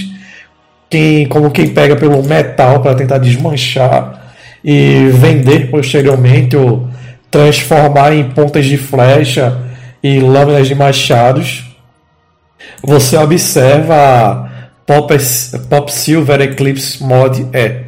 quem, 0.89 1.27
como 1.27 1.51
quem 1.51 1.73
pega 1.73 1.97
pelo 1.97 2.23
metal 2.23 2.81
para 2.81 2.95
tentar 2.95 3.19
desmanchar 3.19 4.35
e 4.63 5.09
vender 5.13 5.71
posteriormente 5.71 6.57
ou 6.57 6.89
transformar 7.31 8.13
em 8.13 8.31
pontas 8.31 8.67
de 8.67 8.77
flecha 8.77 9.57
e 10.03 10.21
lâminas 10.21 10.67
de 10.67 10.75
machados. 10.75 11.65
Você 12.83 13.17
observa 13.17 14.51
Pop, 14.85 15.15
Pop 15.69 15.93
Silver 15.93 16.41
Eclipse 16.41 17.03
Mod 17.03 17.49
E. 17.55 17.85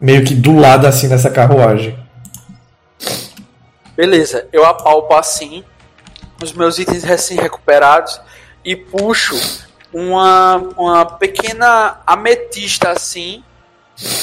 Meio 0.00 0.24
que 0.24 0.34
do 0.34 0.56
lado 0.56 0.86
assim 0.86 1.08
nessa 1.08 1.30
carruagem. 1.30 1.98
Beleza, 3.96 4.46
eu 4.52 4.64
apalpo 4.64 5.14
assim 5.14 5.64
os 6.42 6.52
meus 6.52 6.78
itens 6.78 7.02
recém-recuperados 7.02 8.20
e 8.64 8.76
puxo 8.76 9.34
uma, 9.92 10.56
uma 10.76 11.06
pequena 11.06 12.00
ametista 12.06 12.90
assim, 12.90 13.42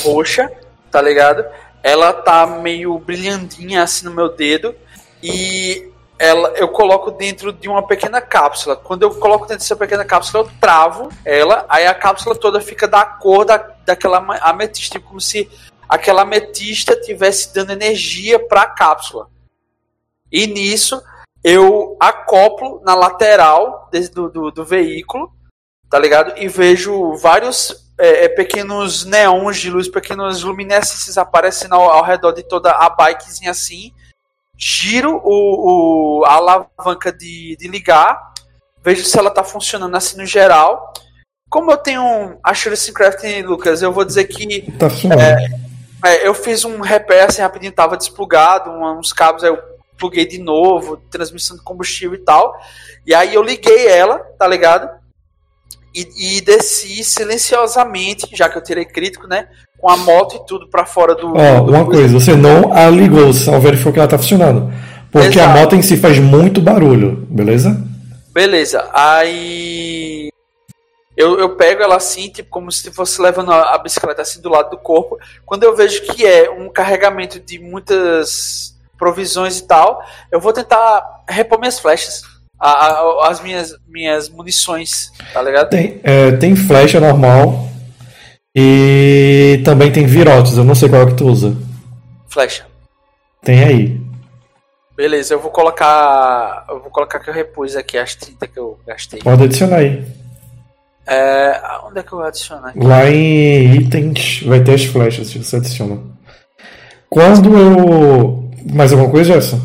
roxa, 0.03 0.51
tá 0.91 1.01
ligado? 1.01 1.45
Ela 1.81 2.13
tá 2.13 2.45
meio 2.45 2.97
brilhantinha 2.99 3.83
assim 3.83 4.05
no 4.05 4.13
meu 4.13 4.29
dedo 4.29 4.75
e 5.21 5.91
ela, 6.19 6.49
eu 6.55 6.69
coloco 6.69 7.11
dentro 7.11 7.51
de 7.51 7.67
uma 7.67 7.85
pequena 7.85 8.21
cápsula. 8.21 8.75
Quando 8.75 9.03
eu 9.03 9.15
coloco 9.15 9.45
dentro 9.45 9.63
dessa 9.63 9.75
pequena 9.75 10.05
cápsula, 10.05 10.43
eu 10.43 10.51
travo 10.59 11.09
ela, 11.25 11.65
aí 11.67 11.87
a 11.87 11.93
cápsula 11.93 12.35
toda 12.35 12.61
fica 12.61 12.87
da 12.87 13.03
cor 13.05 13.45
da, 13.45 13.57
daquela 13.85 14.19
ametista, 14.41 14.99
como 14.99 15.19
se 15.19 15.49
aquela 15.89 16.21
ametista 16.21 16.95
tivesse 16.95 17.53
dando 17.53 17.71
energia 17.71 18.39
para 18.39 18.61
a 18.61 18.67
cápsula. 18.67 19.27
E 20.31 20.47
nisso 20.47 21.01
eu 21.43 21.97
acoplo 21.99 22.81
na 22.85 22.95
lateral 22.95 23.89
do, 24.13 24.29
do, 24.29 24.51
do 24.51 24.65
veículo, 24.65 25.31
tá 25.89 25.99
ligado? 25.99 26.37
E 26.37 26.47
vejo 26.47 27.15
vários 27.17 27.91
é, 27.99 28.25
é, 28.25 28.29
pequenos 28.29 29.05
neons 29.05 29.57
de 29.57 29.69
luz, 29.69 29.87
pequenas 29.87 30.41
luminescências 30.41 31.17
aparecendo 31.17 31.75
ao, 31.75 31.89
ao, 31.89 32.03
redor 32.03 32.31
de 32.31 32.43
toda 32.43 32.71
a 32.71 32.89
bikezinha 32.89 33.51
assim. 33.51 33.91
Giro 34.57 35.21
o, 35.23 36.21
o 36.21 36.25
a 36.25 36.33
alavanca 36.33 37.11
de, 37.11 37.57
de 37.59 37.67
ligar, 37.67 38.33
vejo 38.81 39.03
se 39.03 39.17
ela 39.19 39.29
tá 39.29 39.43
funcionando 39.43 39.95
assim 39.95 40.17
no 40.17 40.25
geral. 40.25 40.93
Como 41.49 41.71
eu 41.71 41.77
tenho 41.77 42.39
a 42.43 42.53
Craft, 42.53 43.23
Lucas, 43.45 43.81
eu 43.81 43.91
vou 43.91 44.05
dizer 44.05 44.25
que. 44.25 44.71
Tá 44.71 44.89
funcionando. 44.89 45.21
É, 45.21 45.47
é, 46.05 46.27
eu 46.27 46.33
fiz 46.33 46.65
um 46.65 46.81
repair 46.81 47.25
assim 47.25 47.41
rapidinho, 47.41 47.71
tava 47.71 47.97
desplugado, 47.97 48.71
uns 48.71 49.13
cabos, 49.13 49.43
aí 49.43 49.49
eu 49.49 49.72
pluguei 49.97 50.25
de 50.25 50.39
novo, 50.39 50.97
transmissão 51.09 51.57
de 51.57 51.63
combustível 51.63 52.15
e 52.15 52.23
tal. 52.23 52.53
E 53.05 53.13
aí 53.13 53.33
eu 53.33 53.43
liguei 53.43 53.87
ela, 53.87 54.19
tá 54.37 54.47
ligado? 54.47 54.89
E, 55.93 56.37
e 56.37 56.41
desci 56.41 57.03
silenciosamente, 57.03 58.27
já 58.33 58.49
que 58.49 58.57
eu 58.57 58.63
tirei 58.63 58.85
crítico, 58.85 59.27
né? 59.27 59.47
Com 59.77 59.89
a 59.89 59.97
moto 59.97 60.37
e 60.37 60.45
tudo 60.45 60.67
para 60.69 60.85
fora 60.85 61.13
do. 61.13 61.33
Ó, 61.35 61.61
do 61.61 61.71
uma 61.71 61.85
coisa, 61.85 62.19
você 62.19 62.35
não 62.35 62.73
a 62.73 62.89
ligou, 62.89 63.31
só 63.33 63.59
verificou 63.59 63.93
que 63.93 63.99
ela 63.99 64.07
tá 64.07 64.17
funcionando. 64.17 64.73
Porque 65.11 65.37
Exato. 65.37 65.57
a 65.57 65.61
moto 65.61 65.75
em 65.75 65.81
si 65.81 65.97
faz 65.97 66.17
muito 66.17 66.59
barulho, 66.59 67.27
beleza? 67.29 67.79
Beleza. 68.33 68.89
Aí 68.91 70.29
eu, 71.15 71.39
eu 71.39 71.55
pego 71.55 71.83
ela 71.83 71.97
assim, 71.97 72.29
tipo, 72.29 72.49
como 72.49 72.71
se 72.71 72.91
fosse 72.91 73.21
levando 73.21 73.51
a, 73.51 73.75
a, 73.75 73.77
bicicleta 73.77 74.23
assim 74.23 74.41
do 74.41 74.49
lado 74.49 74.71
do 74.71 74.77
corpo. 74.77 75.19
Quando 75.45 75.63
eu 75.63 75.75
vejo 75.75 76.01
que 76.01 76.25
é 76.25 76.49
um 76.49 76.69
carregamento 76.69 77.39
de 77.39 77.59
muitas 77.59 78.72
provisões 79.03 79.59
e 79.59 79.67
tal, 79.67 80.01
eu 80.31 80.39
vou 80.39 80.53
tentar 80.53 81.23
repor 81.27 81.59
minhas 81.59 81.77
flechas. 81.77 82.21
A, 82.57 82.69
a, 82.69 83.27
as 83.27 83.41
minhas, 83.41 83.75
minhas 83.85 84.29
munições, 84.29 85.11
tá 85.33 85.41
ligado? 85.41 85.69
Tem, 85.69 85.99
é, 86.01 86.31
tem 86.31 86.55
flecha 86.55 87.01
normal 87.01 87.67
e 88.55 89.61
também 89.65 89.91
tem 89.91 90.05
virotes, 90.05 90.55
eu 90.55 90.63
não 90.63 90.73
sei 90.73 90.87
qual 90.87 91.01
é 91.01 91.05
que 91.07 91.15
tu 91.15 91.27
usa. 91.27 91.53
Flecha. 92.29 92.65
Tem 93.43 93.61
aí. 93.65 94.01
Beleza, 94.95 95.33
eu 95.33 95.39
vou 95.41 95.51
colocar. 95.51 96.65
Eu 96.69 96.79
vou 96.79 96.89
colocar 96.89 97.19
que 97.19 97.29
eu 97.29 97.33
repus 97.33 97.75
aqui 97.75 97.97
as 97.97 98.15
30 98.15 98.47
que 98.47 98.57
eu 98.57 98.79
gastei. 98.87 99.19
Pode 99.19 99.43
adicionar 99.43 99.77
aí. 99.77 100.05
É, 101.05 101.61
onde 101.85 101.99
é 101.99 102.03
que 102.03 102.13
eu 102.13 102.19
vou 102.19 102.27
adicionar? 102.27 102.69
Aqui? 102.69 102.79
Lá 102.79 103.09
em 103.09 103.75
itens 103.75 104.43
vai 104.45 104.63
ter 104.63 104.75
as 104.75 104.85
flechas 104.85 105.33
você 105.33 105.57
adiciona. 105.57 105.99
Quando 107.09 107.55
eu. 107.55 108.42
Mais 108.71 108.91
alguma 108.91 109.09
coisa, 109.09 109.33
Gerson? 109.33 109.59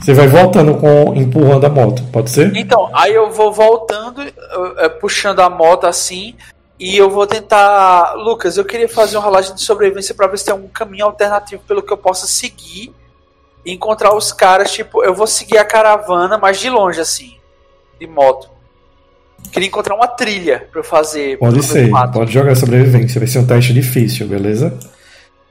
Você 0.00 0.14
vai 0.14 0.28
voltando 0.28 0.74
com 0.76 1.14
empurrando 1.14 1.66
a 1.66 1.68
moto, 1.68 2.02
pode 2.12 2.30
ser? 2.30 2.54
Então, 2.56 2.88
aí 2.94 3.12
eu 3.12 3.30
vou 3.30 3.52
voltando, 3.52 4.22
é, 4.78 4.88
puxando 4.88 5.40
a 5.40 5.50
moto 5.50 5.86
assim, 5.86 6.34
e 6.78 6.96
eu 6.96 7.10
vou 7.10 7.26
tentar. 7.26 8.14
Lucas, 8.14 8.56
eu 8.56 8.64
queria 8.64 8.88
fazer 8.88 9.16
uma 9.16 9.24
rolagem 9.24 9.54
de 9.54 9.62
sobrevivência 9.62 10.14
para 10.14 10.28
ver 10.28 10.38
se 10.38 10.44
tem 10.44 10.52
algum 10.52 10.68
caminho 10.68 11.06
alternativo 11.06 11.62
pelo 11.66 11.82
que 11.82 11.92
eu 11.92 11.96
possa 11.96 12.26
seguir 12.26 12.94
e 13.64 13.72
encontrar 13.72 14.14
os 14.14 14.32
caras. 14.32 14.70
Tipo, 14.70 15.02
eu 15.02 15.12
vou 15.12 15.26
seguir 15.26 15.58
a 15.58 15.64
caravana, 15.64 16.38
mas 16.38 16.60
de 16.60 16.70
longe 16.70 17.00
assim, 17.00 17.34
de 17.98 18.06
moto. 18.06 18.48
Queria 19.50 19.66
encontrar 19.66 19.96
uma 19.96 20.06
trilha 20.06 20.68
para 20.70 20.80
eu 20.80 20.84
fazer. 20.84 21.38
Pode 21.38 21.62
ser, 21.64 21.90
pode 22.12 22.32
jogar 22.32 22.54
sobrevivência, 22.54 23.18
vai 23.18 23.28
ser 23.28 23.40
um 23.40 23.46
teste 23.46 23.72
difícil, 23.72 24.28
beleza? 24.28 24.78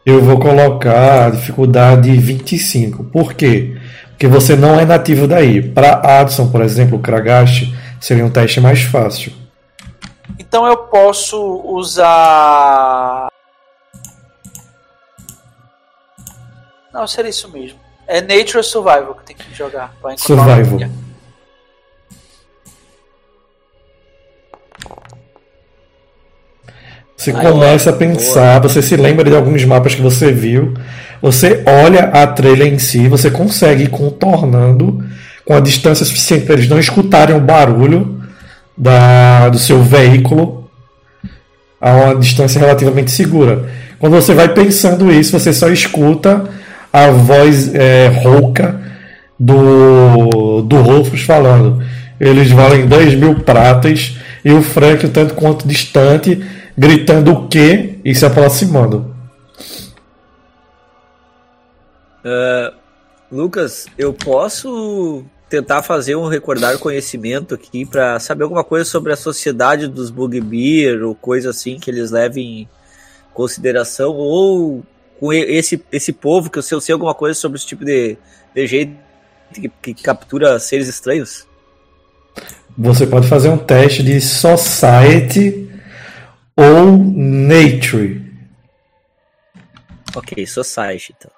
Eu 0.08 0.22
vou 0.22 0.39
colocar 0.39 1.26
a 1.26 1.30
dificuldade 1.32 2.10
25. 2.16 3.03
Por 3.03 3.34
quê? 3.34 3.78
Porque 4.12 4.26
você 4.26 4.55
não 4.55 4.80
é 4.80 4.86
nativo 4.86 5.28
daí. 5.28 5.62
Para 5.62 6.22
Adson, 6.22 6.49
por 6.49 6.62
exemplo, 6.62 6.97
Kragashi, 6.97 7.78
seria 7.99 8.26
um 8.26 8.30
teste 8.30 8.62
mais 8.62 8.84
fácil. 8.84 9.34
Então 10.39 10.66
eu 10.66 10.78
posso 10.78 11.62
usar. 11.66 13.28
Não, 16.93 17.05
seria 17.05 17.30
isso 17.30 17.51
mesmo. 17.51 17.78
É 18.08 18.22
Nature 18.22 18.64
Survival 18.64 19.14
que 19.14 19.26
tem 19.26 19.36
que 19.36 19.53
jogar. 19.53 19.93
Survival. 20.16 20.89
Você 27.18 27.32
Ai, 27.32 27.41
começa 27.41 27.89
a 27.89 27.93
pensar, 27.93 28.59
boa. 28.59 28.70
você 28.70 28.80
se 28.80 28.95
lembra 28.95 29.28
de 29.28 29.36
alguns 29.36 29.65
mapas 29.65 29.95
que 29.95 30.01
você 30.01 30.32
viu, 30.32 30.76
você 31.20 31.63
olha 31.65 32.03
a 32.13 32.28
trilha 32.28 32.63
em 32.63 32.78
si, 32.78 33.07
você 33.07 33.32
consegue 33.32 33.86
ir 33.86 33.89
contornando 33.89 35.03
com 35.43 35.55
a 35.55 35.59
distância 35.59 36.05
suficiente 36.05 36.45
para 36.45 36.53
eles 36.53 36.70
não 36.70 36.78
escutarem 36.78 37.36
o 37.36 37.39
barulho 37.39 38.22
da, 38.78 39.49
do 39.49 39.57
seu 39.57 39.82
veículo 39.82 40.70
a 41.82 41.91
uma 41.91 42.15
distância 42.15 42.59
relativamente 42.59 43.09
segura. 43.09 43.65
Quando 43.97 44.13
você 44.13 44.36
vai 44.36 44.49
pensando 44.49 45.11
isso, 45.11 45.38
você 45.38 45.51
só 45.51 45.70
escuta 45.70 46.45
a 46.93 47.07
voz 47.07 47.74
é, 47.74 48.11
rouca 48.22 48.80
do, 49.39 50.61
do 50.61 50.82
Rolfos 50.82 51.22
falando. 51.22 51.82
Eles 52.20 52.51
valem 52.51 52.86
10 52.86 53.15
mil 53.15 53.36
pratas 53.36 54.18
e 54.45 54.51
o 54.51 54.61
Frank, 54.61 55.07
tanto 55.09 55.34
quanto 55.34 55.68
distante, 55.68 56.41
gritando 56.78 57.32
o 57.32 57.47
quê 57.47 57.99
e 58.05 58.13
se 58.13 58.25
aproximando. 58.25 59.15
Uh, 62.23 62.75
Lucas, 63.32 63.88
eu 63.97 64.13
posso 64.13 65.23
tentar 65.49 65.82
fazer 65.82 66.15
um 66.15 66.28
recordar 66.28 66.78
conhecimento 66.78 67.55
aqui 67.55 67.86
para 67.86 68.19
saber 68.19 68.43
alguma 68.43 68.63
coisa 68.63 68.86
sobre 68.86 69.13
a 69.13 69.15
sociedade 69.15 69.88
dos 69.88 70.09
Bugbear 70.09 71.03
ou 71.03 71.15
coisa 71.15 71.49
assim 71.49 71.80
que 71.80 71.89
eles 71.89 72.11
levem 72.11 72.61
em 72.61 72.69
consideração 73.34 74.13
ou 74.13 74.84
com 75.19 75.34
esse, 75.34 75.82
esse 75.91 76.13
povo 76.13 76.49
que 76.49 76.59
eu 76.59 76.63
sei, 76.63 76.75
eu 76.75 76.82
sei 76.82 76.93
alguma 76.93 77.13
coisa 77.13 77.39
sobre 77.39 77.57
esse 77.57 77.65
tipo 77.65 77.84
de, 77.84 78.17
de 78.53 78.67
jeito 78.67 79.07
que, 79.53 79.69
que 79.69 80.03
captura 80.03 80.59
seres 80.59 80.88
estranhos? 80.88 81.47
Você 82.78 83.07
pode 83.07 83.28
fazer 83.28 83.49
um 83.49 83.57
teste 83.57 84.03
de 84.03 84.19
Society 84.21 85.66
ou 86.58 86.97
Nature? 86.97 88.26
Ok, 90.16 90.45
Society 90.47 91.16
então. 91.18 91.32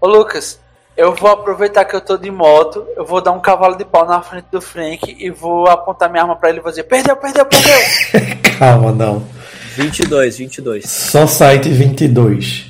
Ô 0.00 0.06
Lucas, 0.06 0.60
eu 0.96 1.12
vou 1.12 1.30
aproveitar 1.30 1.84
que 1.84 1.96
eu 1.96 2.00
tô 2.00 2.16
de 2.16 2.30
moto, 2.30 2.86
eu 2.96 3.04
vou 3.04 3.20
dar 3.20 3.32
um 3.32 3.40
cavalo 3.40 3.76
de 3.76 3.84
pau 3.84 4.06
na 4.06 4.22
frente 4.22 4.46
do 4.52 4.60
Frank 4.60 5.16
e 5.18 5.28
vou 5.28 5.68
apontar 5.68 6.08
minha 6.08 6.22
arma 6.22 6.36
para 6.36 6.50
ele 6.50 6.58
e 6.58 6.62
vou 6.62 6.70
dizer: 6.70 6.84
Perdeu, 6.84 7.16
perdeu, 7.16 7.44
perdeu! 7.44 7.78
Calma, 8.58 8.92
não. 8.92 9.26
22, 9.74 10.38
22. 10.38 10.88
Society 10.88 11.70
22. 11.70 12.66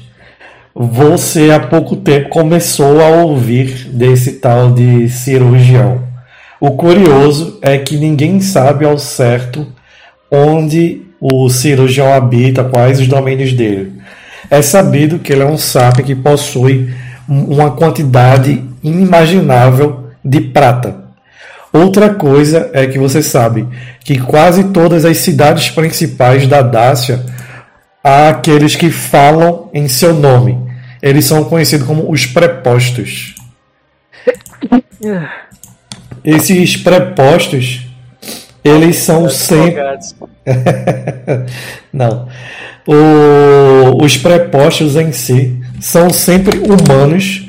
Você 0.75 1.51
há 1.51 1.59
pouco 1.59 1.97
tempo 1.97 2.29
começou 2.29 3.01
a 3.01 3.09
ouvir 3.23 3.89
desse 3.89 4.35
tal 4.35 4.71
de 4.71 5.09
cirurgião. 5.09 6.07
O 6.61 6.77
curioso 6.77 7.59
é 7.61 7.79
que 7.79 7.97
ninguém 7.97 8.41
sabe 8.41 8.85
ao 8.85 8.99
certo 8.99 9.67
onde 10.31 11.03
o 11.21 11.49
cirurgião 11.49 12.13
habita, 12.13 12.65
quais 12.65 13.01
os 13.01 13.09
domínios 13.09 13.53
dele. 13.53 13.95
É 14.51 14.63
sabido 14.63 15.19
que 15.19 15.33
ele 15.33 15.43
é 15.43 15.47
um 15.47 15.59
sapo 15.59 16.03
que 16.03 16.15
possui 16.15 16.95
uma 17.29 17.73
quantidade 17.73 18.65
inimaginável 18.83 20.11
de 20.25 20.41
prata. 20.41 21.09
Outra 21.73 22.15
coisa 22.15 22.71
é 22.73 22.87
que 22.87 22.99
você 22.99 23.23
sabe 23.23 23.69
que 24.01 24.19
quase 24.19 24.65
todas 24.65 25.05
as 25.05 25.19
cidades 25.19 25.69
principais 25.71 26.47
da 26.47 26.63
Dácia 26.63 27.25
há 28.03 28.31
aqueles 28.31 28.75
que 28.75 28.91
falam 28.91 29.69
em 29.75 29.87
seu 29.87 30.15
nome. 30.15 30.59
Eles 31.03 31.27
são 31.27 31.45
conhecidos 31.45 31.87
como 31.87 32.11
os 32.11 32.25
prepostos. 32.25 33.35
Esses 36.25 36.77
prepostos, 36.77 37.88
eles 38.69 38.97
são 38.97 39.29
sempre. 39.29 39.83
Não. 41.93 42.29
O... 42.87 44.05
Os 44.05 44.17
prepostos 44.17 44.97
em 44.97 45.13
si 45.13 45.57
são 45.81 46.11
sempre 46.11 46.59
humanos. 46.59 47.45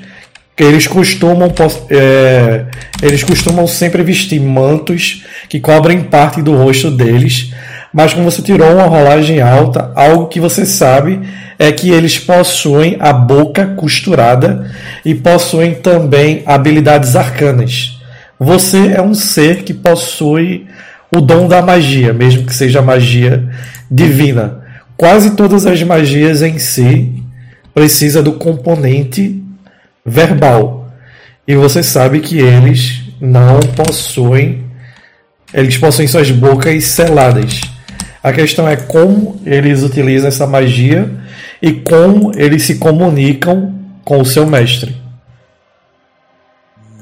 Que 0.56 0.64
eles 0.66 0.88
costumam, 0.88 1.54
é... 1.90 2.66
eles 3.02 3.24
costumam 3.24 3.66
sempre 3.66 4.04
vestir 4.04 4.42
mantos 4.42 5.24
que 5.48 5.58
cobrem 5.58 6.02
parte 6.02 6.42
do 6.42 6.54
rosto 6.54 6.92
deles. 6.92 7.54
Mas 7.94 8.14
como 8.14 8.30
você 8.30 8.42
tirou 8.42 8.74
uma 8.74 8.86
rolagem 8.86 9.42
alta, 9.42 9.92
algo 9.96 10.28
que 10.28 10.40
você 10.40 10.66
sabe 10.66 11.22
é 11.58 11.72
que 11.72 11.90
eles 11.90 12.20
possuem 12.20 12.98
a 13.00 13.12
boca 13.12 13.68
costurada 13.68 14.72
e 15.04 15.16
possuem 15.16 15.76
também 15.76 16.44
habilidades 16.46 17.16
arcanas. 17.16 17.98
Você 18.40 18.94
é 18.94 19.02
um 19.02 19.14
ser 19.14 19.64
que 19.64 19.74
possui 19.74 20.68
o 21.12 21.22
dom 21.22 21.48
da 21.48 21.62
magia, 21.62 22.14
mesmo 22.14 22.46
que 22.46 22.54
seja 22.54 22.82
magia 22.82 23.48
divina. 23.90 24.64
Quase 24.96 25.32
todas 25.32 25.66
as 25.66 25.82
magias 25.84 26.42
em 26.42 26.60
si 26.60 27.24
precisa 27.74 28.22
do 28.22 28.34
componente 28.34 29.44
verbal. 30.06 30.92
E 31.48 31.56
você 31.56 31.82
sabe 31.82 32.20
que 32.20 32.38
eles 32.38 33.02
não 33.20 33.60
possuem 33.76 34.70
eles 35.54 35.78
possuem 35.78 36.08
suas 36.08 36.30
bocas 36.30 36.84
seladas. 36.86 37.62
A 38.22 38.32
questão 38.32 38.68
é 38.68 38.76
como 38.76 39.42
eles 39.46 39.82
utilizam 39.82 40.28
essa 40.28 40.46
magia 40.46 41.10
e 41.62 41.74
como 41.74 42.32
eles 42.38 42.64
se 42.64 42.78
comunicam 42.78 43.74
com 44.04 44.22
o 44.22 44.26
seu 44.26 44.46
mestre. 44.46 44.96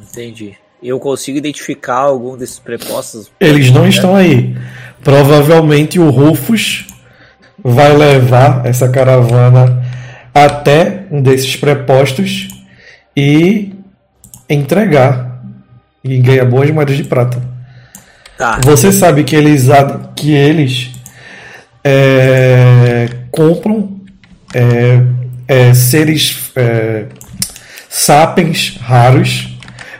Entendi. 0.01 0.55
Eu 0.87 1.01
consigo 1.01 1.37
identificar 1.37 1.97
algum 1.97 2.37
desses 2.37 2.59
prepostos? 2.59 3.29
Eles 3.41 3.69
não 3.71 3.85
estão 3.85 4.15
aí. 4.15 4.55
Provavelmente 5.03 5.99
o 5.99 6.09
Rufus 6.09 6.87
vai 7.61 7.91
levar 7.91 8.65
essa 8.65 8.87
caravana 8.87 9.83
até 10.33 11.03
um 11.11 11.21
desses 11.21 11.57
prepostos 11.57 12.47
e 13.15 13.73
entregar 14.49 15.43
e 16.01 16.19
ganhar 16.19 16.45
boas 16.45 16.71
moedas 16.71 16.95
de 16.95 17.03
prata. 17.03 17.41
Tá. 18.37 18.61
Você 18.63 18.89
sabe 18.93 19.25
que 19.25 19.35
eles 19.35 19.65
que 20.15 20.31
eles 20.31 20.91
é, 21.83 23.09
compram 23.29 23.99
é, 24.53 25.01
é, 25.49 25.73
seres 25.73 26.49
é, 26.55 27.07
sapiens 27.89 28.77
raros, 28.79 29.56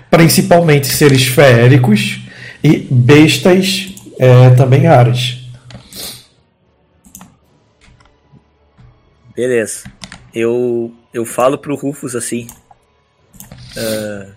principalmente 0.10 0.88
seres 0.88 1.26
feéricos 1.26 2.22
e 2.64 2.78
bestas 2.78 3.94
é, 4.20 4.50
também 4.52 4.86
raras. 4.86 5.38
Beleza. 9.36 9.84
Eu, 10.34 10.92
eu 11.14 11.24
falo 11.24 11.58
pro 11.58 11.76
Rufus 11.76 12.16
assim. 12.16 12.48
Uh, 13.78 14.34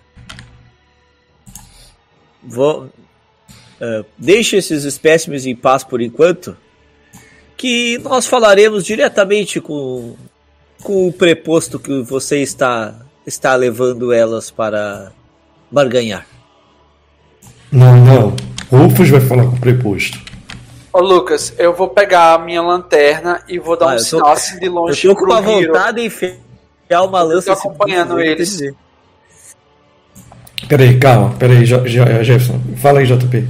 vou, 2.43 2.83
uh, 2.85 4.05
deixe 4.17 4.57
esses 4.57 4.83
espécimes 4.83 5.47
em 5.47 5.55
paz 5.55 5.83
por 5.83 6.01
enquanto 6.01 6.55
que 7.57 7.97
nós 7.99 8.27
falaremos 8.27 8.85
diretamente 8.85 9.59
com, 9.59 10.15
com 10.83 11.07
o 11.07 11.13
preposto 11.13 11.79
que 11.79 12.01
você 12.01 12.41
está, 12.41 13.03
está 13.25 13.55
levando 13.55 14.11
elas 14.11 14.51
para 14.51 15.11
barganhar. 15.71 16.25
Não, 17.71 17.95
não. 17.97 18.35
Rufus 18.69 19.09
vai 19.09 19.21
falar 19.21 19.43
com 19.43 19.55
o 19.55 19.59
preposto. 19.59 20.19
Ô 20.93 20.99
Lucas, 20.99 21.53
eu 21.57 21.73
vou 21.73 21.87
pegar 21.87 22.33
a 22.33 22.37
minha 22.37 22.61
lanterna 22.61 23.41
e 23.47 23.57
vou 23.57 23.77
dar 23.77 23.91
ah, 23.91 23.95
um 23.95 23.99
sinal 23.99 24.25
tô, 24.25 24.31
assim 24.31 24.59
de 24.59 24.67
longe. 24.67 25.07
Eu 25.07 25.15
tô 25.15 25.25
com 25.25 25.33
a 25.33 25.41
vontade 25.41 26.01
de 26.01 26.05
enfiar 26.05 27.03
uma 27.03 27.21
lança. 27.21 27.51
Eu 27.51 27.55
tô 27.55 27.61
acompanhando 27.61 28.19
eles. 28.19 28.61
Peraí, 30.67 30.99
calma, 30.99 31.33
peraí, 31.37 31.65
Jefferson. 31.65 32.59
Fala 32.77 32.99
aí, 32.99 33.05
JP. 33.05 33.47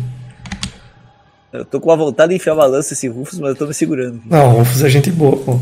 Eu 1.51 1.65
tô 1.65 1.81
com 1.81 1.91
a 1.91 1.95
vontade 1.95 2.29
de 2.29 2.35
enfiar 2.35 2.53
uma 2.53 2.65
lança 2.65 2.93
esse 2.93 3.07
Rufus, 3.07 3.39
mas 3.39 3.49
eu 3.49 3.55
tô 3.55 3.65
me 3.65 3.73
segurando. 3.73 4.21
Não, 4.25 4.51
Rufus 4.51 4.83
é 4.83 4.89
gente 4.89 5.11
boa, 5.11 5.37
pô. 5.37 5.59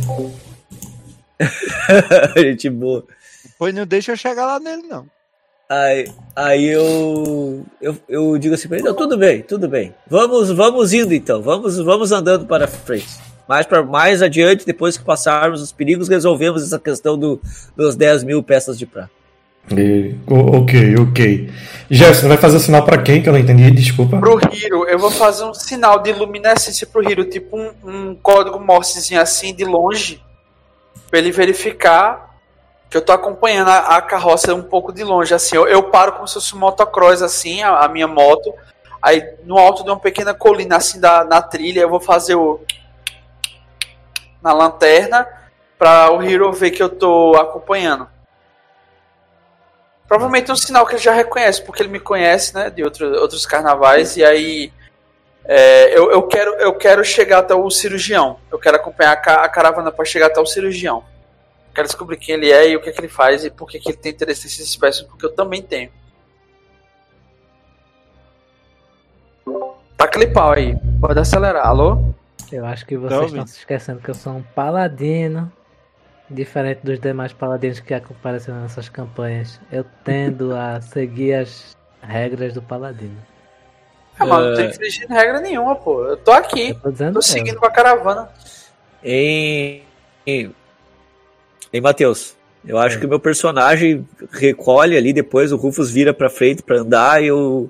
gente 2.38 2.70
boa. 2.70 3.06
Pois 3.58 3.74
não 3.74 3.86
deixa 3.86 4.12
eu 4.12 4.18
chegar 4.18 4.46
lá 4.46 4.60
nele, 4.60 4.84
não. 4.84 5.06
Aí, 5.72 6.12
aí 6.36 6.66
eu, 6.66 7.64
eu, 7.80 7.96
eu 8.10 8.38
digo 8.40 8.56
assim 8.56 8.68
pra 8.68 8.80
ele, 8.80 8.92
tudo 8.92 9.16
bem, 9.16 9.44
tudo 9.44 9.68
bem. 9.68 9.94
Vamos, 10.10 10.50
vamos 10.50 10.94
indo 10.94 11.14
então, 11.14 11.44
vamos, 11.44 11.78
vamos 11.78 12.12
andando 12.12 12.48
para 12.48 12.68
frente. 12.68 13.08
Mais, 13.48 13.68
pra, 13.68 13.84
mais 13.84 14.24
adiante, 14.24 14.66
depois 14.66 14.98
que 14.98 15.04
passarmos 15.04 15.62
os 15.62 15.72
perigos, 15.72 16.08
resolvemos 16.08 16.64
essa 16.64 16.80
questão 16.80 17.16
do, 17.16 17.40
dos 17.78 17.96
10 17.96 18.24
mil 18.24 18.42
peças 18.42 18.80
de 18.80 18.88
prata. 18.88 19.12
E, 19.72 20.16
ok, 20.28 20.96
ok. 20.98 21.52
Jefferson, 21.92 22.28
vai 22.28 22.38
fazer 22.38 22.58
o 22.58 22.60
sinal 22.60 22.84
para 22.84 23.04
quem 23.04 23.22
que 23.22 23.30
eu 23.30 23.34
não 23.34 23.40
entendi? 23.40 23.70
Desculpa. 23.70 24.18
Pro 24.18 24.40
Hiro, 24.52 24.88
eu 24.88 24.98
vou 24.98 25.12
fazer 25.12 25.44
um 25.44 25.54
sinal 25.54 26.02
de 26.02 26.12
luminescência 26.14 26.88
pro 26.88 27.08
Hiro, 27.08 27.26
tipo 27.26 27.56
um, 27.56 27.72
um 27.84 28.16
código 28.16 28.60
Morsezinho 28.60 29.22
assim 29.22 29.54
de 29.54 29.66
longe, 29.66 30.20
para 31.12 31.20
ele 31.20 31.32
verificar 31.32 32.29
que 32.90 32.98
eu 32.98 33.02
tô 33.02 33.12
acompanhando 33.12 33.70
a, 33.70 33.98
a, 33.98 34.02
carroça 34.02 34.54
um 34.54 34.64
pouco 34.64 34.92
de 34.92 35.04
longe, 35.04 35.34
assim. 35.34 35.56
Eu, 35.56 35.68
eu 35.68 35.84
paro 35.84 36.14
como 36.14 36.28
se 36.28 36.34
fosse 36.34 36.56
um 36.56 36.60
motocross, 36.60 37.22
assim, 37.22 37.62
a, 37.62 37.80
a, 37.80 37.88
minha 37.88 38.08
moto. 38.08 38.54
Aí 39.02 39.36
no 39.44 39.58
alto 39.58 39.84
de 39.84 39.90
uma 39.90 40.00
pequena 40.00 40.34
colina, 40.34 40.78
assim, 40.78 41.00
da, 41.00 41.24
na 41.24 41.42
trilha, 41.42 41.82
eu 41.82 41.90
vou 41.90 42.00
fazer 42.00 42.36
o. 42.36 42.60
na 44.42 44.52
lanterna, 44.54 45.28
para 45.78 46.12
o 46.12 46.24
Hiro 46.24 46.52
ver 46.52 46.72
que 46.72 46.82
eu 46.82 46.90
tô 46.90 47.36
acompanhando. 47.36 48.10
Provavelmente 50.08 50.50
é 50.50 50.54
um 50.54 50.58
sinal 50.58 50.88
que 50.88 50.94
ele 50.94 51.04
já 51.04 51.14
reconhece, 51.14 51.62
porque 51.62 51.84
ele 51.84 51.90
me 51.90 52.00
conhece, 52.00 52.56
né, 52.56 52.72
de 52.72 52.84
outro, 52.84 53.08
outros 53.22 53.46
carnavais, 53.46 54.18
e 54.18 54.26
aí 54.26 54.74
é, 55.46 55.96
eu, 55.96 56.12
eu, 56.12 56.24
quero, 56.24 56.52
eu 56.56 56.74
quero 56.74 57.04
chegar 57.06 57.40
até 57.40 57.54
o 57.54 57.70
cirurgião. 57.70 58.40
Eu 58.52 58.58
quero 58.58 58.78
acompanhar 58.78 59.22
a, 59.24 59.34
a 59.44 59.50
caravana 59.50 59.92
para 59.92 60.06
chegar 60.06 60.26
até 60.26 60.42
o 60.42 60.46
cirurgião. 60.48 61.04
Quero 61.74 61.88
descobrir 61.88 62.18
quem 62.18 62.36
ele 62.36 62.52
é 62.52 62.70
e 62.70 62.76
o 62.76 62.82
que, 62.82 62.90
é 62.90 62.92
que 62.92 63.00
ele 63.00 63.08
faz 63.08 63.44
e 63.44 63.50
por 63.50 63.68
que, 63.70 63.80
que 63.80 63.90
ele 63.90 63.98
tem 63.98 64.12
interesse 64.12 64.46
nessas 64.46 64.60
espécies, 64.60 65.02
porque 65.04 65.26
eu 65.26 65.34
também 65.34 65.62
tenho. 65.62 65.92
Tá 69.98 70.06
aquele 70.06 70.28
pau 70.28 70.54
aí. 70.54 70.76
Pode 71.02 71.20
acelerar. 71.20 71.68
Alô? 71.68 72.14
Eu 72.52 72.66
acho 72.66 72.86
que 72.86 72.98
vocês 72.98 73.26
estão 73.26 73.46
se 73.46 73.60
esquecendo 73.60 74.02
que 74.02 74.10
eu 74.10 74.16
sou 74.16 74.34
um 74.34 74.42
paladino 74.42 75.52
Diferente 76.30 76.82
dos 76.84 77.00
demais 77.00 77.34
paladinos 77.34 77.80
que 77.80 77.92
aparecem 77.92 78.54
nessas 78.54 78.88
campanhas, 78.88 79.60
eu 79.72 79.84
tendo 80.04 80.56
a 80.56 80.80
seguir 80.94 81.34
as 81.34 81.76
regras 82.04 82.54
do 82.54 82.62
paladino. 82.62 83.18
Ah, 84.20 84.26
mas 84.28 84.46
não 84.46 84.54
tô 84.54 84.62
é. 84.62 84.66
infringindo 84.66 85.12
regra 85.12 85.42
nenhuma, 85.42 85.76
pô. 85.76 86.06
Eu 86.06 86.18
tô 86.18 86.32
aqui. 86.32 86.78
Eu 86.84 86.94
tô, 86.94 87.14
tô 87.14 87.22
seguindo 87.22 87.60
com 87.60 87.66
a 87.66 87.72
caravana. 87.72 88.30
Em. 89.04 89.84
Em, 90.28 90.54
em 91.72 91.82
Matheus, 91.82 92.36
eu 92.66 92.78
acho 92.78 92.98
é. 92.98 93.00
que 93.00 93.06
o 93.06 93.10
meu 93.10 93.20
personagem 93.20 94.08
recolhe 94.32 94.98
ali, 94.98 95.14
depois 95.14 95.52
o 95.52 95.58
Rufus 95.58 95.90
vira 95.90 96.14
pra 96.14 96.30
frente 96.30 96.62
pra 96.62 96.78
andar 96.78 97.24
e 97.24 97.28
eu. 97.28 97.70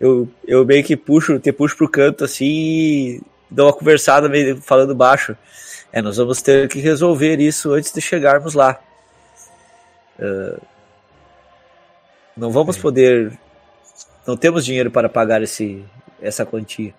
Eu, 0.00 0.26
eu 0.48 0.64
meio 0.64 0.82
que 0.82 0.96
puxo, 0.96 1.38
te 1.38 1.52
puxo 1.52 1.76
pro 1.76 1.86
canto 1.86 2.24
assim 2.24 2.46
e 2.46 3.22
dou 3.50 3.66
uma 3.66 3.72
conversada 3.72 4.30
meio 4.30 4.56
falando 4.56 4.94
baixo. 4.94 5.36
É, 5.92 6.00
nós 6.00 6.16
vamos 6.16 6.40
ter 6.40 6.68
que 6.68 6.78
resolver 6.78 7.38
isso 7.38 7.72
antes 7.74 7.92
de 7.92 8.00
chegarmos 8.00 8.54
lá. 8.54 8.80
Uh, 10.18 10.58
não 12.34 12.50
vamos 12.50 12.76
Sim. 12.76 12.82
poder. 12.82 13.38
Não 14.26 14.38
temos 14.38 14.64
dinheiro 14.64 14.90
para 14.90 15.08
pagar 15.08 15.42
esse, 15.42 15.84
essa 16.22 16.46
quantia. 16.46 16.94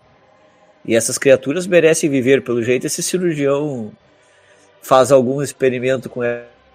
E 0.85 0.95
essas 0.95 1.17
criaturas 1.17 1.65
merecem 1.65 2.07
viver. 2.07 2.43
Pelo 2.43 2.61
jeito, 2.61 2.85
esse 2.85 3.01
cirurgião 3.01 3.91
faz 4.81 5.11
algum 5.11 5.41
experimento 5.41 6.09
com 6.09 6.21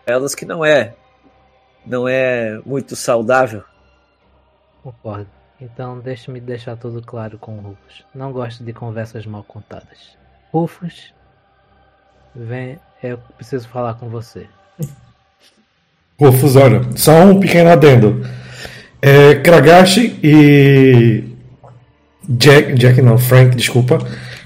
elas 0.06 0.34
que 0.34 0.44
não 0.44 0.64
é. 0.64 0.94
Não 1.84 2.08
é 2.08 2.60
muito 2.64 2.96
saudável. 2.96 3.62
Concordo. 4.82 5.28
Então, 5.60 5.98
deixe-me 5.98 6.40
deixar 6.40 6.76
tudo 6.76 7.00
claro 7.02 7.38
com 7.38 7.58
o 7.58 7.60
Rufus. 7.60 8.04
Não 8.14 8.32
gosto 8.32 8.62
de 8.62 8.72
conversas 8.72 9.24
mal 9.24 9.42
contadas. 9.42 10.16
Rufus 10.52 11.14
Vem, 12.38 12.78
eu 13.02 13.18
preciso 13.38 13.66
falar 13.68 13.94
com 13.94 14.10
você. 14.10 14.46
Rufus, 16.20 16.54
olha, 16.54 16.82
só 16.94 17.24
um 17.24 17.40
pequeno 17.40 17.70
adendo. 17.70 18.26
É, 19.00 19.36
Kragashi 19.36 20.18
e 20.22 21.24
Jack, 22.28 22.74
Jack 22.74 23.00
não, 23.00 23.16
Frank, 23.16 23.56
desculpa. 23.56 23.98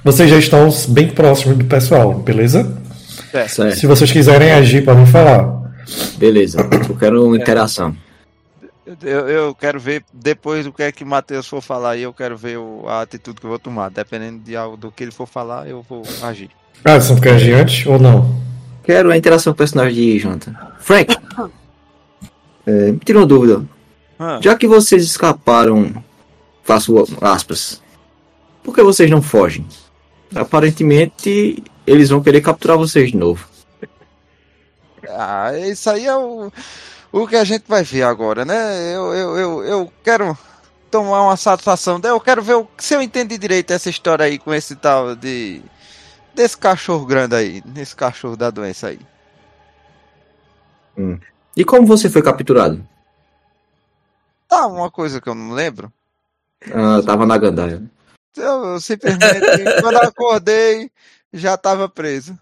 Vocês 0.04 0.30
já 0.30 0.38
estão 0.38 0.68
bem 0.88 1.08
próximos 1.08 1.58
do 1.58 1.64
pessoal, 1.64 2.14
beleza? 2.14 2.79
Certo. 3.30 3.72
Se 3.76 3.86
vocês 3.86 4.10
quiserem 4.10 4.50
agir, 4.52 4.84
podem 4.84 5.06
falar. 5.06 5.60
Beleza. 6.16 6.58
Eu 6.88 6.96
quero 6.96 7.24
uma 7.26 7.36
interação. 7.36 7.96
Eu, 9.02 9.28
eu 9.28 9.54
quero 9.54 9.78
ver 9.78 10.02
depois 10.12 10.64
do 10.64 10.72
que 10.72 10.82
é 10.82 10.90
que 10.90 11.04
Matheus 11.04 11.46
for 11.46 11.60
falar 11.62 11.96
e 11.96 12.02
eu 12.02 12.12
quero 12.12 12.36
ver 12.36 12.58
o- 12.58 12.84
a 12.88 13.02
atitude 13.02 13.38
que 13.40 13.46
eu 13.46 13.50
vou 13.50 13.58
tomar. 13.58 13.88
Dependendo 13.90 14.40
de 14.40 14.56
algo 14.56 14.76
do 14.76 14.90
que 14.90 15.04
ele 15.04 15.12
for 15.12 15.26
falar, 15.26 15.68
eu 15.68 15.84
vou 15.88 16.02
agir. 16.22 16.50
Ah, 16.84 17.00
você 17.00 17.12
não 17.12 17.20
quer 17.20 17.34
agir 17.34 17.52
antes 17.54 17.86
ou 17.86 17.98
não? 18.00 18.34
Quero 18.82 19.10
a 19.12 19.16
interação 19.16 19.52
com 19.52 19.54
o 19.54 19.58
personagem 19.58 19.94
de 19.94 20.18
Jonathan. 20.18 20.56
Frank! 20.80 21.16
É, 22.66 22.90
me 22.92 22.98
tira 22.98 23.18
uma 23.18 23.26
dúvida. 23.26 23.64
Ah, 24.18 24.38
Já 24.42 24.56
que 24.56 24.66
vocês 24.66 25.04
escaparam, 25.04 26.02
faço 26.64 26.94
aspas, 27.20 27.80
por 28.64 28.74
que 28.74 28.82
vocês 28.82 29.08
não 29.10 29.22
fogem? 29.22 29.64
Aparentemente, 30.34 31.62
eles 31.90 32.08
vão 32.08 32.22
querer 32.22 32.40
capturar 32.40 32.78
vocês 32.78 33.10
de 33.10 33.16
novo. 33.16 33.48
Ah, 35.08 35.50
isso 35.58 35.90
aí 35.90 36.06
é 36.06 36.16
o, 36.16 36.52
o 37.10 37.26
que 37.26 37.34
a 37.36 37.44
gente 37.44 37.64
vai 37.66 37.82
ver 37.82 38.02
agora, 38.04 38.44
né? 38.44 38.94
Eu, 38.94 39.12
eu, 39.14 39.36
eu, 39.38 39.64
eu 39.64 39.92
quero 40.04 40.38
tomar 40.90 41.22
uma 41.22 41.36
satisfação. 41.36 42.00
Eu 42.04 42.20
quero 42.20 42.42
ver 42.42 42.54
o- 42.54 42.68
se 42.78 42.94
eu 42.94 43.02
entendi 43.02 43.36
direito 43.36 43.72
essa 43.72 43.90
história 43.90 44.24
aí 44.24 44.38
com 44.38 44.54
esse 44.54 44.76
tal 44.76 45.16
de. 45.16 45.62
desse 46.34 46.56
cachorro 46.56 47.06
grande 47.06 47.34
aí, 47.34 47.60
desse 47.62 47.96
cachorro 47.96 48.36
da 48.36 48.50
doença 48.50 48.88
aí. 48.88 49.00
E 51.56 51.64
como 51.64 51.86
você 51.86 52.08
foi 52.08 52.22
capturado? 52.22 52.86
Tá, 54.46 54.66
uma 54.66 54.90
coisa 54.90 55.20
que 55.20 55.28
eu 55.28 55.34
não 55.34 55.52
lembro. 55.52 55.92
Ah, 56.72 57.00
tava 57.04 57.26
na 57.26 57.38
gandaia. 57.38 57.82
Eu, 58.36 58.64
eu 58.64 58.80
simplesmente, 58.80 59.44
quando 59.80 59.94
eu 59.96 60.02
acordei, 60.02 60.90
já 61.32 61.56
tava 61.56 61.88
preso. 61.88 62.38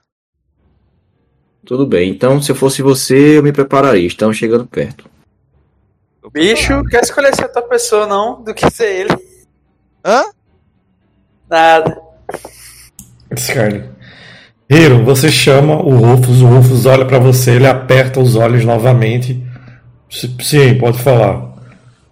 Tudo 1.64 1.86
bem, 1.86 2.10
então 2.10 2.40
se 2.40 2.50
eu 2.50 2.56
fosse 2.56 2.80
você, 2.82 3.38
eu 3.38 3.42
me 3.42 3.52
prepararia. 3.52 4.06
Estamos 4.06 4.36
chegando 4.36 4.66
perto. 4.66 5.08
Bicho, 6.32 6.84
quer 6.84 7.02
escolher 7.02 7.34
ser 7.34 7.44
outra 7.44 7.62
pessoa, 7.62 8.06
não, 8.06 8.42
do 8.42 8.54
que 8.54 8.70
ser 8.70 9.00
ele. 9.00 9.16
Hã? 10.04 10.24
Nada. 11.48 12.00
Scarly. 13.36 13.90
Hiro, 14.70 15.04
você 15.04 15.30
chama 15.30 15.76
o 15.82 15.96
Rufus, 15.96 16.42
o 16.42 16.46
Rufus 16.46 16.84
olha 16.84 17.06
pra 17.06 17.18
você, 17.18 17.52
ele 17.52 17.66
aperta 17.66 18.20
os 18.20 18.36
olhos 18.36 18.64
novamente. 18.64 19.42
Sim, 20.10 20.78
pode 20.78 21.02
falar. 21.02 21.54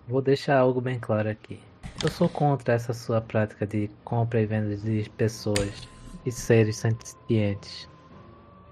Vou 0.08 0.22
deixar 0.22 0.58
algo 0.58 0.80
bem 0.80 0.98
claro 0.98 1.28
aqui. 1.28 1.58
Eu 2.02 2.10
sou 2.10 2.28
contra 2.28 2.74
essa 2.74 2.92
sua 2.92 3.20
prática 3.20 3.66
de 3.66 3.90
compra 4.04 4.40
e 4.40 4.46
venda 4.46 4.76
de 4.76 5.10
pessoas 5.16 5.88
e 6.26 6.32
seres 6.32 6.76
sentientes. 6.76 7.88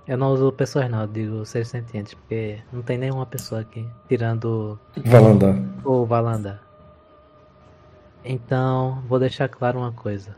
Eu 0.07 0.19
não 0.19 0.33
uso 0.33 0.53
pessoas 0.53 0.91
não, 0.91 1.07
digo 1.07 1.47
seres 1.47 1.69
sentientes, 1.69 2.13
porque 2.13 2.59
não 2.73 2.83
tem 2.83 2.99
nenhuma 2.99 3.25
pessoa 3.25 3.63
aqui, 3.63 3.89
tirando 4.09 4.79
Valandar. 5.05 5.57
o 5.83 6.05
Valanda. 6.05 6.61
Então, 8.23 9.03
vou 9.09 9.19
deixar 9.19 9.49
claro 9.49 9.79
uma 9.79 9.93
coisa. 9.93 10.37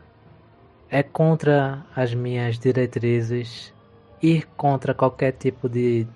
É 0.89 1.03
contra 1.03 1.85
as 1.95 2.13
minhas 2.13 2.57
diretrizes 2.57 3.73
ir 4.21 4.47
contra 4.55 4.93
qualquer 4.93 5.33
tipo 5.33 5.67
de 5.67 6.07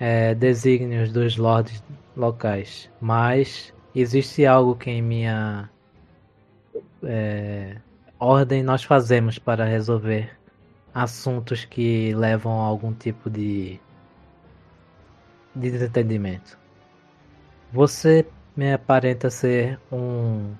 eh, 0.00 0.34
desígnios 0.34 1.12
dos 1.12 1.36
lords 1.36 1.82
locais. 2.16 2.90
Mas 3.00 3.72
existe 3.94 4.46
algo 4.46 4.74
que 4.76 4.90
em 4.90 5.02
minha 5.02 5.70
eh, 7.02 7.76
ordem 8.24 8.62
nós 8.62 8.84
fazemos 8.84 9.38
para 9.38 9.64
resolver 9.64 10.30
assuntos 10.94 11.64
que 11.64 12.14
levam 12.14 12.60
a 12.60 12.64
algum 12.64 12.92
tipo 12.92 13.28
de, 13.28 13.80
de 15.54 15.70
desentendimento. 15.70 16.56
Você 17.72 18.26
me 18.56 18.72
aparenta 18.72 19.28
ser 19.28 19.80
um 19.90 20.54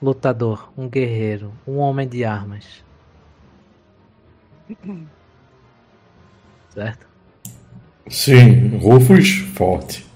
lutador, 0.00 0.70
um 0.76 0.88
guerreiro, 0.88 1.52
um 1.66 1.78
homem 1.78 2.06
de 2.06 2.24
armas. 2.24 2.84
Certo? 6.68 7.08
Sim, 8.08 8.76
Rufus, 8.76 9.38
forte. 9.54 10.06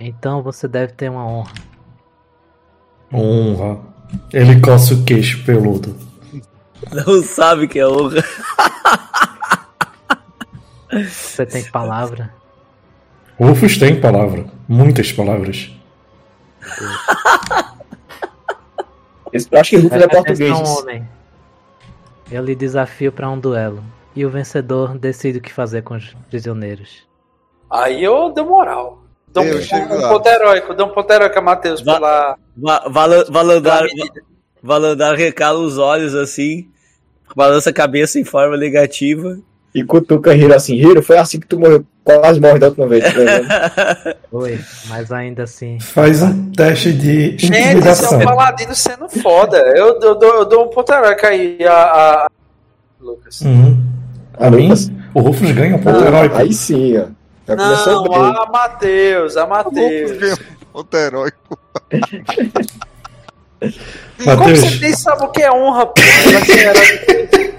Então 0.00 0.42
você 0.42 0.66
deve 0.66 0.94
ter 0.94 1.10
uma 1.10 1.26
honra. 1.26 1.54
Honra. 3.12 3.95
Ele 4.32 4.60
coça 4.60 4.94
o 4.94 5.04
queixo 5.04 5.44
peludo. 5.44 5.96
Não 6.92 7.22
sabe 7.22 7.66
que 7.68 7.78
é 7.78 7.86
honra. 7.86 8.22
Você 10.92 11.44
tem 11.46 11.64
palavra. 11.70 12.32
Rufus 13.38 13.76
tem 13.76 14.00
palavra. 14.00 14.46
Muitas 14.68 15.12
palavras. 15.12 15.70
Eu 19.32 19.60
acho 19.60 19.70
que 19.70 19.76
Rufus 19.76 20.02
é 20.02 20.08
português. 20.08 20.52
homem. 20.52 21.08
Eu 22.30 22.44
lhe 22.44 22.54
desafio 22.54 23.12
para 23.12 23.28
um 23.28 23.38
duelo. 23.38 23.82
E 24.14 24.24
o 24.24 24.30
vencedor 24.30 24.96
decide 24.96 25.38
o 25.38 25.42
que 25.42 25.52
fazer 25.52 25.82
com 25.82 25.94
os 25.94 26.14
prisioneiros. 26.30 27.06
Aí 27.70 28.02
eu 28.02 28.32
dou 28.32 28.46
moral. 28.46 29.05
Dou 29.42 29.44
um, 29.44 29.48
Eu 29.48 29.58
um 29.96 30.08
ponto 30.08 30.26
heróico, 30.28 30.74
dou 30.74 30.86
um 30.86 30.90
ponto 30.90 31.10
heróico 31.10 31.38
a 31.38 31.42
Matheus 31.42 31.80
Va- 31.82 31.94
pela, 31.94 32.36
Va 32.56 32.82
medida. 33.84 34.20
Valandar 34.62 35.14
recala 35.14 35.58
os 35.58 35.78
olhos 35.78 36.14
assim, 36.14 36.66
balança 37.36 37.70
a 37.70 37.72
cabeça 37.72 38.18
em 38.18 38.24
forma 38.24 38.56
negativa. 38.56 39.38
E 39.74 39.84
cutuca 39.84 40.34
Hiro 40.34 40.54
assim, 40.54 40.74
Hiro, 40.74 41.02
foi 41.02 41.18
assim 41.18 41.38
que 41.38 41.46
tu 41.46 41.58
morreu, 41.60 41.84
quase 42.02 42.40
morre 42.40 42.58
da 42.58 42.68
última 42.68 42.86
vez. 42.88 43.04
tá 43.04 43.10
ligado? 43.18 44.16
Oi, 44.32 44.58
mas 44.88 45.12
ainda 45.12 45.42
assim. 45.42 45.78
Faz 45.80 46.22
um 46.22 46.50
teste 46.50 46.92
de 46.94 47.36
Gente, 47.36 47.86
esse 47.86 48.04
é 48.06 48.16
um 48.16 48.24
paladino 48.24 48.74
sendo 48.74 49.06
foda. 49.08 49.58
Eu, 49.76 50.00
eu 50.00 50.14
dou, 50.14 50.34
eu 50.36 50.44
dou 50.46 50.64
um 50.64 50.68
ponto 50.68 50.90
heróico 50.90 51.26
aí 51.26 51.58
a, 51.66 51.72
a- 51.74 52.30
Lucas. 52.98 53.42
Uhum. 53.42 53.84
A 54.38 54.50
mim, 54.50 54.64
Lucas? 54.68 54.90
o 55.14 55.20
Rufus 55.20 55.50
ganha 55.52 55.76
um 55.76 55.78
ponto 55.82 56.00
Não, 56.00 56.06
heróico. 56.06 56.36
Aí 56.36 56.52
sim, 56.54 56.96
ó. 56.96 57.06
Já 57.46 57.54
Não, 57.56 58.02
bem. 58.02 58.16
a 58.18 58.46
Matheus, 58.50 59.36
a 59.36 59.46
Matheus. 59.46 60.38
Ponto 60.72 60.96
heróico. 60.96 61.58
Como 64.24 64.26
você 64.26 64.34
Matheus, 64.36 64.80
nem 64.80 64.92
sabe 64.94 65.24
o 65.24 65.28
que 65.28 65.42
é 65.42 65.52
honra, 65.52 65.86
pô? 65.86 66.00
Herói. 66.00 67.54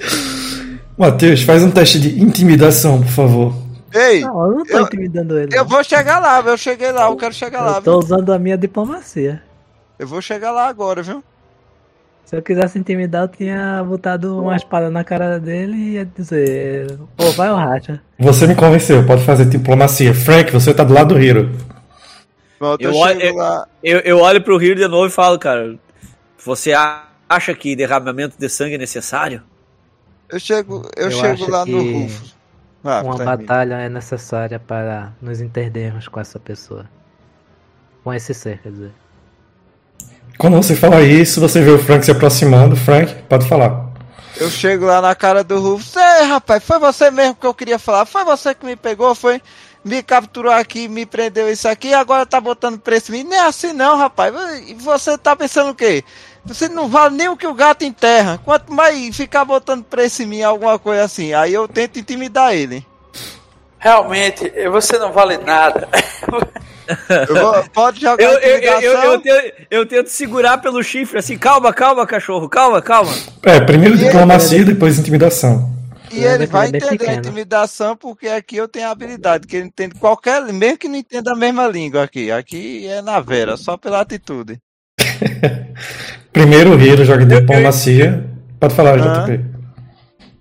Matheus, 0.97 1.43
faz 1.43 1.63
um 1.63 1.71
teste 1.71 1.99
de 1.99 2.21
intimidação, 2.21 3.01
por 3.01 3.11
favor. 3.11 3.53
Ei, 3.93 4.21
Não, 4.21 4.45
eu 4.45 4.51
não 4.57 4.65
tô 4.65 4.77
Eu- 4.77 4.83
intimidando 4.83 5.39
ele. 5.39 5.55
eu 5.55 5.63
não. 5.63 5.69
vou 5.69 5.83
chegar 5.83 6.19
lá, 6.19 6.41
eu 6.41 6.57
cheguei 6.57 6.91
lá, 6.91 7.03
eu 7.07 7.15
quero 7.15 7.33
chegar 7.33 7.61
lá, 7.61 7.77
Eu 7.77 7.81
tô 7.81 7.91
viu? 7.91 7.99
usando 7.99 8.33
a 8.33 8.39
minha 8.39 8.57
diplomacia. 8.57 9.41
Eu 9.97 10.07
vou 10.07 10.21
chegar 10.21 10.51
lá 10.51 10.67
agora, 10.67 11.01
viu? 11.01 11.23
Se 12.27 12.35
eu 12.35 12.41
quisesse 12.41 12.77
intimidar, 12.77 13.21
eu 13.23 13.27
tinha 13.29 13.81
botado 13.85 14.37
uma 14.41 14.57
espada 14.57 14.91
na 14.91 15.01
cara 15.01 15.39
dele 15.39 15.77
e 15.77 15.91
ia 15.93 16.05
dizer: 16.05 16.99
Ô, 17.17 17.31
vai 17.31 17.49
o 17.49 17.55
racha. 17.55 18.01
Você 18.19 18.45
me 18.45 18.53
convenceu, 18.53 19.05
pode 19.07 19.23
fazer 19.23 19.45
diplomacia. 19.45 20.13
Frank, 20.13 20.51
você 20.51 20.73
tá 20.73 20.83
do 20.83 20.93
lado 20.93 21.15
do 21.15 21.21
Hiro. 21.21 21.49
Pronto, 22.59 22.81
eu, 22.81 22.91
Eu 22.91 22.97
olho- 22.97 23.33
lá. 23.33 23.65
Eu, 23.81 23.99
eu 23.99 24.19
olho 24.19 24.43
pro 24.43 24.57
Rio 24.57 24.75
de 24.75 24.85
novo 24.89 25.07
e 25.07 25.09
falo, 25.09 25.39
cara, 25.39 25.79
você 26.43 26.73
acha 27.29 27.53
que 27.53 27.77
derramamento 27.77 28.37
de 28.37 28.49
sangue 28.49 28.75
é 28.75 28.77
necessário? 28.77 29.41
Eu 30.29 30.37
chego, 30.37 30.85
eu, 30.97 31.05
Eu 31.05 31.11
chego 31.11 31.43
acho 31.43 31.49
lá 31.49 31.65
no 31.65 31.81
Rufus. 31.81 32.35
Ah, 32.83 33.03
Uma 33.05 33.15
batalha 33.23 33.75
é 33.75 33.87
necessária 33.87 34.59
para 34.59 35.13
nos 35.21 35.39
entendermos 35.39 36.09
com 36.09 36.19
essa 36.19 36.37
pessoa. 36.37 36.89
Com 38.03 38.13
esse 38.13 38.33
ser, 38.33 38.59
quer 38.61 38.71
dizer. 38.73 38.91
Quando 40.37 40.55
você 40.57 40.75
fala 40.75 41.01
isso, 41.01 41.41
você 41.41 41.61
vê 41.61 41.71
o 41.71 41.79
Frank 41.79 42.05
se 42.05 42.11
aproximando. 42.11 42.75
Frank, 42.75 43.13
pode 43.27 43.47
falar. 43.47 43.87
Eu 44.39 44.51
chego 44.51 44.85
lá 44.85 45.01
na 45.01 45.15
cara 45.15 45.43
do 45.43 45.59
Rufus. 45.59 45.95
Ei, 45.95 46.27
rapaz, 46.27 46.63
foi 46.63 46.77
você 46.77 47.09
mesmo 47.09 47.35
que 47.35 47.47
eu 47.47 47.53
queria 47.53 47.79
falar. 47.79 48.05
Foi 48.05 48.23
você 48.23 48.53
que 48.53 48.65
me 48.65 48.75
pegou, 48.75 49.15
foi 49.15 49.41
me 49.83 50.03
capturou 50.03 50.51
aqui, 50.51 50.87
me 50.87 51.05
prendeu 51.05 51.49
isso 51.51 51.67
aqui, 51.67 51.93
agora 51.93 52.25
tá 52.25 52.39
botando 52.39 52.77
preço 52.77 53.11
em 53.11 53.23
mim. 53.23 53.29
Nem 53.29 53.39
é 53.39 53.47
assim 53.47 53.73
não, 53.73 53.97
rapaz. 53.97 54.33
E 54.67 54.75
você 54.75 55.17
tá 55.17 55.35
pensando 55.35 55.71
o 55.71 55.75
quê? 55.75 56.03
Você 56.45 56.69
não 56.69 56.87
vale 56.87 57.15
nem 57.15 57.29
o 57.29 57.37
que 57.37 57.47
o 57.47 57.53
gato 57.53 57.83
enterra. 57.83 58.39
Quanto 58.43 58.71
mais 58.71 59.15
ficar 59.15 59.43
botando 59.43 59.83
preço 59.83 60.21
em 60.21 60.27
mim, 60.27 60.41
alguma 60.43 60.77
coisa 60.77 61.03
assim. 61.03 61.33
Aí 61.33 61.53
eu 61.53 61.67
tento 61.67 61.97
intimidar 61.97 62.53
ele. 62.53 62.85
Realmente, 63.79 64.51
você 64.71 64.97
não 64.97 65.11
vale 65.11 65.37
nada. 65.37 65.87
Vou- 67.29 67.63
pode 67.73 68.01
jogar 68.01 68.23
Eu, 68.23 68.31
eu, 68.39 68.57
eu, 68.59 68.81
eu, 68.81 68.97
eu 69.03 69.19
tento, 69.21 69.53
eu 69.69 69.85
tento 69.85 70.07
segurar 70.07 70.57
pelo 70.59 70.81
chifre 70.83 71.19
assim, 71.19 71.37
calma, 71.37 71.73
calma, 71.73 72.07
cachorro, 72.07 72.47
calma, 72.49 72.81
calma. 72.81 73.11
É, 73.43 73.59
primeiro 73.59 73.95
E 73.95 73.99
ele- 73.99 74.05
diplomacia, 74.05 74.63
depois 74.65 74.97
intimidação. 74.97 75.75
E 76.09 76.23
ele 76.23 76.45
vai 76.47 76.69
Ele 76.69 76.77
é 76.77 76.79
bem 76.79 76.89
entender 76.93 77.09
a 77.09 77.13
intimidação 77.15 77.95
porque 77.95 78.29
aqui 78.29 78.55
eu 78.55 78.67
tenho 78.67 78.87
habilidade, 78.89 79.45
que 79.45 79.57
ele 79.57 79.65
entende 79.67 79.95
qualquer, 79.95 80.41
mesmo 80.53 80.77
que 80.77 80.87
não 80.87 80.95
entenda 80.95 81.33
a 81.33 81.35
mesma 81.35 81.67
língua 81.67 82.03
aqui. 82.03 82.31
Aqui 82.31 82.87
é 82.87 83.01
na 83.01 83.19
vera, 83.19 83.57
só 83.57 83.75
pela 83.75 83.99
atitude. 83.99 84.57
Primeiro 86.31 86.75
o 86.75 86.79
Hiro 86.81 87.03
joga 87.03 87.25
diplomacia. 87.25 88.25
Pode 88.59 88.73
falar, 88.73 88.97
Ah. 88.99 89.25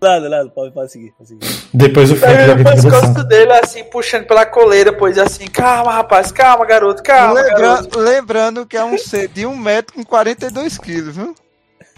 Nada, 0.08 0.28
nada, 0.28 0.48
pode, 0.50 0.72
pode 0.72 0.92
seguir. 0.92 1.12
Pode 1.18 1.28
seguir. 1.30 1.46
Depois 1.74 2.10
o 2.12 2.16
Frank 2.16 2.36
Aí 2.38 2.46
joga 2.46 2.60
o 2.60 2.64
pescoço 2.64 2.86
intimidação. 2.96 3.28
dele, 3.28 3.52
assim, 3.54 3.84
puxando 3.84 4.24
pela 4.26 4.46
coleira, 4.46 4.92
pois 4.92 5.18
assim, 5.18 5.46
calma, 5.46 5.92
rapaz, 5.92 6.30
calma, 6.30 6.64
garoto, 6.64 7.02
calma, 7.02 7.40
Lembra- 7.40 7.58
garoto. 7.58 7.98
lembrando 7.98 8.64
que 8.66 8.76
é 8.76 8.84
um 8.84 8.96
ser 8.96 9.26
de 9.28 9.44
1 9.46 9.56
metro 9.56 9.94
com 9.94 10.04
42 10.04 10.78
quilos, 10.78 11.16
viu? 11.16 11.34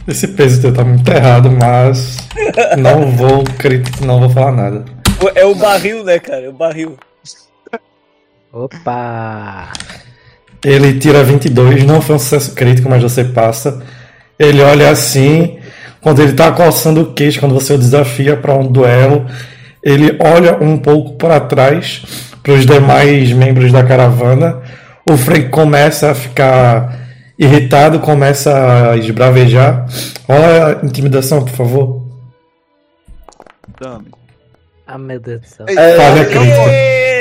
Esse 0.06 0.26
peso 0.28 0.62
teu 0.62 0.72
tá 0.72 0.82
muito 0.84 1.06
errado, 1.10 1.50
mas 1.50 2.16
não 2.78 3.10
vou 3.14 3.44
crit... 3.58 4.02
não 4.02 4.20
vou 4.20 4.30
falar 4.30 4.52
nada. 4.52 4.84
É 5.34 5.44
o 5.44 5.54
barril, 5.54 6.02
né, 6.04 6.18
cara? 6.18 6.46
É 6.46 6.48
o 6.48 6.52
barril. 6.52 6.96
Opa! 8.52 9.70
Ele 10.64 10.98
tira 10.98 11.22
22, 11.22 11.84
não 11.84 12.00
foi 12.00 12.16
um 12.16 12.18
sucesso 12.18 12.54
crítico, 12.54 12.88
mas 12.88 13.02
você 13.02 13.22
passa. 13.24 13.82
Ele 14.38 14.62
olha 14.62 14.90
assim, 14.90 15.57
quando 16.00 16.22
ele 16.22 16.32
tá 16.32 16.52
coçando 16.52 17.02
o 17.02 17.12
queixo, 17.12 17.40
quando 17.40 17.54
você 17.54 17.74
o 17.74 17.78
desafia 17.78 18.36
para 18.36 18.54
um 18.54 18.66
duelo, 18.66 19.26
ele 19.82 20.16
olha 20.20 20.56
um 20.62 20.78
pouco 20.78 21.16
para 21.16 21.40
trás 21.40 22.02
para 22.42 22.52
os 22.52 22.64
demais 22.66 23.32
membros 23.32 23.72
da 23.72 23.84
caravana. 23.84 24.62
O 25.08 25.16
Frank 25.16 25.48
começa 25.48 26.10
a 26.10 26.14
ficar 26.14 26.98
irritado, 27.38 28.00
começa 28.00 28.90
a 28.92 28.96
esbravejar. 28.96 29.86
Olha 30.28 30.80
a 30.80 30.86
intimidação, 30.86 31.44
por 31.44 31.52
favor. 31.54 32.02
Dame. 33.80 34.06
Ah, 34.86 34.98
meu 34.98 35.20
Deus 35.20 35.42
do 35.42 35.46
céu. 35.46 35.66
Falha 35.66 36.24
crítica. 36.24 36.70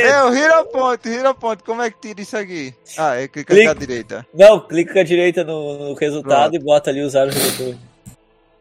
É 0.08 0.24
o 0.24 0.34
Hero 0.34 0.66
Point, 0.72 1.10
Hero 1.10 1.36
Point, 1.36 1.64
como 1.64 1.82
é 1.82 1.92
que 1.92 2.00
tira 2.00 2.22
isso 2.22 2.38
aqui? 2.38 2.74
Ah, 2.98 3.16
é 3.22 3.28
Clica. 3.28 3.72
à 3.72 3.74
direita. 3.74 4.26
Não, 4.34 4.60
clica 4.62 4.94
com 4.94 5.00
a 5.00 5.04
direita 5.04 5.44
no, 5.44 5.90
no 5.90 5.94
resultado 5.96 6.52
Pronto. 6.52 6.56
e 6.56 6.60
bota 6.66 6.90
ali 6.90 7.02
usar 7.02 7.28
o 7.28 7.30
redutor. 7.30 7.76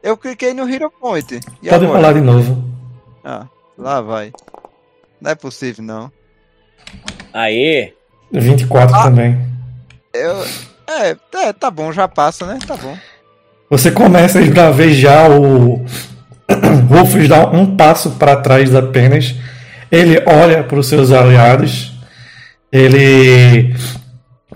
Eu 0.06 0.16
cliquei 0.16 0.54
no 0.54 0.72
Hero 0.72 0.88
Point. 0.88 1.40
E 1.60 1.68
Pode 1.68 1.84
agora? 1.84 2.00
falar 2.00 2.12
de 2.12 2.20
novo. 2.20 2.62
Ah, 3.24 3.48
lá 3.76 4.00
vai. 4.00 4.32
Não 5.20 5.32
é 5.32 5.34
possível, 5.34 5.82
não. 5.82 6.12
Aê! 7.34 7.92
24 8.30 9.02
também. 9.02 9.36
Eu. 10.14 10.44
É, 10.86 11.16
é, 11.48 11.52
tá 11.52 11.72
bom, 11.72 11.90
já 11.90 12.06
passa, 12.06 12.46
né? 12.46 12.60
Tá 12.64 12.76
bom. 12.76 12.96
Você 13.68 13.90
começa 13.90 14.38
a 14.38 14.42
esbravejar 14.42 15.28
o 15.28 15.84
Rufus 16.88 17.28
dá 17.28 17.44
um 17.50 17.76
passo 17.76 18.12
para 18.12 18.36
trás 18.36 18.72
apenas. 18.76 19.34
Ele 19.90 20.22
olha 20.24 20.62
para 20.62 20.78
os 20.78 20.86
seus 20.86 21.10
aliados. 21.10 21.98
Ele 22.70 23.74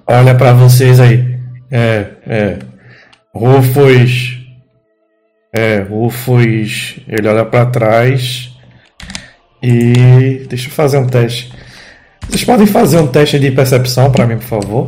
olha 0.06 0.32
para 0.32 0.52
vocês 0.52 1.00
aí. 1.00 1.40
É, 1.68 2.06
é. 2.24 2.58
Rufus. 3.34 4.39
É, 5.52 5.78
Rufus. 5.80 7.00
Ele 7.08 7.28
olha 7.28 7.44
para 7.44 7.66
trás. 7.66 8.56
E. 9.62 10.46
Deixa 10.48 10.68
eu 10.68 10.72
fazer 10.72 10.98
um 10.98 11.06
teste. 11.06 11.52
Vocês 12.28 12.44
podem 12.44 12.66
fazer 12.66 12.98
um 12.98 13.08
teste 13.08 13.38
de 13.38 13.50
percepção 13.50 14.10
para 14.12 14.26
mim, 14.26 14.36
por 14.36 14.44
favor? 14.44 14.86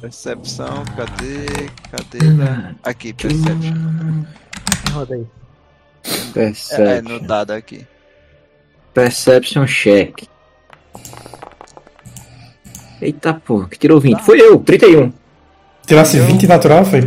Percepção, 0.00 0.82
cadê? 0.96 1.46
Cadê? 1.90 2.26
né? 2.32 2.74
Aqui, 2.82 3.12
Perception. 3.12 4.24
Roda 4.90 5.14
aí. 5.14 5.26
É, 6.04 6.08
é, 6.08 6.32
Perception. 6.32 7.02
no 7.02 7.20
dado 7.20 7.52
aqui. 7.52 7.86
Perception 8.92 9.64
check. 9.66 10.24
Eita 13.00 13.34
porra, 13.34 13.68
que 13.68 13.78
tirou 13.78 14.00
20. 14.00 14.20
Foi 14.22 14.40
eu, 14.40 14.58
31. 14.58 15.12
Tirasse 15.86 16.18
20 16.18 16.46
natural, 16.46 16.84
foi? 16.84 17.00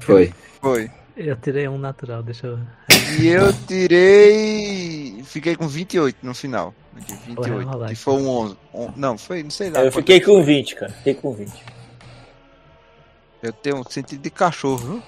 Foi. 0.00 0.32
Foi. 0.60 0.90
Eu 1.20 1.34
tirei 1.36 1.66
um 1.66 1.76
natural, 1.78 2.22
deixa 2.22 2.46
eu 2.46 2.56
ver. 2.58 3.20
E 3.20 3.26
eu 3.26 3.52
tirei. 3.66 5.20
Fiquei 5.24 5.56
com 5.56 5.66
28 5.66 6.16
no 6.22 6.32
final. 6.32 6.72
De 6.96 7.34
Porra, 7.34 7.48
28. 7.48 7.68
rolar 7.68 7.86
E 7.88 7.92
aqui. 7.92 7.94
foi 7.96 8.14
um 8.14 8.28
11. 8.28 8.56
Um- 8.72 8.92
não, 8.94 9.18
foi, 9.18 9.42
não 9.42 9.50
sei 9.50 9.70
lá. 9.70 9.80
Eu 9.80 9.90
fiquei 9.90 10.20
foi. 10.22 10.34
com 10.36 10.44
20, 10.44 10.76
cara. 10.76 10.92
Fiquei 10.92 11.14
com 11.14 11.32
20. 11.32 11.52
Eu 13.42 13.52
tenho 13.52 13.76
um 13.80 13.84
sentido 13.84 14.20
de 14.22 14.30
cachorro, 14.30 14.76
viu? 14.78 15.02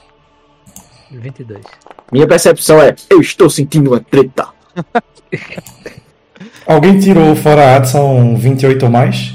22. 1.20 1.64
Minha 2.10 2.26
percepção 2.26 2.80
é: 2.82 2.94
eu 3.08 3.20
estou 3.20 3.48
sentindo 3.48 3.90
uma 3.92 4.00
treta. 4.00 4.48
Alguém 6.66 6.98
tirou 6.98 7.34
fora 7.36 7.62
a 7.72 7.76
Adson 7.76 8.36
28 8.36 8.84
ou 8.84 8.90
mais? 8.90 9.34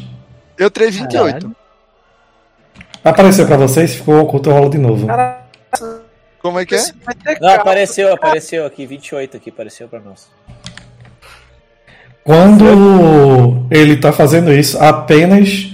Eu 0.57 0.69
tirei 0.69 0.91
28. 0.91 1.23
Caralho. 1.25 1.55
Apareceu 3.03 3.45
pra 3.45 3.57
vocês? 3.57 3.95
Ficou 3.95 4.19
oculto, 4.21 4.49
rolo 4.51 4.69
de 4.69 4.77
novo. 4.77 5.07
Como 6.45 6.59
é 6.59 6.65
que 6.65 6.75
é? 6.75 6.83
Não, 7.41 7.49
apareceu, 7.49 8.13
apareceu 8.13 8.67
aqui. 8.67 8.85
28 8.85 9.35
aqui, 9.35 9.49
apareceu 9.49 9.87
pra 9.87 9.99
nós. 9.99 10.27
Quando 12.23 13.65
ele 13.71 13.97
tá 13.97 14.13
fazendo 14.13 14.53
isso, 14.53 14.77
apenas 14.77 15.71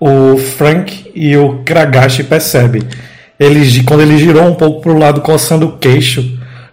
o 0.00 0.38
Frank 0.38 1.12
e 1.14 1.36
o 1.36 1.62
Kragashi 1.64 2.24
percebem. 2.24 2.80
Ele, 3.38 3.84
quando 3.84 4.00
ele 4.00 4.16
girou 4.16 4.44
um 4.44 4.54
pouco 4.54 4.80
pro 4.80 4.96
lado, 4.96 5.20
coçando 5.20 5.66
o 5.66 5.76
queixo, 5.76 6.22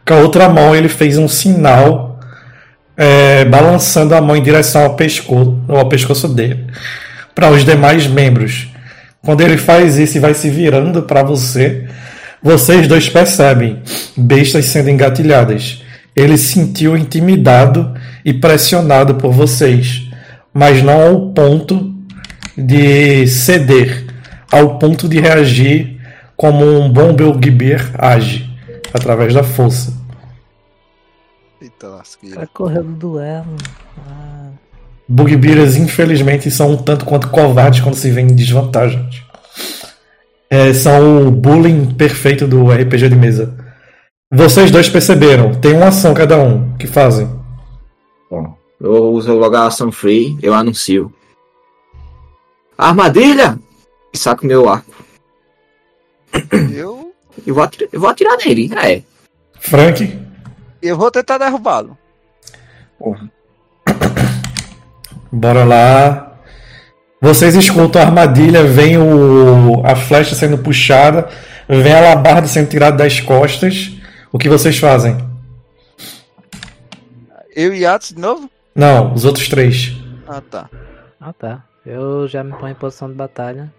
com 0.07 0.13
a 0.13 0.17
outra 0.19 0.47
mão 0.47 0.73
ele 0.73 0.87
fez 0.87 1.17
um 1.17 1.27
sinal, 1.27 2.21
é, 2.95 3.43
balançando 3.43 4.15
a 4.15 4.21
mão 4.21 4.37
em 4.37 4.41
direção 4.41 4.83
ao 4.83 4.95
pescoço, 4.95 5.61
ao 5.67 5.89
pescoço 5.89 6.29
dele, 6.29 6.65
para 7.35 7.51
os 7.51 7.65
demais 7.65 8.07
membros. 8.07 8.69
Quando 9.21 9.41
ele 9.41 9.57
faz 9.57 9.97
isso 9.97 10.15
e 10.15 10.21
vai 10.21 10.33
se 10.33 10.49
virando 10.49 11.03
para 11.03 11.23
você, 11.23 11.89
vocês 12.41 12.87
dois 12.87 13.09
percebem 13.09 13.81
bestas 14.15 14.65
sendo 14.65 14.89
engatilhadas. 14.89 15.83
Ele 16.15 16.37
se 16.37 16.53
sentiu 16.53 16.97
intimidado 16.97 17.93
e 18.23 18.33
pressionado 18.33 19.15
por 19.15 19.31
vocês, 19.31 20.09
mas 20.53 20.81
não 20.81 21.01
ao 21.01 21.29
ponto 21.29 21.93
de 22.57 23.27
ceder, 23.27 24.05
ao 24.51 24.79
ponto 24.79 25.07
de 25.07 25.19
reagir 25.19 26.01
como 26.35 26.65
um 26.65 26.89
bom 26.89 27.13
Belgibir 27.13 27.91
age, 27.97 28.49
através 28.93 29.33
da 29.33 29.43
força. 29.43 29.93
Eita 31.61 31.87
lasqueira. 31.87 32.35
cara 32.35 32.49
correu 32.53 32.83
do 32.83 32.93
duelo. 32.93 33.57
Ah, 33.97 34.49
Bugbears, 35.07 35.75
infelizmente, 35.75 36.51
são 36.51 36.71
um 36.71 36.77
tanto 36.77 37.05
quanto 37.05 37.29
covardes 37.29 37.79
quando 37.79 37.95
se 37.95 38.11
vêem 38.11 38.27
em 38.27 38.35
desvantagem. 38.35 39.07
É, 40.49 40.73
são 40.73 41.27
o 41.27 41.31
bullying 41.31 41.93
perfeito 41.93 42.47
do 42.47 42.71
RPG 42.71 43.09
de 43.09 43.15
mesa. 43.15 43.57
Vocês 44.31 44.71
dois 44.71 44.89
perceberam, 44.89 45.53
tem 45.55 45.73
uma 45.73 45.87
ação 45.87 46.13
cada 46.13 46.37
um 46.37 46.75
que 46.77 46.87
fazem. 46.87 47.29
Bom, 48.29 48.57
eu 48.79 49.11
uso 49.11 49.33
logo 49.33 49.55
a 49.55 49.67
ação 49.67 49.91
free, 49.91 50.37
eu 50.41 50.53
anuncio. 50.53 51.13
Armadilha! 52.77 53.57
E 54.13 54.17
saco 54.17 54.45
meu 54.45 54.69
arco. 54.69 54.93
Eu. 56.73 57.13
Eu 57.45 57.53
vou, 57.53 57.63
atirar, 57.63 57.89
eu 57.93 57.99
vou 57.99 58.09
atirar 58.09 58.37
nele, 58.37 58.69
é. 58.75 59.03
Frank, 59.59 60.19
Eu 60.81 60.97
vou 60.97 61.11
tentar 61.11 61.37
derrubá-lo. 61.37 61.97
bora 65.31 65.63
lá. 65.63 66.26
Vocês 67.19 67.55
escutam 67.55 68.01
a 68.01 68.05
armadilha, 68.05 68.63
vem 68.63 68.97
o, 68.97 69.81
a 69.83 69.95
flecha 69.95 70.35
sendo 70.35 70.57
puxada, 70.57 71.27
vem 71.67 71.93
a 71.93 71.99
labarda 71.99 72.47
sendo 72.47 72.69
tirada 72.69 72.97
das 72.97 73.19
costas. 73.19 73.97
O 74.31 74.37
que 74.37 74.47
vocês 74.47 74.77
fazem? 74.77 75.17
Eu 77.55 77.73
e 77.73 77.85
Atos 77.85 78.09
de 78.09 78.19
novo? 78.19 78.49
Não, 78.75 79.13
os 79.13 79.25
outros 79.25 79.49
três. 79.49 79.97
Ah, 80.27 80.41
tá. 80.41 80.69
ah 81.19 81.33
tá. 81.33 81.63
Eu 81.83 82.27
já 82.27 82.43
me 82.43 82.51
ponho 82.53 82.71
em 82.71 82.75
posição 82.75 83.09
de 83.09 83.15
batalha. 83.15 83.73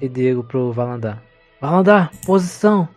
E 0.00 0.08
digo 0.08 0.44
pro 0.44 0.72
Valandar. 0.72 1.20
Valandar, 1.60 2.12
posição! 2.24 2.88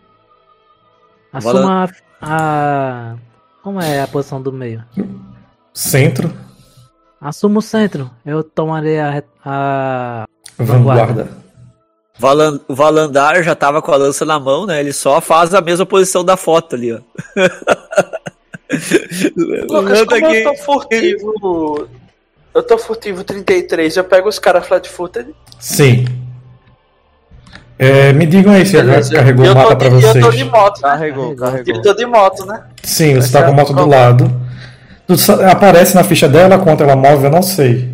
Assuma 1.32 1.84
a, 1.84 3.12
a. 3.12 3.16
Como 3.62 3.80
é 3.80 4.00
a 4.00 4.06
posição 4.06 4.40
do 4.40 4.52
meio? 4.52 4.84
Centro, 5.72 6.32
Assuma 7.24 7.58
o 7.58 7.62
centro. 7.62 8.10
Eu 8.24 8.44
tomarei 8.44 9.00
a. 9.00 9.22
a... 9.44 10.24
vanguarda. 10.58 11.28
Valan- 12.18 12.60
O 12.68 12.74
Valandar 12.74 13.42
já 13.42 13.54
tava 13.54 13.80
com 13.82 13.90
a 13.90 13.96
lança 13.96 14.24
na 14.26 14.38
mão, 14.38 14.66
né? 14.66 14.78
Ele 14.78 14.92
só 14.92 15.20
faz 15.20 15.54
a 15.54 15.60
mesma 15.62 15.86
posição 15.86 16.22
da 16.24 16.36
foto 16.36 16.76
ali, 16.76 16.92
ó. 16.92 16.98
Lucas, 19.68 20.04
como 20.04 20.26
aqui. 20.26 20.36
eu 20.36 20.44
tô 20.44 20.56
furtivo. 20.62 21.88
Eu 22.54 22.62
tô 22.62 22.78
furtivo 22.78 23.24
33, 23.24 23.96
eu 23.96 24.04
pego 24.04 24.28
os 24.28 24.38
caras 24.38 24.66
flat 24.66 24.88
footed. 24.88 25.34
Sim. 25.58 26.04
É, 27.76 28.12
me 28.12 28.24
digam 28.26 28.52
aí 28.52 28.64
se 28.64 28.72
Beleza. 28.76 29.12
carregou 29.14 29.46
o 29.46 29.54
mapa 29.54 29.74
de- 29.74 29.76
pra 29.76 29.88
e 29.88 29.90
Eu 29.90 30.00
tô 30.00 30.20
vocês. 30.20 30.34
de 30.36 30.44
moto, 30.44 30.76
né? 30.76 30.88
Carregou, 30.88 31.34
carregou. 31.34 31.74
Eu 31.74 31.82
tô 31.82 31.94
de 31.94 32.06
moto, 32.06 32.46
né? 32.46 32.62
Sim, 32.82 33.16
você 33.16 33.32
tá 33.32 33.40
Essa 33.40 33.46
com 33.48 33.52
a 33.52 33.56
moto 33.56 33.72
é 33.72 33.74
do 33.74 33.86
lado. 33.88 34.43
Aparece 35.50 35.94
na 35.94 36.04
ficha 36.04 36.28
dela 36.28 36.58
quanto 36.58 36.82
ela 36.82 36.96
move, 36.96 37.24
eu 37.24 37.30
não 37.30 37.42
sei. 37.42 37.92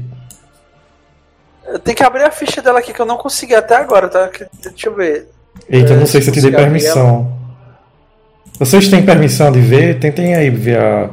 Eu 1.67 1.79
tenho 1.79 1.97
que 1.97 2.03
abrir 2.03 2.25
a 2.25 2.31
ficha 2.31 2.61
dela 2.61 2.79
aqui 2.79 2.93
que 2.93 3.01
eu 3.01 3.07
não 3.07 3.17
consegui 3.17 3.55
até 3.55 3.77
agora, 3.77 4.09
tá? 4.09 4.31
Deixa 4.63 4.89
eu 4.89 4.95
ver. 4.95 5.29
Eita, 5.69 5.93
É, 5.93 5.97
não 5.97 6.07
sei 6.07 6.21
se 6.21 6.29
eu 6.29 6.35
te 6.35 6.41
dei 6.41 6.51
abrir, 6.51 6.63
permissão. 6.65 7.33
Vocês 8.59 8.89
têm 8.89 9.05
permissão 9.05 9.51
de 9.51 9.61
ver? 9.61 9.99
Tentem 9.99 10.35
aí 10.35 10.51
ver 10.51 10.79
a 10.79 11.11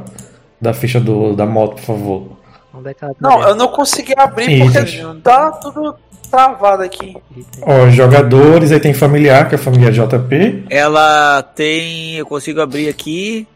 da 0.60 0.74
ficha 0.74 1.00
do, 1.00 1.34
da 1.34 1.46
moto, 1.46 1.76
por 1.76 1.82
favor. 1.82 2.38
É 2.84 2.94
tá? 2.94 3.10
Não, 3.20 3.42
eu 3.42 3.54
não 3.54 3.68
consegui 3.68 4.14
abrir 4.16 4.58
porque 4.60 5.02
tá 5.22 5.50
tudo 5.52 5.96
travado 6.30 6.82
aqui. 6.82 7.16
Ó, 7.62 7.88
jogadores, 7.90 8.70
aí 8.70 8.80
tem 8.80 8.92
familiar, 8.92 9.48
que 9.48 9.54
é 9.54 9.58
a 9.58 9.60
família 9.60 9.90
JP. 9.90 10.66
Ela 10.70 11.42
tem. 11.42 12.16
Eu 12.16 12.26
consigo 12.26 12.60
abrir 12.60 12.88
aqui. 12.88 13.46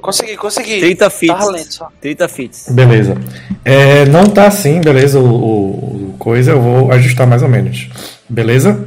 Consegui, 0.00 0.36
consegui. 0.36 0.80
30 0.80 1.10
fits. 1.10 1.34
Tava 1.34 1.50
lento 1.50 1.74
só. 1.74 1.88
30 2.00 2.28
fits. 2.28 2.66
Beleza. 2.70 3.16
É, 3.64 4.04
não 4.06 4.26
tá 4.26 4.46
assim, 4.46 4.80
beleza? 4.80 5.18
O, 5.18 5.24
o- 5.24 6.10
o 6.10 6.14
coisa, 6.18 6.52
eu 6.52 6.60
vou 6.60 6.90
ajustar 6.92 7.26
mais 7.26 7.42
ou 7.42 7.48
menos. 7.48 7.88
Beleza? 8.28 8.86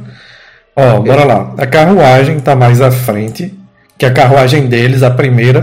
Ó, 0.74 1.00
bora 1.00 1.24
lá. 1.24 1.54
A 1.58 1.66
carruagem 1.66 2.40
tá 2.40 2.56
mais 2.56 2.80
à 2.80 2.90
frente, 2.90 3.52
que 3.98 4.06
a 4.06 4.10
carruagem 4.10 4.66
deles, 4.66 5.02
a 5.02 5.10
primeira, 5.10 5.62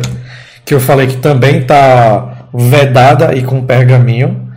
que 0.66 0.74
eu 0.74 0.80
falei 0.80 1.08
que 1.08 1.18
também 1.18 1.64
tá 1.64 2.48
vedada 2.54 3.34
e 3.36 3.42
com 3.44 3.66
pergaminho. 3.66 4.48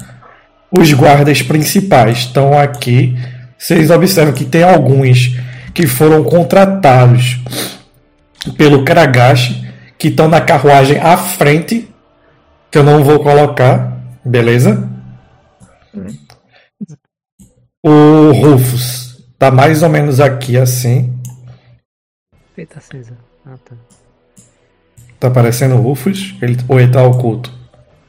Os 0.70 0.93
guardas 0.93 1.43
principais 1.43 2.19
estão 2.19 2.59
aqui. 2.59 3.16
Vocês 3.59 3.90
observam 3.90 4.32
que 4.35 4.44
tem 4.44 4.62
alguns 4.62 5.36
que 5.74 5.86
foram 5.86 6.23
contratados 6.24 7.39
pelo 8.56 8.85
Karagashi, 8.85 9.61
que 10.02 10.08
estão 10.08 10.26
na 10.26 10.40
carruagem 10.40 10.98
à 10.98 11.16
frente, 11.16 11.88
que 12.72 12.76
eu 12.76 12.82
não 12.82 13.04
vou 13.04 13.22
colocar, 13.22 13.96
beleza? 14.24 14.90
O 17.80 18.32
Rufus 18.32 19.24
tá 19.38 19.52
mais 19.52 19.80
ou 19.80 19.88
menos 19.88 20.18
aqui 20.18 20.58
assim. 20.58 21.16
Fita 22.52 22.80
cinza. 22.80 23.16
Ah, 23.46 23.54
tá. 23.64 23.76
Tá 25.20 25.28
aparecendo 25.28 25.76
o 25.76 25.80
Rufus? 25.80 26.34
Ele, 26.42 26.58
ou 26.66 26.80
ele 26.80 26.90
tá 26.90 27.04
oculto? 27.04 27.52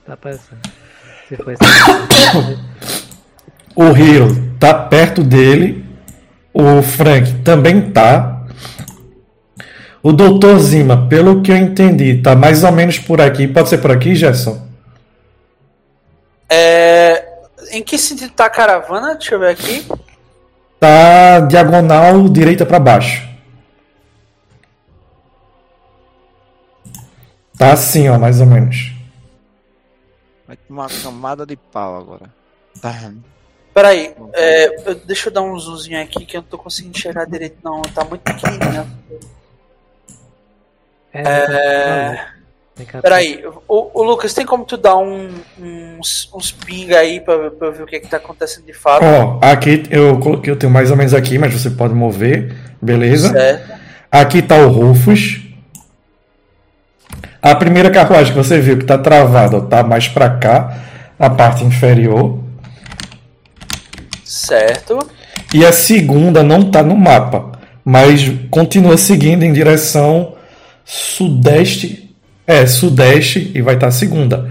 Tá 0.04 0.14
aparecendo. 0.14 0.62
Se 1.30 1.38
for 1.38 1.54
esse 1.54 1.62
O 3.76 3.96
Hiro 3.96 4.52
tá 4.58 4.74
perto 4.74 5.24
dele. 5.24 5.86
O 6.52 6.82
Frank 6.82 7.44
também 7.44 7.92
tá. 7.92 8.43
O 10.04 10.12
Dr. 10.12 10.58
Zima, 10.60 11.08
pelo 11.08 11.42
que 11.42 11.50
eu 11.52 11.56
entendi, 11.56 12.22
tá 12.22 12.36
mais 12.36 12.64
ou 12.64 12.72
menos 12.74 13.00
por 13.00 13.22
aqui. 13.22 13.48
Pode 13.48 13.70
ser 13.70 13.78
por 13.78 13.90
aqui, 13.92 14.14
Gerson? 14.16 14.68
É, 16.50 17.26
Em 17.72 17.82
que 17.82 17.98
sentido 17.98 18.32
tá 18.34 18.46
a 18.46 18.50
caravana? 18.50 19.14
Deixa 19.16 19.34
eu 19.36 19.40
ver 19.40 19.52
aqui. 19.52 19.88
Tá 20.80 21.40
diagonal 21.40 22.28
direita 22.28 22.66
para 22.66 22.80
baixo. 22.80 23.28
Tá 27.58 27.72
assim, 27.72 28.10
ó, 28.10 28.20
mais 28.20 28.42
ou 28.42 28.46
menos. 28.48 28.92
Vai 30.46 30.58
tomar 30.58 30.88
uma 30.90 31.02
camada 31.02 31.46
de 31.46 31.56
pau 31.56 31.98
agora. 31.98 32.30
Tá. 32.82 33.12
Peraí, 33.74 34.14
é, 34.34 34.90
eu- 34.90 34.96
deixa 34.96 35.30
eu 35.30 35.34
dar 35.34 35.42
um 35.42 35.58
zoomzinho 35.58 36.02
aqui 36.02 36.26
que 36.26 36.36
eu 36.38 36.42
não 36.42 36.48
tô 36.50 36.58
conseguindo 36.58 36.96
enxergar 36.98 37.26
direito, 37.26 37.58
não. 37.64 37.82
Tá 37.82 38.04
muito 38.04 38.22
pequenininho. 38.22 38.86
É, 41.14 42.18
que 42.76 42.98
peraí, 43.02 43.44
o, 43.68 43.92
o 43.94 44.04
Lucas, 44.04 44.34
tem 44.34 44.46
como 44.46 44.66
tu 44.66 44.76
dar 44.78 44.98
um, 44.98 45.30
uns, 45.60 46.28
uns 46.34 46.52
ping 46.52 46.92
aí 46.94 47.20
pra, 47.20 47.52
pra 47.52 47.68
eu 47.68 47.74
ver 47.74 47.84
o 47.84 47.86
que, 47.86 48.00
que 48.00 48.08
tá 48.08 48.18
acontecendo 48.18 48.66
de 48.66 48.74
fato? 48.74 49.06
Ó, 49.06 49.40
aqui 49.42 49.84
eu 49.92 50.20
coloquei, 50.20 50.52
eu 50.52 50.58
tenho 50.58 50.72
mais 50.72 50.90
ou 50.90 50.98
menos 50.98 51.14
aqui, 51.14 51.38
mas 51.38 51.54
você 51.54 51.70
pode 51.70 51.94
mover, 51.94 52.56
beleza? 52.82 53.30
Certo. 53.30 53.74
Aqui 54.12 54.42
tá 54.42 54.58
o 54.58 54.70
Rufus. 54.70 55.42
A 57.40 57.54
primeira 57.54 57.92
carruagem 57.92 58.34
que 58.34 58.38
você 58.38 58.60
viu 58.60 58.80
que 58.80 58.86
tá 58.86 58.98
travada, 58.98 59.58
ó, 59.58 59.62
tá 59.62 59.84
mais 59.84 60.08
pra 60.08 60.32
cá, 60.32 60.76
a 61.20 61.30
parte 61.30 61.64
inferior. 61.64 62.40
Certo. 64.26 64.98
E 65.54 65.64
a 65.64 65.72
segunda 65.72 66.42
não 66.42 66.72
tá 66.72 66.82
no 66.82 66.96
mapa, 66.96 67.52
mas 67.86 68.32
continua 68.50 68.98
seguindo 68.98 69.44
em 69.44 69.54
direção 69.54 70.33
sudeste. 70.86 72.10
É, 72.46 72.66
sudeste 72.66 73.52
e 73.56 73.62
vai 73.62 73.76
estar 73.76 73.88
a 73.88 73.92
segunda. 73.92 74.50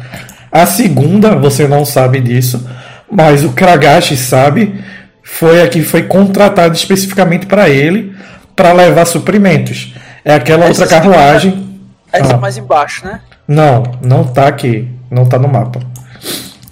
A 0.51 0.65
segunda, 0.65 1.37
você 1.37 1.67
não 1.69 1.85
sabe 1.85 2.21
disso, 2.21 2.67
mas 3.11 3.45
o 3.45 3.53
Kragashi 3.53 4.17
sabe, 4.17 4.83
foi 5.23 5.63
a 5.63 5.69
que 5.69 5.83
foi 5.83 6.05
contratado 6.05 6.75
especificamente 6.75 7.47
para 7.47 7.69
ele 7.69 8.15
para 8.57 8.73
levar 8.73 9.05
suprimentos. 9.05 9.95
É 10.25 10.35
aquela 10.35 10.67
Essa 10.67 10.83
outra 10.83 10.87
carruagem. 11.01 11.69
Essa 12.13 12.35
Ah. 12.35 12.39
mais 12.39 12.57
embaixo, 12.57 13.05
né? 13.05 13.21
Não, 13.47 13.83
não 14.03 14.25
tá 14.25 14.47
aqui. 14.47 14.89
Não 15.11 15.27
tá 15.27 15.39
no 15.39 15.49
mapa. 15.49 15.81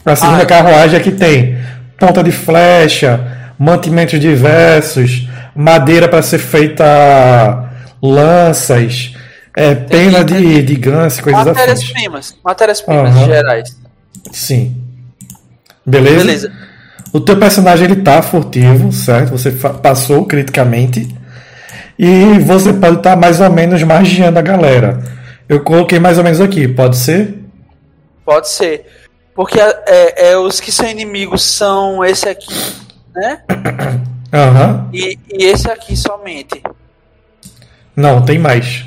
A 0.04 0.16
segunda 0.16 0.42
Ah, 0.42 0.46
carruagem 0.46 0.98
é 0.98 1.02
que 1.02 1.10
tem 1.10 1.58
ponta 1.98 2.22
de 2.22 2.32
flecha, 2.32 3.20
mantimentos 3.58 4.18
diversos, 4.18 5.28
madeira 5.54 6.08
para 6.08 6.22
ser 6.22 6.38
feita 6.38 7.68
lanças, 8.02 9.14
é, 9.56 9.74
pena 9.74 10.24
de, 10.24 10.62
de 10.62 10.74
ganso, 10.76 11.22
coisas 11.22 11.40
assim. 11.42 11.50
Matérias-primas. 11.50 12.36
Matérias-primas 12.44 13.16
Aham. 13.16 13.26
gerais. 13.26 13.76
Sim. 14.30 14.76
Beleza? 15.84 16.24
Beleza. 16.24 16.52
O 17.12 17.20
teu 17.20 17.36
personagem 17.38 17.86
ele 17.86 18.02
tá 18.02 18.22
furtivo, 18.22 18.92
certo? 18.92 19.30
Você 19.32 19.50
passou 19.50 20.24
criticamente. 20.24 21.08
E 21.98 22.38
você 22.38 22.72
pode 22.72 22.98
estar 22.98 23.16
mais 23.16 23.40
ou 23.40 23.50
menos 23.50 23.82
magiando 23.82 24.38
a 24.38 24.42
galera. 24.42 25.00
Eu 25.48 25.60
coloquei 25.60 25.98
mais 25.98 26.16
ou 26.16 26.24
menos 26.24 26.40
aqui, 26.40 26.68
pode 26.68 26.96
ser? 26.96 27.36
Pode 28.24 28.48
ser. 28.48 28.86
Porque 29.34 29.58
é, 29.60 30.30
é, 30.30 30.36
os 30.38 30.60
que 30.60 30.70
são 30.70 30.88
inimigos 30.88 31.42
são 31.42 32.04
esse 32.04 32.28
aqui, 32.28 32.54
né? 33.14 33.42
Aham. 34.32 34.88
E, 34.92 35.18
e 35.32 35.44
esse 35.44 35.68
aqui 35.68 35.96
somente. 35.96 36.62
Não, 37.96 38.22
tem 38.22 38.38
mais. 38.38 38.84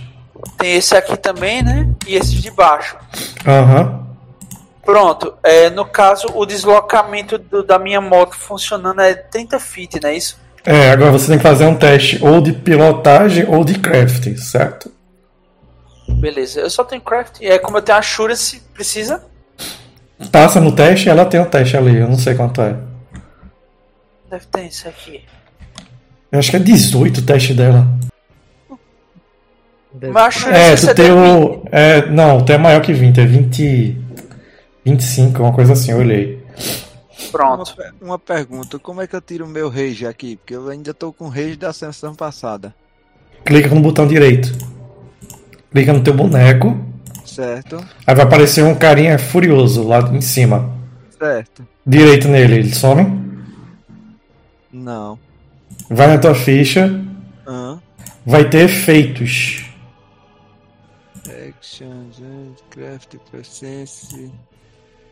Tem 0.57 0.75
esse 0.75 0.95
aqui 0.95 1.15
também, 1.17 1.61
né? 1.63 1.87
E 2.07 2.15
esses 2.15 2.33
de 2.41 2.51
baixo. 2.51 2.95
Aham. 3.45 4.03
Pronto. 4.85 5.33
É, 5.43 5.69
no 5.69 5.85
caso, 5.85 6.27
o 6.33 6.45
deslocamento 6.45 7.37
do- 7.37 7.63
da 7.63 7.79
minha 7.79 8.01
moto 8.01 8.35
funcionando 8.35 8.99
é 9.01 9.13
30 9.13 9.59
feet, 9.59 9.99
não 10.01 10.09
é 10.09 10.15
isso? 10.15 10.37
É, 10.65 10.91
agora 10.91 11.11
você 11.11 11.27
tem 11.27 11.37
que 11.37 11.43
fazer 11.43 11.65
um 11.65 11.75
teste 11.75 12.19
ou 12.23 12.41
de 12.41 12.53
pilotagem 12.53 13.45
ou 13.47 13.63
de 13.63 13.79
crafting, 13.79 14.35
certo? 14.37 14.91
Beleza. 16.07 16.59
Eu 16.61 16.69
só 16.69 16.83
tenho 16.83 17.01
craft. 17.01 17.41
É 17.41 17.57
como 17.57 17.77
eu 17.77 17.81
tenho 17.81 17.97
assurance, 17.97 18.61
precisa? 18.73 19.23
Passa 20.31 20.59
no 20.61 20.71
teste, 20.73 21.09
ela 21.09 21.25
tem 21.25 21.39
o 21.41 21.45
teste 21.45 21.75
ali, 21.75 21.97
eu 21.97 22.07
não 22.07 22.17
sei 22.17 22.35
quanto 22.35 22.61
é. 22.61 22.75
Deve 24.29 24.45
ter 24.47 24.63
isso 24.67 24.87
aqui. 24.87 25.23
Eu 26.31 26.39
acho 26.39 26.49
que 26.49 26.55
é 26.57 26.59
18 26.59 27.19
o 27.19 27.23
teste 27.25 27.53
dela. 27.53 27.87
Mas 30.01 30.45
É, 30.47 30.75
você 30.75 30.93
tu 30.93 30.95
tem 30.95 31.11
o. 31.11 31.63
É, 31.71 32.05
não, 32.09 32.43
tu 32.43 32.51
é 32.51 32.57
maior 32.57 32.81
que 32.81 32.93
20, 32.93 33.19
é 33.19 33.25
20. 33.25 33.97
25, 34.85 35.41
uma 35.43 35.53
coisa 35.53 35.73
assim, 35.73 35.91
eu 35.91 35.97
olhei. 35.99 36.43
Uma, 37.47 37.65
Pronto. 37.65 37.75
pe- 37.75 37.93
uma 38.01 38.19
pergunta, 38.19 38.79
como 38.79 39.01
é 39.01 39.07
que 39.07 39.15
eu 39.15 39.21
tiro 39.21 39.45
o 39.45 39.49
meu 39.49 39.69
rage 39.69 40.05
aqui? 40.05 40.35
Porque 40.37 40.55
eu 40.55 40.67
ainda 40.69 40.93
tô 40.93 41.13
com 41.13 41.29
rage 41.29 41.55
da 41.57 41.71
sessão 41.73 42.15
passada. 42.15 42.75
Clica 43.45 43.73
no 43.73 43.81
botão 43.81 44.07
direito. 44.07 44.51
Clica 45.71 45.93
no 45.93 46.03
teu 46.03 46.13
boneco. 46.13 46.77
Certo? 47.25 47.89
Aí 48.05 48.15
vai 48.15 48.25
aparecer 48.25 48.63
um 48.63 48.75
carinha 48.75 49.17
furioso 49.17 49.83
lá 49.87 49.99
em 49.99 50.21
cima. 50.21 50.69
Certo. 51.17 51.67
Direito 51.85 52.27
nele, 52.27 52.55
ele 52.55 52.73
some. 52.75 53.21
Não. 54.71 55.19
Vai 55.89 56.07
na 56.07 56.17
tua 56.17 56.35
ficha. 56.35 56.99
Hã? 57.45 57.81
Vai 58.25 58.49
ter 58.49 58.65
efeitos. 58.65 59.65
Action, 61.73 62.53
craft, 62.69 63.15
presence, 63.31 64.31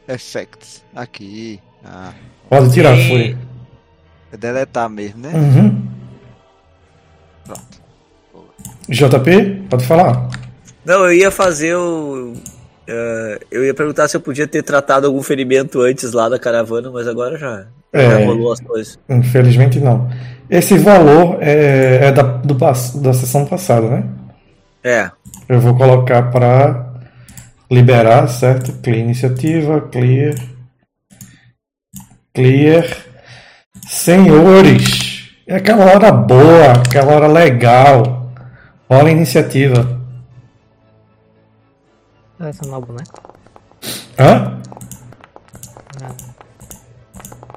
effects. 0.07 0.83
Aqui. 0.95 1.59
Ah, 1.83 2.13
Pode 2.47 2.71
tirar, 2.71 2.95
E- 2.95 3.07
fúria. 3.09 3.37
é 4.31 4.37
deletar 4.37 4.87
mesmo, 4.87 5.21
né? 5.21 5.31
Uhum. 5.33 5.87
Pronto. 7.45 7.81
JP, 8.89 9.63
pode 9.71 9.85
falar. 9.87 10.29
Não, 10.85 11.05
eu 11.05 11.13
ia 11.13 11.31
fazer 11.31 11.75
o. 11.75 12.33
eh, 12.87 13.39
eu 13.49 13.65
ia 13.65 13.73
perguntar 13.73 14.07
se 14.07 14.15
eu 14.15 14.21
podia 14.21 14.45
ter 14.47 14.61
tratado 14.61 15.07
algum 15.07 15.23
ferimento 15.23 15.81
antes 15.81 16.11
lá 16.13 16.29
da 16.29 16.37
caravana, 16.37 16.91
mas 16.91 17.07
agora 17.07 17.39
já, 17.39 17.65
É. 17.91 18.19
já 18.19 18.25
rolou 18.25 18.51
as 18.53 18.59
coisas. 18.59 18.99
Infelizmente 19.09 19.79
não. 19.79 20.07
Esse 20.47 20.77
valor 20.77 21.37
é, 21.41 22.07
é 22.07 22.11
da, 22.11 22.21
do, 22.21 22.53
da 22.53 23.13
sessão 23.13 23.45
passada, 23.47 23.87
né? 23.89 24.03
É. 24.83 25.11
Eu 25.47 25.59
vou 25.59 25.75
colocar 25.75 26.31
para 26.31 26.85
liberar, 27.69 28.27
certo? 28.27 28.73
Clear 28.81 28.99
iniciativa, 28.99 29.81
clear. 29.81 30.35
Clear. 32.33 32.85
Senhores, 33.87 35.09
É 35.47 35.55
aquela 35.55 35.85
hora 35.85 36.11
boa, 36.11 36.71
aquela 36.73 37.13
hora 37.13 37.27
legal. 37.27 38.31
Rola 38.89 39.09
a 39.09 39.11
iniciativa. 39.11 39.99
Selecionar 42.37 42.79
o 42.79 42.85
boneco. 42.85 43.35
Hã? 44.17 44.61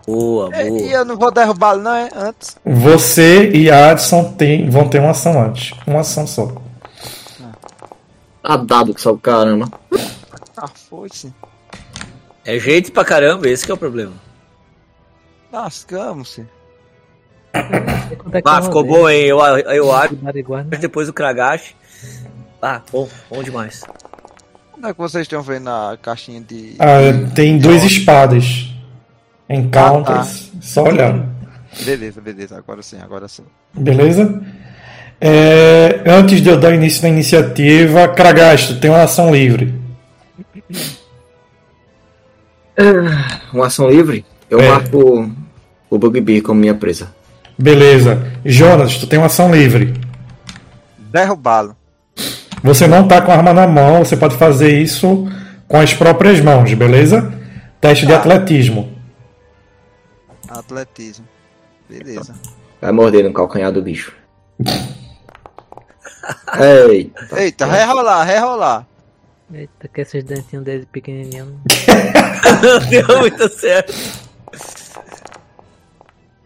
Boa, 0.06 0.50
E 0.60 0.68
boa. 0.70 0.80
eu 0.82 1.04
não 1.04 1.16
vou 1.16 1.30
derrubá-lo, 1.32 1.82
não, 1.82 1.94
é? 1.94 2.08
Antes. 2.14 2.56
Você 2.64 3.50
e 3.50 3.70
a 3.70 3.90
Adson 3.92 4.32
tem, 4.34 4.68
vão 4.68 4.88
ter 4.88 4.98
uma 5.00 5.10
ação 5.10 5.40
antes. 5.40 5.72
Uma 5.86 6.00
ação 6.00 6.26
só. 6.26 6.52
Tá 8.44 8.58
dado 8.58 8.92
que 8.92 9.00
só 9.00 9.10
o 9.12 9.18
caramba. 9.18 9.70
Ah, 10.54 10.68
foi-se. 10.68 11.32
É 12.44 12.58
jeito 12.58 12.92
pra 12.92 13.02
caramba, 13.02 13.48
esse 13.48 13.64
que 13.64 13.70
é 13.70 13.74
o 13.74 13.78
problema. 13.78 14.12
Lascamos-se. 15.50 16.46
Ah, 17.54 18.58
eu 18.58 18.62
ficou 18.64 18.84
bom, 18.84 19.08
hein? 19.08 19.22
Eu, 19.22 19.38
eu 19.40 19.90
acho. 19.90 20.16
Bariguarda. 20.16 20.76
Depois 20.76 21.06
do 21.06 21.14
Kragash. 21.14 21.74
Ah, 22.60 22.82
bom, 22.92 23.08
bom 23.30 23.42
demais. 23.42 23.82
Onde 24.76 24.88
é 24.88 24.92
que 24.92 24.98
vocês 24.98 25.22
estão 25.22 25.40
vendo 25.40 25.70
a 25.70 25.96
caixinha 26.00 26.42
de. 26.42 26.76
Ah, 26.78 27.32
tem 27.34 27.56
duas 27.58 27.82
espadas. 27.82 28.70
Encounters. 29.48 30.52
Só 30.60 30.84
olhar. 30.84 31.26
Beleza, 31.82 32.20
beleza. 32.20 32.58
Agora 32.58 32.82
sim, 32.82 32.98
agora 33.00 33.26
sim. 33.26 33.44
Beleza? 33.72 34.42
É, 35.20 36.02
antes 36.06 36.40
de 36.42 36.48
eu 36.48 36.58
dar 36.58 36.74
início 36.74 37.02
na 37.02 37.08
iniciativa, 37.08 38.08
Kragasto, 38.08 38.78
tem 38.78 38.90
uma 38.90 39.02
ação 39.02 39.32
livre. 39.34 39.74
Uma 43.52 43.66
ação 43.66 43.88
livre? 43.88 44.24
Eu 44.50 44.60
É. 44.60 44.68
marco 44.68 45.30
o 45.88 45.98
Bugbear 45.98 46.42
como 46.42 46.60
minha 46.60 46.74
presa. 46.74 47.14
Beleza. 47.58 48.32
Jonas, 48.44 48.98
tu 48.98 49.06
tem 49.06 49.18
uma 49.18 49.26
ação 49.26 49.54
livre. 49.54 49.94
Derrubá-lo. 50.98 51.76
Você 52.62 52.86
não 52.86 53.06
tá 53.06 53.20
com 53.22 53.30
a 53.30 53.36
arma 53.36 53.52
na 53.52 53.66
mão, 53.66 54.04
você 54.04 54.16
pode 54.16 54.36
fazer 54.36 54.80
isso 54.80 55.28
com 55.68 55.78
as 55.78 55.94
próprias 55.94 56.40
mãos, 56.40 56.72
beleza? 56.74 57.32
Teste 57.80 58.06
de 58.06 58.12
Tá. 58.12 58.18
atletismo. 58.18 58.92
Atletismo. 60.48 61.26
Beleza. 61.88 62.34
Vai 62.80 62.90
morder 62.92 63.22
no 63.24 63.32
calcanhar 63.32 63.70
do 63.70 63.80
bicho. 63.82 64.12
Eita. 66.58 67.40
Eita, 67.40 67.66
rerolar, 67.66 68.26
rerolar. 68.26 68.86
Eita, 69.52 69.88
que 69.88 70.00
esses 70.00 70.24
dentinhos 70.24 70.64
dele 70.64 70.88
pequenininhos. 70.90 71.48
Não 72.62 72.80
deu 72.88 73.20
muito 73.20 73.48
certo. 73.48 73.92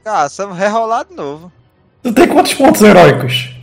Caça, 0.04 0.52
rerolar 0.52 1.04
de 1.06 1.14
novo. 1.14 1.52
Tu 2.02 2.12
tem 2.12 2.28
quantos 2.28 2.54
pontos 2.54 2.80
heróicos? 2.82 3.54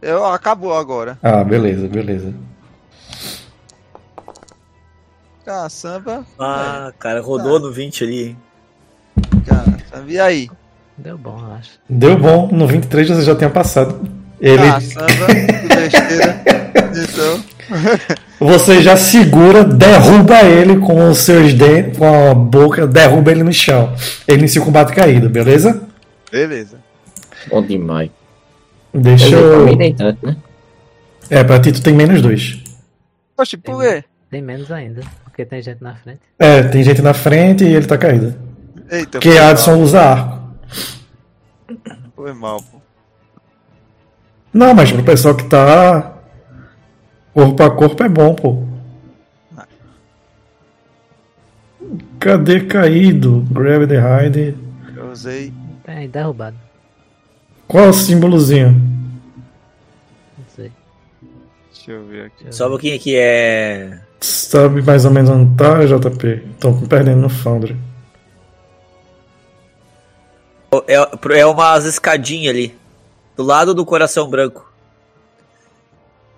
Eu, 0.00 0.24
acabou 0.26 0.76
agora. 0.76 1.18
Ah, 1.22 1.42
beleza, 1.42 1.88
beleza. 1.88 2.34
Caçamba. 5.44 6.24
Ah, 6.38 6.92
cara, 6.98 7.20
rodou 7.20 7.58
no 7.58 7.72
20 7.72 8.04
ali, 8.04 8.24
hein? 8.28 8.38
Caçamba. 9.46 10.10
E 10.10 10.20
aí? 10.20 10.50
Deu 10.96 11.16
bom, 11.16 11.38
eu 11.40 11.52
acho. 11.54 11.80
Deu 11.88 12.18
bom, 12.18 12.48
no 12.52 12.66
23 12.66 13.08
você 13.08 13.22
já 13.22 13.34
tinha 13.34 13.48
passado. 13.48 14.17
Ele, 14.40 14.58
Caçamba. 14.58 15.26
que 15.26 15.74
besteira. 15.74 16.42
Então. 16.94 17.44
você 18.40 18.80
já 18.80 18.96
segura, 18.96 19.64
derruba 19.64 20.40
ele 20.42 20.78
com 20.78 21.10
os 21.10 21.18
seus 21.18 21.52
dentes, 21.52 21.98
com 21.98 22.30
a 22.30 22.34
boca, 22.34 22.86
derruba 22.86 23.30
ele 23.30 23.42
no 23.42 23.52
chão. 23.52 23.94
Ele 24.26 24.38
inicia 24.40 24.62
o 24.62 24.64
combate 24.64 24.94
caído, 24.94 25.28
beleza? 25.28 25.82
Beleza. 26.30 26.78
Bom 27.50 27.62
demais. 27.62 28.10
Deixa 28.94 29.26
mim 29.26 29.32
eu. 29.32 29.76
né? 29.76 30.36
É, 31.30 31.44
pra 31.44 31.60
ti 31.60 31.72
tu 31.72 31.82
tem 31.82 31.92
menos 31.94 32.22
dois. 32.22 32.62
Oxe, 33.36 33.56
por 33.56 33.82
quê? 33.82 34.02
Tem 34.30 34.42
menos 34.42 34.70
ainda, 34.70 35.02
porque 35.24 35.44
tem 35.44 35.60
gente 35.62 35.82
na 35.82 35.94
frente. 35.94 36.20
É, 36.38 36.62
tem 36.62 36.82
gente 36.82 37.02
na 37.02 37.14
frente 37.14 37.64
e 37.64 37.74
ele 37.74 37.86
tá 37.86 37.96
caído. 37.98 38.34
Eita, 38.90 39.18
Porque 39.20 39.36
Adson 39.38 39.72
mal. 39.72 39.80
usa 39.80 40.00
arco. 40.00 40.38
Foi 42.16 42.32
mal, 42.32 42.62
pô. 42.62 42.80
Não, 44.52 44.74
mas 44.74 44.90
pro 44.90 45.02
pessoal 45.02 45.34
que 45.34 45.44
tá 45.44 46.14
corpo 47.34 47.62
a 47.62 47.70
corpo 47.70 48.02
é 48.02 48.08
bom, 48.08 48.34
pô. 48.34 48.64
Cadê 52.18 52.60
caído? 52.60 53.46
Grab 53.50 53.86
the 53.86 53.96
hide. 53.96 54.56
Eu 54.96 55.12
usei. 55.12 55.52
Aí, 55.86 56.08
derrubado. 56.08 56.56
Qual 57.66 57.84
é 57.84 57.88
o 57.88 57.92
símbolozinho? 57.92 58.70
Não 60.36 60.44
sei. 60.56 60.72
Deixa 61.72 61.92
eu 61.92 62.04
ver 62.06 62.26
aqui. 62.26 62.52
Só 62.52 62.66
um 62.66 62.70
pouquinho 62.70 62.96
aqui, 62.96 63.14
é. 63.16 64.00
Sabe 64.20 64.82
mais 64.82 65.04
ou 65.04 65.10
menos 65.12 65.30
onde 65.30 65.56
tá, 65.56 65.84
JP? 65.84 66.44
Tô 66.58 66.72
perdendo 66.88 67.20
no 67.20 67.28
Foundry. 67.28 67.76
É, 70.88 71.38
é 71.38 71.46
umas 71.46 71.84
escadinhas 71.84 72.54
ali. 72.54 72.76
Do 73.38 73.44
lado 73.44 73.72
do 73.72 73.86
coração 73.86 74.28
branco. 74.28 74.68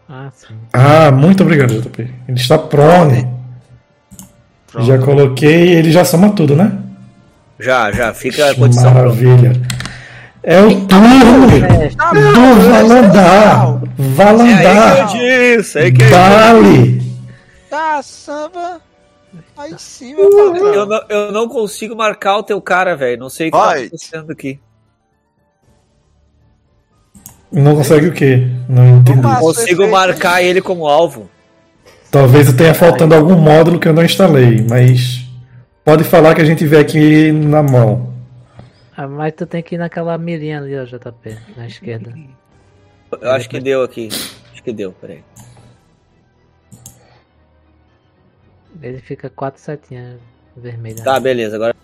Ah, 0.06 0.30
sim. 0.34 0.54
Ah, 0.70 1.10
muito 1.10 1.42
obrigado, 1.42 1.80
JP. 1.80 2.02
Ele 2.28 2.38
está 2.38 2.58
prone. 2.58 3.26
Pronto. 4.66 4.86
Já 4.86 4.98
coloquei, 4.98 5.70
ele 5.70 5.90
já 5.90 6.04
soma 6.04 6.28
tudo, 6.34 6.54
né? 6.54 6.78
Já, 7.58 7.90
já, 7.90 8.12
fica 8.12 8.50
a 8.50 8.54
condição 8.54 8.92
pronta. 8.92 8.98
Maravilha. 8.98 9.52
É 10.42 10.60
o 10.60 10.86
turno 10.86 11.46
do 12.12 12.68
Valandar. 12.68 13.66
É 13.66 13.72
aí 13.72 13.96
que 13.96 14.02
Valandar. 14.12 14.98
eu 14.98 15.56
disse, 15.56 15.78
é 15.78 15.82
aí 15.84 15.92
que 15.92 16.02
eu 16.02 16.10
Dale. 16.10 17.02
Caçamba. 17.70 18.82
Aí 19.56 19.74
sim, 19.78 20.14
meu 20.14 20.28
patrão. 20.28 20.74
Eu 20.74 20.86
não, 20.86 21.02
eu 21.08 21.32
não 21.32 21.48
consigo 21.48 21.96
marcar 21.96 22.36
o 22.36 22.42
teu 22.42 22.60
cara, 22.60 22.94
velho. 22.94 23.18
Não 23.18 23.30
sei 23.30 23.48
o 23.48 23.52
que 23.52 23.56
tá 23.56 23.72
acontecendo 23.72 24.30
aqui. 24.30 24.60
Não 27.52 27.74
consegue 27.74 28.06
o 28.06 28.12
quê? 28.12 28.48
Não 28.68 28.98
entendi. 28.98 29.20
Vamos 29.20 29.24
lá. 29.24 29.40
Consigo 29.40 29.66
perfeito. 29.66 29.90
marcar 29.90 30.42
ele 30.42 30.60
como 30.60 30.86
alvo. 30.86 31.28
Talvez 32.10 32.48
eu 32.48 32.56
tenha 32.56 32.74
faltando 32.74 33.14
algum 33.14 33.36
módulo 33.36 33.78
que 33.78 33.86
eu 33.86 33.92
não 33.92 34.04
instalei, 34.04 34.64
mas 34.68 35.24
pode 35.84 36.02
falar 36.04 36.34
que 36.34 36.40
a 36.40 36.44
gente 36.44 36.66
vê 36.66 36.78
aqui 36.78 37.30
na 37.30 37.62
mão. 37.62 38.12
Ah, 38.96 39.06
mas 39.06 39.32
tu 39.32 39.46
tem 39.46 39.62
que 39.62 39.76
ir 39.76 39.78
naquela 39.78 40.18
mirinha 40.18 40.58
ali, 40.58 40.76
ó, 40.78 40.84
JP, 40.84 41.36
na 41.56 41.66
esquerda. 41.66 42.12
Eu 43.20 43.30
acho 43.30 43.48
que 43.48 43.60
deu 43.60 43.82
aqui. 43.82 44.08
Acho 44.52 44.62
que 44.62 44.72
deu, 44.72 44.92
peraí. 44.92 45.22
Ele 48.82 48.98
fica 48.98 49.30
quatro 49.30 49.60
setinhas 49.60 50.20
vermelhas. 50.56 51.00
Tá, 51.00 51.18
beleza. 51.18 51.56
Agora. 51.56 51.74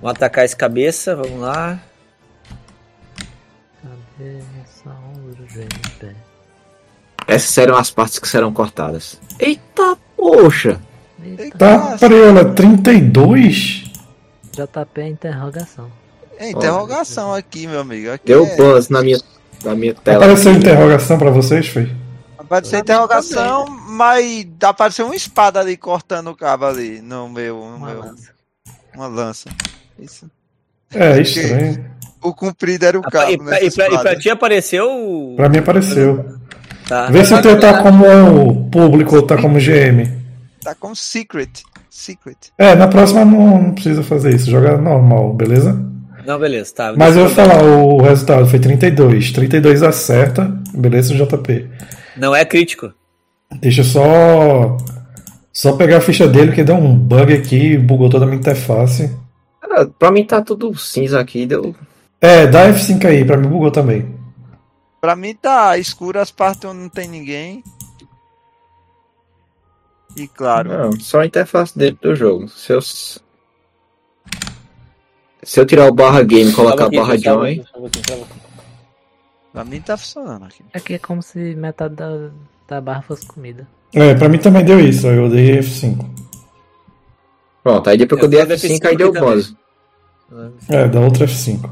Vamos 0.00 0.16
atacar 0.16 0.44
esse 0.44 0.56
cabeça, 0.56 1.16
vamos 1.16 1.40
lá. 1.40 1.78
Cabeça, 3.82 4.90
ombro, 5.14 5.46
joelho, 5.48 5.68
pé. 5.98 6.14
Essas 7.26 7.50
serão 7.50 7.76
as 7.76 7.90
partes 7.90 8.18
que 8.18 8.28
serão 8.28 8.52
cortadas. 8.52 9.20
Eita, 9.38 9.96
poxa! 10.16 10.80
Eita, 11.22 11.58
Tá, 11.58 11.96
Prela, 11.98 12.54
32? 12.54 13.84
JP 14.52 15.00
é 15.00 15.08
interrogação. 15.08 15.90
É 16.38 16.50
interrogação 16.50 17.34
aqui, 17.34 17.66
meu 17.66 17.80
amigo. 17.80 18.10
Aqui 18.12 18.26
Deu 18.26 18.46
é... 18.46 18.56
buzz 18.56 18.88
na 18.88 19.02
minha, 19.02 19.18
na 19.64 19.74
minha 19.74 19.94
tela. 19.94 20.24
Apareceu 20.24 20.52
interrogação 20.52 21.18
pra 21.18 21.30
vocês, 21.30 21.68
foi? 21.68 21.90
Apareceu 22.38 22.78
interrogação, 22.78 23.66
mas 23.66 24.46
apareceu 24.62 25.06
uma 25.06 25.16
espada 25.16 25.60
ali 25.60 25.76
cortando 25.76 26.28
o 26.28 26.36
cabo 26.36 26.64
ali 26.66 27.00
no 27.02 27.28
meu. 27.28 27.56
No 27.56 27.76
Uma 27.76 27.86
meu 27.88 28.00
lança. 28.00 28.30
uma 28.94 29.06
lança. 29.06 29.50
Isso. 30.00 30.30
É, 30.94 31.20
estranho. 31.20 31.84
O 32.22 32.32
comprido 32.34 32.84
era 32.84 32.98
o 32.98 33.02
Ah, 33.04 33.10
cabo. 33.10 33.30
e, 33.32 33.36
pra, 33.38 33.44
nessa 33.46 33.64
e, 33.66 33.70
pra, 33.70 33.86
e 33.86 33.98
pra 33.98 34.16
ti 34.18 34.30
apareceu. 34.30 34.86
o- 34.90 35.34
Pra 35.36 35.48
mim 35.48 35.58
apareceu. 35.58 36.24
Tá. 36.88 37.06
Vê 37.10 37.24
se 37.24 37.34
o 37.34 37.42
teu 37.42 37.60
tá 37.60 37.82
como 37.82 38.68
público 38.70 39.16
ou 39.16 39.22
tá 39.22 39.36
como 39.36 39.58
GM. 39.60 40.10
Tá 40.62 40.74
com 40.74 40.94
secret. 40.94 41.62
Secret. 41.90 42.36
É, 42.56 42.74
na 42.74 42.88
próxima 42.88 43.24
não, 43.24 43.62
não 43.62 43.72
precisa 43.74 44.02
fazer 44.02 44.34
isso, 44.34 44.50
joga 44.50 44.76
normal, 44.78 45.32
beleza? 45.34 45.78
Não, 46.26 46.38
beleza, 46.38 46.72
tá. 46.74 46.94
Mas 46.96 47.16
eu 47.16 47.26
vou 47.26 47.34
falar, 47.34 47.62
o 47.62 48.02
resultado 48.02 48.46
foi 48.46 48.58
32. 48.58 49.32
32 49.32 49.82
acerta, 49.82 50.44
beleza, 50.74 51.14
JP. 51.14 51.66
Não 52.16 52.34
é 52.34 52.44
crítico. 52.44 52.92
Deixa 53.60 53.80
eu 53.80 53.84
só. 53.84 54.76
Só 55.52 55.72
pegar 55.72 55.96
a 55.98 56.00
ficha 56.00 56.26
dele, 56.28 56.52
que 56.52 56.62
deu 56.62 56.76
um 56.76 56.94
bug 56.96 57.32
aqui, 57.32 57.76
bugou 57.78 58.08
toda 58.10 58.24
a 58.24 58.28
minha 58.28 58.38
interface. 58.38 59.10
Pra 59.86 60.10
mim 60.10 60.24
tá 60.24 60.42
tudo 60.42 60.76
cinza 60.76 61.20
aqui, 61.20 61.46
deu. 61.46 61.74
É, 62.20 62.46
dá 62.46 62.68
F5 62.68 63.04
aí, 63.06 63.24
pra 63.24 63.36
mim 63.36 63.48
bugou 63.48 63.70
também. 63.70 64.18
Pra 65.00 65.14
mim 65.14 65.34
tá 65.34 65.78
escuro 65.78 66.18
as 66.18 66.30
partes 66.30 66.64
onde 66.64 66.80
não 66.80 66.88
tem 66.88 67.08
ninguém. 67.08 67.62
E 70.16 70.26
claro, 70.26 70.68
Não, 70.68 70.92
só 71.00 71.20
a 71.20 71.26
interface 71.26 71.78
dentro 71.78 72.10
do 72.10 72.16
jogo. 72.16 72.48
Se 72.48 72.72
eu, 72.72 72.80
se 72.82 73.20
eu 75.54 75.64
tirar 75.64 75.86
o 75.86 75.92
barra 75.92 76.22
game 76.24 76.50
e 76.50 76.52
colocar 76.52 76.86
aqui, 76.86 76.96
barra 76.96 77.16
join, 77.16 77.62
pra 79.52 79.64
mim 79.64 79.80
tá 79.80 79.96
funcionando 79.96 80.46
aqui. 80.46 80.64
Aqui 80.74 80.94
é 80.94 80.98
como 80.98 81.22
se 81.22 81.54
metade 81.54 81.94
da, 81.94 82.30
da 82.66 82.80
barra 82.80 83.02
fosse 83.02 83.26
comida. 83.26 83.68
É, 83.94 84.14
pra 84.14 84.28
mim 84.28 84.38
também 84.38 84.64
deu 84.64 84.80
isso, 84.80 85.06
eu 85.06 85.28
dei 85.28 85.60
F5. 85.60 86.04
pronto. 87.62 87.88
Aí 87.88 87.96
depois 87.96 88.18
que 88.20 88.26
eu 88.26 88.40
Eu 88.40 88.46
dei 88.46 88.56
dei 88.56 88.56
F5, 88.56 88.86
aí 88.86 88.94
F5 88.94 88.96
deu 88.96 89.12
bônus. 89.12 89.54
É, 90.68 90.86
dá 90.88 91.00
outra 91.00 91.26
F5. 91.26 91.70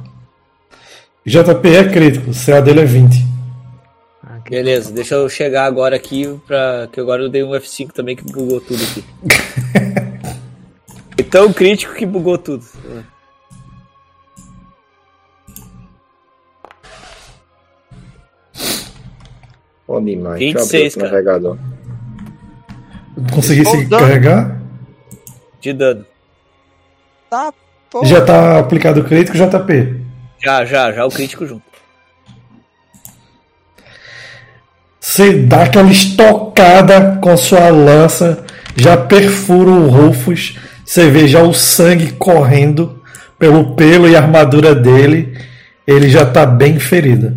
JP 1.26 1.68
é 1.68 1.88
crítico, 1.88 2.30
o 2.30 2.34
CA 2.34 2.60
dele 2.60 2.80
é 2.80 2.84
20. 2.84 3.26
Aqui. 4.22 4.50
Beleza, 4.50 4.92
deixa 4.92 5.16
eu 5.16 5.28
chegar 5.28 5.64
agora 5.64 5.96
aqui, 5.96 6.38
pra... 6.46 6.88
que 6.90 7.00
agora 7.00 7.22
eu 7.22 7.28
dei 7.28 7.42
um 7.42 7.50
F5 7.50 7.92
também 7.92 8.16
que 8.16 8.24
bugou 8.24 8.60
tudo 8.60 8.82
aqui. 8.82 9.04
e 11.18 11.22
tão 11.22 11.52
crítico 11.52 11.94
que 11.94 12.06
bugou 12.06 12.38
tudo. 12.38 12.64
Pô, 19.86 20.00
demais. 20.00 20.38
26, 20.38 20.70
Deixa 20.70 20.98
eu 21.00 21.06
abrir 21.06 21.22
cara. 21.22 21.38
o 21.38 21.42
navegador. 21.44 21.58
Consegui 23.32 23.64
se 23.64 23.88
carregar? 23.88 24.60
De 25.60 25.72
dano. 25.72 26.04
Tá, 27.30 27.52
pô. 28.00 28.04
Já 28.04 28.20
tá 28.20 28.58
aplicado 28.58 29.00
o 29.00 29.04
crítico, 29.04 29.36
JP. 29.36 30.00
Já, 30.42 30.64
já, 30.64 30.92
já 30.92 31.04
o 31.06 31.10
crítico 31.10 31.46
junto. 31.46 31.62
Você 35.00 35.32
dá 35.32 35.62
aquela 35.62 35.90
estocada 35.90 37.18
com 37.22 37.36
sua 37.36 37.70
lança, 37.70 38.44
já 38.74 38.96
perfura 38.96 39.70
o 39.70 39.88
Rufus, 39.88 40.58
você 40.84 41.08
vê 41.08 41.28
já 41.28 41.42
o 41.42 41.54
sangue 41.54 42.12
correndo 42.12 43.02
pelo 43.38 43.74
pelo 43.74 44.08
e 44.08 44.16
armadura 44.16 44.74
dele, 44.74 45.38
ele 45.86 46.10
já 46.10 46.26
tá 46.26 46.44
bem 46.44 46.78
ferido. 46.78 47.36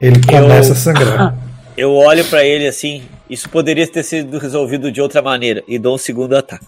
Ele 0.00 0.20
começa 0.26 0.72
a 0.72 0.76
sangrar. 0.76 1.36
Eu 1.76 1.92
olho 1.94 2.24
pra 2.24 2.44
ele 2.44 2.66
assim, 2.66 3.02
isso 3.28 3.48
poderia 3.48 3.86
ter 3.86 4.02
sido 4.02 4.38
resolvido 4.38 4.90
de 4.90 5.00
outra 5.00 5.22
maneira, 5.22 5.62
e 5.68 5.78
dou 5.78 5.94
um 5.94 5.98
segundo 5.98 6.36
ataque. 6.36 6.66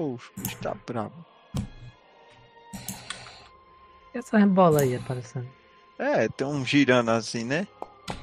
Poxa, 0.00 0.30
o 0.34 0.40
bicho 0.40 0.56
tá 0.62 0.74
bravo. 0.86 1.12
E 4.14 4.18
essa 4.18 4.46
bola 4.46 4.80
aí 4.80 4.96
aparecendo? 4.96 5.46
É, 5.98 6.26
tem 6.26 6.46
um 6.46 6.64
girando 6.64 7.10
assim, 7.10 7.44
né? 7.44 7.66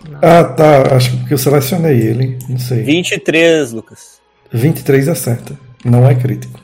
Não. 0.09 0.17
Ah, 0.23 0.43
tá. 0.43 0.95
Acho 0.95 1.11
que 1.11 1.17
porque 1.17 1.35
eu 1.35 1.37
selecionei 1.37 2.01
ele. 2.01 2.39
Não 2.49 2.57
sei. 2.57 2.81
23, 2.81 3.73
Lucas. 3.73 4.19
23 4.51 5.07
acerta. 5.07 5.55
Não 5.85 6.09
é 6.09 6.15
crítico. 6.15 6.59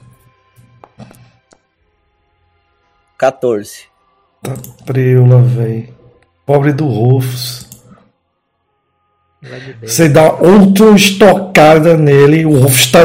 14. 3.15 3.83
Tá 4.41 4.53
preula, 4.83 5.43
véi. 5.43 5.93
Pobre 6.43 6.73
do 6.73 6.87
Rufus. 6.87 7.69
Você 9.79 10.09
dá 10.09 10.33
outra 10.33 10.89
estocada 10.95 11.95
nele, 11.97 12.47
o 12.47 12.57
Rufus 12.57 12.91
tá, 12.91 13.03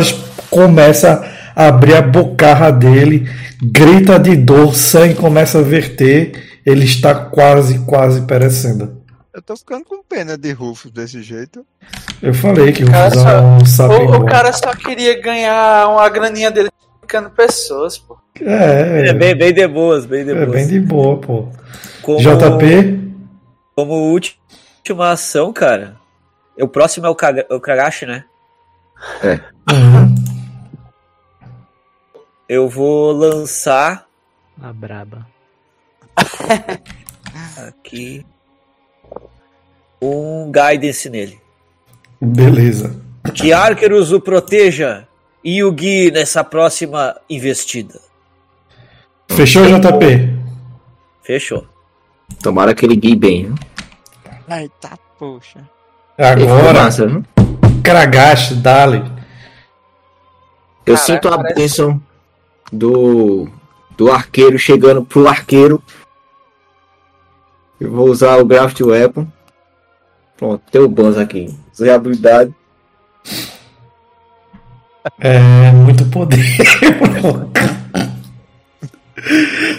começa 0.49 1.37
abrir 1.67 1.95
a 1.95 2.03
bocarra 2.03 2.71
dele, 2.71 3.29
grita 3.61 4.19
de 4.19 4.37
dor, 4.37 4.75
sangue 4.77 5.15
começa 5.15 5.59
a 5.59 5.63
verter, 5.63 6.61
ele 6.65 6.85
está 6.85 7.15
quase, 7.15 7.81
quase 7.81 8.23
perecendo. 8.23 8.97
Eu 9.35 9.43
tô 9.43 9.57
ficando 9.57 9.85
com 9.85 10.03
pena 10.03 10.37
de 10.39 10.53
Rufus 10.53 10.91
desse 10.91 11.23
jeito. 11.23 11.65
Eu 12.23 12.33
falei 12.35 12.73
que 12.73 12.85
o 12.85 12.91
Cara, 12.91 13.05
Rufus 13.09 13.23
só- 13.23 13.31
é 13.31 13.41
um 13.41 13.65
sapinho 13.65 14.11
O, 14.11 14.17
o 14.19 14.27
cara 14.27 14.53
só 14.53 14.73
queria 14.75 15.21
ganhar 15.21 15.89
uma 15.89 16.09
graninha 16.09 16.51
dele 16.51 16.71
ficando 17.01 17.31
pessoas, 17.31 17.99
pô. 17.99 18.17
É, 18.41 19.09
É 19.09 19.13
bem, 19.13 19.35
bem 19.37 19.53
de 19.53 19.67
boas, 19.67 20.07
bem 20.07 20.25
de 20.25 20.31
é 20.31 20.35
boas. 20.35 20.51
bem 20.51 20.67
de 20.69 20.79
boa, 20.81 21.17
pô. 21.19 21.49
Como, 22.03 22.19
JP, 22.21 23.13
Como 23.75 23.95
última 24.13 25.11
ação, 25.11 25.53
cara. 25.53 25.97
O 26.61 26.69
próximo 26.69 27.07
é 27.07 27.11
o, 27.11 27.15
Kaga, 27.15 27.47
o 27.51 27.61
Kagashi, 27.61 28.07
né? 28.07 28.25
uhum. 29.25 29.98
Eu 32.49 32.69
vou 32.69 33.13
lançar 33.13 34.07
A 34.61 34.73
braba. 34.73 35.27
aqui 37.69 38.25
um 40.01 40.51
Guidance 40.51 41.09
nele. 41.11 41.41
beleza. 42.21 43.01
Que 43.35 43.53
Arquerus 43.53 44.13
o 44.13 44.21
proteja 44.21 45.07
e 45.45 45.63
o 45.63 45.71
guie 45.73 46.11
nessa 46.11 46.43
próxima 46.43 47.17
investida. 47.29 48.01
Fechou, 49.31 49.65
JP? 49.67 50.39
Fechou. 51.23 51.67
Tomara 52.43 52.75
que 52.75 52.85
ele 52.87 52.97
guie 52.97 53.15
bem. 53.17 53.51
Né? 53.51 53.57
Ai, 54.49 54.71
tá, 54.81 54.99
poxa. 55.19 55.61
Ficou 56.17 56.57
Agora, 56.57 56.85
massa? 56.85 57.07
Kragash, 57.85 58.53
Dali. 58.57 58.99
Eu 60.87 60.95
Cara, 60.95 61.07
sinto 61.07 61.29
a 61.29 61.37
parece- 61.37 61.55
bênção 61.55 62.03
do, 62.73 63.49
do 63.97 64.11
arqueiro 64.11 64.59
chegando 64.59 65.05
pro 65.05 65.27
arqueiro. 65.29 65.83
Eu 67.81 67.91
vou 67.93 68.09
usar 68.09 68.37
o 68.39 68.45
Graft 68.45 68.81
Weapon. 68.81 69.27
Pronto, 70.37 70.63
tem 70.71 70.81
o 70.81 70.89
Bans 70.89 71.17
aqui. 71.17 71.55
Usei 71.73 71.91
a 71.91 71.95
habilidade. 71.97 72.55
É 75.21 75.71
muito 75.73 76.05
poder. 76.07 76.39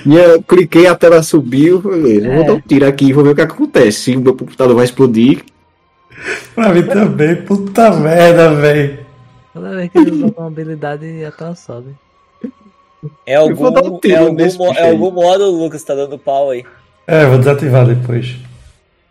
E 0.05 0.15
eu 0.15 0.41
cliquei, 0.43 0.87
a 0.87 0.95
tela 0.95 1.21
subiu. 1.23 1.79
Beleza, 1.81 2.27
eu 2.27 2.33
vou 2.33 2.43
É. 2.43 2.47
dar 2.47 2.53
um 2.53 2.61
tiro 2.61 2.87
aqui 2.87 3.05
e 3.05 3.13
vou 3.13 3.23
ver 3.23 3.31
o 3.31 3.35
que 3.35 3.41
acontece. 3.41 3.99
Se 3.99 4.15
o 4.15 4.19
meu 4.21 4.35
computador 4.35 4.75
vai 4.75 4.85
explodir. 4.85 5.43
pra 6.55 6.69
mim 6.73 6.83
também, 6.83 7.35
puta 7.43 7.91
merda, 7.91 8.53
velho. 8.55 9.05
Toda 9.53 9.75
vez 9.75 9.91
que 9.91 9.97
ele 9.97 10.11
usa 10.11 10.33
uma 10.37 10.47
habilidade, 10.47 11.23
a 11.25 11.31
tela 11.31 11.55
sobe. 11.55 11.95
É 13.25 13.35
algum, 13.35 13.55
vou 13.55 13.71
dar 13.71 13.83
um 13.83 13.99
tiro 13.99 14.13
é 14.15 14.17
algum, 14.17 14.73
é 14.73 14.89
algum 14.89 15.11
modo 15.11 15.45
o 15.45 15.63
Lucas 15.63 15.83
tá 15.83 15.95
dando 15.95 16.17
pau 16.19 16.49
aí. 16.51 16.65
É, 17.07 17.25
vou 17.25 17.37
desativar 17.37 17.85
depois. 17.85 18.35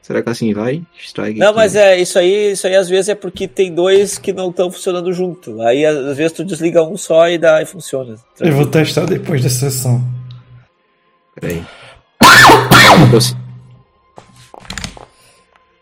Será 0.02 0.22
que 0.22 0.30
assim 0.30 0.54
vai? 0.54 0.82
Strike 0.98 1.38
Não, 1.38 1.48
aqui. 1.48 1.56
mas 1.56 1.76
é 1.76 1.98
isso 1.98 2.18
aí, 2.18 2.52
isso 2.52 2.66
aí 2.66 2.74
às 2.74 2.88
vezes 2.88 3.10
é 3.10 3.14
porque 3.14 3.46
tem 3.46 3.74
dois 3.74 4.16
que 4.16 4.32
não 4.32 4.48
estão 4.50 4.70
funcionando 4.70 5.12
junto. 5.12 5.60
Aí 5.62 5.84
às 5.84 6.16
vezes 6.16 6.32
tu 6.32 6.44
desliga 6.44 6.82
um 6.82 6.96
só 6.96 7.28
e 7.28 7.36
dá 7.36 7.60
e 7.60 7.66
funciona. 7.66 8.16
Eu 8.40 8.52
vou 8.52 8.66
testar 8.66 9.04
depois 9.04 9.42
da 9.42 9.50
sessão. 9.50 10.02
Peraí. 11.34 11.62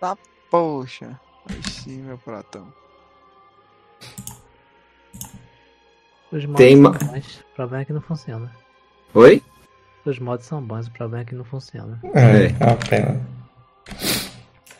Ah, 0.00 0.10
eu- 0.10 0.18
Poxa. 0.50 1.20
Aí 1.48 1.70
sim, 1.70 1.98
meu 2.02 2.18
pratão. 2.18 2.66
Os 6.32 6.44
mods 6.44 6.56
Tem 6.58 6.82
são 6.82 6.92
bons, 6.92 7.40
o 7.40 7.54
problema 7.54 7.82
é 7.82 7.84
que 7.84 7.92
não 7.92 8.00
funciona. 8.00 8.50
Oi? 9.14 9.42
Os 10.04 10.18
mods 10.18 10.46
são 10.46 10.62
bons, 10.62 10.86
o 10.86 10.90
problema 10.90 11.22
é 11.22 11.24
que 11.24 11.34
não 11.34 11.44
funciona. 11.44 12.00
É, 12.14 12.20
É. 12.20 12.54
é 12.60 12.64
uma 12.64 12.76
pena. 12.76 13.20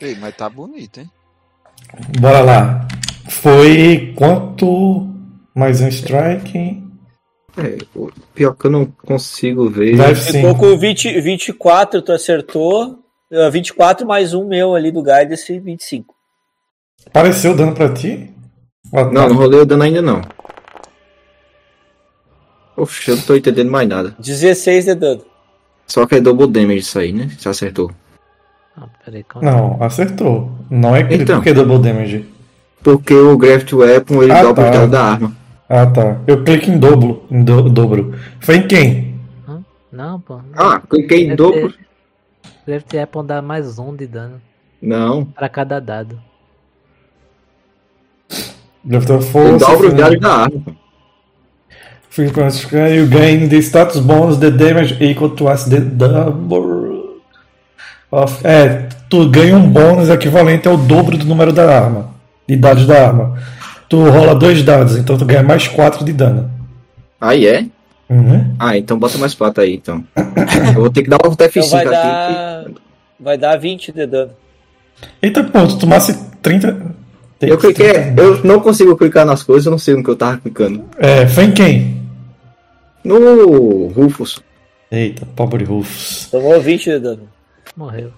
Ei, 0.01 0.15
mas 0.17 0.37
tá 0.37 0.49
bonito, 0.49 1.01
hein? 1.01 1.11
Bora 2.21 2.41
lá. 2.43 2.89
Foi 3.29 4.13
quanto 4.17 5.09
mais 5.55 5.81
um 5.81 5.89
strike? 5.89 6.85
É, 7.57 7.79
o 7.95 8.11
pior 8.35 8.55
que 8.55 8.67
eu 8.67 8.71
não 8.71 8.85
consigo 8.87 9.71
ver. 9.71 9.97
Vai 9.97 10.15
Ficou 10.15 10.55
com 10.55 10.77
20, 10.77 11.21
24, 11.21 12.03
tu 12.03 12.13
acertou. 12.13 12.99
Ah, 13.33 13.49
24 13.49 14.07
mais 14.07 14.35
um 14.35 14.47
meu 14.47 14.75
ali 14.75 14.93
do 14.93 15.03
Guidance, 15.03 15.59
25. 15.59 16.15
Apareceu 17.07 17.57
dano 17.57 17.75
pra 17.75 17.93
ti? 17.93 18.31
Tá. 18.93 19.05
Não, 19.11 19.29
não 19.29 19.37
rolei 19.37 19.61
o 19.61 19.67
dano 19.67 19.83
ainda 19.83 20.03
não. 20.03 20.21
Oxe, 22.77 23.11
eu 23.11 23.17
não 23.17 23.23
tô 23.23 23.35
entendendo 23.35 23.71
mais 23.71 23.89
nada. 23.89 24.15
16 24.19 24.85
de 24.85 24.95
dano. 24.95 25.23
Só 25.87 26.05
que 26.07 26.17
é 26.17 26.21
double 26.21 26.47
damage 26.49 26.79
isso 26.81 26.99
aí, 26.99 27.13
né? 27.13 27.31
Você 27.39 27.49
acertou. 27.49 27.91
Ah, 28.77 28.87
peraí. 29.05 29.25
Não, 29.41 29.83
acertou. 29.83 30.51
Não 30.69 30.95
é 30.95 31.03
crítico 31.03 31.23
Então. 31.23 31.37
porque 31.37 31.51
é 31.51 31.55
double 31.55 31.79
damage. 31.79 32.27
Porque 32.83 33.15
o 33.15 33.37
Graft 33.39 33.73
Weapon 33.73 34.23
ele 34.23 34.33
Ah, 34.33 34.43
dobra 34.43 34.65
tá. 34.65 34.69
o 34.71 34.73
dano 34.73 34.91
da 34.93 35.03
arma. 35.03 35.37
Ah, 35.69 35.87
tá. 35.87 36.21
Eu 36.27 36.45
clico 36.45 36.71
em 36.71 36.79
dobro. 36.79 37.25
Em 37.31 37.43
do- 37.43 37.69
dobro. 37.71 38.15
Foi 38.41 38.57
em 38.57 38.69
quem? 38.69 39.15
Hã? 39.49 39.65
Não, 39.91 40.21
pô. 40.21 40.37
Não. 40.37 40.43
Ah, 40.55 40.81
cliquei 40.89 41.27
em 41.27 41.35
dobro. 41.35 41.73
ter 42.89 42.99
Apple 43.01 43.23
dar 43.25 43.41
mais 43.43 43.79
um 43.79 43.95
de 43.95 44.07
dano 44.07 44.41
Não. 44.83 45.25
pra 45.25 45.49
cada 45.49 45.81
dado. 45.81 46.19
Ele 48.89 49.01
força. 49.01 49.59
dobra 49.67 49.87
os 49.89 49.93
foi- 49.93 49.95
dados 49.95 50.21
da 50.21 50.33
arma. 50.35 50.63
Free 52.17 52.31
points 52.31 52.63
you 52.73 53.07
gain 53.07 53.47
the 53.47 53.61
status 53.61 54.01
bonus 54.01 54.39
the 54.39 54.51
damage 54.51 54.97
equal 55.03 55.29
to 55.37 55.49
as 55.49 55.67
the 55.67 55.81
double 55.81 57.21
of. 58.11 58.41
É, 58.43 58.89
tu 59.11 59.29
ganha 59.29 59.55
um 59.55 59.69
bônus 59.69 60.09
equivalente 60.09 60.67
ao 60.67 60.79
dobro 60.79 61.19
do 61.19 61.27
número 61.27 61.53
da 61.53 61.71
arma. 61.71 62.09
de 62.49 62.57
dados 62.57 62.87
da 62.87 63.07
arma. 63.09 63.37
Tu 63.87 64.03
rola 64.09 64.35
dois 64.35 64.63
dados, 64.63 64.97
então 64.97 65.19
tu 65.19 65.27
ganha 65.27 65.43
mais 65.43 65.69
4 65.69 66.07
de 66.07 66.13
dano. 66.15 66.51
Aí 67.21 67.47
é? 67.47 67.67
Uhum. 68.09 68.55
Ah, 68.59 68.79
então 68.79 68.99
bota 68.99 69.19
mais 69.19 69.35
4 69.35 69.63
aí, 69.63 69.75
então. 69.75 70.03
Eu 70.75 70.81
vou 70.81 70.91
ter 70.91 71.03
que 71.03 71.11
dar 71.11 71.19
um 71.23 71.31
F5 71.31 71.51
Então 71.55 71.69
vai 71.69 71.83
aqui. 71.83 71.91
dar. 71.91 72.65
Vai 73.21 73.37
dar 73.39 73.57
20 73.59 73.93
de 73.93 74.07
dano. 74.07 74.31
Eita, 75.21 75.45
pô, 75.45 75.67
tu 75.67 75.79
tomasse 75.79 76.19
30. 76.41 76.97
Eu 77.43 77.59
cliquei, 77.59 78.15
eu 78.17 78.43
não 78.43 78.61
consigo 78.61 78.97
clicar 78.97 79.27
nas 79.27 79.43
coisas, 79.43 79.67
eu 79.67 79.71
não 79.71 79.79
sei 79.79 79.95
no 79.95 80.03
que 80.03 80.09
eu 80.09 80.17
tava 80.17 80.39
clicando. 80.39 80.83
É, 80.97 81.27
foi 81.27 81.45
em 81.45 81.53
quem? 81.53 82.06
No 83.07 83.87
Rufus. 83.89 84.43
Eita, 84.91 85.25
pobre 85.37 85.65
Rufus. 85.65 86.29
Tomou 86.29 86.61
20 86.61 86.85
de 86.85 86.99
dano. 86.99 87.29
Morreu. 87.77 88.13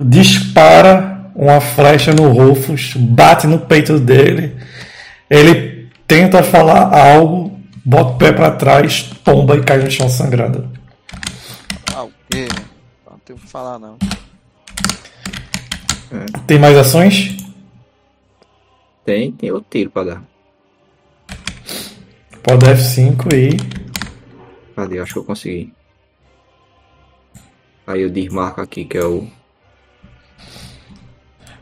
Dispara 0.00 1.30
uma 1.34 1.60
flecha 1.60 2.14
no 2.14 2.32
Rufus, 2.32 2.94
bate 2.96 3.46
no 3.46 3.58
peito 3.58 4.00
dele. 4.00 4.56
Ele 5.28 5.90
tenta 6.06 6.42
falar 6.42 6.98
algo, 6.98 7.60
bota 7.84 8.12
o 8.12 8.16
pé 8.16 8.32
pra 8.32 8.50
trás, 8.52 9.10
tomba 9.22 9.56
e 9.56 9.62
cai 9.62 9.78
no 9.78 9.90
chão 9.90 10.08
sangrando. 10.08 10.66
Ah, 11.94 12.04
o 12.04 12.12
quê? 12.30 12.48
Não 13.10 13.18
tenho 13.18 13.38
o 13.38 13.42
que 13.42 13.48
falar, 13.48 13.78
não. 13.78 13.98
Tem 16.46 16.58
mais 16.58 16.76
ações? 16.76 17.36
Tem, 19.04 19.30
tem 19.32 19.52
outro 19.52 19.68
tiro 19.70 19.90
pra 19.90 20.04
dar. 20.04 20.22
Pode 22.42 22.64
F5 22.64 23.32
e. 23.34 23.85
Cadê? 24.76 25.00
Acho 25.00 25.14
que 25.14 25.18
eu 25.20 25.24
consegui. 25.24 25.72
Aí 27.86 28.02
eu 28.02 28.10
desmarco 28.10 28.60
aqui, 28.60 28.84
que 28.84 28.98
é 28.98 29.04
o. 29.04 29.26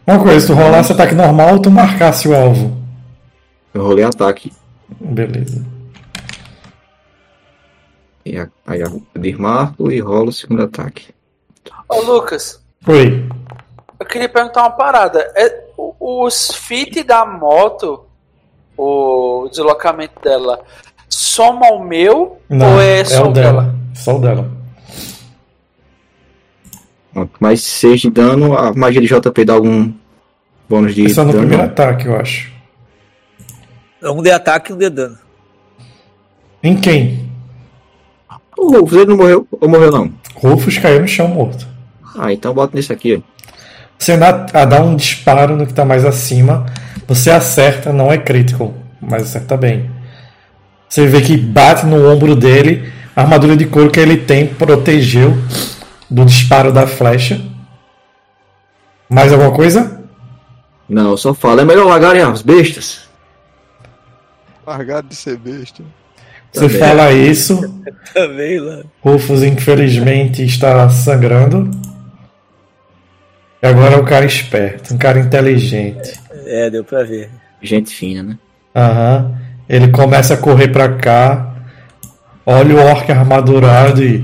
Uma 0.05 0.21
coisa, 0.21 0.41
se 0.41 0.47
tu 0.49 0.55
rolasse 0.55 0.93
ataque 0.93 1.15
normal 1.15 1.53
ou 1.53 1.63
tu 1.63 1.71
marcasse 1.71 2.27
o 2.27 2.35
alvo? 2.35 2.77
Eu 3.73 3.85
rolei 3.85 4.05
ataque. 4.05 4.53
Beleza. 5.01 5.65
E 8.27 8.37
aí 8.67 8.81
eu 8.81 9.03
desmarco 9.15 9.93
e 9.93 10.01
rolo 10.01 10.31
o 10.31 10.33
segundo 10.33 10.65
ataque. 10.65 11.15
Ô, 11.89 12.01
Lucas, 12.01 12.61
Oi. 12.87 13.29
eu 14.01 14.07
queria 14.07 14.29
perguntar 14.29 14.63
uma 14.63 14.71
parada. 14.71 15.21
É, 15.37 15.69
os 15.77 16.53
fit 16.55 17.05
da 17.05 17.25
moto, 17.25 18.07
o 18.77 19.47
deslocamento 19.51 20.21
dela, 20.21 20.65
soma 21.15 21.69
o 21.73 21.85
meu 21.85 22.41
Não, 22.49 22.75
ou 22.75 22.81
é, 22.81 23.01
é 23.01 23.05
só 23.05 23.29
o 23.29 23.33
dela. 23.33 23.75
Só 23.95 24.17
o 24.17 24.21
dela. 24.21 24.51
Pronto, 27.13 27.33
Mais 27.39 27.63
6 27.63 28.01
de 28.01 28.11
dano, 28.11 28.57
a 28.59 28.75
magia 28.75 29.01
de 29.01 29.07
JP 29.07 29.45
dá 29.45 29.53
algum 29.53 29.93
bônus 30.69 30.95
de 30.95 31.05
Isso 31.05 31.21
é 31.21 31.25
no 31.25 31.31
dano. 31.33 31.47
primeiro 31.47 31.71
ataque, 31.71 32.07
eu 32.07 32.17
acho. 32.17 32.53
Um 34.03 34.23
de 34.23 34.31
ataque 34.31 34.73
e 34.73 34.75
um 34.75 34.79
de 34.79 34.91
dano. 34.91 35.17
Em 36.63 36.77
quem? 36.77 37.31
O 38.59 38.81
Rufus, 38.81 38.99
ele 38.99 39.07
não 39.07 39.17
morreu? 39.17 39.47
Ou 39.53 39.69
morreu 39.69 39.93
não? 39.93 40.13
Rufus 40.35 40.79
caiu 40.79 41.01
no 41.01 41.09
chão 41.09 41.29
morto. 41.29 41.67
Ah, 42.19 42.33
então 42.33 42.53
bota 42.53 42.75
nesse 42.77 42.93
aqui. 42.93 43.23
Você 43.99 44.17
dá, 44.17 44.47
a 44.53 44.65
dá 44.65 44.81
um 44.83 44.97
disparo 44.97 45.57
no 45.57 45.67
que 45.67 45.73
tá 45.73 45.85
mais 45.85 46.05
acima. 46.05 46.67
Você 47.07 47.31
acerta, 47.31 47.93
não 47.93 48.11
é 48.11 48.19
crítico, 48.19 48.75
mas 49.01 49.23
acerta 49.23 49.57
bem. 49.57 49.91
Você 50.95 51.09
vê 51.09 51.21
que 51.21 51.37
bate 51.37 51.85
no 51.87 52.09
ombro 52.09 52.37
dele. 52.37 52.89
A 53.17 53.23
armadura 53.23 53.57
de 53.57 53.67
couro 53.67 53.91
que 53.91 53.99
ele 53.99 54.17
tem 54.17 54.47
protegeu 54.47 55.37
do 56.09 56.25
disparo 56.25 56.73
da 56.73 56.87
flecha. 56.87 57.41
Mais 59.09 59.33
alguma 59.33 59.51
coisa? 59.51 60.01
Não, 60.89 61.11
eu 61.11 61.17
só 61.17 61.35
falo, 61.35 61.61
é 61.61 61.65
melhor 61.65 61.89
largarem 61.89 62.23
as 62.23 62.43
bestas. 62.43 63.09
Largado 64.65 65.09
de 65.09 65.17
ser 65.17 65.37
besta. 65.37 65.83
Você 66.53 66.69
Também. 66.69 66.79
fala 66.79 67.11
isso. 67.11 67.83
Também 68.15 68.61
lá. 68.61 68.85
Rufus, 69.03 69.43
infelizmente, 69.43 70.45
está 70.45 70.89
sangrando. 70.91 71.73
E 73.61 73.67
agora 73.67 73.95
é 73.95 73.97
um 73.97 74.05
cara 74.05 74.27
esperto, 74.27 74.95
um 74.95 74.99
cara 74.99 75.19
inteligente. 75.19 76.21
É, 76.47 76.71
deu 76.71 76.85
pra 76.85 77.03
ver. 77.03 77.31
Gente 77.61 77.93
fina, 77.93 78.23
né? 78.23 78.39
Aham. 78.77 79.44
Ele 79.69 79.91
começa 79.91 80.35
a 80.35 80.37
correr 80.37 80.69
pra 80.69 80.97
cá. 80.97 81.55
Olha 82.47 82.75
o 82.75 82.79
orc 82.79 83.11
armadurado 83.11 84.03
e. 84.03 84.23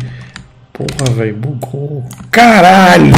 Porra, 0.72 1.14
velho, 1.14 1.36
bugou. 1.36 2.04
Caralho! 2.30 3.12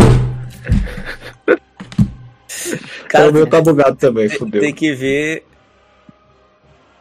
Cara, 3.08 3.28
o 3.28 3.32
meu 3.32 3.46
tá 3.46 3.60
bugado 3.60 3.96
também, 3.96 4.28
tem, 4.28 4.38
fudeu. 4.38 4.60
tem 4.60 4.72
que 4.72 4.94
ver. 4.94 5.44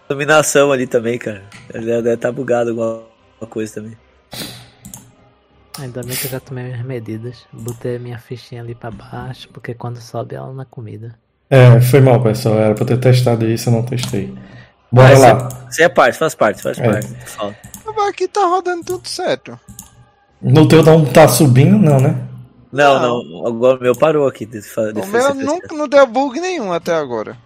Dominação 0.09 0.71
ali 0.71 0.85
também, 0.85 1.17
cara. 1.17 1.43
Ele 1.73 1.85
deve 1.85 2.13
estar 2.13 2.31
bugado 2.31 2.71
alguma 2.71 3.03
coisa 3.49 3.75
também. 3.75 3.97
Ainda 5.79 6.03
bem 6.03 6.17
que 6.17 6.25
eu 6.25 6.31
já 6.31 6.39
tomei 6.39 6.65
minhas 6.65 6.83
medidas. 6.83 7.47
Botei 7.53 7.95
a 7.95 7.99
minha 7.99 8.19
fichinha 8.19 8.61
ali 8.61 8.75
pra 8.75 8.91
baixo, 8.91 9.47
porque 9.53 9.73
quando 9.73 10.01
sobe 10.01 10.35
ela 10.35 10.51
na 10.53 10.65
comida. 10.65 11.15
É, 11.49 11.79
foi 11.79 12.01
mal, 12.01 12.21
pessoal. 12.21 12.59
Era 12.59 12.73
pra 12.73 12.83
eu 12.83 12.87
ter 12.87 12.97
testado 12.97 13.47
isso, 13.47 13.69
eu 13.69 13.73
não 13.73 13.83
testei. 13.83 14.33
Bora 14.91 15.09
Mas 15.09 15.19
lá. 15.19 15.49
Você 15.69 15.83
é 15.83 15.89
parte, 15.89 16.17
faz 16.17 16.35
parte, 16.35 16.61
faz 16.61 16.77
É. 16.79 16.83
parte. 16.83 17.07
Fala. 17.25 17.55
Mas 17.85 18.09
aqui 18.09 18.27
tá 18.27 18.45
rodando 18.45 18.83
tudo 18.83 19.07
certo. 19.07 19.57
No 20.41 20.67
teu 20.67 20.83
não 20.83 21.05
tá 21.05 21.27
subindo, 21.27 21.77
não, 21.77 21.99
né? 21.99 22.15
Não, 22.71 22.99
Não. 22.99 23.23
não, 23.23 23.47
agora 23.47 23.77
o 23.77 23.81
meu 23.81 23.95
parou 23.95 24.27
aqui. 24.27 24.45
De, 24.45 24.59
de 24.61 24.99
O 24.99 25.05
meu 25.07 25.33
nunca 25.33 25.75
não 25.75 25.87
deu 25.87 26.05
bug 26.07 26.39
nenhum 26.39 26.71
até 26.71 26.93
agora. 26.93 27.37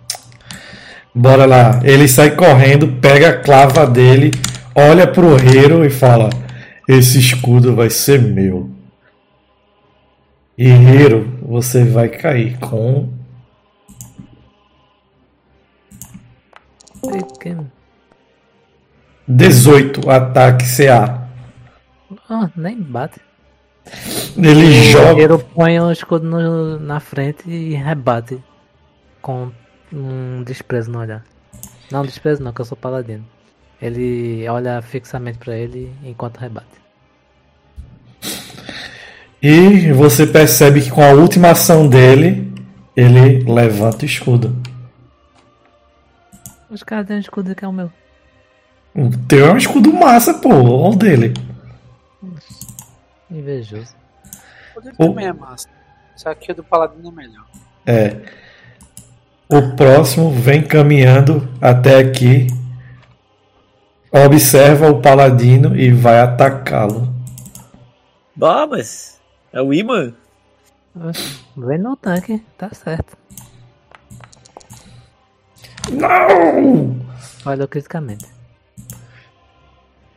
Bora 1.14 1.46
lá. 1.46 1.80
Ele 1.84 2.08
sai 2.08 2.36
correndo, 2.36 3.00
pega 3.02 3.30
a 3.30 3.38
clava 3.42 3.86
dele, 3.88 4.32
olha 4.76 5.08
pro 5.08 5.36
Hero 5.36 5.84
e 5.86 5.90
fala: 5.90 6.30
Esse 6.88 7.20
escudo 7.20 7.76
vai 7.76 7.90
ser 7.90 8.22
meu. 8.22 8.70
E 10.58 10.70
Hero, 10.70 11.38
você 11.42 11.84
vai 11.84 12.08
cair 12.10 12.58
com. 12.60 13.10
18 19.28 20.10
ataque 20.10 20.66
CA. 20.66 21.28
Ah, 22.30 22.50
nem 22.56 22.80
bate. 22.82 23.20
Ele 24.38 24.68
O 24.68 24.84
joga. 24.92 25.06
guerreiro 25.14 25.40
põe 25.40 25.80
o 25.80 25.92
escudo 25.92 26.26
no- 26.28 26.80
na 26.80 27.00
frente 27.00 27.50
e 27.50 27.74
rebate. 27.76 28.42
Com 29.22 29.52
um 29.94 30.44
desprezo 30.44 30.92
no 30.92 31.00
olhar. 31.00 31.24
Não, 31.92 32.04
desprezo 32.06 32.44
não, 32.44 32.52
que 32.52 32.62
eu 32.62 32.66
sou 32.66 32.78
paladino. 32.78 33.26
Ele 33.82 34.48
olha 34.48 34.82
fixamente 34.82 35.38
pra 35.38 35.56
ele 35.56 35.92
enquanto 36.04 36.38
rebate. 36.38 36.68
E 39.42 39.92
você 39.92 40.26
percebe 40.26 40.82
que 40.82 40.90
com 40.90 41.04
a 41.04 41.10
última 41.12 41.52
ação 41.52 41.88
dele, 41.88 42.52
ele 42.96 43.44
levanta 43.52 44.04
o 44.04 44.06
escudo. 44.06 44.56
Os 46.70 46.84
caras 46.84 47.08
têm 47.08 47.18
um 47.18 47.20
escudo 47.20 47.56
que 47.56 47.64
é 47.64 47.68
o 47.68 47.72
meu. 47.74 47.92
O 48.96 49.10
teu 49.28 49.48
é 49.48 49.52
um 49.54 49.58
escudo 49.58 49.94
massa, 49.94 50.34
pô. 50.36 50.50
Olha 50.50 50.94
o 50.94 50.96
dele. 50.96 51.34
Invejoso. 53.30 53.96
O 54.76 54.82
dele 54.82 54.96
O- 54.98 55.08
também 55.10 55.28
é 55.28 55.34
massa. 55.34 55.68
Isso 56.16 56.30
aqui 56.30 56.54
do 56.54 56.64
Paladino 56.64 57.10
é 57.10 57.12
melhor. 57.12 57.46
É. 57.86 58.22
O 59.50 59.76
próximo 59.76 60.32
vem 60.32 60.64
caminhando 60.64 61.48
até 61.62 62.00
aqui. 62.00 62.48
Observa 64.12 64.90
o 64.90 65.02
paladino 65.02 65.76
e 65.76 65.92
vai 65.92 66.20
atacá-lo. 66.22 67.14
Bah, 68.36 68.66
mas. 68.66 69.20
É 69.52 69.62
o 69.62 69.74
imã? 69.74 70.14
Vem 71.56 71.78
no 71.78 71.96
tanque, 71.98 72.42
tá 72.58 72.70
certo. 72.74 73.18
Não! 75.92 76.96
Olha 77.46 77.68
criticamente. 77.68 78.26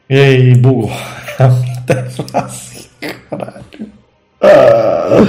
E 0.09 0.19
aí, 0.19 0.55
bugou. 0.57 0.91
Tá 1.39 2.05
fácil, 2.33 2.91
caralho. 3.31 3.65
Ah. 4.43 5.25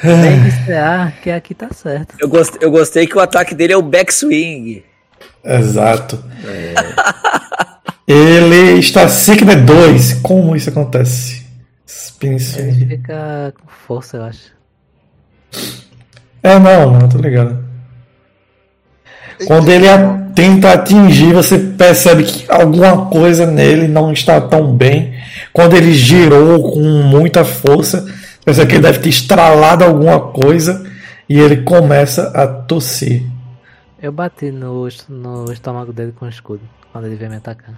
Tem 0.00 0.44
que 0.44 0.66
CA, 0.66 1.12
que 1.22 1.30
aqui 1.30 1.54
tá 1.54 1.68
certo. 1.72 2.14
Eu 2.20 2.28
gostei, 2.28 2.60
eu 2.62 2.70
gostei 2.70 3.06
que 3.06 3.16
o 3.16 3.20
ataque 3.20 3.54
dele 3.54 3.72
é 3.72 3.76
o 3.76 3.82
backswing. 3.82 4.84
Exato. 5.42 6.22
Ele 8.06 8.78
está 8.78 9.08
Sickness 9.08 9.64
2. 9.64 10.14
Como 10.22 10.54
isso 10.54 10.70
acontece? 10.70 11.44
Spin 11.86 12.28
Ele 12.28 12.38
swing. 12.40 12.86
fica 12.86 13.52
com 13.60 13.68
força, 13.68 14.18
eu 14.18 14.24
acho. 14.24 14.52
É, 16.42 16.58
não, 16.58 16.92
não, 16.92 17.08
tô 17.08 17.18
ligado. 17.18 17.67
Quando 19.46 19.68
ele 19.70 19.88
a- 19.88 20.18
tenta 20.34 20.72
atingir, 20.72 21.32
você 21.32 21.58
percebe 21.58 22.24
que 22.24 22.44
alguma 22.50 23.06
coisa 23.06 23.46
nele 23.46 23.88
não 23.88 24.12
está 24.12 24.40
tão 24.40 24.74
bem. 24.76 25.14
Quando 25.52 25.76
ele 25.76 25.92
girou 25.94 26.72
com 26.72 26.80
muita 26.82 27.44
força, 27.44 28.06
percebe 28.44 28.68
que 28.68 28.74
ele 28.76 28.82
deve 28.82 28.98
ter 29.00 29.08
estralado 29.08 29.84
alguma 29.84 30.20
coisa 30.20 30.84
e 31.28 31.38
ele 31.38 31.58
começa 31.62 32.28
a 32.34 32.46
tossir. 32.46 33.22
Eu 34.00 34.12
bati 34.12 34.50
no, 34.52 34.88
no 35.08 35.52
estômago 35.52 35.92
dele 35.92 36.12
com 36.12 36.26
o 36.26 36.28
escudo 36.28 36.60
quando 36.92 37.06
ele 37.06 37.16
veio 37.16 37.30
me 37.30 37.36
atacar. 37.36 37.74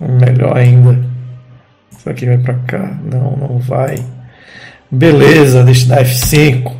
Melhor 0.00 0.56
ainda. 0.56 0.98
Isso 1.96 2.08
aqui 2.10 2.26
vai 2.26 2.38
pra 2.38 2.54
cá. 2.66 2.98
Não, 3.04 3.36
não 3.36 3.58
vai. 3.58 4.04
Beleza, 4.90 5.62
deixa 5.64 5.86
dar 5.88 6.02
F5. 6.04 6.72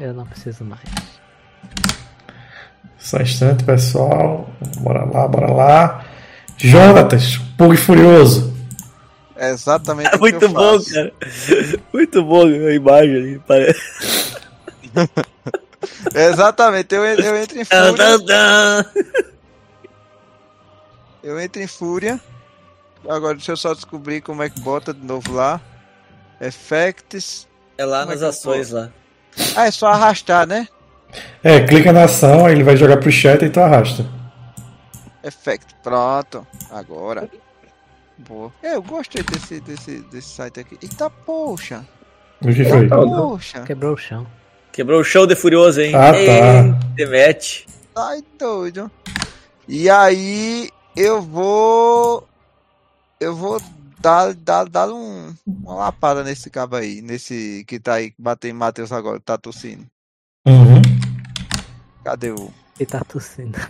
Eu 0.00 0.14
não 0.14 0.24
preciso 0.26 0.64
mais. 0.64 0.82
Só 3.08 3.16
um 3.16 3.22
instante, 3.22 3.64
pessoal. 3.64 4.50
Bora 4.80 5.02
lá, 5.06 5.26
bora 5.26 5.50
lá. 5.50 6.04
Jonatas, 6.58 7.38
Pug 7.56 7.74
Furioso. 7.74 8.54
É 9.34 9.48
exatamente 9.48 10.10
que 10.12 10.18
Muito 10.18 10.42
eu 10.42 10.48
bom, 10.50 10.78
faço. 10.78 10.92
cara. 10.92 11.12
Muito 11.90 12.22
bom 12.22 12.42
a 12.44 12.74
imagem 12.74 13.16
ali. 13.16 13.42
Parece. 13.48 13.80
É 16.12 16.26
exatamente, 16.28 16.94
eu, 16.94 17.02
eu 17.02 17.36
entro 17.36 17.58
em 17.58 17.64
fúria. 17.64 18.86
Eu 21.22 21.40
entro 21.40 21.62
em 21.62 21.66
fúria. 21.66 22.20
Agora 23.08 23.36
deixa 23.36 23.52
eu 23.52 23.56
só 23.56 23.72
descobrir 23.72 24.20
como 24.20 24.42
é 24.42 24.50
que 24.50 24.60
bota 24.60 24.92
de 24.92 25.02
novo 25.02 25.32
lá. 25.32 25.58
Effects. 26.42 27.48
É 27.78 27.86
lá 27.86 28.00
Como 28.00 28.12
é 28.12 28.14
nas 28.16 28.22
eu 28.22 28.28
ações 28.28 28.70
lá. 28.70 28.90
Ah, 29.56 29.64
é 29.64 29.70
só 29.70 29.86
arrastar, 29.86 30.46
né? 30.46 30.68
É, 31.42 31.60
clica 31.60 31.92
na 31.92 32.04
ação, 32.04 32.46
aí 32.46 32.52
ele 32.52 32.64
vai 32.64 32.76
jogar 32.76 32.98
pro 32.98 33.10
chat 33.10 33.44
e 33.44 33.50
tu 33.50 33.60
arrasta. 33.60 34.04
Effect. 35.22 35.74
Pronto. 35.82 36.46
Agora. 36.70 37.28
Boa. 38.18 38.52
É, 38.62 38.74
eu 38.74 38.82
gostei 38.82 39.22
desse, 39.22 39.60
desse, 39.60 40.00
desse 40.10 40.28
site 40.28 40.60
aqui. 40.60 40.78
Eita, 40.82 41.08
poxa. 41.08 41.86
O 42.40 42.52
que 42.52 42.64
foi? 42.64 42.88
Poxa. 42.88 43.62
Quebrou 43.62 43.94
o 43.94 43.96
chão. 43.96 44.26
Quebrou 44.72 45.00
o 45.00 45.04
show 45.04 45.26
de 45.26 45.34
Furioso, 45.34 45.80
hein? 45.80 45.94
Ah, 45.94 46.12
tá. 46.12 46.78
Demete. 46.94 47.66
Ai, 47.96 48.22
doido. 48.38 48.90
E 49.66 49.90
aí, 49.90 50.70
eu 50.96 51.20
vou. 51.20 52.26
Eu 53.20 53.34
vou 53.34 53.60
dar, 54.00 54.34
dar, 54.34 54.68
dar 54.68 54.88
um, 54.88 55.34
uma 55.46 55.74
lapada 55.74 56.22
nesse 56.22 56.48
cabo 56.48 56.76
aí. 56.76 57.02
Nesse 57.02 57.64
que 57.66 57.80
tá 57.80 57.94
aí, 57.94 58.12
bateu 58.18 58.50
em 58.50 58.54
Matheus 58.54 58.92
agora, 58.92 59.18
que 59.18 59.24
tá 59.24 59.36
tossindo. 59.36 59.84
Uhum. 60.46 60.87
Cadê 62.08 62.30
o. 62.30 62.50
E 62.80 62.86
tá 62.86 63.00
tossindo. 63.00 63.58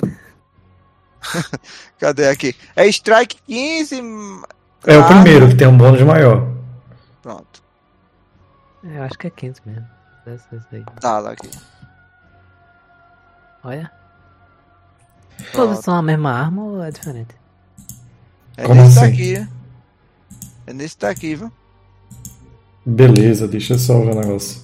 Cadê 1.98 2.28
aqui? 2.28 2.54
É 2.76 2.86
Strike 2.86 3.36
15. 3.44 3.96
É 4.86 4.96
o 4.96 5.02
Ah, 5.02 5.06
primeiro 5.08 5.48
que 5.48 5.56
tem 5.56 5.66
um 5.66 5.76
bônus 5.76 6.00
maior. 6.02 6.48
Pronto. 7.20 7.60
Eu 8.84 9.02
acho 9.02 9.18
que 9.18 9.26
é 9.26 9.30
15 9.30 9.60
mesmo. 9.66 9.84
Tá 11.00 11.18
lá 11.18 11.32
aqui. 11.32 11.50
Olha. 13.64 13.90
Todos 15.36 15.50
Pronto. 15.50 15.82
são 15.82 15.94
a 15.96 16.02
mesma 16.02 16.30
arma 16.30 16.62
ou 16.62 16.84
é 16.84 16.92
diferente? 16.92 17.34
É 18.56 18.62
Como 18.62 18.80
nesse 18.82 18.98
assim? 19.00 19.10
daqui. 19.10 19.48
É 20.64 20.72
nesse 20.72 20.96
daqui, 20.96 21.34
viu? 21.34 21.52
Beleza, 22.86 23.48
deixa 23.48 23.74
eu 23.74 23.78
só 23.80 23.98
ver 24.00 24.12
o 24.12 24.20
negócio. 24.20 24.62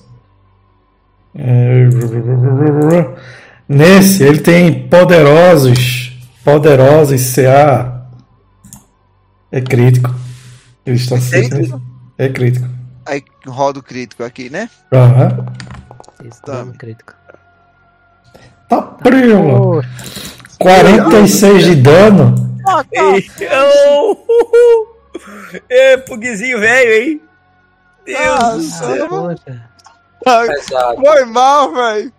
É, 1.35 1.89
Nesse, 3.69 4.23
ele 4.23 4.39
tem 4.41 4.89
poderosos. 4.89 6.13
Poderosos 6.45 7.35
CA. 7.35 8.07
É 9.51 9.61
crítico. 9.61 10.15
Eles 10.85 11.03
estão 11.03 11.19
crítico? 11.21 11.81
É 12.19 12.29
crítico. 12.29 12.69
Aí 13.07 13.23
roda 13.47 13.79
o 13.79 13.83
crítico 13.83 14.23
aqui, 14.25 14.51
né? 14.51 14.69
Aham. 14.93 15.47
Isso, 16.25 16.41
Tá. 16.43 16.53
dano 16.53 16.73
crítico. 16.75 17.15
Tá 18.69 18.81
prima! 18.83 19.59
Poxa, 19.61 19.89
46 20.59 21.65
de 21.65 21.77
dano. 21.77 22.35
Ei, 22.93 23.31
oh, 23.51 24.17
É, 25.69 25.97
Pugzinho 25.99 26.59
velho, 26.59 26.93
hein? 26.93 27.21
Deus 28.07 28.19
do 28.19 28.57
Nossa, 28.57 28.97
céu. 28.97 29.37
Pesado. 30.25 31.03
Foi 31.05 31.25
mal, 31.27 31.73
velho. 31.75 32.13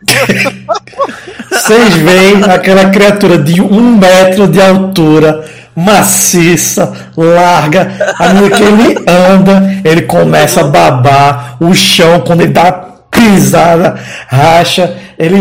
Vocês 1.52 1.96
veem 1.96 2.44
aquela 2.44 2.90
criatura 2.90 3.38
de 3.38 3.62
um 3.62 3.98
metro 3.98 4.48
de 4.48 4.62
altura, 4.62 5.44
maciça, 5.76 6.94
larga. 7.18 8.16
À 8.20 8.30
medida 8.30 8.56
que 8.56 8.64
ele 8.64 8.96
anda, 9.08 9.82
ele 9.84 10.04
começa 10.04 10.62
a 10.62 10.66
babar 10.66 11.58
o 11.60 11.74
chão 11.74 12.22
quando 12.22 12.42
ele 12.42 12.54
dá 12.54 12.72
pisada, 13.10 13.96
racha. 14.28 14.98
Ele, 15.18 15.38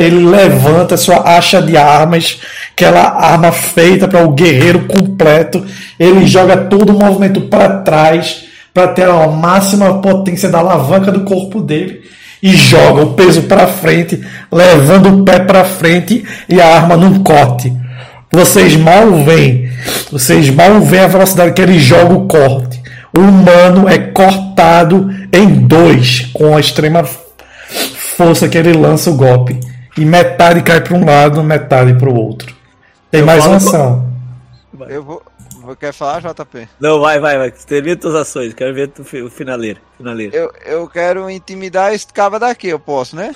ele 0.00 0.26
levanta 0.26 0.96
sua 0.96 1.36
acha 1.36 1.62
de 1.62 1.76
armas, 1.76 2.40
aquela 2.72 3.00
arma 3.00 3.50
feita 3.50 4.06
para 4.06 4.22
o 4.22 4.32
guerreiro 4.32 4.80
completo. 4.80 5.66
Ele 5.98 6.26
joga 6.26 6.56
todo 6.56 6.94
o 6.94 6.98
movimento 6.98 7.40
para 7.42 7.80
trás 7.80 8.47
para 8.78 8.92
ter 8.92 9.08
a 9.08 9.26
máxima 9.26 10.00
potência 10.00 10.48
da 10.48 10.58
alavanca 10.58 11.10
do 11.10 11.24
corpo 11.24 11.60
dele 11.60 12.02
e 12.40 12.52
joga 12.52 13.02
o 13.02 13.14
peso 13.14 13.42
para 13.42 13.66
frente, 13.66 14.24
levando 14.52 15.08
o 15.08 15.24
pé 15.24 15.40
para 15.40 15.64
frente 15.64 16.24
e 16.48 16.60
a 16.60 16.76
arma 16.76 16.96
num 16.96 17.24
corte. 17.24 17.76
Vocês 18.30 18.76
mal 18.76 19.24
veem, 19.24 19.68
vocês 20.12 20.48
mal 20.50 20.80
veem 20.80 21.02
a 21.02 21.08
velocidade 21.08 21.54
que 21.54 21.60
ele 21.60 21.76
joga 21.76 22.14
o 22.14 22.28
corte. 22.28 22.80
O 23.12 23.18
humano 23.18 23.88
é 23.88 23.98
cortado 23.98 25.10
em 25.32 25.66
dois 25.66 26.30
com 26.32 26.56
a 26.56 26.60
extrema 26.60 27.02
força 28.16 28.48
que 28.48 28.56
ele 28.56 28.74
lança 28.74 29.10
o 29.10 29.16
golpe. 29.16 29.58
E 29.96 30.04
metade 30.04 30.62
cai 30.62 30.80
para 30.80 30.96
um 30.96 31.04
lado, 31.04 31.42
metade 31.42 31.94
para 31.94 32.08
o 32.08 32.14
outro. 32.14 32.54
Tem 33.10 33.22
Eu 33.22 33.26
mais 33.26 33.44
uma 33.44 33.56
ação. 33.56 34.06
Eu 34.88 35.02
vou. 35.02 35.20
Quer 35.76 35.92
falar, 35.92 36.20
JP? 36.22 36.68
Não, 36.80 37.00
vai, 37.00 37.18
vai, 37.20 37.36
vai. 37.38 37.50
Termina 37.50 37.96
tuas 37.96 38.14
ações. 38.14 38.54
Quero 38.54 38.74
ver 38.74 38.88
tu, 38.88 39.02
o 39.02 39.30
finaleiro. 39.30 39.80
finaleiro. 39.96 40.34
Eu, 40.34 40.52
eu 40.64 40.88
quero 40.88 41.28
intimidar 41.30 41.92
esse 41.92 42.06
cabo 42.06 42.38
daqui, 42.38 42.68
eu 42.68 42.78
posso, 42.78 43.16
né? 43.16 43.34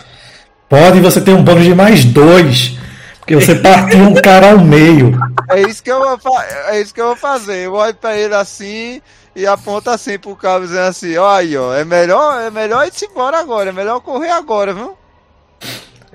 Pode 0.69 1.01
você 1.01 1.21
ter 1.21 1.33
um 1.33 1.43
bônus 1.45 1.65
de 1.65 1.75
mais 1.75 2.05
dois. 2.05 2.79
Porque 3.19 3.37
você 3.37 3.55
partiu 3.55 4.01
um 4.01 4.15
cara 4.15 4.51
ao 4.53 4.59
meio. 4.59 5.13
É 5.51 5.61
isso 5.63 5.81
que 5.83 5.93
eu 5.93 6.01
vou, 6.01 6.19
fa- 6.19 6.45
é 6.71 6.81
isso 6.81 6.93
que 6.93 7.01
eu 7.01 7.07
vou 7.07 7.17
fazer. 7.17 7.67
Eu 7.67 7.75
olho 7.75 7.95
pra 7.95 8.17
ele 8.17 8.35
assim 8.35 9.01
e 9.37 9.47
aponto 9.47 9.91
assim 9.91 10.19
pro 10.19 10.35
cabo 10.35 10.65
dizendo 10.67 10.89
assim, 10.89 11.17
ó 11.17 11.37
aí, 11.37 11.57
ó, 11.57 11.73
é 11.73 11.85
melhor, 11.85 12.41
é 12.43 12.51
melhor 12.51 12.85
ir 12.87 12.93
embora 13.09 13.39
agora, 13.39 13.71
é 13.71 13.73
melhor 13.73 14.01
correr 14.01 14.31
agora, 14.31 14.75
viu? 14.75 14.97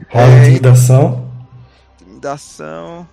Rola 0.09 0.25
É, 0.33 0.41
intimidação. 0.41 1.29
Intimidação. 2.01 3.07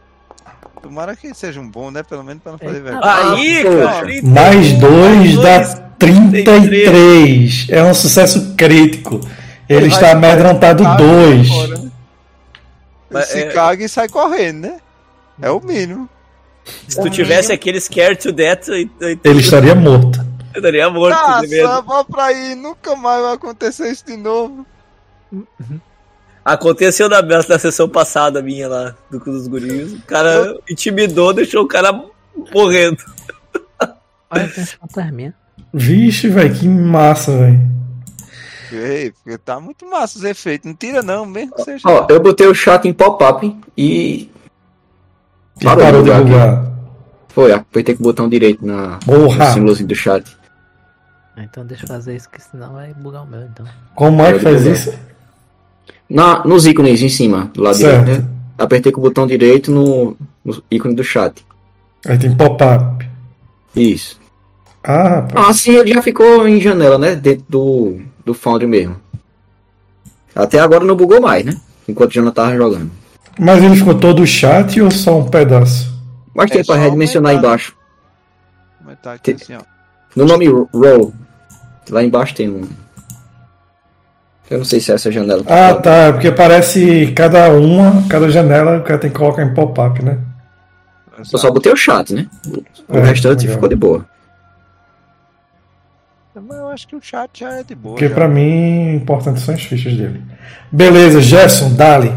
Tomara 0.85 1.17
que 1.17 1.33
seja 1.35 1.61
um 1.61 1.69
bom, 1.69 1.91
né? 1.91 2.03
Pelo 2.03 2.23
menos 2.23 2.43
pra 2.43 2.53
não 2.53 2.59
fazer 2.59 2.77
Eita. 2.77 2.91
vergonha. 2.91 3.33
Aí, 3.35 3.63
poxa. 3.65 3.85
cara. 3.87 4.07
31, 4.07 4.31
Mais 4.31 4.73
dois 4.75 5.37
dá 5.39 5.59
dois, 5.59 5.83
33. 5.99 7.67
É 7.71 7.83
um 7.83 7.95
sucesso 7.95 8.55
crítico. 8.57 9.21
Ele 9.69 9.87
está 9.89 10.13
amedrontado 10.13 10.83
caga, 10.83 10.97
2. 11.03 11.49
sai 11.49 11.57
fora, 11.57 11.79
né? 11.79 11.91
Ele 13.11 13.23
se 13.23 13.39
é- 13.39 13.51
caga 13.51 13.85
e 13.85 13.89
sai 13.89 14.09
correndo, 14.09 14.61
né? 14.63 14.77
É 15.41 15.51
o 15.51 15.61
mínimo. 15.61 16.09
Se 16.89 17.01
tu 17.01 17.11
tivesse 17.11 17.53
aquele 17.53 17.81
scare 17.81 18.17
to 18.17 18.31
death, 18.33 18.69
eu, 18.69 18.89
eu, 19.01 19.19
Ele 19.25 19.41
estaria 19.41 19.75
morto. 19.75 20.19
eu 20.55 20.59
estaria 20.59 20.89
morto 20.91 21.15
Ah, 21.19 21.41
de 21.41 21.49
medo. 21.49 21.67
só 21.67 21.83
vou 21.83 22.05
pra 22.05 22.25
aí, 22.27 22.55
nunca 22.55 22.95
mais 22.97 23.23
vai 23.23 23.35
acontecer 23.35 23.91
isso 23.91 24.05
de 24.07 24.17
novo. 24.17 24.65
Aconteceu 26.45 27.09
na, 27.09 27.23
na 27.23 27.59
sessão 27.59 27.89
passada 27.89 28.43
minha 28.43 28.69
lá, 28.69 28.95
do 29.11 29.19
dos 29.19 29.47
guris. 29.49 29.95
O 29.95 30.03
cara 30.03 30.59
intimidou, 30.69 31.33
deixou 31.33 31.63
o 31.63 31.69
cara 31.69 31.91
morrendo. 32.53 32.99
Olha, 34.31 34.49
tem 34.49 34.63
as 34.65 34.73
fantasminhas. 34.73 35.35
Vixe, 35.73 36.29
velho, 36.29 36.55
que 36.55 36.69
massa, 36.69 37.37
velho. 37.37 37.61
Ei, 38.73 39.13
porque 39.13 39.39
tá 39.39 39.59
muito 39.61 39.89
massa 39.89 40.19
os 40.19 40.25
efeitos. 40.25 40.67
Não 40.67 40.77
tira 40.77 41.03
não, 41.03 41.25
mesmo 41.25 41.55
que 41.55 41.63
seja. 41.63 41.89
Ó, 41.89 42.07
eu 42.11 42.21
botei 42.21 42.47
o 42.47 42.55
chat 42.55 42.87
em 42.87 42.93
pop-up 42.93 43.57
e. 43.77 44.29
E 45.61 45.65
parou 45.65 46.03
de 46.03 46.11
bugar. 46.11 46.67
Foi, 47.29 47.53
apertei 47.53 47.95
com 47.95 48.03
o 48.03 48.05
botão 48.05 48.29
direito 48.29 48.65
na, 48.67 48.99
Porra. 49.05 49.47
no 49.49 49.53
símbolozinho 49.55 49.89
do 49.89 49.95
chat. 49.95 50.37
Ah, 51.37 51.43
Então 51.43 51.65
deixa 51.65 51.85
eu 51.85 51.89
fazer 51.89 52.17
isso, 52.17 52.29
que 52.29 52.41
senão 52.41 52.75
vai 52.75 52.93
bugar 52.95 53.23
o 53.23 53.27
meu, 53.27 53.43
então. 53.43 53.67
Como 53.95 54.23
é 54.23 54.33
que 54.33 54.41
faz 54.41 54.65
isso? 54.67 54.93
Na, 56.09 56.45
nos 56.45 56.67
ícones 56.67 57.01
em 57.03 57.09
cima, 57.09 57.51
do 57.55 57.63
lado 57.63 57.77
Certo. 57.77 58.05
direito, 58.05 58.23
né? 58.23 58.29
Apertei 58.59 58.93
com 58.93 59.01
o 59.01 59.03
botão 59.05 59.27
direito 59.27 59.71
no, 59.71 60.17
no 60.45 60.63
ícone 60.71 60.95
do 60.95 61.03
chat. 61.03 61.45
Aí 62.07 62.19
tem 62.19 62.35
pop-up. 62.37 63.09
Isso. 63.75 64.21
Ah, 64.83 65.09
rapaz. 65.09 65.33
Ah, 65.47 65.51
assim 65.51 65.73
ele 65.73 65.93
já 65.95 66.03
ficou 66.03 66.47
em 66.47 66.61
janela, 66.61 66.99
né? 66.99 67.17
Dentro 67.17 67.45
do, 67.49 67.99
do 68.25 68.35
Foundry 68.35 68.67
mesmo. 68.67 68.97
Até 70.35 70.59
agora 70.61 70.85
não 70.85 70.95
bugou 70.97 71.21
mais, 71.21 71.45
né? 71.45 71.57
Enquanto 71.89 72.11
o 72.11 72.15
Jonathan 72.15 72.35
tava 72.45 72.57
jogando. 72.57 72.91
Mas 73.39 73.63
ele 73.63 73.77
ficou 73.77 73.95
todo 73.95 74.23
o 74.23 74.27
chat 74.27 74.81
ou 74.81 74.91
só 74.91 75.19
um 75.19 75.29
pedaço? 75.29 75.93
Mas 76.35 76.51
tem 76.51 76.61
É 76.61 76.65
pra 76.65 76.75
só 76.77 76.81
redimensionar 76.81 77.31
aumentar, 77.33 77.49
embaixo. 77.49 77.77
Mas 78.85 78.99
tá 79.01 79.13
aqui 79.15 79.35
Tem- 79.35 79.35
assim, 79.35 79.55
ó. 79.55 79.61
No 80.15 80.27
nome 80.27 80.47
Roll. 80.47 81.13
Lá 81.91 82.03
embaixo 82.05 82.35
tem 82.35 82.49
um. 82.49 82.63
Eu 84.55 84.59
não 84.59 84.65
sei 84.65 84.79
se 84.79 84.93
essa 84.93 85.11
janela 85.11 85.43
Ah, 85.49 85.75
tá. 85.75 85.95
É 85.95 86.13
porque 86.13 86.31
parece 86.31 87.13
cada 87.13 87.49
uma, 87.51 88.07
cada 88.09 88.31
janela 88.31 88.79
o 88.79 88.83
cara 88.85 89.01
tem 89.01 89.11
que 89.11 89.19
colocar 89.19 89.43
em 89.43 89.53
pop-up, 89.53 90.01
né? 90.01 90.19
Eu 91.33 91.39
só 91.39 91.51
botei 91.51 91.73
o 91.73 91.77
chat, 91.77 92.15
né? 92.15 92.29
O 92.89 92.97
É, 92.97 93.01
restante 93.01 93.41
legal. 93.41 93.55
ficou 93.57 93.69
de 93.69 93.75
boa. 93.75 94.07
Mas 96.35 96.57
eu 96.59 96.69
acho 96.69 96.87
que 96.89 96.95
o 96.97 97.03
chat 97.03 97.41
já 97.41 97.53
é 97.59 97.63
de 97.65 97.75
boa. 97.75 97.95
Porque 97.95 98.09
já. 98.09 98.15
pra 98.15 98.29
mim, 98.29 98.95
importante 98.95 99.41
são 99.41 99.55
as 99.55 99.63
fichas 99.63 99.95
dele. 99.97 100.23
Beleza, 100.71 101.21
Gerson, 101.21 101.73
Dali. 101.75 102.13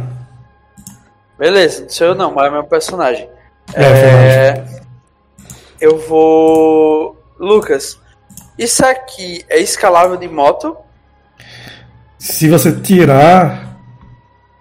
Beleza, 1.40 1.84
não 1.84 1.90
sou 1.90 2.08
eu 2.08 2.16
não, 2.16 2.34
mas 2.34 2.46
é 2.48 2.50
meu 2.52 2.64
personagem. 2.66 3.28
É, 3.74 3.84
É, 3.84 4.66
eu 5.82 5.98
vou. 6.08 7.20
Lucas, 7.40 8.00
isso 8.58 8.86
aqui 8.86 9.44
é 9.50 9.60
escalável 9.60 10.18
de 10.18 10.28
moto? 10.28 10.76
Se 12.18 12.50
você 12.50 12.72
tirar 12.72 13.78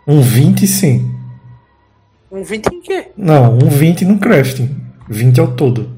um 0.07 0.21
20, 0.21 0.67
sim. 0.67 1.13
Um 2.31 2.43
20 2.43 2.67
em 2.67 2.81
quê? 2.81 3.09
Não, 3.17 3.55
um 3.55 3.69
20 3.69 4.05
no 4.05 4.19
crafting. 4.19 4.77
20 5.09 5.41
ao 5.41 5.49
todo. 5.49 5.91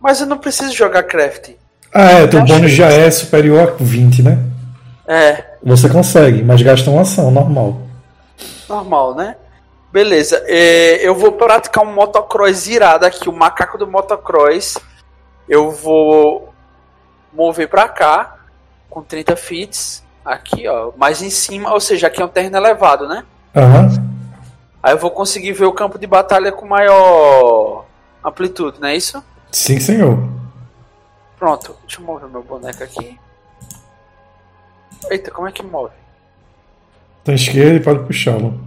Mas 0.00 0.20
eu 0.20 0.26
não 0.26 0.38
preciso 0.38 0.72
jogar 0.74 1.02
craft. 1.02 1.50
Ah, 1.92 2.12
é, 2.12 2.26
teu 2.26 2.44
bônus 2.44 2.70
já 2.70 2.88
é 2.88 3.10
superior 3.10 3.76
a 3.80 3.82
20, 3.82 4.22
né? 4.22 4.38
É, 5.06 5.44
Você 5.62 5.88
consegue, 5.88 6.42
mas 6.42 6.60
gasta 6.62 6.90
uma 6.90 7.02
ação, 7.02 7.30
normal. 7.30 7.80
normal, 8.68 9.14
né? 9.14 9.36
Beleza, 9.92 10.42
é, 10.46 11.06
eu 11.06 11.14
vou 11.14 11.32
praticar 11.32 11.82
um 11.84 11.92
motocross 11.94 12.66
irado 12.66 13.06
aqui, 13.06 13.28
o 13.28 13.32
macaco 13.32 13.78
do 13.78 13.86
motocross. 13.86 14.76
Eu 15.48 15.70
vou 15.70 16.52
mover 17.32 17.68
pra 17.68 17.88
cá, 17.88 18.36
com 18.90 19.02
30 19.02 19.36
fits. 19.36 20.04
Aqui, 20.26 20.66
ó, 20.66 20.90
mais 20.96 21.22
em 21.22 21.30
cima, 21.30 21.72
ou 21.72 21.78
seja, 21.78 22.08
aqui 22.08 22.20
é 22.20 22.24
um 22.24 22.28
terreno 22.28 22.56
elevado, 22.56 23.06
né? 23.06 23.24
Aham. 23.54 23.88
Aí 24.82 24.92
eu 24.92 24.98
vou 24.98 25.10
conseguir 25.12 25.52
ver 25.52 25.66
o 25.66 25.72
campo 25.72 26.00
de 26.00 26.06
batalha 26.06 26.50
com 26.50 26.66
maior 26.66 27.84
amplitude, 28.24 28.80
não 28.80 28.88
é 28.88 28.96
isso? 28.96 29.22
Sim, 29.52 29.78
senhor. 29.78 30.18
Pronto, 31.38 31.76
deixa 31.82 32.00
eu 32.00 32.04
mover 32.04 32.28
meu 32.28 32.42
boneco 32.42 32.82
aqui. 32.82 33.16
Eita, 35.08 35.30
como 35.30 35.46
é 35.46 35.52
que 35.52 35.62
move? 35.62 35.92
Tá 37.22 37.30
à 37.30 37.34
esquerda 37.36 37.76
e 37.76 37.80
pode 37.80 38.04
puxá-lo. 38.04 38.60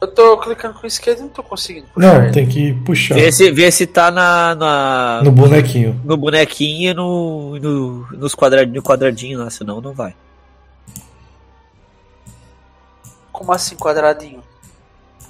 Eu 0.00 0.08
tô 0.08 0.38
clicando 0.38 0.74
com 0.78 0.86
esquerda 0.86 1.20
e 1.20 1.22
não 1.24 1.28
tô 1.28 1.42
conseguindo 1.42 1.86
puxar 1.88 2.14
Não, 2.14 2.22
ele. 2.22 2.32
tem 2.32 2.46
que 2.48 2.72
puxar. 2.86 3.14
Vê 3.16 3.30
se, 3.30 3.50
vê 3.50 3.70
se 3.70 3.86
tá 3.86 4.10
na, 4.10 4.54
na- 4.54 5.20
No 5.22 5.30
bonequinho. 5.30 6.00
no 6.04 6.16
bonequinho 6.16 6.90
e 6.90 6.94
no, 6.94 7.58
no, 7.58 8.06
nos 8.12 8.34
quadradinho, 8.34 8.76
no 8.76 8.82
quadradinho 8.82 9.38
lá, 9.40 9.50
senão 9.50 9.80
não 9.80 9.92
vai. 9.92 10.14
Como 13.32 13.52
assim, 13.52 13.76
quadradinho? 13.76 14.42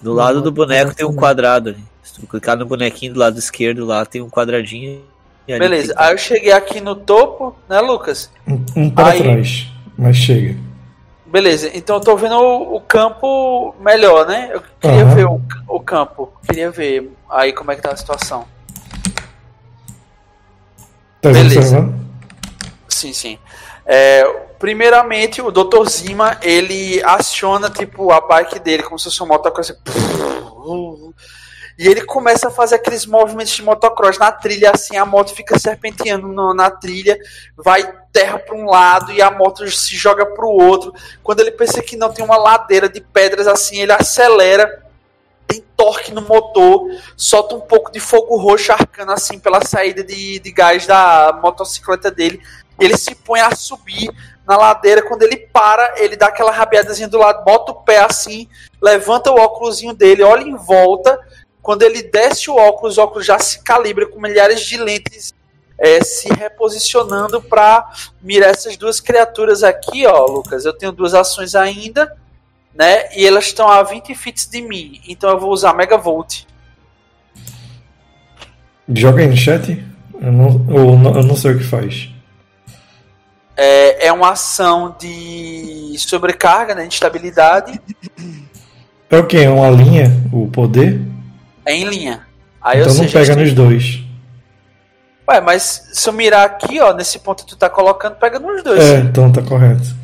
Do 0.03 0.13
lado 0.13 0.41
do 0.41 0.51
boneco 0.51 0.95
tem 0.95 1.07
um 1.07 1.15
quadrado 1.15 1.71
ali. 1.71 1.85
Se 2.03 2.15
tu 2.21 2.27
clicar 2.27 2.57
no 2.57 2.65
bonequinho 2.65 3.13
do 3.15 3.21
lado 3.21 3.39
esquerdo 3.39 3.85
lá, 3.85 4.05
tem 4.07 4.23
um 4.23 4.31
quadradinho. 4.31 5.03
Beleza, 5.47 5.95
tem- 5.95 6.05
aí 6.05 6.13
eu 6.15 6.19
cheguei 6.19 6.53
aqui 6.53 6.81
no 6.81 6.95
topo, 6.95 7.57
né, 7.69 7.81
Lucas? 7.81 8.31
Um, 8.47 8.65
um 8.77 8.91
para 8.91 9.09
Aí- 9.11 9.23
trás. 9.23 9.67
Mas 9.99 10.17
chega. 10.17 10.57
Beleza, 11.31 11.71
então 11.75 11.97
eu 11.97 12.01
tô 12.01 12.17
vendo 12.17 12.35
o, 12.35 12.75
o 12.77 12.81
campo 12.81 13.73
melhor, 13.79 14.27
né? 14.27 14.51
Eu 14.53 14.61
queria 14.81 15.05
Aham. 15.05 15.15
ver 15.15 15.27
o, 15.27 15.41
o 15.69 15.81
campo, 15.81 16.33
queria 16.45 16.73
ver 16.73 17.09
aí 17.31 17.53
como 17.53 17.71
é 17.71 17.77
que 17.77 17.83
tá 17.83 17.93
a 17.93 17.97
situação. 17.97 18.49
Tá 21.21 21.31
Beleza. 21.31 21.61
observando? 21.61 21.95
Sim, 22.89 23.13
sim. 23.13 23.39
É, 23.87 24.25
primeiramente, 24.59 25.41
o 25.41 25.53
Dr. 25.53 25.89
Zima, 25.89 26.37
ele 26.43 27.01
aciona, 27.05 27.71
tipo, 27.71 28.11
a 28.11 28.21
bike 28.21 28.59
dele 28.59 28.83
como 28.83 28.99
se 28.99 29.05
fosse 29.05 29.23
um 29.23 29.27
motocross. 29.27 29.71
assim, 29.71 29.81
E 31.81 31.89
ele 31.89 32.03
começa 32.03 32.49
a 32.49 32.51
fazer 32.51 32.75
aqueles 32.75 33.07
movimentos 33.07 33.55
de 33.55 33.63
motocross 33.63 34.19
na 34.19 34.31
trilha, 34.31 34.71
assim, 34.75 34.99
a 34.99 35.07
moto 35.07 35.35
fica 35.35 35.59
serpenteando 35.59 36.29
no- 36.29 36.53
na 36.53 36.71
trilha, 36.71 37.19
vai 37.57 37.83
terra 38.13 38.39
para 38.39 38.55
um 38.55 38.67
lado 38.67 39.11
e 39.13 39.23
a 39.23 39.31
moto 39.31 39.67
se 39.71 39.97
joga 39.97 40.27
para 40.27 40.45
o 40.45 40.61
outro. 40.63 40.93
Quando 41.23 41.41
ele 41.41 41.51
pensa 41.53 41.83
que 41.83 41.97
não 41.97 42.13
tem 42.13 42.23
uma 42.23 42.37
ladeira 42.37 42.87
de 42.87 43.01
pedras 43.01 43.47
assim, 43.47 43.81
ele 43.81 43.93
acelera, 43.93 44.85
tem 45.47 45.65
torque 45.75 46.13
no 46.13 46.21
motor, 46.21 46.87
solta 47.17 47.55
um 47.55 47.61
pouco 47.63 47.91
de 47.91 47.99
fogo 47.99 48.37
roxo 48.37 48.73
arcando 48.73 49.13
assim 49.13 49.39
pela 49.39 49.65
saída 49.65 50.05
de, 50.05 50.39
de 50.39 50.53
gás 50.53 50.87
da 50.87 51.41
motocicleta 51.43 52.11
dele. 52.11 52.43
Ele 52.79 52.95
se 52.99 53.15
põe 53.15 53.41
a 53.41 53.57
subir 53.57 54.11
na 54.47 54.55
ladeira. 54.55 55.01
Quando 55.01 55.23
ele 55.23 55.39
para, 55.39 55.95
ele 55.97 56.15
dá 56.15 56.27
aquela 56.27 56.51
rabiadazinha 56.51 57.09
do 57.09 57.17
lado, 57.17 57.43
bota 57.43 57.73
o 57.73 57.77
pé 57.77 58.05
assim, 58.05 58.47
levanta 58.83 59.31
o 59.31 59.41
óculosinho 59.41 59.95
dele, 59.95 60.23
olha 60.23 60.43
em 60.43 60.57
volta. 60.57 61.19
Quando 61.63 61.83
ele 61.83 62.03
desce 62.03 62.51
o 62.51 62.57
óculos, 62.57 62.97
o 62.99 63.03
óculos 63.03 63.27
já 63.27 63.39
se 63.39 63.63
calibra 63.63 64.07
com 64.07 64.21
milhares 64.21 64.61
de 64.61 64.77
lentes 64.77 65.35
é, 65.79 66.03
se 66.05 66.29
reposicionando 66.33 67.41
para 67.41 67.91
mirar 68.23 68.51
essas 68.51 68.77
duas 68.77 69.01
criaturas 69.01 69.63
aqui, 69.63 70.07
ó, 70.07 70.27
Lucas. 70.27 70.65
Eu 70.65 70.73
tenho 70.75 70.93
duas 70.93 71.15
ações 71.15 71.55
ainda, 71.55 72.17
né? 72.75 73.15
E 73.17 73.27
elas 73.27 73.47
estão 73.47 73.67
a 73.69 73.83
20 73.83 74.15
fits 74.15 74.47
de 74.47 74.61
mim. 74.61 75.01
Então 75.09 75.31
eu 75.31 75.39
vou 75.41 75.51
usar 75.51 75.75
Megavolt. 75.75 76.45
Joga 78.95 79.23
aí 79.23 79.29
no 79.29 79.37
chat. 79.37 79.85
Eu 80.21 80.33
não, 80.33 80.67
ou 80.69 80.99
não- 80.99 81.15
eu 81.17 81.23
não 81.23 81.37
sei 81.37 81.53
o 81.53 81.59
que 81.59 81.65
faz. 81.65 82.11
É, 83.57 84.07
é 84.09 84.13
uma 84.13 84.31
ação 84.33 84.95
de 84.99 85.95
sobrecarga, 85.99 86.75
né? 86.75 86.87
De 86.87 86.95
estabilidade. 86.95 87.81
É 89.09 89.19
o 89.19 89.27
que? 89.27 89.39
É 89.39 89.49
uma 89.49 89.71
linha? 89.71 90.11
O 90.33 90.49
poder? 90.49 91.01
É 91.71 91.75
em 91.75 91.85
linha. 91.85 92.27
Aí, 92.61 92.81
então 92.81 92.93
não 92.93 93.05
seja, 93.05 93.21
pega 93.21 93.37
nos 93.37 93.53
dois. 93.53 94.01
Ué, 95.29 95.41
mas 95.41 95.89
se 95.93 96.09
eu 96.09 96.13
mirar 96.13 96.45
aqui, 96.45 96.81
ó, 96.81 96.93
nesse 96.93 97.21
ponto 97.21 97.45
que 97.45 97.51
tu 97.51 97.57
tá 97.57 97.71
colocando, 97.71 98.17
pega 98.17 98.41
nos 98.41 98.61
dois. 98.65 98.83
É, 98.83 98.97
então 98.99 99.31
tá 99.31 99.41
correto. 99.41 99.95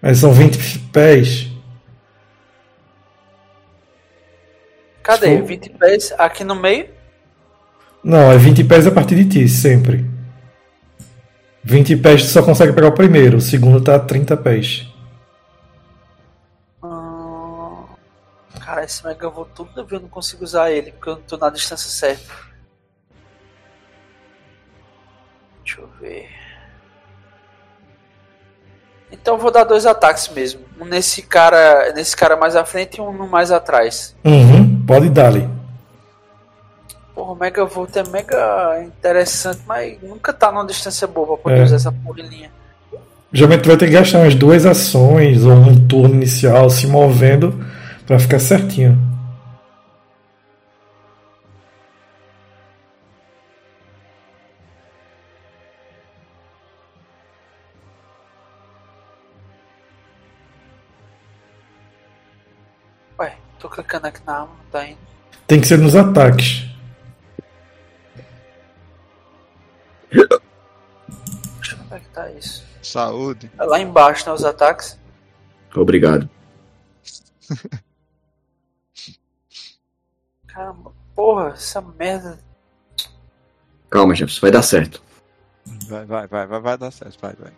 Mas 0.00 0.18
são 0.18 0.32
20 0.32 0.78
pés. 0.92 1.48
Cadê? 5.02 5.38
Show. 5.38 5.46
20 5.46 5.70
pés 5.70 6.14
aqui 6.16 6.44
no 6.44 6.54
meio. 6.54 6.86
Não, 8.04 8.30
é 8.30 8.38
20 8.38 8.62
pés 8.62 8.86
a 8.86 8.92
partir 8.92 9.16
de 9.16 9.24
ti, 9.24 9.48
sempre. 9.48 10.08
20 11.64 11.96
pés 11.96 12.22
tu 12.22 12.28
só 12.28 12.42
consegue 12.44 12.72
pegar 12.72 12.88
o 12.88 12.92
primeiro, 12.92 13.38
o 13.38 13.40
segundo 13.40 13.80
tá 13.80 13.96
a 13.96 13.98
30 13.98 14.36
pés. 14.36 14.86
Cara, 18.70 18.84
esse 18.84 19.04
Megavolt 19.04 19.50
tudo 19.52 19.84
eu 19.90 20.00
não 20.00 20.08
consigo 20.08 20.44
usar 20.44 20.70
ele, 20.70 20.92
porque 20.92 21.10
eu 21.10 21.16
não 21.16 21.22
tô 21.22 21.36
na 21.36 21.50
distância 21.50 21.90
certa. 21.90 22.32
Deixa 25.64 25.80
eu 25.80 25.88
ver. 26.00 26.28
Então 29.10 29.34
eu 29.34 29.40
vou 29.40 29.50
dar 29.50 29.64
dois 29.64 29.86
ataques 29.86 30.28
mesmo. 30.28 30.60
Um 30.80 30.84
nesse 30.84 31.20
cara, 31.20 31.92
nesse 31.94 32.16
cara 32.16 32.36
mais 32.36 32.54
à 32.54 32.64
frente 32.64 32.98
e 32.98 33.00
um 33.00 33.12
no 33.12 33.26
mais 33.26 33.50
atrás. 33.50 34.14
Uhum, 34.24 34.84
pode 34.86 35.10
dar 35.10 35.26
ali. 35.26 35.50
Porra, 37.12 37.32
o 37.32 37.34
Megavolt 37.34 37.96
é 37.96 38.04
mega 38.08 38.84
interessante, 38.84 39.62
mas 39.66 40.00
nunca 40.00 40.32
tá 40.32 40.52
numa 40.52 40.64
distância 40.64 41.08
boa 41.08 41.26
pra 41.26 41.36
poder 41.38 41.58
É. 41.58 41.64
usar 41.64 41.74
essa 41.74 41.94
linha. 42.14 42.52
Geralmente 43.32 43.62
tu 43.62 43.68
vai 43.68 43.76
ter 43.76 43.86
que 43.86 43.92
gastar 43.94 44.18
umas 44.20 44.36
duas 44.36 44.64
ações 44.64 45.44
ou 45.44 45.54
um 45.54 45.88
turno 45.88 46.14
inicial 46.14 46.70
se 46.70 46.86
movendo 46.86 47.68
pra 48.10 48.18
ficar 48.18 48.40
certinho. 48.40 48.98
Ué, 63.16 63.36
tô 63.60 63.68
clicando 63.68 64.08
aqui 64.08 64.20
na 64.26 64.40
arma, 64.40 64.46
não 64.48 64.70
tá 64.72 64.88
indo. 64.88 64.98
Tem 65.46 65.60
que 65.60 65.68
ser 65.68 65.78
nos 65.78 65.94
ataques. 65.94 66.68
Onde 70.12 70.24
é 71.92 72.00
que 72.00 72.08
tá 72.08 72.28
isso. 72.32 72.66
Saúde. 72.82 73.52
É 73.56 73.62
lá 73.62 73.78
embaixo, 73.78 74.26
né, 74.26 74.32
os 74.32 74.44
ataques. 74.44 74.98
Obrigado. 75.76 76.28
Caramba, 80.60 80.92
porra, 81.16 81.48
essa 81.54 81.80
merda. 81.80 82.38
Calma, 83.88 84.14
Jefferson, 84.14 84.42
vai 84.42 84.50
dar 84.50 84.60
certo. 84.60 85.02
Vai, 85.88 86.04
vai, 86.04 86.26
vai, 86.26 86.46
vai, 86.46 86.60
vai 86.60 86.76
dar 86.76 86.90
certo, 86.90 87.18
vai, 87.18 87.32
vai. 87.32 87.50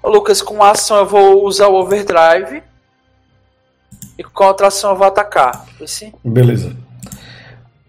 Ô, 0.00 0.08
Lucas, 0.08 0.40
com 0.40 0.62
a 0.62 0.70
ação 0.70 0.98
eu 0.98 1.06
vou 1.06 1.44
usar 1.44 1.66
o 1.66 1.74
overdrive. 1.74 2.62
E 4.16 4.22
com 4.22 4.44
a 4.44 4.48
outra 4.48 4.68
ação 4.68 4.90
eu 4.90 4.96
vou 4.96 5.08
atacar. 5.08 5.66
Esse? 5.80 6.14
Beleza. 6.22 6.76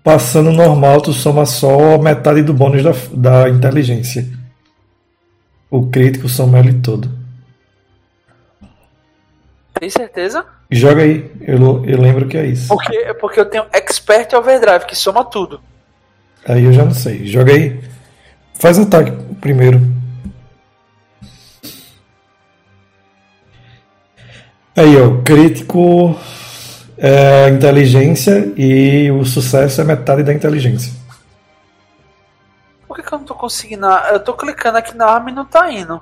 passando 0.03 0.51
normal, 0.51 0.99
tu 0.99 1.13
soma 1.13 1.45
só 1.45 1.99
metade 1.99 2.41
do 2.41 2.55
bônus 2.55 2.83
da, 2.83 2.91
da 3.13 3.49
inteligência. 3.49 4.27
O 5.69 5.91
crítico 5.91 6.27
soma 6.27 6.57
ele 6.57 6.81
todo. 6.81 7.07
Tem 9.79 9.91
certeza? 9.91 10.58
Joga 10.71 11.01
aí, 11.01 11.31
eu, 11.41 11.83
eu 11.85 11.99
lembro 11.99 12.27
que 12.27 12.37
é 12.37 12.45
isso. 12.45 12.67
Porque, 12.67 13.13
porque 13.15 13.39
eu 13.39 13.45
tenho 13.45 13.65
Expert 13.73 14.31
Overdrive, 14.35 14.85
que 14.85 14.95
soma 14.95 15.25
tudo. 15.25 15.59
Aí 16.47 16.63
eu 16.63 16.71
já 16.71 16.85
não 16.85 16.93
sei. 16.93 17.25
Joga 17.25 17.53
aí. 17.53 17.79
Faz 18.53 18.77
ataque 18.77 19.11
primeiro. 19.41 19.81
Aí, 24.75 24.95
ó, 24.95 25.21
crítico 25.23 26.15
é 26.97 27.49
inteligência 27.49 28.53
e 28.55 29.09
o 29.11 29.25
sucesso 29.25 29.81
é 29.81 29.83
metade 29.83 30.23
da 30.23 30.33
inteligência. 30.33 30.93
Por 32.87 32.95
que, 32.95 33.03
que 33.03 33.13
eu 33.13 33.17
não 33.17 33.25
tô 33.25 33.33
conseguindo? 33.33 33.87
Eu 33.87 34.19
tô 34.19 34.33
clicando 34.33 34.77
aqui 34.77 34.95
na 34.95 35.05
arma 35.05 35.31
e 35.31 35.33
não 35.33 35.45
tá 35.45 35.71
indo. 35.71 36.01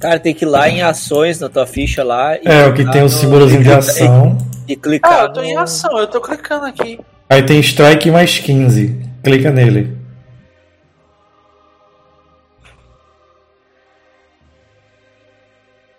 Cara, 0.00 0.20
tem 0.20 0.34
que 0.34 0.44
ir 0.44 0.48
lá 0.48 0.68
em 0.68 0.82
ações 0.82 1.40
na 1.40 1.48
tua 1.48 1.66
ficha 1.66 2.04
lá. 2.04 2.36
e 2.36 2.42
É, 2.44 2.66
o 2.66 2.74
que 2.74 2.84
tem 2.90 3.02
o 3.02 3.08
símbolozinho 3.08 3.62
de 3.62 3.72
ação. 3.72 4.36
E, 4.68 4.72
e 4.72 4.76
clicar. 4.76 5.20
Ah, 5.20 5.22
eu 5.24 5.32
tô 5.32 5.42
em 5.42 5.54
no- 5.54 5.60
ação, 5.60 5.98
eu 5.98 6.06
tô 6.06 6.20
clicando 6.20 6.66
aqui. 6.66 7.00
Aí 7.30 7.42
tem 7.42 7.58
strike 7.60 8.10
mais 8.10 8.38
15. 8.38 9.00
Clica 9.22 9.50
nele. 9.50 9.96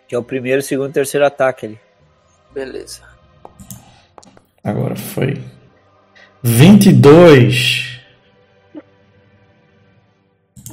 Que 0.07 0.15
é 0.15 0.17
o 0.17 0.23
primeiro, 0.23 0.61
segundo 0.61 0.89
e 0.89 0.93
terceiro 0.93 1.25
ataque 1.25 1.65
ali. 1.65 1.79
Beleza. 2.53 3.01
Agora 4.63 4.95
foi. 4.95 5.41
22. 6.43 7.99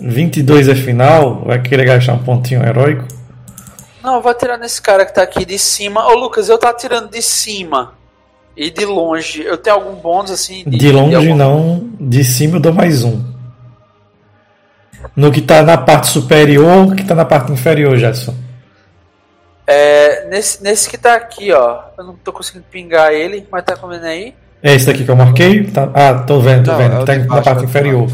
22 0.00 0.68
é 0.68 0.74
final. 0.74 1.44
Vai 1.44 1.60
querer 1.60 1.84
gastar 1.84 2.14
um 2.14 2.22
pontinho 2.22 2.62
heróico? 2.64 3.06
Não, 4.04 4.16
eu 4.16 4.20
vou 4.20 4.30
atirar 4.30 4.58
nesse 4.58 4.82
cara 4.82 5.06
que 5.06 5.14
tá 5.14 5.22
aqui 5.22 5.46
de 5.46 5.58
cima. 5.58 6.06
Ô 6.06 6.14
Lucas, 6.14 6.48
eu 6.50 6.58
tô 6.58 6.66
atirando 6.68 7.08
de 7.08 7.22
cima. 7.22 7.94
E 8.56 8.70
de 8.70 8.84
longe. 8.84 9.42
Eu 9.42 9.56
tenho 9.56 9.76
algum 9.76 9.94
bônus 9.94 10.30
assim? 10.30 10.62
De 10.66 10.92
longe 10.92 11.16
algum- 11.16 11.34
não. 11.34 11.90
De 11.98 12.22
cima 12.22 12.56
eu 12.56 12.60
dou 12.60 12.72
mais 12.72 13.02
um. 13.02 13.24
No 15.16 15.32
que 15.32 15.40
tá 15.40 15.62
na 15.62 15.76
parte 15.78 16.08
superior, 16.08 16.86
o 16.86 16.94
que 16.94 17.02
tá 17.04 17.14
na 17.14 17.24
parte 17.24 17.50
inferior, 17.50 17.96
Gerson. 17.96 18.34
É, 19.66 20.28
nesse, 20.28 20.62
nesse 20.62 20.88
que 20.88 20.98
tá 20.98 21.14
aqui, 21.14 21.50
ó. 21.52 21.80
Eu 21.96 22.04
não 22.04 22.14
tô 22.16 22.32
conseguindo 22.32 22.66
pingar 22.70 23.12
ele, 23.12 23.46
mas 23.50 23.64
tá 23.64 23.74
comendo 23.76 24.04
aí. 24.04 24.34
É 24.62 24.74
esse 24.74 24.86
daqui 24.86 25.04
que 25.04 25.10
eu 25.10 25.16
marquei? 25.16 25.64
Tá- 25.64 25.90
Ah, 25.94 26.14
tô 26.26 26.40
vendo, 26.40 26.64
tô 26.66 26.72
Não, 26.72 26.78
vendo. 26.78 26.94
é 27.00 27.04
Tá 27.04 27.14
de 27.14 27.20
na 27.22 27.26
baixo, 27.28 27.44
parte 27.44 27.58
é 27.58 27.60
de 27.60 27.66
inferior. 27.70 28.08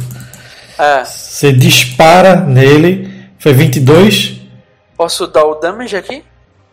É. 0.78 1.04
Você 1.04 1.52
dispara 1.52 2.36
nele. 2.36 3.28
Foi 3.38 3.52
22? 3.52 4.39
Posso 5.00 5.26
dar 5.26 5.46
o 5.46 5.54
damage 5.54 5.96
aqui? 5.96 6.22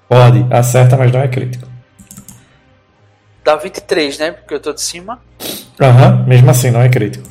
Pode. 0.09 0.45
Acerta, 0.51 0.97
mas 0.97 1.13
não 1.13 1.21
é 1.21 1.29
crítico. 1.29 1.65
Dá 3.41 3.55
23, 3.55 4.19
né? 4.19 4.31
Porque 4.33 4.53
eu 4.53 4.59
tô 4.59 4.73
de 4.73 4.81
cima. 4.81 5.21
Aham, 5.79 6.25
mesmo 6.27 6.49
assim, 6.49 6.69
não 6.69 6.81
é 6.81 6.89
crítico. 6.89 7.25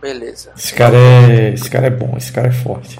Beleza. 0.00 0.52
Esse 0.56 0.72
cara 0.72 0.96
é. 0.96 1.52
Esse 1.52 1.68
cara 1.68 1.88
é 1.88 1.90
bom, 1.90 2.14
esse 2.16 2.32
cara 2.32 2.48
é 2.48 2.50
forte. 2.50 2.98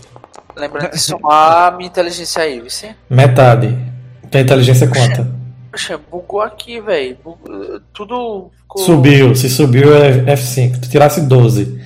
Lembrando 0.55 0.91
de 0.91 0.99
somar 0.99 1.69
a 1.69 1.71
minha 1.71 1.89
inteligência 1.89 2.43
aí, 2.43 2.61
vice? 2.61 2.95
Metade. 3.09 3.75
Tem 4.31 4.43
inteligência 4.43 4.87
quanto? 4.87 5.27
Poxa, 5.73 5.97
bugou 5.97 6.43
aqui, 6.43 6.83
velho. 6.83 7.17
Tudo 7.95 8.51
ficou... 8.59 8.83
Subiu. 8.83 9.35
Se 9.35 9.49
subiu 9.49 9.97
é 9.97 10.35
F5. 10.37 10.81
Tu 10.83 10.91
tirasse 10.91 11.23
12. 11.23 11.83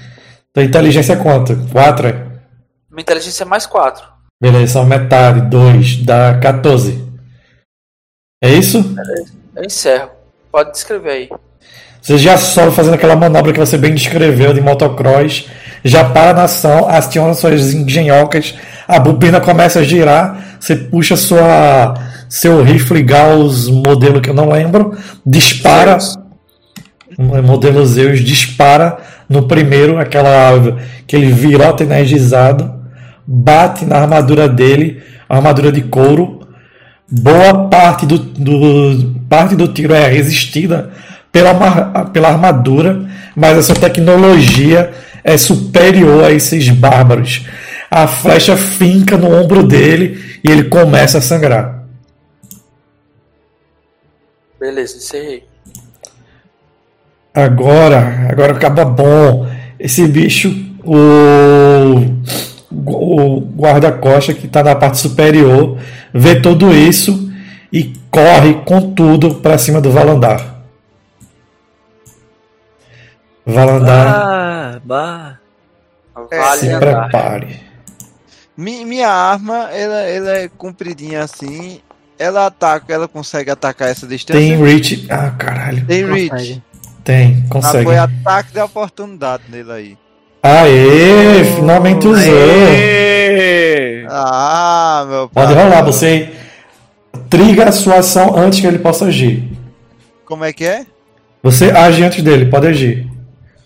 Tua 0.53 0.65
inteligência 0.65 1.13
é 1.13 1.17
quanto? 1.17 1.57
4? 1.71 2.09
é? 2.09 2.13
Minha 2.91 3.03
inteligência 3.03 3.45
é 3.45 3.47
mais 3.47 3.65
4. 3.65 4.10
Beleza, 4.41 4.75
são 4.75 4.87
metade. 4.87 5.43
2. 5.43 6.05
Dá 6.05 6.39
14. 6.41 7.05
É 8.43 8.49
isso? 8.49 8.97
Eu 9.55 9.65
encerro. 9.65 10.11
Pode 10.51 10.73
descrever 10.73 11.11
aí. 11.11 11.29
Você 12.01 12.17
já 12.17 12.39
sobe 12.39 12.75
fazendo 12.75 12.95
aquela 12.95 13.15
manobra 13.15 13.53
que 13.53 13.59
você 13.59 13.77
bem 13.77 13.95
descreveu 13.95 14.55
de 14.55 14.61
motocross, 14.61 15.47
já 15.85 16.03
para 16.03 16.33
na 16.33 16.45
ação, 16.45 16.89
aciona 16.89 17.35
suas 17.35 17.75
engenhocas, 17.75 18.55
a 18.89 18.99
bobina 18.99 19.41
começa 19.41 19.81
a 19.81 19.83
girar, 19.83 20.57
você 20.59 20.75
puxa 20.75 21.15
sua 21.15 21.95
seu 22.29 22.63
rifle 22.63 23.03
Gauss 23.03 23.69
modelo 23.69 24.21
que 24.21 24.31
eu 24.31 24.35
não 24.35 24.49
lembro, 24.51 24.97
dispara 25.27 25.99
modelo 27.19 27.85
Zeus 27.85 28.21
dispara 28.21 28.99
no 29.29 29.47
primeiro 29.47 29.99
aquela 29.99 30.53
aquele 31.03 31.33
virote 31.33 31.83
energizado, 31.83 32.80
bate 33.33 33.85
na 33.85 33.97
armadura 33.97 34.49
dele, 34.49 35.01
a 35.29 35.37
armadura 35.37 35.71
de 35.71 35.83
couro, 35.83 36.41
boa 37.09 37.69
parte 37.69 38.05
do, 38.05 38.19
do 38.19 39.21
parte 39.29 39.55
do 39.55 39.69
tiro 39.69 39.95
é 39.95 40.09
resistida 40.09 40.91
pela, 41.31 41.55
pela 42.07 42.29
armadura, 42.29 43.09
mas 43.37 43.57
essa 43.57 43.75
tecnologia 43.75 44.93
é 45.23 45.37
superior 45.37 46.25
a 46.25 46.33
esses 46.33 46.69
bárbaros. 46.71 47.47
A 47.89 48.09
flecha 48.09 48.57
finca 48.57 49.17
no 49.17 49.31
ombro 49.33 49.63
dele 49.63 50.41
e 50.43 50.51
ele 50.51 50.65
começa 50.65 51.19
a 51.19 51.21
sangrar. 51.21 51.85
Beleza, 54.59 54.97
encerrei. 54.97 55.45
Agora, 57.33 58.27
agora 58.29 58.53
acaba 58.53 58.85
bom. 58.85 59.49
Esse 59.79 60.07
bicho, 60.09 60.53
o, 60.85 62.20
o 62.87 63.41
guarda-costa 63.41 64.33
que 64.35 64.47
está 64.47 64.63
na 64.63 64.75
parte 64.75 64.99
superior, 64.99 65.79
vê 66.13 66.41
tudo 66.41 66.73
isso 66.73 67.31
e 67.73 67.93
corre 68.11 68.55
com 68.65 68.93
tudo 68.93 69.37
para 69.37 69.57
cima 69.59 69.81
do 69.81 69.91
Valandar. 69.91 70.57
Valandar, 73.47 74.07
Ah, 74.09 74.81
bah. 74.85 75.39
Vale 76.15 76.61
se 76.61 76.69
andar. 76.69 77.09
prepare. 77.09 77.61
Mi- 78.57 78.85
minha 78.85 79.09
arma, 79.09 79.71
ela, 79.73 80.01
ela 80.03 80.31
é 80.39 80.49
compridinha 80.49 81.23
assim. 81.23 81.81
Ela 82.19 82.47
ataca, 82.47 82.93
ela 82.93 83.09
consegue 83.09 83.51
atacar 83.51 83.89
essa 83.89 84.07
distância. 84.07 84.39
Tem 84.41 84.63
reach. 84.63 85.07
Ah, 85.09 85.31
caralho. 85.31 85.87
Tem 85.87 86.05
reach. 86.05 86.29
Consegue. 86.31 86.63
Tem, 87.03 87.45
Ah, 87.47 87.49
consegue. 87.49 87.85
foi 87.85 87.97
ataque 87.97 88.53
de 88.53 88.61
oportunidade 88.61 89.45
nele 89.49 89.73
aí. 89.73 89.99
Aê, 90.43 91.45
finalmente 91.57 92.07
usou. 92.09 92.33
Aê! 92.35 94.07
Ah, 94.09 95.05
meu 95.09 95.29
Pode 95.29 95.55
pai. 95.55 95.63
rolar, 95.65 95.83
você 95.83 96.33
triga 97.29 97.69
a 97.69 97.73
sua 97.73 97.97
ação 97.99 98.37
antes 98.37 98.61
que 98.61 98.67
ele 98.67 98.79
possa 98.79 99.07
agir. 99.07 99.51
Como 100.25 100.45
é 100.45 100.53
que 100.53 100.65
é? 100.65 100.87
Você 101.43 101.71
age 101.71 102.03
antes 102.03 102.23
dele, 102.23 102.47
pode 102.51 102.67
agir. 102.67 103.09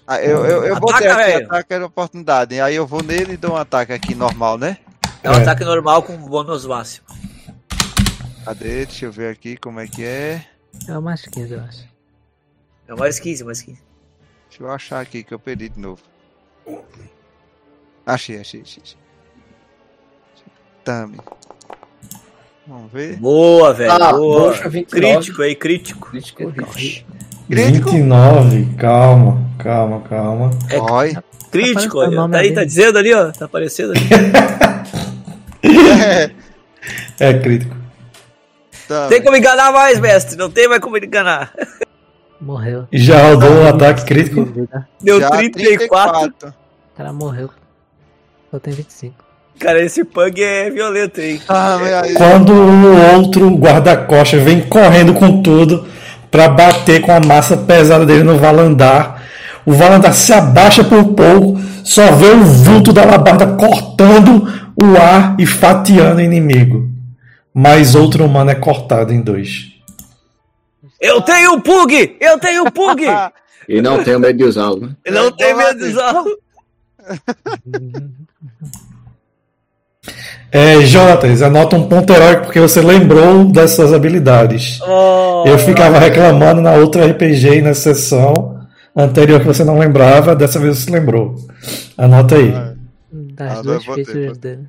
Ah, 0.07 0.21
eu, 0.21 0.45
eu, 0.45 0.65
eu 0.65 0.77
Ataca, 0.77 1.13
aqui 1.15 1.33
velho. 1.33 1.47
ataque 1.47 1.79
de 1.79 1.85
oportunidade. 1.85 2.61
Aí 2.61 2.75
eu 2.77 2.87
vou 2.87 3.03
nele 3.03 3.35
e 3.35 3.37
dou 3.37 3.53
um 3.53 3.57
ataque 3.57 3.93
aqui 3.93 4.15
normal, 4.15 4.59
né? 4.59 4.77
É 5.23 5.31
um 5.31 5.35
É. 5.35 5.37
ataque 5.43 5.65
normal 5.65 6.03
com 6.03 6.17
bônus 6.17 6.67
máximo. 6.67 7.07
Cadê? 8.45 8.85
Deixa 8.85 9.07
eu 9.07 9.13
ver 9.13 9.31
aqui 9.33 9.57
como 9.57 9.81
é 9.81 9.87
que 9.87 10.05
é. 10.05 10.45
É 10.89 10.99
o 10.99 11.01
mais 11.01 11.23
15, 11.23 11.53
eu 11.55 11.61
acho. 11.63 11.85
É 12.87 12.95
mais 12.95 13.19
15, 13.19 13.45
mais 13.45 13.63
15. 13.63 13.79
Deixa 14.51 14.63
eu 14.63 14.71
achar 14.71 15.01
aqui 15.01 15.23
que 15.25 15.33
eu 15.33 15.39
perdi 15.39 15.71
de 15.71 15.81
novo. 15.81 16.03
Achei, 18.07 18.41
achei, 18.41 18.63
achei. 18.63 18.83
achei. 18.83 18.97
Tame. 20.85 21.19
Vamos 22.67 22.93
ver. 22.93 23.17
Boa, 23.17 23.73
velho. 23.73 23.93
Ah, 23.93 24.13
boa. 24.13 24.51
poxa, 24.53 24.69
29. 24.69 25.15
Crítico 25.15 25.43
aí, 25.43 25.55
crítico. 25.55 26.11
Crítico 26.11 26.43
é 26.43 26.47
horrível. 26.47 27.05
Crítico? 27.49 27.91
29, 27.91 28.69
calma, 28.79 29.51
calma, 29.59 30.01
calma. 30.03 30.51
É- 30.71 30.79
Olha. 30.79 31.25
Crítico, 31.51 31.99
o 31.99 32.01
olha. 32.01 32.29
Tá 32.29 32.39
aí, 32.39 32.47
ali. 32.47 32.55
tá 32.55 32.65
dizendo 32.65 32.99
ali, 32.99 33.13
ó. 33.15 33.31
Tá 33.31 33.45
aparecendo 33.45 33.93
ali. 33.93 34.01
É 37.19 37.33
crítico. 37.39 37.75
Tame. 38.87 39.09
tem 39.09 39.23
como 39.23 39.37
enganar 39.37 39.73
mais, 39.73 39.99
mestre. 39.99 40.37
Não 40.37 40.51
tem 40.51 40.69
mais 40.69 40.81
como 40.81 40.99
enganar. 40.99 41.53
Morreu. 42.41 42.87
Já 42.93 43.31
rodou 43.31 43.63
o 43.63 43.69
ataque 43.69 44.05
crítico? 44.05 44.45
Vida. 44.45 44.87
Deu 45.01 45.21
Já 45.21 45.31
34. 45.31 46.13
34. 46.21 46.49
O 46.49 46.97
cara 46.97 47.13
morreu. 47.13 47.51
Só 48.51 48.59
tem 48.59 48.75
25. 48.75 49.25
Cara, 49.59 49.83
esse 49.83 50.05
pug 50.05 50.43
é 50.43 50.69
violento, 50.71 51.21
hein? 51.21 51.41
Aí. 51.49 52.15
Quando 52.15 52.53
o 52.53 53.17
outro 53.17 53.51
guarda-costas 53.57 54.43
vem 54.43 54.61
correndo 54.63 55.15
com 55.15 55.43
tudo 55.43 55.87
pra 56.31 56.49
bater 56.49 57.01
com 57.01 57.13
a 57.13 57.21
massa 57.21 57.57
pesada 57.57 58.05
dele 58.05 58.25
no 58.25 58.37
Valandar, 58.37 59.23
o 59.65 59.73
Valandar 59.73 60.13
se 60.13 60.33
abaixa 60.33 60.83
por 60.85 61.05
pouco, 61.15 61.59
só 61.85 62.13
vê 62.13 62.27
o 62.27 62.45
vulto 62.45 62.93
da 62.93 63.05
labarda 63.05 63.47
cortando 63.55 64.47
o 64.77 64.97
ar 64.97 65.37
e 65.39 65.47
fatiando 65.47 66.17
o 66.17 66.21
inimigo. 66.21 66.91
Mas 67.53 67.95
outro 67.95 68.25
humano 68.25 68.51
é 68.51 68.55
cortado 68.55 69.13
em 69.13 69.21
dois. 69.21 69.74
Eu 71.01 71.21
tenho 71.23 71.55
um 71.55 71.61
pug! 71.61 72.17
Eu 72.21 72.39
tenho 72.39 72.65
um 72.65 72.71
pug! 72.71 73.05
E 73.67 73.81
não 73.81 74.05
tenho 74.05 74.21
medo 74.21 74.37
de 74.37 74.45
usá-lo, 74.45 74.79
né? 74.79 74.91
Não 75.11 75.33
tem 75.35 75.57
medo 75.57 75.79
de 75.79 75.85
usar. 75.87 76.13
É, 80.53 80.81
Jonatas, 80.83 81.43
anota 81.43 81.75
um 81.75 81.89
ponto 81.89 82.13
heróico 82.13 82.45
porque 82.45 82.61
você 82.61 82.81
lembrou 82.81 83.45
das 83.47 83.73
suas 83.73 83.93
habilidades. 83.93 84.79
Oh, 84.83 85.45
Eu 85.47 85.59
ficava 85.59 85.99
reclamando 85.99 86.61
na 86.61 86.73
outra 86.75 87.05
RPG 87.07 87.59
e 87.59 87.63
na 87.63 87.75
sessão 87.75 88.61
anterior 88.95 89.41
que 89.41 89.47
você 89.47 89.65
não 89.65 89.79
lembrava, 89.79 90.37
dessa 90.37 90.61
vez 90.61 90.79
você 90.79 90.91
lembrou. 90.91 91.35
Anota 91.99 92.37
aí. 92.37 92.53
Das 93.35 93.59
Ah, 93.59 93.63
duas 93.63 93.85
dele. 93.85 94.69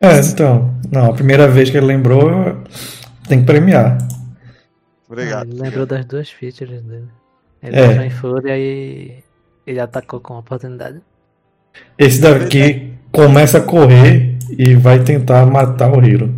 É, 0.00 0.20
então. 0.20 0.74
Não, 0.90 1.10
a 1.10 1.12
primeira 1.12 1.46
vez 1.46 1.68
que 1.68 1.76
ele 1.76 1.86
lembrou, 1.86 2.56
tem 3.28 3.40
que 3.40 3.46
premiar. 3.46 3.98
Obrigado. 5.10 5.50
Ele 5.50 5.60
lembrou 5.60 5.86
das 5.86 6.04
duas 6.04 6.30
features 6.30 6.82
dele. 6.82 7.08
Ele 7.62 7.76
É. 7.76 7.84
entrou 7.86 8.04
em 8.04 8.10
fúria 8.10 8.56
e 8.56 9.22
ele 9.66 9.80
atacou 9.80 10.20
com 10.20 10.38
oportunidade. 10.38 11.00
Esse 11.98 12.20
daqui 12.20 12.94
começa 13.10 13.58
a 13.58 13.62
correr 13.62 14.38
e 14.56 14.74
vai 14.76 15.02
tentar 15.02 15.44
matar 15.46 15.90
o 15.92 16.02
Hiro. 16.04 16.32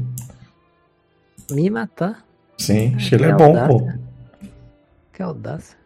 Me 1.50 1.68
matar? 1.68 2.24
Sim, 2.58 2.92
Ah, 2.94 2.96
acho 2.96 3.08
que 3.10 3.14
ele 3.14 3.24
é 3.26 3.32
bom, 3.34 3.66
pô. 3.66 3.88
Que 5.12 5.22
audácia. 5.22 5.76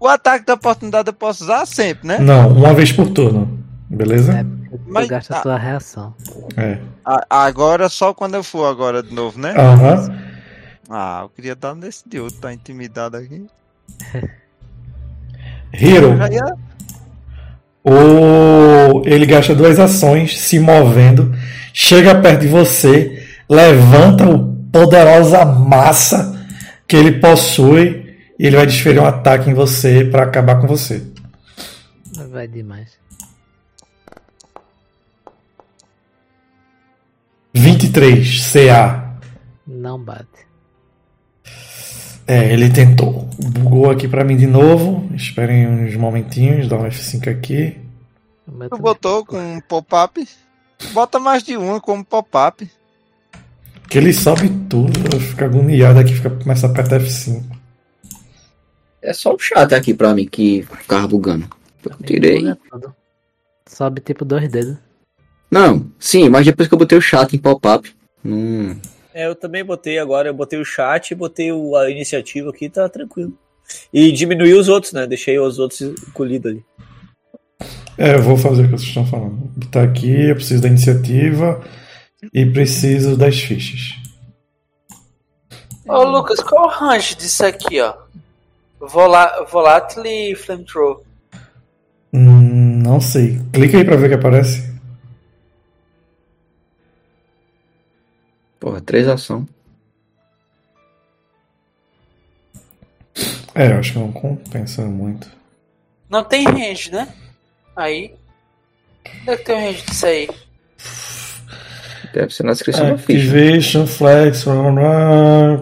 O 0.00 0.06
ataque 0.06 0.46
da 0.46 0.54
oportunidade 0.54 1.08
eu 1.08 1.12
posso 1.12 1.44
usar 1.44 1.66
sempre, 1.66 2.06
né? 2.06 2.18
Não, 2.18 2.48
uma 2.52 2.72
vez 2.72 2.92
por 2.92 3.10
turno. 3.10 3.58
Beleza? 3.90 4.38
É, 4.38 4.44
porque 4.68 4.84
tu 4.84 4.92
Mas- 4.92 5.08
gasta 5.08 5.36
a 5.36 5.40
tua 5.40 5.58
reação. 5.58 6.14
É. 6.56 6.78
A- 7.04 7.24
Agora 7.46 7.88
só 7.88 8.12
quando 8.14 8.34
eu 8.34 8.42
for 8.44 8.66
agora 8.66 9.02
de 9.02 9.12
novo, 9.14 9.38
né? 9.38 9.54
Aham. 9.56 10.18
Ah, 10.90 11.20
eu 11.24 11.28
queria 11.28 11.54
dar 11.54 11.74
nesse 11.74 12.08
de 12.08 12.18
outro, 12.20 12.38
tá 12.40 12.52
intimidado 12.52 13.16
aqui. 13.16 13.46
Hiro, 15.72 16.14
ia- 16.32 16.54
o... 17.84 19.02
ele 19.06 19.26
gasta 19.26 19.54
duas 19.54 19.78
ações 19.78 20.38
se 20.38 20.58
movendo, 20.58 21.34
chega 21.72 22.20
perto 22.20 22.40
de 22.40 22.48
você, 22.48 23.26
levanta 23.48 24.28
o 24.28 24.56
poderosa 24.72 25.44
massa 25.44 26.36
que 26.86 26.96
ele 26.96 27.20
possui 27.20 28.16
e 28.38 28.46
ele 28.46 28.56
vai 28.56 28.66
desferir 28.66 29.00
um 29.00 29.06
ataque 29.06 29.50
em 29.50 29.54
você 29.54 30.04
para 30.04 30.22
acabar 30.22 30.60
com 30.60 30.66
você. 30.66 31.02
Vai 32.30 32.48
demais. 32.48 32.92
23 37.88 38.52
CA. 38.52 39.18
Não 39.66 39.98
bate. 39.98 40.46
É, 42.26 42.52
ele 42.52 42.70
tentou. 42.70 43.28
Bugou 43.38 43.90
aqui 43.90 44.06
pra 44.06 44.24
mim 44.24 44.36
de 44.36 44.46
novo. 44.46 45.08
Esperem 45.14 45.66
uns 45.66 45.96
momentinhos, 45.96 46.68
dá 46.68 46.76
um 46.76 46.84
F5 46.84 47.30
aqui. 47.30 47.78
Tu 48.70 48.78
botou 48.78 49.24
com 49.24 49.38
um 49.38 49.60
pop-up. 49.60 50.26
Bota 50.92 51.18
mais 51.18 51.42
de 51.42 51.56
uma 51.56 51.80
como 51.80 52.04
pop-up. 52.04 52.70
Que 53.88 53.96
ele 53.96 54.12
sobe 54.12 54.50
tudo, 54.68 54.92
eu 55.14 55.18
fico 55.18 55.44
agoniado 55.44 55.98
aqui, 55.98 56.12
fica, 56.12 56.28
começa 56.28 56.66
a 56.66 56.70
apertar 56.70 57.00
F5. 57.00 57.42
É 59.00 59.14
só 59.14 59.34
o 59.34 59.38
chat 59.38 59.74
aqui 59.74 59.94
pra 59.94 60.12
mim 60.12 60.26
que 60.26 60.62
ficava 60.62 61.08
bugando. 61.08 61.48
Eu 61.82 61.96
tirei. 62.04 62.54
Sobe 63.66 64.02
tipo 64.02 64.26
dois 64.26 64.48
dedos. 64.50 64.76
Não, 65.50 65.86
sim, 65.98 66.28
mas 66.28 66.44
depois 66.44 66.68
que 66.68 66.74
eu 66.74 66.78
botei 66.78 66.98
o 66.98 67.02
chat 67.02 67.34
em 67.34 67.38
pop-up. 67.38 67.90
Hum, 68.24 68.76
É, 69.14 69.26
eu 69.26 69.34
também 69.34 69.64
botei 69.64 69.98
agora, 69.98 70.28
eu 70.28 70.34
botei 70.34 70.60
o 70.60 70.64
chat, 70.64 71.12
botei 71.14 71.50
o- 71.50 71.74
a 71.74 71.90
iniciativa 71.90 72.50
aqui, 72.50 72.68
tá 72.68 72.88
tranquilo. 72.88 73.32
E 73.92 74.12
diminuí 74.12 74.54
os 74.54 74.68
outros, 74.68 74.92
né? 74.92 75.06
Deixei 75.06 75.38
os 75.38 75.58
outros 75.58 75.80
encolhidos 75.80 76.52
ali. 76.52 76.64
É, 77.96 78.14
eu 78.14 78.22
vou 78.22 78.36
fazer 78.36 78.62
o 78.62 78.64
que 78.66 78.70
vocês 78.72 78.88
estão 78.88 79.04
falando. 79.06 79.50
Tá 79.72 79.82
aqui, 79.82 80.28
eu 80.28 80.36
preciso 80.36 80.62
da 80.62 80.68
iniciativa 80.68 81.60
e 82.32 82.46
preciso 82.46 83.16
das 83.16 83.40
fichas. 83.40 83.96
Ô 85.86 86.04
Lucas, 86.04 86.40
qual 86.40 86.66
o 86.66 86.70
range 86.70 87.16
disso 87.16 87.44
aqui, 87.44 87.80
ó? 87.80 87.94
Vola 88.80 89.44
Volatile 89.50 90.34
Flamethrower. 90.36 90.98
Hum, 92.12 92.82
não 92.82 93.00
sei. 93.00 93.40
Clica 93.52 93.78
aí 93.78 93.84
pra 93.84 93.96
ver 93.96 94.06
o 94.06 94.08
que 94.10 94.14
aparece. 94.14 94.77
Porra, 98.58 98.80
três 98.80 99.08
ação. 99.08 99.46
É, 103.54 103.72
eu 103.72 103.78
acho 103.78 103.92
que 103.92 103.98
não 103.98 104.12
compensa 104.12 104.82
muito. 104.82 105.28
Não 106.08 106.22
tem 106.22 106.44
range, 106.44 106.92
né? 106.92 107.08
Aí. 107.74 108.14
Onde 109.22 109.30
é 109.30 109.36
que 109.36 109.44
tem 109.44 109.54
o 109.54 109.58
range 109.58 109.82
disso 109.82 110.06
aí? 110.06 110.28
Deve 112.12 112.32
ser 112.32 112.42
na 112.44 112.52
descrição 112.52 112.88
da 112.88 112.98
ficha. 112.98 113.18
Activation, 113.18 113.86
flex, 113.86 114.44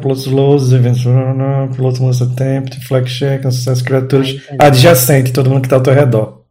plus 0.01 0.27
loads, 0.27 0.73
events, 0.73 1.05
run, 1.05 1.32
run, 1.32 1.68
plus 1.74 1.98
most 1.98 2.23
attempt, 2.23 2.86
flex 2.86 3.10
check, 3.10 3.43
sucesso 3.44 3.82
criaturas 3.82 4.36
adjacente, 4.59 5.32
todo 5.32 5.51
mundo 5.51 5.62
que 5.62 5.68
tá 5.68 5.77
ao 5.77 5.82
teu 5.82 5.93
redor. 5.93 6.44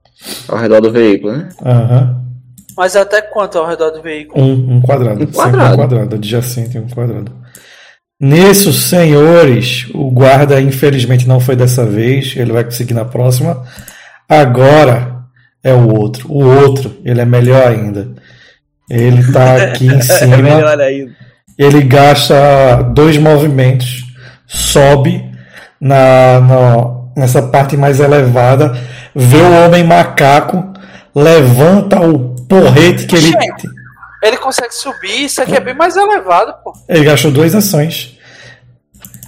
Ao 0.47 0.57
redor 0.57 0.81
do 0.81 0.91
veículo, 0.91 1.37
né? 1.37 1.49
Aham. 1.63 2.25
Mas 2.75 2.95
até 2.95 3.21
quanto 3.35 3.57
ao 3.57 3.67
redor 3.67 3.91
do 3.91 4.01
veículo? 4.01 4.41
Um, 4.43 4.75
um 4.77 4.81
quadrado. 4.81 5.15
Um 5.23 5.27
Sempre 5.27 5.35
quadrado. 5.35 5.73
um 5.73 5.75
quadrado, 5.75 6.15
adjacente 6.15 6.77
um 6.79 6.87
quadrado. 6.87 7.31
Nisso, 8.19 8.71
senhores, 8.71 9.87
o 9.93 10.09
guarda 10.09 10.61
infelizmente 10.61 11.27
não 11.27 11.39
foi 11.41 11.53
dessa 11.55 11.85
vez, 11.85 12.33
ele 12.37 12.53
vai 12.53 12.63
conseguir 12.63 12.93
na 12.93 13.03
próxima. 13.03 13.61
Agora 14.29 15.17
é 15.61 15.73
o 15.73 15.93
outro. 15.93 16.31
O 16.31 16.43
outro, 16.45 16.95
ele 17.03 17.19
é 17.19 17.25
melhor 17.25 17.67
ainda. 17.67 18.07
Ele 18.89 19.21
tá 19.33 19.55
aqui 19.55 19.87
em 19.87 19.97
É 19.99 20.01
cima. 20.01 20.37
melhor 20.37 20.79
ainda. 20.79 21.11
ele 21.59 21.81
gasta 21.81 22.81
dois 22.93 23.17
movimentos, 23.17 24.05
sobe 24.47 25.23
na, 25.81 26.39
na- 26.39 26.95
nessa 27.17 27.41
parte 27.41 27.75
mais 27.75 27.99
elevada, 27.99 28.77
vê 29.13 29.37
o 29.37 29.65
homem 29.65 29.83
macaco, 29.83 30.63
levanta 31.13 31.99
o 31.99 32.34
porrete 32.47 33.05
que 33.05 33.15
ele. 33.15 33.27
Gente. 33.27 33.67
Ele 34.23 34.37
consegue 34.37 34.73
subir, 34.73 35.25
isso 35.25 35.41
aqui 35.41 35.55
é 35.55 35.59
bem 35.59 35.75
mais 35.75 35.95
elevado, 35.95 36.55
pô. 36.63 36.73
Ele 36.89 37.05
gastou 37.05 37.31
duas 37.31 37.53
ações. 37.53 38.17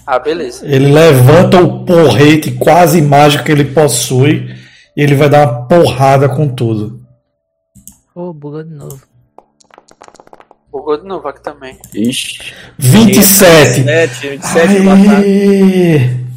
Ah, 0.05 0.17
beleza. 0.17 0.65
Ele 0.65 0.91
levanta 0.91 1.61
o 1.61 1.85
porrete 1.85 2.51
quase 2.51 3.01
mágico 3.01 3.43
que 3.43 3.51
ele 3.51 3.65
possui 3.65 4.55
e 4.95 5.03
ele 5.03 5.15
vai 5.15 5.29
dar 5.29 5.47
uma 5.47 5.67
porrada 5.67 6.29
com 6.29 6.47
tudo. 6.47 6.99
Ô, 8.15 8.33
bugou 8.33 8.63
de 8.63 8.73
novo. 8.73 9.01
Bugou 10.71 10.97
de 10.97 11.05
novo 11.05 11.27
aqui 11.27 11.43
também. 11.43 11.77
Ixi. 11.93 12.53
27! 12.79 13.81
27, 13.81 14.27
27 14.29 14.79
no 14.79 14.91
ataque. 14.91 15.25
Aê! 15.25 16.27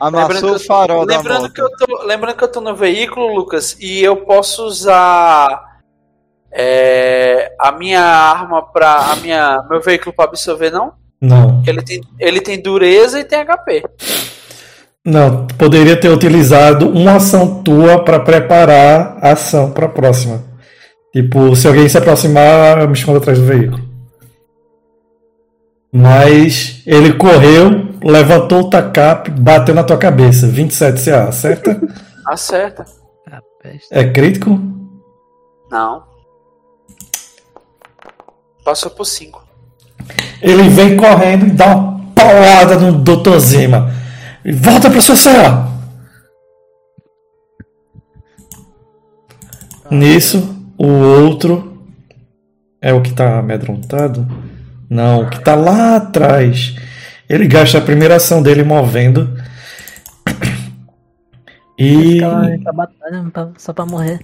Amassou 0.00 0.54
o 0.56 0.58
farol 0.58 1.06
da 1.06 1.16
lembrando 1.16 1.42
moto. 1.42 1.52
que, 1.52 1.60
eu 1.60 1.70
tô, 1.70 2.02
lembrando 2.04 2.36
que 2.36 2.44
eu 2.44 2.48
tô 2.48 2.60
no 2.60 2.74
veículo, 2.74 3.34
Lucas, 3.34 3.76
e 3.78 4.02
eu 4.02 4.16
posso 4.16 4.64
usar 4.64 5.69
é, 6.52 7.52
a 7.58 7.72
minha 7.72 8.02
arma 8.02 8.62
para 8.62 9.12
a 9.12 9.16
minha 9.16 9.64
meu 9.68 9.80
veículo 9.80 10.14
para 10.14 10.26
absorver 10.26 10.70
não? 10.70 10.92
Não. 11.20 11.62
Ele 11.66 11.82
tem 11.82 12.00
ele 12.18 12.40
tem 12.40 12.60
dureza 12.60 13.20
e 13.20 13.24
tem 13.24 13.44
HP. 13.44 13.84
Não, 15.04 15.46
poderia 15.46 15.98
ter 15.98 16.10
utilizado 16.10 16.88
uma 16.88 17.16
ação 17.16 17.62
tua 17.62 18.04
para 18.04 18.20
preparar 18.20 19.18
a 19.22 19.32
ação 19.32 19.70
para 19.70 19.86
a 19.86 19.88
próxima. 19.88 20.44
Tipo, 21.12 21.56
se 21.56 21.66
alguém 21.66 21.88
se 21.88 21.96
aproximar, 21.96 22.80
eu 22.80 22.86
me 22.86 22.92
escondo 22.92 23.18
atrás 23.18 23.38
do 23.38 23.44
veículo. 23.44 23.82
Mas 25.92 26.82
ele 26.86 27.14
correu, 27.14 27.88
levantou 28.02 28.60
o 28.60 28.70
tacap, 28.70 29.28
bateu 29.30 29.74
na 29.74 29.82
tua 29.82 29.96
cabeça. 29.96 30.46
27 30.46 31.04
CA, 31.04 31.24
acerta? 31.24 31.80
Acerta. 32.26 32.84
É 33.90 34.04
crítico? 34.04 34.60
Não. 35.70 36.09
Passou 38.64 38.90
por 38.90 39.04
5. 39.04 39.42
Ele 40.40 40.68
vem 40.68 40.96
correndo 40.96 41.46
e 41.46 41.50
dá 41.50 41.76
uma 41.76 42.00
paulada 42.14 42.78
no 42.78 42.98
Dr. 43.02 43.38
Zima. 43.38 43.92
E 44.44 44.52
volta 44.52 44.90
pra 44.90 45.00
sua 45.00 45.16
cela! 45.16 45.68
Nisso, 49.90 50.56
o 50.78 50.86
outro 50.86 51.84
é 52.80 52.92
o 52.92 53.02
que 53.02 53.12
tá 53.12 53.38
amedrontado? 53.38 54.26
Não, 54.88 55.22
o 55.22 55.30
que 55.30 55.40
tá 55.40 55.54
lá 55.54 55.96
atrás. 55.96 56.76
Ele 57.28 57.46
gasta 57.46 57.78
a 57.78 57.82
primeira 57.82 58.16
ação 58.16 58.42
dele 58.42 58.62
movendo. 58.62 59.36
E, 61.78 62.20
tá 63.32 63.50
só 63.56 63.72
pra 63.72 63.86
morrer. 63.86 64.20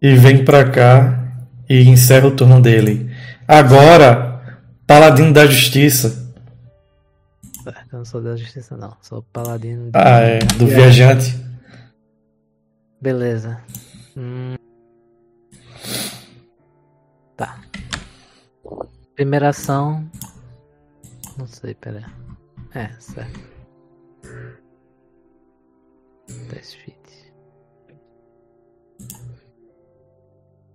e 0.00 0.14
vem 0.14 0.44
pra 0.44 0.64
cá 0.70 1.29
e 1.70 1.88
encerra 1.88 2.26
o 2.26 2.34
turno 2.36 2.60
dele. 2.60 3.10
Agora, 3.48 4.58
Paladino 4.86 5.32
da 5.32 5.46
Justiça. 5.46 6.10
certo. 7.62 7.88
Eu 7.92 7.98
não 7.98 8.04
sou 8.04 8.20
da 8.20 8.34
justiça, 8.36 8.76
não. 8.76 8.96
Sou 9.00 9.22
paladino. 9.32 9.84
de- 9.90 9.98
Ah, 9.98 10.20
é. 10.20 10.38
Do 10.40 10.66
viajante. 10.66 11.38
Beleza. 13.00 13.60
Hum. 14.16 14.54
Tá. 17.36 17.58
Primeira 19.14 19.50
ação. 19.50 20.04
Não 21.38 21.46
sei, 21.46 21.74
pera. 21.74 22.04
É, 22.74 22.88
certo. 22.98 23.40
10 26.50 26.74
feet. 26.74 26.99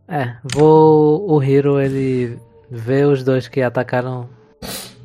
É, 0.08 0.36
vou. 0.44 1.30
O 1.30 1.44
Hiro 1.44 1.80
ele 1.80 2.40
vê 2.70 3.06
os 3.06 3.24
dois 3.24 3.48
que 3.48 3.62
atacaram 3.62 4.30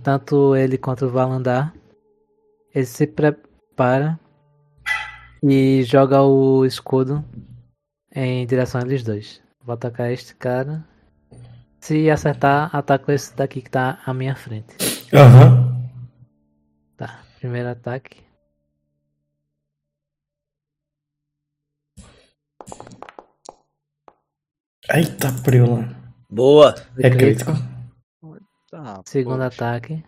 tanto 0.02 0.54
ele 0.56 0.76
quanto 0.76 1.06
o 1.06 1.10
Valandar. 1.10 1.72
Ele 2.74 2.86
se 2.86 3.06
prepara 3.06 4.18
e 5.42 5.82
joga 5.84 6.22
o 6.22 6.64
escudo 6.64 7.24
em 8.14 8.46
direção 8.46 8.80
a 8.80 8.84
eles 8.84 9.02
dois. 9.02 9.42
Vou 9.64 9.74
atacar 9.74 10.12
este 10.12 10.34
cara. 10.34 10.84
Se 11.80 12.10
acertar, 12.10 12.74
ataco 12.74 13.10
esse 13.10 13.34
daqui 13.34 13.62
que 13.62 13.70
tá 13.70 13.98
à 14.04 14.12
minha 14.12 14.36
frente. 14.36 14.76
Aham. 15.14 15.88
Tá, 16.96 17.20
primeiro 17.38 17.70
ataque. 17.70 18.29
Eita, 24.92 25.32
preula. 25.44 25.88
Boa. 26.28 26.74
É 26.98 27.10
crítico? 27.10 27.52
Tá, 28.70 29.00
Segundo 29.04 29.42
poxa. 29.44 29.46
ataque. 29.46 30.04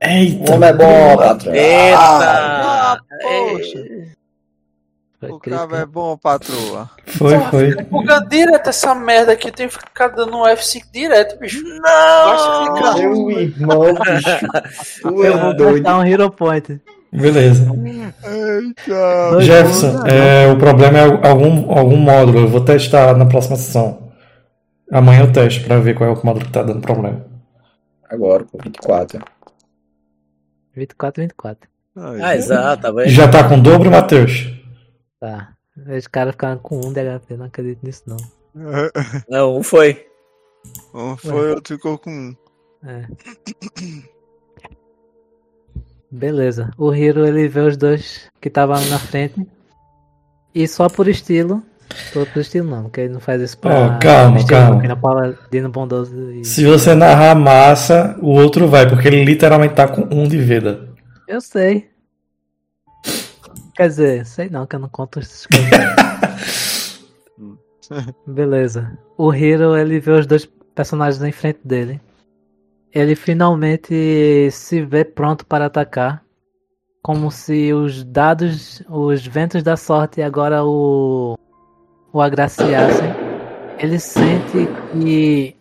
Eita. 0.00 0.52
O 0.52 0.54
homem 0.54 0.68
é 0.68 0.72
bom, 0.72 1.16
patrão. 1.16 1.54
Eita! 1.54 1.98
Ah, 1.98 2.98
poxa. 3.22 3.78
Foi 5.20 5.30
O 5.30 5.38
cabo 5.40 5.76
é 5.76 5.86
bom, 5.86 6.18
patroa. 6.18 6.90
Foi, 7.06 7.38
foi. 7.50 7.74
Bugando 7.84 8.28
direto 8.28 8.68
essa 8.68 8.94
merda 8.94 9.32
aqui, 9.32 9.48
eu 9.48 9.52
tenho 9.52 9.70
que 9.70 9.78
ficar 9.78 10.08
dando 10.08 10.36
um 10.36 10.42
F5 10.42 10.82
direto, 10.92 11.38
bicho. 11.38 11.62
Não! 11.80 12.94
Meu 12.98 13.30
irmão, 13.40 13.94
bicho. 13.94 15.00
Tu 15.00 15.24
Eu 15.24 15.38
vou 15.38 15.50
é 15.50 15.54
doido. 15.54 15.82
gastar 15.82 15.98
um 15.98 16.04
Hero 16.04 16.30
Point. 16.30 16.80
Beleza. 17.14 17.64
Jefferson, 19.40 20.04
é, 20.06 20.50
o 20.50 20.58
problema 20.58 20.98
é 20.98 21.28
algum, 21.28 21.70
algum 21.70 21.96
módulo. 21.96 22.40
Eu 22.40 22.48
vou 22.48 22.60
testar 22.64 23.16
na 23.16 23.26
próxima 23.26 23.56
sessão. 23.56 24.12
Amanhã 24.90 25.22
eu 25.22 25.32
testo 25.32 25.64
pra 25.64 25.78
ver 25.78 25.94
qual 25.94 26.10
é 26.10 26.12
o 26.12 26.26
módulo 26.26 26.44
que 26.44 26.52
tá 26.52 26.62
dando 26.62 26.80
problema. 26.80 27.24
Agora, 28.10 28.44
pô, 28.44 28.58
24. 28.62 29.24
24, 30.74 31.22
24. 31.22 31.68
Ah, 31.96 32.34
exato, 32.34 32.82
tá 32.82 32.90
vendo? 32.90 33.08
Já 33.08 33.28
tá 33.28 33.48
com 33.48 33.60
dobro, 33.60 33.90
Matheus? 33.90 34.52
Tá. 35.20 35.50
Os 35.96 36.06
caras 36.08 36.32
ficaram 36.32 36.58
com 36.58 36.80
1 36.84 36.92
de 36.92 37.00
HP, 37.00 37.36
não 37.36 37.46
acredito 37.46 37.84
nisso 37.84 38.02
não. 38.06 38.16
Não, 39.28 39.56
um 39.56 39.62
foi. 39.64 40.06
Um 40.94 41.16
foi, 41.16 41.50
outro 41.50 41.74
ficou 41.74 41.98
com 41.98 42.10
um. 42.10 42.36
É. 42.84 43.06
Beleza. 46.14 46.70
O 46.78 46.94
Hiro 46.94 47.26
ele 47.26 47.48
vê 47.48 47.60
os 47.60 47.76
dois 47.76 48.28
que 48.40 48.46
estavam 48.46 48.80
na 48.86 49.00
frente. 49.00 49.44
E 50.54 50.68
só 50.68 50.88
por 50.88 51.08
estilo. 51.08 51.60
Só 52.12 52.24
por 52.24 52.40
estilo 52.40 52.70
não, 52.70 52.84
porque 52.84 53.00
ele 53.00 53.14
não 53.14 53.20
faz 53.20 53.42
isso 53.42 53.58
pra. 53.58 53.74
Ó, 53.74 53.98
calma, 53.98 54.38
estilo, 54.38 54.60
calma. 54.60 54.84
Ele 54.84 54.92
é 54.92 54.96
paladino 54.96 55.68
bondoso 55.70 56.30
e. 56.30 56.44
Se 56.44 56.64
você 56.64 56.94
narrar 56.94 57.34
massa, 57.34 58.16
o 58.22 58.28
outro 58.28 58.68
vai, 58.68 58.88
porque 58.88 59.08
ele 59.08 59.24
literalmente 59.24 59.74
tá 59.74 59.88
com 59.88 60.02
um 60.02 60.28
de 60.28 60.38
vida. 60.38 60.88
Eu 61.26 61.40
sei. 61.40 61.90
Quer 63.74 63.88
dizer, 63.88 64.24
sei 64.24 64.48
não, 64.48 64.66
que 64.66 64.76
eu 64.76 64.80
não 64.80 64.88
conto 64.88 65.18
essas 65.18 65.46
coisas. 65.46 66.94
Beleza. 68.24 68.96
O 69.18 69.34
Hiro, 69.34 69.76
ele 69.76 69.98
vê 69.98 70.12
os 70.12 70.26
dois 70.26 70.48
personagens 70.76 71.22
em 71.24 71.32
frente 71.32 71.58
dele. 71.64 72.00
Ele 72.94 73.16
finalmente 73.16 74.48
se 74.52 74.80
vê 74.82 75.04
pronto 75.04 75.44
para 75.44 75.66
atacar. 75.66 76.22
Como 77.02 77.30
se 77.30 77.72
os 77.72 78.04
dados, 78.04 78.82
os 78.88 79.26
ventos 79.26 79.62
da 79.62 79.76
sorte 79.76 80.22
agora 80.22 80.64
o, 80.64 81.36
o 82.12 82.20
agraciassem. 82.20 83.08
Ele 83.78 83.98
sente 83.98 84.68
que 84.92 85.56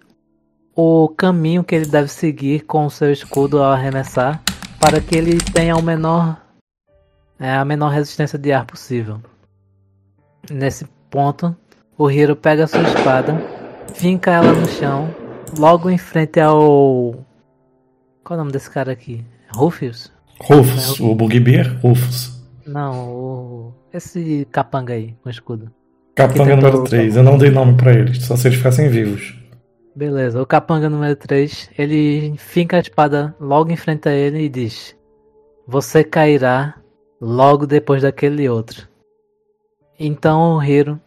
o 0.75 1.09
caminho 1.09 1.63
que 1.63 1.73
ele 1.73 1.87
deve 1.87 2.07
seguir 2.07 2.61
com 2.61 2.85
o 2.85 2.91
seu 2.91 3.11
escudo 3.11 3.61
ao 3.61 3.71
arremessar 3.71 4.41
para 4.79 5.01
que 5.01 5.15
ele 5.15 5.37
tenha 5.37 5.75
o 5.75 5.81
menor 5.81 6.39
é, 7.39 7.55
a 7.55 7.65
menor 7.65 7.89
resistência 7.89 8.37
de 8.37 8.53
ar 8.53 8.65
possível. 8.65 9.19
Nesse 10.49 10.85
ponto, 11.09 11.55
o 11.97 12.09
Hiro 12.09 12.35
pega 12.35 12.67
sua 12.67 12.83
espada, 12.83 13.35
finca 13.93 14.31
ela 14.31 14.53
no 14.53 14.65
chão, 14.67 15.13
logo 15.57 15.89
em 15.89 15.97
frente 15.97 16.39
ao 16.39 17.25
qual 18.23 18.37
é 18.37 18.41
o 18.41 18.43
nome 18.43 18.51
desse 18.51 18.69
cara 18.69 18.91
aqui? 18.91 19.23
Rufius? 19.53 20.11
Rufus, 20.39 20.99
o 20.99 21.13
Bugbear, 21.13 21.79
Rufus. 21.81 22.41
Não, 22.65 23.09
o 23.09 23.73
esse 23.93 24.47
capanga 24.51 24.93
aí 24.93 25.15
com 25.21 25.29
escudo. 25.29 25.71
Capanga 26.15 26.55
número 26.55 26.83
3. 26.83 27.15
Eu 27.17 27.23
não 27.23 27.37
dei 27.37 27.51
nome 27.51 27.75
pra 27.75 27.93
eles, 27.93 28.23
só 28.25 28.35
se 28.35 28.47
eles 28.47 28.57
ficassem 28.57 28.89
vivos. 28.89 29.35
Beleza, 29.95 30.41
o 30.41 30.45
capanga 30.45 30.89
número 30.89 31.15
3, 31.15 31.69
ele 31.77 32.33
finca 32.37 32.77
a 32.77 32.79
espada 32.79 33.35
logo 33.39 33.71
em 33.71 33.75
frente 33.75 34.09
a 34.09 34.13
ele 34.13 34.43
e 34.43 34.49
diz: 34.49 34.95
Você 35.67 36.03
cairá 36.03 36.75
logo 37.21 37.67
depois 37.67 38.01
daquele 38.01 38.49
outro. 38.49 38.87
Então 39.99 40.57
o 40.57 40.63
Hiro 40.63 40.99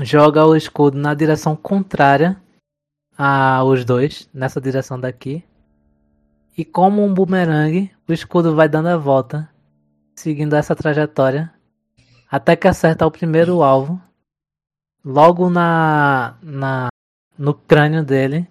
joga 0.00 0.46
o 0.46 0.54
escudo 0.54 0.96
na 0.96 1.14
direção 1.14 1.56
contrária 1.56 2.36
aos 3.22 3.84
dois, 3.84 4.26
nessa 4.32 4.58
direção 4.60 4.98
daqui. 4.98 5.44
E 6.56 6.64
como 6.64 7.04
um 7.04 7.12
bumerangue, 7.12 7.90
o 8.08 8.12
escudo 8.14 8.54
vai 8.54 8.66
dando 8.66 8.88
a 8.88 8.96
volta, 8.96 9.46
seguindo 10.14 10.56
essa 10.56 10.74
trajetória, 10.74 11.52
até 12.30 12.56
que 12.56 12.66
acerta 12.66 13.06
o 13.06 13.10
primeiro 13.10 13.62
alvo, 13.62 14.00
logo 15.04 15.50
na, 15.50 16.34
na 16.42 16.88
no 17.36 17.52
crânio 17.52 18.02
dele. 18.02 18.48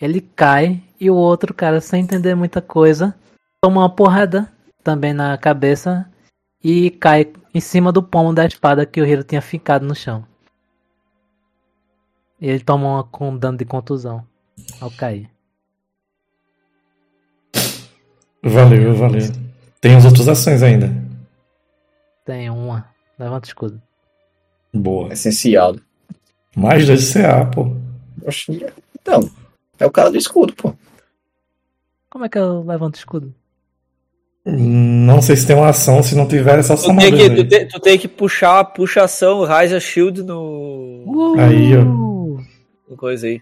Ele 0.00 0.20
cai 0.20 0.82
e 0.98 1.08
o 1.08 1.14
outro 1.14 1.54
cara, 1.54 1.80
sem 1.80 2.02
entender 2.02 2.34
muita 2.34 2.60
coisa, 2.60 3.14
toma 3.62 3.82
uma 3.82 3.94
porrada 3.94 4.50
também 4.82 5.12
na 5.12 5.38
cabeça 5.38 6.10
e 6.64 6.90
cai 6.90 7.32
em 7.54 7.60
cima 7.60 7.92
do 7.92 8.02
pomo 8.02 8.34
da 8.34 8.44
espada 8.44 8.84
que 8.84 9.00
o 9.00 9.06
Hiro 9.06 9.22
tinha 9.22 9.42
ficado 9.42 9.86
no 9.86 9.94
chão. 9.94 10.24
E 12.40 12.48
ele 12.48 12.60
toma 12.60 12.86
uma, 12.86 13.04
com 13.04 13.36
dano 13.36 13.58
de 13.58 13.64
contusão 13.64 14.24
ao 14.80 14.90
cair. 14.90 15.28
Valeu, 18.42 18.94
valeu. 18.94 19.30
Tem 19.80 19.94
as 19.94 20.04
outras 20.04 20.26
ações 20.28 20.62
ainda. 20.62 20.90
Tem 22.24 22.48
uma. 22.48 22.86
Levanta 23.18 23.46
o 23.46 23.48
escudo. 23.48 23.82
Boa. 24.72 25.12
Essencial. 25.12 25.76
Mais 26.56 26.86
dois 26.86 27.12
CA, 27.12 27.44
pô. 27.44 27.76
Então, 29.00 29.30
é 29.78 29.86
o 29.86 29.90
cara 29.90 30.10
do 30.10 30.16
escudo, 30.16 30.54
pô. 30.54 30.74
Como 32.08 32.24
é 32.24 32.28
que 32.28 32.38
eu 32.38 32.62
levanto 32.62 32.94
o 32.94 32.98
escudo? 32.98 33.34
Não 34.44 35.20
sei 35.20 35.36
se 35.36 35.46
tem 35.46 35.54
uma 35.54 35.68
ação, 35.68 36.02
se 36.02 36.14
não 36.14 36.26
tiver 36.26 36.58
essa 36.58 36.74
Tu 36.74 36.80
ação 36.80 36.96
tu, 36.96 37.48
tem, 37.48 37.68
tu 37.68 37.78
tem 37.78 37.98
que 37.98 38.08
puxar 38.08 38.60
a 38.60 38.64
puxação 38.64 39.44
Rise 39.44 39.74
a 39.74 39.80
Shield 39.80 40.22
no. 40.22 41.34
Aí, 41.38 41.76
ó. 41.76 42.19
Coisa 42.96 43.26
aí. 43.26 43.40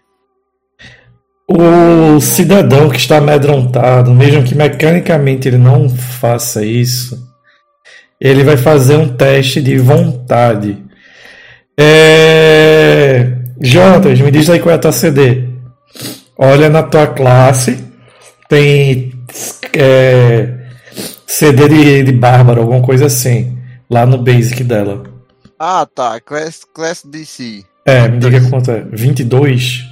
O 1.50 2.20
cidadão 2.20 2.90
que 2.90 2.98
está 2.98 3.18
amedrontado, 3.18 4.12
mesmo 4.12 4.44
que 4.44 4.54
mecanicamente 4.54 5.48
ele 5.48 5.56
não 5.56 5.88
faça 5.88 6.64
isso, 6.64 7.26
ele 8.20 8.44
vai 8.44 8.56
fazer 8.56 8.96
um 8.96 9.08
teste 9.08 9.60
de 9.62 9.78
vontade. 9.78 10.84
É... 11.78 13.38
Jonas, 13.60 14.20
me 14.20 14.30
diz 14.30 14.50
aí 14.50 14.60
qual 14.60 14.72
é 14.72 14.76
a 14.76 14.78
tua 14.78 14.92
CD. 14.92 15.48
Olha 16.36 16.68
na 16.68 16.82
tua 16.82 17.06
classe, 17.06 17.84
tem 18.48 19.12
é, 19.76 20.54
CD 21.26 21.68
de, 21.68 22.02
de 22.04 22.12
Bárbara, 22.12 22.60
alguma 22.60 22.80
coisa 22.80 23.06
assim, 23.06 23.58
lá 23.90 24.06
no 24.06 24.18
basic 24.18 24.62
dela. 24.62 25.02
Ah, 25.58 25.86
tá. 25.92 26.20
Class, 26.20 26.62
class 26.72 27.02
DC. 27.04 27.64
É, 27.88 28.06
me 28.06 28.18
diga 28.18 28.38
quanto 28.50 28.70
é. 28.70 28.82
22? 28.92 29.86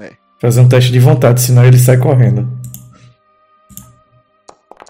É. 0.00 0.12
Fazer 0.38 0.60
um 0.60 0.68
teste 0.68 0.92
de 0.92 1.00
vontade, 1.00 1.40
senão 1.40 1.64
ele 1.64 1.78
sai 1.78 1.96
correndo. 1.96 2.46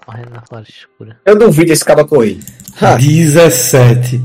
Correndo 0.05 0.29
na 0.31 0.41
floresta 0.41 0.73
escura. 0.73 1.17
Eu 1.25 1.37
duvido 1.37 1.71
esse 1.71 1.85
cara 1.85 2.03
correr. 2.03 2.39
Ha, 2.81 2.97
17. 2.97 4.21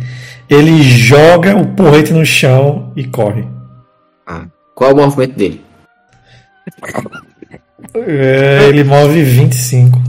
Ele 0.51 0.83
joga 0.83 1.57
o 1.57 1.67
porrete 1.75 2.13
no 2.13 2.27
chão 2.27 2.93
e 2.97 3.05
corre. 3.07 3.47
qual 4.75 4.91
é 4.91 4.93
o 4.93 4.97
movimento 4.97 5.37
dele? 5.37 5.65
É, 7.95 8.65
ele 8.69 8.83
move 8.85 9.23
25. 9.23 10.03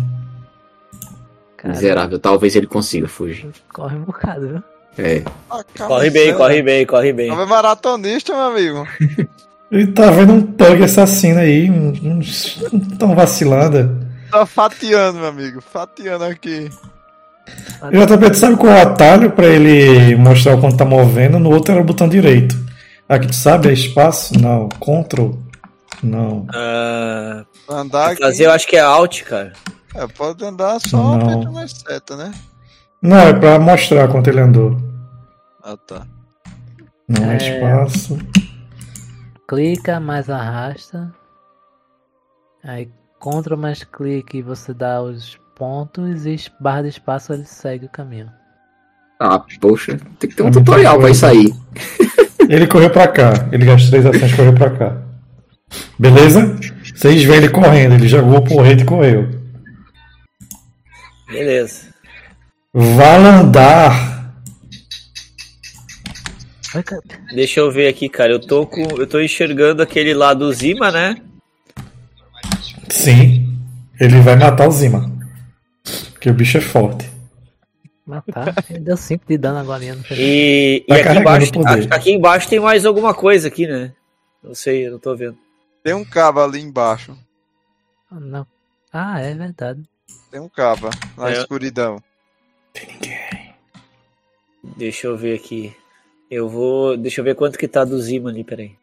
Cara, 1.57 1.73
Miserável, 1.75 2.19
talvez 2.19 2.55
ele 2.55 2.67
consiga 2.67 3.07
fugir. 3.07 3.51
corre 3.71 3.95
um 3.95 4.03
bocado, 4.03 4.47
viu? 4.47 4.63
É. 4.97 5.23
Ah, 5.49 5.63
Corre 5.87 6.09
bem, 6.09 6.33
corre 6.33 6.61
bem, 6.61 6.85
corre 6.85 7.13
bem. 7.13 7.31
É 7.31 7.45
maratonista, 7.45 8.33
meu 8.33 8.43
amigo. 8.43 8.87
Ele 9.71 9.87
tá 9.87 10.11
vendo 10.11 10.33
um 10.33 10.41
pug 10.43 10.83
assassino 10.83 11.39
aí, 11.39 11.67
uns 11.69 12.59
tão 12.99 13.15
vacilada. 13.15 13.89
Tá 14.29 14.45
fatiando, 14.45 15.17
meu 15.19 15.29
amigo. 15.29 15.61
Fatiando 15.61 16.25
aqui. 16.25 16.69
JP, 17.91 18.29
tu 18.31 18.37
sabe 18.37 18.55
qual 18.55 18.71
é 18.71 18.85
o 18.85 18.87
atalho 18.87 19.31
pra 19.31 19.47
ele 19.47 20.15
mostrar 20.15 20.55
o 20.55 20.61
quanto 20.61 20.77
tá 20.77 20.85
movendo? 20.85 21.39
No 21.39 21.51
outro 21.51 21.73
era 21.73 21.81
o 21.81 21.85
botão 21.85 22.07
direito. 22.07 22.55
Aqui 23.09 23.27
tu 23.27 23.35
sabe, 23.35 23.69
é 23.69 23.73
espaço? 23.73 24.39
Não. 24.39 24.69
Control? 24.79 25.39
Não. 26.03 26.45
Ah, 26.53 27.43
Andar 27.67 28.11
aqui. 28.11 28.21
fazer 28.21 28.45
eu 28.45 28.51
acho 28.51 28.67
que 28.67 28.75
é 28.75 28.79
alt, 28.81 29.23
cara. 29.23 29.53
É, 29.95 30.07
pode 30.07 30.43
andar 30.45 30.79
só 30.79 31.15
apertando 31.15 31.57
as 31.59 31.71
setas, 31.71 32.17
né? 32.17 32.31
Não, 33.03 33.17
é 33.17 33.33
pra 33.33 33.59
mostrar 33.59 34.07
quanto 34.07 34.29
ele 34.29 34.39
andou. 34.39 34.77
Ah, 35.61 35.75
tá. 35.75 36.07
Não 37.07 37.31
é, 37.31 37.35
espaço. 37.35 38.17
Clica, 39.45 39.99
mais 39.99 40.29
arrasta. 40.29 41.13
Aí 42.63 42.89
Ctrl 43.19 43.57
mais 43.57 43.83
clique 43.83 44.41
você 44.41 44.73
dá 44.73 45.01
os 45.01 45.37
pontos 45.53 46.25
e 46.25 46.37
barra 46.61 46.83
de 46.83 46.89
espaço 46.89 47.33
ele 47.33 47.43
segue 47.43 47.87
o 47.87 47.89
caminho. 47.89 48.31
Ah, 49.19 49.43
poxa, 49.59 49.99
tem 50.17 50.29
que 50.29 50.35
ter 50.37 50.43
um 50.43 50.47
É 50.47 50.51
tutorial 50.51 50.97
pra 50.97 51.09
isso 51.09 51.25
aí. 51.25 51.53
Ele 52.49 52.67
correu 52.67 52.89
pra 52.89 53.07
cá. 53.07 53.33
Ele 53.51 53.65
gastou 53.65 53.91
três 53.91 54.05
ações 54.05 54.31
e 54.31 54.35
correu 54.35 54.53
pra 54.53 54.69
cá. 54.69 54.97
Beleza? 55.99 56.57
Vocês 56.95 57.23
veem 57.23 57.37
ele 57.37 57.49
correndo. 57.49 57.95
Ele 57.95 58.07
jogou 58.07 58.37
o 58.37 58.43
porrete 58.43 58.83
e 58.83 58.85
correu. 58.85 59.29
Beleza. 61.27 61.92
Valandar. 62.73 64.33
Deixa 67.35 67.59
eu 67.59 67.71
ver 67.71 67.87
aqui, 67.87 68.09
cara. 68.09 68.31
Eu 68.31 68.39
tô 68.39 68.65
com. 68.65 68.81
Eu 68.81 69.05
tô 69.05 69.19
enxergando 69.21 69.83
aquele 69.83 70.13
lá 70.13 70.33
do 70.33 70.51
Zima, 70.51 70.91
né? 70.91 71.17
Sim. 72.89 73.59
Ele 73.99 74.19
vai 74.21 74.35
matar 74.35 74.67
o 74.67 74.71
Zima. 74.71 75.11
Porque 76.13 76.29
o 76.29 76.33
bicho 76.33 76.57
é 76.57 76.61
forte. 76.61 77.07
Matar. 78.07 78.53
Ele 78.69 78.79
deu 78.79 78.97
5 78.97 79.23
de 79.27 79.37
dano 79.37 79.59
agora. 79.59 79.83
E, 80.11 80.83
Tá 80.87 80.97
e 80.97 81.01
aqui, 81.01 81.17
embaixo, 81.19 81.51
aqui 81.91 82.11
embaixo 82.11 82.49
tem 82.49 82.59
mais 82.59 82.85
alguma 82.85 83.13
coisa 83.13 83.47
aqui, 83.49 83.67
né? 83.67 83.93
Não 84.43 84.55
sei, 84.55 84.87
eu 84.87 84.93
não 84.93 84.99
tô 84.99 85.15
vendo. 85.15 85.37
Tem 85.83 85.93
um 85.93 86.03
cabo 86.03 86.41
ali 86.41 86.59
embaixo. 86.59 87.15
Ah, 88.11 88.19
Não. 88.19 88.47
Ah, 88.91 89.19
é 89.21 89.33
verdade. 89.35 89.81
Tem 90.31 90.39
um 90.39 90.49
cabo 90.49 90.89
na 91.17 91.29
É. 91.29 91.33
escuridão. 91.33 92.01
Deixa 94.77 95.07
eu 95.07 95.17
ver 95.17 95.37
aqui. 95.37 95.75
Eu 96.29 96.49
vou. 96.49 96.97
Deixa 96.97 97.21
eu 97.21 97.25
ver 97.25 97.35
quanto 97.35 97.57
que 97.57 97.67
tá 97.67 97.83
do 97.83 98.01
Zima 98.01 98.29
ali, 98.29 98.43
peraí. 98.43 98.75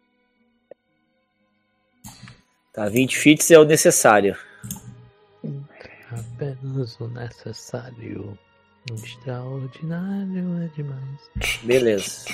Tá, 2.73 2.89
20 2.89 3.19
fits 3.19 3.51
é 3.51 3.59
o 3.59 3.65
necessário. 3.65 4.37
Apenas 6.11 6.99
o 7.01 7.09
necessário. 7.09 8.39
O 8.91 8.95
extraordinário 8.95 10.63
é 10.63 10.69
demais. 10.75 11.31
Beleza. 11.63 12.25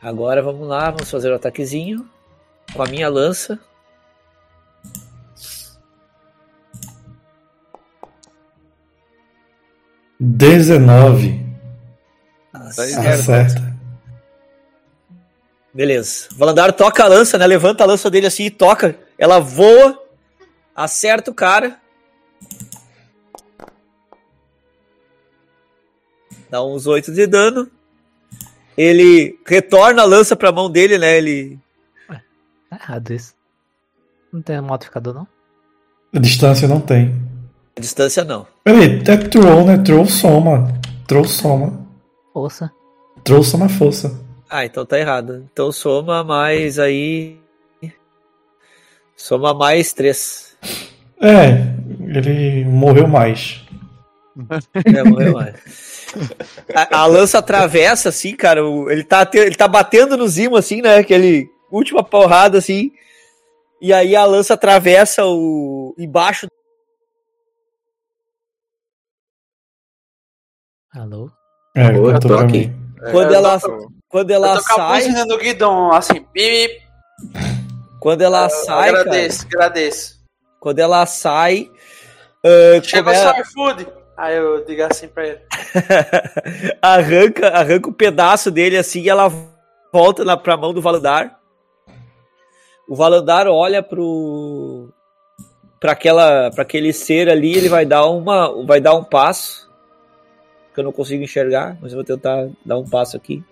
Agora 0.00 0.42
vamos 0.42 0.68
lá, 0.68 0.90
vamos 0.90 1.10
fazer 1.10 1.30
o 1.30 1.34
ataquezinho 1.34 2.08
com 2.74 2.82
a 2.82 2.86
minha 2.86 3.08
lança. 3.08 3.58
Dezenove. 10.18 11.44
Acerta. 12.52 13.10
Acerta. 13.10 13.76
Beleza. 15.72 16.28
O 16.32 16.36
Valandar 16.36 16.72
toca 16.72 17.04
a 17.04 17.08
lança, 17.08 17.36
né? 17.36 17.46
Levanta 17.46 17.84
a 17.84 17.86
lança 17.86 18.10
dele 18.10 18.26
assim 18.26 18.44
e 18.44 18.50
toca. 18.50 18.98
Ela 19.18 19.38
voa, 19.38 20.02
acerta 20.74 21.30
o 21.30 21.34
cara. 21.34 21.78
Dá 26.48 26.64
uns 26.64 26.86
8 26.86 27.12
de 27.12 27.26
dano. 27.26 27.70
Ele 28.76 29.38
retorna 29.46 30.02
a 30.02 30.06
lança 30.06 30.36
pra 30.36 30.52
mão 30.52 30.70
dele, 30.70 30.98
né? 30.98 31.16
Ele. 31.16 31.58
Tá 32.08 32.76
errado 32.76 33.12
isso. 33.12 33.34
Não 34.32 34.42
tem 34.42 34.60
modificador 34.60 35.14
não? 35.14 35.26
A 36.14 36.18
distância 36.18 36.68
não 36.68 36.80
tem. 36.80 37.14
A 37.76 37.80
distância 37.80 38.24
não. 38.24 38.46
Peraí, 38.64 39.02
é 39.06 39.16
troll, 39.16 39.64
né? 39.64 39.78
Troll 39.78 40.06
soma. 40.06 40.68
Troll 41.06 41.24
soma. 41.24 41.86
Força. 42.32 42.70
Troll 43.24 43.42
soma 43.42 43.68
força. 43.68 44.20
Ah, 44.48 44.64
então 44.64 44.84
tá 44.84 44.98
errado. 44.98 45.46
Então 45.52 45.72
soma 45.72 46.22
mais 46.22 46.78
aí. 46.78 47.38
Soma 49.16 49.54
mais 49.54 49.92
3. 49.94 50.56
É, 51.20 51.74
ele 52.00 52.64
morreu 52.64 53.08
mais. 53.08 53.62
É, 54.84 55.02
morreu 55.02 55.32
mais. 55.32 55.54
A, 56.74 57.00
a 57.02 57.06
lança 57.06 57.38
atravessa, 57.38 58.08
assim, 58.10 58.34
cara. 58.36 58.64
o- 58.64 58.90
ele, 58.90 59.04
tá, 59.04 59.28
ele 59.34 59.54
tá 59.54 59.66
batendo 59.68 60.16
no 60.16 60.26
Zimo, 60.28 60.56
assim, 60.56 60.80
né? 60.82 60.96
Aquele 60.98 61.48
última 61.70 62.02
porrada, 62.04 62.58
assim. 62.58 62.90
E 63.80 63.92
aí 63.92 64.14
a 64.16 64.24
lança 64.24 64.54
atravessa 64.54 65.24
o. 65.26 65.94
embaixo. 65.98 66.46
Alô? 70.94 71.30
É, 71.74 71.90
Boa, 71.92 72.14
contou 72.14 72.30
tô 72.38 72.42
aqui. 72.42 72.70
Quando 73.10 73.30
eu 73.32 73.34
ela, 73.34 73.60
tô- 73.60 73.88
quando 74.08 74.30
Eu 74.30 74.36
ela 74.36 74.60
sai. 74.60 75.08
no 75.26 75.38
guidão, 75.38 75.92
assim, 75.92 76.24
bip, 76.32 76.82
Quando 78.00 78.22
ela 78.22 78.48
sai, 78.48 78.90
cara. 78.90 79.00
agradeço, 79.00 79.46
agradeço. 79.46 80.16
Quando 80.60 80.78
ela 80.78 81.04
sai. 81.06 81.68
ah, 82.44 82.82
Chegou 82.82 83.12
come- 83.12 83.22
seu 83.34 83.42
iFood. 83.42 83.86
Aí 84.16 84.36
eu 84.36 84.64
digo 84.64 84.82
assim 84.82 85.08
pra 85.08 85.26
ele. 85.26 85.40
arranca, 86.80 87.48
arranca 87.48 87.90
um 87.90 87.92
pedaço 87.92 88.50
dele 88.50 88.76
assim 88.78 89.02
e 89.02 89.08
ela 89.08 89.30
volta 89.92 90.24
na, 90.24 90.36
pra 90.36 90.56
mão 90.56 90.72
do 90.72 90.80
Valandar. 90.80 91.38
O 92.88 92.96
Valandar 92.96 93.46
olha 93.46 93.82
pro 93.82 94.88
para 95.78 95.92
aquela 95.92 96.50
para 96.50 96.62
aquele 96.62 96.92
ser 96.92 97.28
ali, 97.28 97.54
ele 97.54 97.68
vai 97.68 97.84
dar 97.84 98.06
uma 98.06 98.64
vai 98.64 98.80
dar 98.80 98.94
um 98.94 99.04
passo 99.04 99.66
que 100.72 100.80
eu 100.80 100.84
não 100.84 100.92
consigo 100.92 101.22
enxergar, 101.22 101.76
mas 101.80 101.92
eu 101.92 101.96
vou 101.96 102.04
tentar 102.04 102.48
dar 102.64 102.78
um 102.78 102.88
passo 102.88 103.16
aqui. 103.16 103.42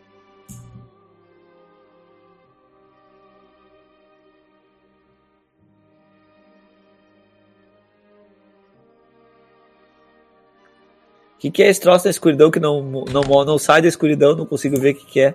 Que, 11.44 11.50
que 11.50 11.62
é 11.62 11.68
esse 11.68 11.80
troço 11.80 12.04
da 12.04 12.10
escuridão 12.10 12.50
que 12.50 12.58
não, 12.60 12.82
não, 12.82 13.44
não 13.44 13.58
sai 13.58 13.82
da 13.82 13.88
escuridão, 13.88 14.34
não 14.36 14.46
consigo 14.46 14.78
ver 14.80 14.92
o 14.92 14.94
que, 14.94 15.06
que 15.06 15.20
é. 15.20 15.34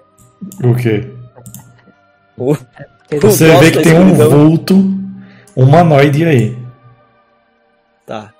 O 0.63 0.75
quê? 0.75 1.11
O- 2.37 2.55
Você 3.21 3.55
vê 3.57 3.71
que 3.71 3.81
tem 3.81 3.93
um 3.99 4.11
escuridão. 4.11 4.29
vulto 4.47 4.75
humanoide 5.55 6.25
aí. 6.25 6.57
Tá. 8.05 8.33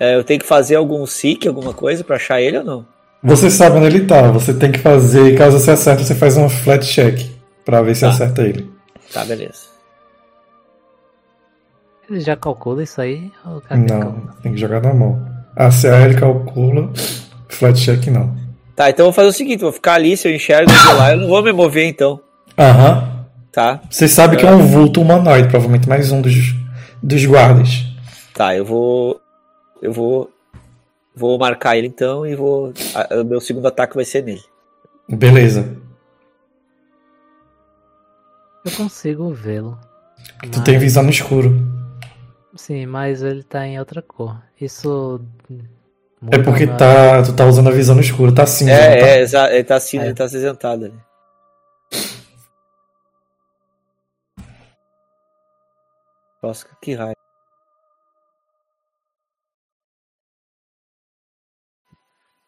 É, 0.00 0.16
eu 0.16 0.24
tenho 0.24 0.40
que 0.40 0.46
fazer 0.46 0.76
algum 0.76 1.04
seek, 1.06 1.46
alguma 1.46 1.72
coisa 1.74 2.02
pra 2.04 2.16
achar 2.16 2.40
ele 2.40 2.58
ou 2.58 2.64
não? 2.64 2.86
Você 3.22 3.50
sabe 3.50 3.76
onde 3.76 3.86
ele 3.86 4.06
tá. 4.06 4.30
Você 4.30 4.54
tem 4.54 4.70
que 4.72 4.78
fazer, 4.78 5.36
caso 5.36 5.58
você 5.58 5.72
acerte, 5.72 6.04
você 6.04 6.14
faz 6.14 6.36
um 6.36 6.48
flat 6.48 6.84
check 6.86 7.20
pra 7.64 7.82
ver 7.82 7.94
se 7.94 8.02
Tá. 8.02 8.10
acerta 8.10 8.42
ele. 8.42 8.70
Tá, 9.12 9.24
beleza. 9.24 9.66
Ele 12.08 12.20
já 12.20 12.36
calcula 12.36 12.82
isso 12.82 13.00
aí? 13.00 13.30
Ou 13.44 13.60
cadê 13.60 13.84
que 13.86 13.92
Não, 13.92 14.12
tem 14.42 14.52
que 14.54 14.58
jogar 14.60 14.80
na 14.82 14.94
mão. 14.94 15.27
A 15.58 15.70
CA 15.70 16.02
ele 16.04 16.14
calcula, 16.14 16.90
flat 17.48 17.76
check 17.80 18.06
não. 18.06 18.32
Tá, 18.76 18.90
então 18.90 19.06
eu 19.06 19.10
vou 19.10 19.12
fazer 19.12 19.28
o 19.28 19.32
seguinte, 19.32 19.60
vou 19.60 19.72
ficar 19.72 19.94
ali, 19.94 20.16
se 20.16 20.28
eu 20.28 20.34
enxergo 20.34 20.70
de 20.70 20.92
lá, 20.94 21.10
eu 21.12 21.18
não 21.18 21.26
vou 21.28 21.42
me 21.42 21.50
mover 21.52 21.84
então, 21.88 22.20
Aham. 22.56 23.26
tá? 23.50 23.80
Você 23.90 24.06
sabe 24.06 24.36
que 24.36 24.46
é 24.46 24.50
um 24.52 24.64
vulto 24.64 25.00
humanoide, 25.02 25.48
provavelmente 25.48 25.88
mais 25.88 26.12
um 26.12 26.20
dos, 26.22 26.54
dos 27.02 27.24
guardas. 27.24 27.84
Tá, 28.34 28.54
eu 28.56 28.64
vou. 28.64 29.20
Eu 29.82 29.92
vou. 29.92 30.30
Vou 31.12 31.36
marcar 31.36 31.76
ele 31.76 31.88
então 31.88 32.24
e 32.24 32.36
vou. 32.36 32.72
a- 32.94 33.16
O 33.20 33.24
meu 33.24 33.40
segundo 33.40 33.66
ataque 33.66 33.96
vai 33.96 34.04
ser 34.04 34.22
nele. 34.22 34.42
Beleza. 35.08 35.76
Eu 38.64 38.70
consigo 38.72 39.32
vê-lo. 39.34 39.76
Tu 40.52 40.62
tem 40.62 40.78
visão 40.78 41.02
no 41.02 41.10
escuro. 41.10 41.60
Sim, 42.58 42.86
mas 42.86 43.22
ele 43.22 43.42
tá 43.42 43.64
em 43.66 43.78
outra 43.78 44.02
cor. 44.02 44.42
Isso 44.60 45.20
É 46.30 46.38
porque 46.42 46.66
tá, 46.66 47.22
tu 47.22 47.34
tá 47.34 47.46
usando 47.46 47.68
a 47.68 47.72
visão 47.72 47.94
no 47.94 48.00
escuro, 48.00 48.34
tá 48.34 48.44
cinza. 48.46 48.72
não 48.72 48.78
tá? 48.78 48.84
É, 48.84 49.00
é, 49.00 49.20
exa- 49.20 49.54
ele 49.54 49.64
tá 49.64 49.76
assim, 49.76 49.98
É. 49.98 50.04
ele 50.06 50.14
tá 50.14 50.24
acinzentado 50.24 50.84
ali. 50.86 50.94
Nossa, 56.42 56.66
que 56.80 56.94
raiva. 56.94 57.14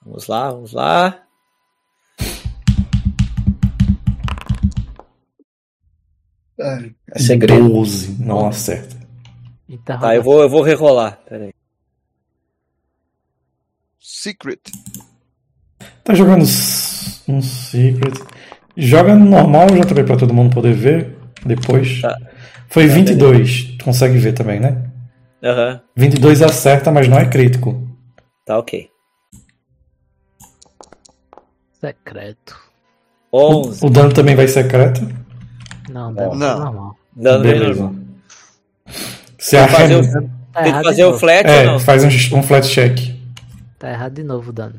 Vamos 0.03 0.27
lá, 0.27 0.51
vamos 0.51 0.73
lá. 0.73 1.27
É 7.15 7.19
segredo. 7.19 7.69
12, 7.69 8.23
não 8.23 8.47
acerta. 8.47 9.00
Interrogação. 9.71 10.09
Tá, 10.09 10.17
eu 10.17 10.23
vou, 10.23 10.43
eu 10.43 10.49
vou 10.49 10.63
rerolar. 10.63 11.21
Pera 11.29 11.45
aí. 11.45 11.55
Secret. 14.01 14.61
Tá 16.03 16.15
jogando 16.15 16.43
um 16.43 17.43
Secret. 17.43 18.15
Joga 18.77 19.15
no 19.15 19.25
normal 19.27 19.69
já 19.77 19.85
também 19.85 20.05
pra 20.05 20.17
todo 20.17 20.35
mundo 20.35 20.53
poder 20.55 20.73
ver 20.75 21.17
depois. 21.47 22.01
Tá. 22.03 22.17
Foi 22.69 22.87
22. 22.87 23.77
Tu 23.79 23.85
consegue 23.85 24.19
ver 24.19 24.33
também, 24.33 24.59
né? 24.61 24.91
Aham, 25.43 25.81
22 25.97 26.43
acerta, 26.43 26.91
mas 26.91 27.09
não 27.09 27.19
é 27.19 27.27
crítico. 27.29 27.89
tá 28.45 28.59
ok. 28.59 28.91
Secreto. 31.81 32.59
11. 33.33 33.87
O 33.87 33.91
dano 33.91 34.13
também 34.13 34.35
vai 34.37 34.49
secreto. 34.49 35.01
Não, 35.89 36.13
deve 36.13 36.37
Não. 36.37 36.59
normal. 36.59 36.97
Dano 37.17 37.43
bem 37.43 37.53
Beleza. 37.53 37.83
normal. 37.83 38.03
Você 39.41 39.57
Tem 39.57 39.67
que 39.67 39.73
fazer 39.73 39.97
o, 39.97 40.31
Tá 40.53 40.63
tem 40.63 40.73
que 40.75 40.83
fazer 40.85 41.05
o 41.05 41.19
flat 41.19 41.47
ou 41.49 41.53
É, 41.55 41.65
não? 41.65 41.79
faz 41.79 42.05
um, 42.05 42.39
um 42.39 42.43
flat 42.43 42.69
check. 42.69 42.99
Tá 43.79 43.91
errado 43.91 44.13
de 44.15 44.23
novo 44.23 44.51
o 44.51 44.53
dano. 44.53 44.75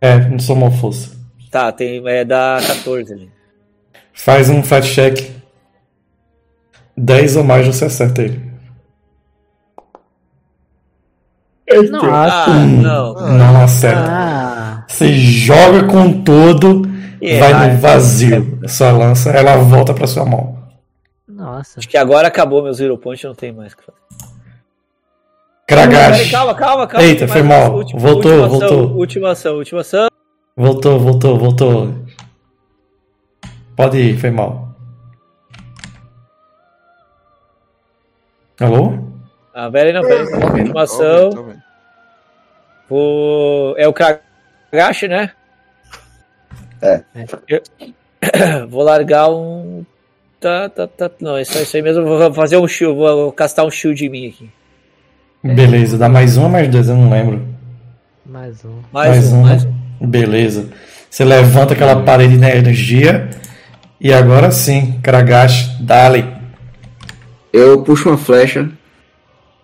É, 0.00 0.16
não 0.28 0.38
somou 0.38 0.70
força. 0.70 1.10
Tá, 1.50 1.70
tem, 1.72 2.02
é 2.08 2.24
da 2.24 2.58
14 2.66 3.12
ali. 3.12 3.30
Faz 4.14 4.48
um 4.48 4.62
flat 4.62 4.86
check. 4.86 5.30
10 6.96 7.36
ou 7.36 7.44
mais 7.44 7.66
você 7.66 7.84
acerta 7.84 8.22
ele. 8.22 8.48
Nossa. 11.90 12.06
Ah, 12.10 12.48
não. 12.64 13.14
Não 13.14 13.62
acerta. 13.62 14.06
Ah, 14.10 14.84
Você 14.88 15.12
joga 15.12 15.84
com 15.84 16.22
todo, 16.22 16.82
E 17.20 17.38
vai 17.38 17.52
aí? 17.52 17.72
no 17.74 17.78
vazio. 17.78 18.58
Sua 18.66 18.90
lança, 18.90 19.30
ela 19.30 19.56
volta 19.58 19.92
pra 19.92 20.06
sua 20.06 20.24
mão. 20.24 20.57
Nossa. 21.58 21.78
Acho 21.78 21.88
que 21.88 21.96
agora 21.96 22.28
acabou 22.28 22.62
meus 22.62 22.78
Zero 22.78 22.96
Point, 22.98 23.24
não 23.26 23.34
tem 23.34 23.52
mais 23.52 23.72
o 23.72 23.76
que 23.76 23.82
fazer. 23.84 23.98
Kragash. 25.66 26.16
Peraí, 26.16 26.30
Calma, 26.30 26.54
calma, 26.54 26.86
calma. 26.86 27.06
Eita, 27.06 27.28
foi 27.28 27.42
mal. 27.42 27.74
Última- 27.74 28.00
Voltou, 28.00 28.32
última 28.32 28.46
ação, 28.46 28.58
voltou. 28.68 28.96
Última 28.96 29.30
ação, 29.30 29.54
última 29.56 29.80
ação. 29.82 30.08
Voltou, 30.56 30.98
voltou, 30.98 31.38
voltou. 31.38 31.94
Pode 33.76 33.98
ir, 33.98 34.18
foi 34.18 34.30
mal. 34.30 34.74
Alô? 38.60 38.98
Ah, 39.54 39.70
peraí, 39.70 39.92
não, 39.92 40.02
peraí. 40.02 40.24
Última 40.60 40.82
ação. 40.82 41.30
vendo, 41.30 41.34
tô 41.34 41.42
vendo. 41.44 41.62
Vou... 42.88 43.74
É 43.78 43.86
o 43.86 43.92
Kragash, 43.92 45.02
né? 45.08 45.32
É. 46.80 47.04
Eu- 47.46 47.62
Vou 48.68 48.82
largar 48.82 49.28
um... 49.30 49.84
Tá, 50.40 50.68
tá, 50.68 50.86
tá. 50.86 51.10
Não, 51.20 51.36
é 51.36 51.44
só 51.44 51.58
isso 51.60 51.76
aí 51.76 51.82
mesmo. 51.82 52.04
Vou 52.04 52.32
fazer 52.32 52.56
um 52.56 52.68
shield, 52.68 52.96
vou 52.96 53.32
castar 53.32 53.66
um 53.66 53.70
shield 53.70 54.04
em 54.04 54.08
mim 54.08 54.28
aqui. 54.28 54.50
Beleza, 55.42 55.96
dá 55.96 56.08
mais 56.08 56.36
um 56.36 56.44
ou 56.44 56.48
mais 56.48 56.68
dois? 56.68 56.88
Eu 56.88 56.96
não 56.96 57.10
lembro. 57.10 57.46
Mais 58.24 58.64
um. 58.64 58.80
Mais, 58.92 59.32
um, 59.32 59.42
mais 59.42 59.64
um. 59.64 60.06
Beleza. 60.06 60.68
Você 61.10 61.24
levanta 61.24 61.74
aquela 61.74 62.02
parede 62.02 62.36
de 62.36 62.44
energia. 62.44 63.28
E 64.00 64.12
agora 64.12 64.50
sim, 64.52 65.00
Kragash, 65.02 65.76
dale. 65.80 66.24
Eu 67.52 67.82
puxo 67.82 68.08
uma 68.08 68.18
flecha, 68.18 68.70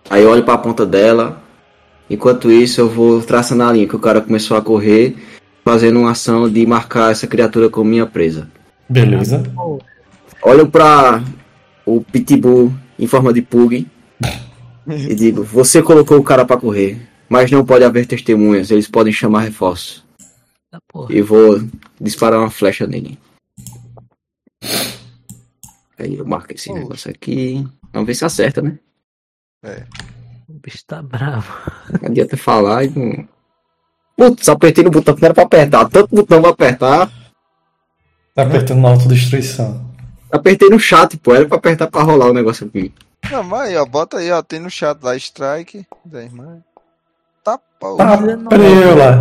aí 0.09 0.23
eu 0.23 0.29
olho 0.29 0.43
pra 0.43 0.57
ponta 0.57 0.85
dela. 0.85 1.41
Enquanto 2.09 2.51
isso, 2.51 2.81
eu 2.81 2.89
vou 2.89 3.21
traçando 3.21 3.63
a 3.63 3.71
linha 3.71 3.87
que 3.87 3.95
o 3.95 3.99
cara 3.99 4.19
começou 4.19 4.57
a 4.57 4.61
correr, 4.61 5.15
fazendo 5.63 5.99
uma 5.99 6.11
ação 6.11 6.49
de 6.49 6.65
marcar 6.65 7.11
essa 7.11 7.27
criatura 7.27 7.69
como 7.69 7.89
minha 7.89 8.05
presa. 8.05 8.49
Beleza. 8.89 9.43
Olho 10.41 10.69
pra 10.69 11.23
o 11.85 12.01
Pitbull 12.01 12.73
em 12.97 13.07
forma 13.07 13.33
de 13.33 13.41
pug 13.41 13.87
e 14.87 15.15
digo: 15.15 15.43
Você 15.43 15.81
colocou 15.81 16.17
o 16.17 16.23
cara 16.23 16.45
pra 16.45 16.57
correr, 16.57 17.07
mas 17.29 17.51
não 17.51 17.65
pode 17.65 17.83
haver 17.83 18.05
testemunhas, 18.05 18.71
eles 18.71 18.87
podem 18.87 19.13
chamar 19.13 19.41
reforço. 19.41 20.05
Ah. 20.71 20.79
E 21.09 21.21
vou 21.21 21.61
disparar 21.99 22.39
uma 22.39 22.51
flecha 22.51 22.85
nele. 22.85 23.17
Aí 25.97 26.15
eu 26.17 26.25
marco 26.25 26.53
esse 26.53 26.71
negócio 26.71 27.09
aqui. 27.09 27.65
Vamos 27.93 28.07
ver 28.07 28.15
se 28.15 28.25
acerta, 28.25 28.61
né? 28.61 28.77
O 30.47 30.59
bicho 30.59 30.83
tá 30.85 31.01
bravo. 31.01 31.53
Não 32.01 32.09
adianta 32.09 32.37
falar 32.37 32.83
e 32.83 32.89
não. 32.89 33.27
Putz, 34.17 34.47
apertei 34.47 34.83
no 34.83 34.91
botão 34.91 35.15
que 35.15 35.21
não 35.21 35.27
era 35.27 35.33
pra 35.33 35.43
apertar. 35.43 35.89
Tanto 35.89 36.15
botão 36.15 36.41
pra 36.41 36.51
apertar. 36.51 37.11
Tá 38.33 38.43
apertando 38.43 38.81
na 38.81 38.89
autodestruição. 38.89 39.94
Apertei 40.35 40.69
no 40.69 40.79
chat, 40.79 41.17
pô. 41.17 41.33
Era 41.33 41.45
pra 41.47 41.57
apertar 41.57 41.87
pra 41.87 42.01
rolar 42.01 42.27
o 42.27 42.33
negócio 42.33 42.67
aqui. 42.67 42.93
Não, 43.31 43.43
mas 43.43 43.69
aí, 43.69 43.77
ó, 43.77 43.85
bota 43.85 44.17
aí, 44.17 44.31
ó, 44.31 44.41
tem 44.41 44.59
no 44.59 44.69
chat 44.69 45.01
lá, 45.01 45.15
strike, 45.15 45.85
10 46.03 46.33
mais. 46.33 46.59
Tá, 47.43 47.59
pô. 47.79 47.95
Tá, 47.95 48.17
preula. 48.17 49.19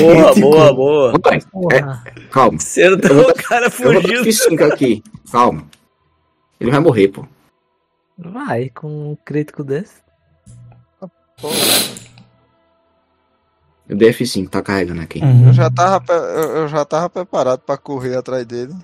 Boa, 0.00 0.34
boa, 0.40 0.74
boa. 0.74 1.12
Porra. 1.50 2.04
calma. 2.30 2.58
Você 2.58 2.88
não 2.88 2.98
Eu 2.98 3.14
vou 3.14 3.30
o 3.30 3.34
cara 3.34 3.66
Eu 3.66 3.70
vou 3.70 3.94
dar 3.94 4.02
fugiu. 4.02 4.22
F5 4.22 4.72
aqui. 4.72 5.02
Calma. 5.30 5.66
Ele 6.60 6.70
vai 6.70 6.80
morrer, 6.80 7.08
pô. 7.08 7.26
Vai, 8.16 8.68
com 8.70 9.12
um 9.12 9.16
crítico 9.24 9.62
desse. 9.62 9.94
Eu 13.88 13.96
dei 13.96 14.10
F5, 14.10 14.48
tá 14.48 14.60
carregando 14.60 15.00
aqui. 15.00 15.20
Uhum. 15.20 15.48
Eu 15.48 15.52
já 15.52 15.70
tava, 15.70 16.12
eu, 16.12 16.56
eu 16.56 16.68
já 16.68 16.84
tava 16.84 17.08
preparado 17.08 17.60
pra 17.60 17.76
correr 17.76 18.16
atrás 18.16 18.44
dele. 18.44 18.74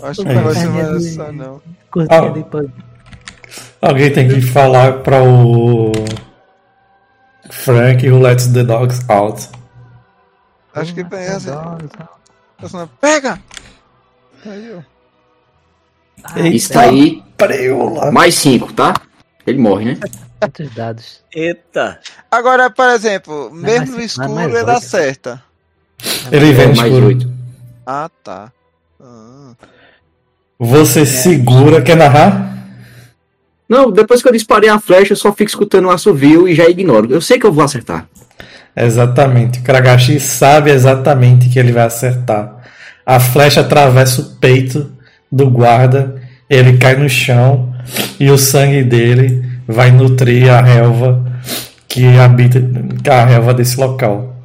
Acho 0.00 0.22
que 0.22 0.28
É 0.28 0.34
não 0.34 0.42
vai 0.44 0.54
ser 0.54 0.68
mais 0.68 1.06
essa, 1.06 1.32
não. 1.32 1.60
Curtinha 1.90 2.20
Ah. 2.22 2.28
de 2.30 2.44
pano. 2.44 2.72
Alguém 3.80 4.12
tem 4.12 4.28
que 4.28 4.40
falar 4.40 5.00
pra 5.02 5.22
o 5.22 5.92
Frank 7.50 8.08
who 8.08 8.18
lets 8.20 8.46
the 8.48 8.62
dogs 8.62 9.00
out. 9.08 9.48
Acho 10.74 10.94
que 10.94 11.04
tem 11.04 11.18
essa. 11.18 11.54
Nossa. 11.54 12.08
essa- 12.62 12.88
Pega! 13.00 13.38
Aí, 14.46 14.74
ó. 14.76 16.38
Isso 16.40 16.78
aí, 16.78 17.22
Preula. 17.36 18.10
mais 18.12 18.34
5, 18.36 18.72
tá? 18.72 18.94
Ele 19.46 19.58
morre, 19.58 19.84
né? 19.86 20.00
Quantos 20.40 20.74
dados? 20.74 21.22
Eita. 21.34 22.00
Agora, 22.30 22.70
por 22.70 22.88
exemplo, 22.88 23.50
Não, 23.50 23.56
mesmo 23.56 23.78
mas- 23.80 23.90
no 23.90 23.96
mas 23.96 24.04
escuro 24.06 24.32
mais 24.34 24.54
ele 24.54 24.70
acerta. 24.70 25.42
Ele 26.30 26.52
vem 26.52 26.74
mais 26.74 26.78
escuro. 26.92 27.06
8. 27.06 27.32
Ah, 27.86 28.10
tá. 28.24 28.52
Ah. 29.00 29.52
Você 30.64 31.04
segura, 31.04 31.82
quer 31.82 31.96
narrar? 31.96 32.56
Não, 33.68 33.90
depois 33.90 34.22
que 34.22 34.28
eu 34.28 34.32
disparei 34.32 34.70
a 34.70 34.78
flecha, 34.78 35.12
eu 35.12 35.16
só 35.16 35.32
fico 35.32 35.50
escutando 35.50 35.86
o 35.86 35.90
assovio 35.90 36.48
e 36.48 36.54
já 36.54 36.68
ignoro. 36.68 37.12
Eu 37.12 37.20
sei 37.20 37.36
que 37.36 37.44
eu 37.44 37.52
vou 37.52 37.64
acertar. 37.64 38.06
Exatamente. 38.76 39.58
O 39.58 39.62
Kragashi 39.64 40.20
sabe 40.20 40.70
exatamente 40.70 41.48
que 41.48 41.58
ele 41.58 41.72
vai 41.72 41.84
acertar. 41.84 42.62
A 43.04 43.18
flecha 43.18 43.60
atravessa 43.60 44.22
o 44.22 44.24
peito 44.36 44.88
do 45.32 45.50
guarda, 45.50 46.22
ele 46.48 46.78
cai 46.78 46.94
no 46.94 47.08
chão 47.08 47.74
e 48.20 48.30
o 48.30 48.38
sangue 48.38 48.84
dele 48.84 49.44
vai 49.66 49.90
nutrir 49.90 50.48
a 50.48 50.60
relva 50.60 51.24
que 51.88 52.06
habita 52.20 52.62
a 53.10 53.24
relva 53.24 53.52
desse 53.52 53.80
local. 53.80 54.36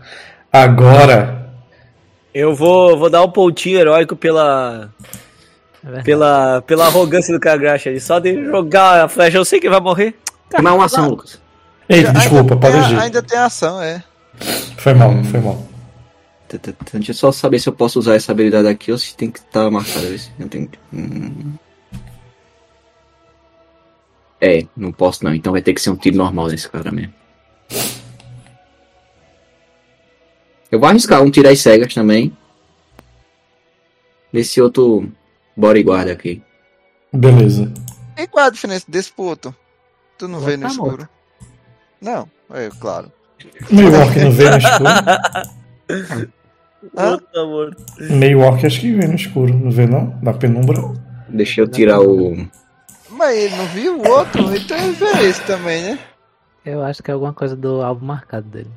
Agora, 0.51 1.51
Eu 2.33 2.55
vou, 2.55 2.97
vou 2.97 3.09
dar 3.09 3.23
um 3.23 3.29
pontinho 3.29 3.77
heróico 3.77 4.15
pela, 4.15 4.89
É 5.93 6.01
pela, 6.01 6.61
pela 6.63 6.85
arrogância 6.87 7.33
do 7.33 7.39
Kagashi 7.39 7.89
ali. 7.89 7.99
Só 7.99 8.19
de 8.19 8.43
jogar 8.45 9.05
a 9.05 9.07
flecha, 9.07 9.37
eu 9.37 9.45
sei 9.45 9.59
que 9.59 9.69
vai 9.69 9.79
morrer. 9.79 10.15
Não 10.61 10.71
é 10.71 10.73
uma 10.73 10.85
ação, 10.85 11.09
Lucas. 11.09 11.39
Ainda 11.89 12.11
desculpa, 12.13 12.49
tem 12.49 12.59
pode 12.59 12.75
a- 12.77 12.79
agir. 12.79 12.99
Ainda 12.99 13.21
tem 13.23 13.37
ação, 13.39 13.81
é. 13.81 14.03
Foi 14.77 14.93
mal, 14.93 15.11
foi 15.23 15.39
mal. 15.39 15.65
Deixa 16.93 17.11
eu 17.11 17.15
só 17.15 17.31
saber 17.31 17.59
se 17.59 17.67
eu 17.67 17.73
posso 17.73 17.99
usar 17.99 18.15
essa 18.15 18.31
habilidade 18.31 18.67
aqui 18.67 18.91
ou 18.91 18.97
se 18.97 19.15
tem 19.15 19.29
que 19.29 19.39
estar 19.39 19.69
marcada. 19.69 20.07
vê 20.07 20.17
se 20.17 20.31
Eu 20.39 20.47
tenho... 20.49 20.69
Hum. 20.93 21.53
É, 24.39 24.65
não 24.75 24.91
posso 24.91 25.23
não. 25.25 25.33
Então 25.33 25.51
vai 25.51 25.61
ter 25.61 25.73
que 25.73 25.81
ser 25.81 25.89
um 25.89 25.95
tiro 25.95 26.15
normal 26.17 26.47
desse 26.47 26.69
cara 26.69 26.91
mesmo. 26.91 27.13
Eu 30.71 30.79
vou 30.79 30.87
arriscar 30.89 31.21
um 31.21 31.31
tiro 31.31 31.49
às 31.49 31.59
cegas 31.59 31.93
também. 31.93 32.35
Nesse 34.31 34.61
outro 34.61 35.09
bodyguard 35.57 36.09
aqui. 36.09 36.41
Beleza. 37.11 37.71
E 38.17 38.27
qual 38.27 38.45
é 38.45 38.47
a 38.47 38.51
diferença 38.51 38.85
desse 38.87 39.11
pro 39.11 39.25
outro? 39.25 39.55
Tu 40.17 40.27
não 40.27 40.39
vê 40.39 40.55
no 40.57 40.63
Tá 40.63 40.69
escuro? 40.69 41.09
Não, 42.01 42.29
é 42.51 42.69
claro. 42.79 43.11
Meio 43.69 43.93
orc 43.99 44.19
não 44.19 44.31
vê 44.31 44.49
no 44.49 44.57
escuro. 44.57 44.89
Tá 46.95 47.19
morto. 47.45 47.83
Meio 47.99 48.39
orc 48.39 48.65
acho 48.65 48.79
que 48.81 48.93
vê 48.93 49.07
no 49.07 49.15
escuro, 49.15 49.53
não 49.53 49.71
vê 49.71 49.85
não? 49.87 50.17
Na 50.21 50.33
penumbra. 50.33 50.81
Deixa 51.29 51.61
eu 51.61 51.67
tirar 51.67 51.99
o. 51.99 52.47
Mas 53.09 53.35
ele 53.37 53.55
não 53.55 53.65
viu 53.67 53.97
o 53.99 54.07
outro, 54.09 54.55
então 54.55 54.77
ele 54.77 54.93
vê 54.93 55.27
esse 55.27 55.41
também, 55.43 55.81
né? 55.83 55.99
Eu 56.65 56.83
acho 56.83 57.01
que 57.01 57.09
é 57.09 57.13
alguma 57.13 57.33
coisa 57.33 57.55
do 57.55 57.81
alvo 57.81 58.05
marcado 58.05 58.47
dele. 58.47 58.69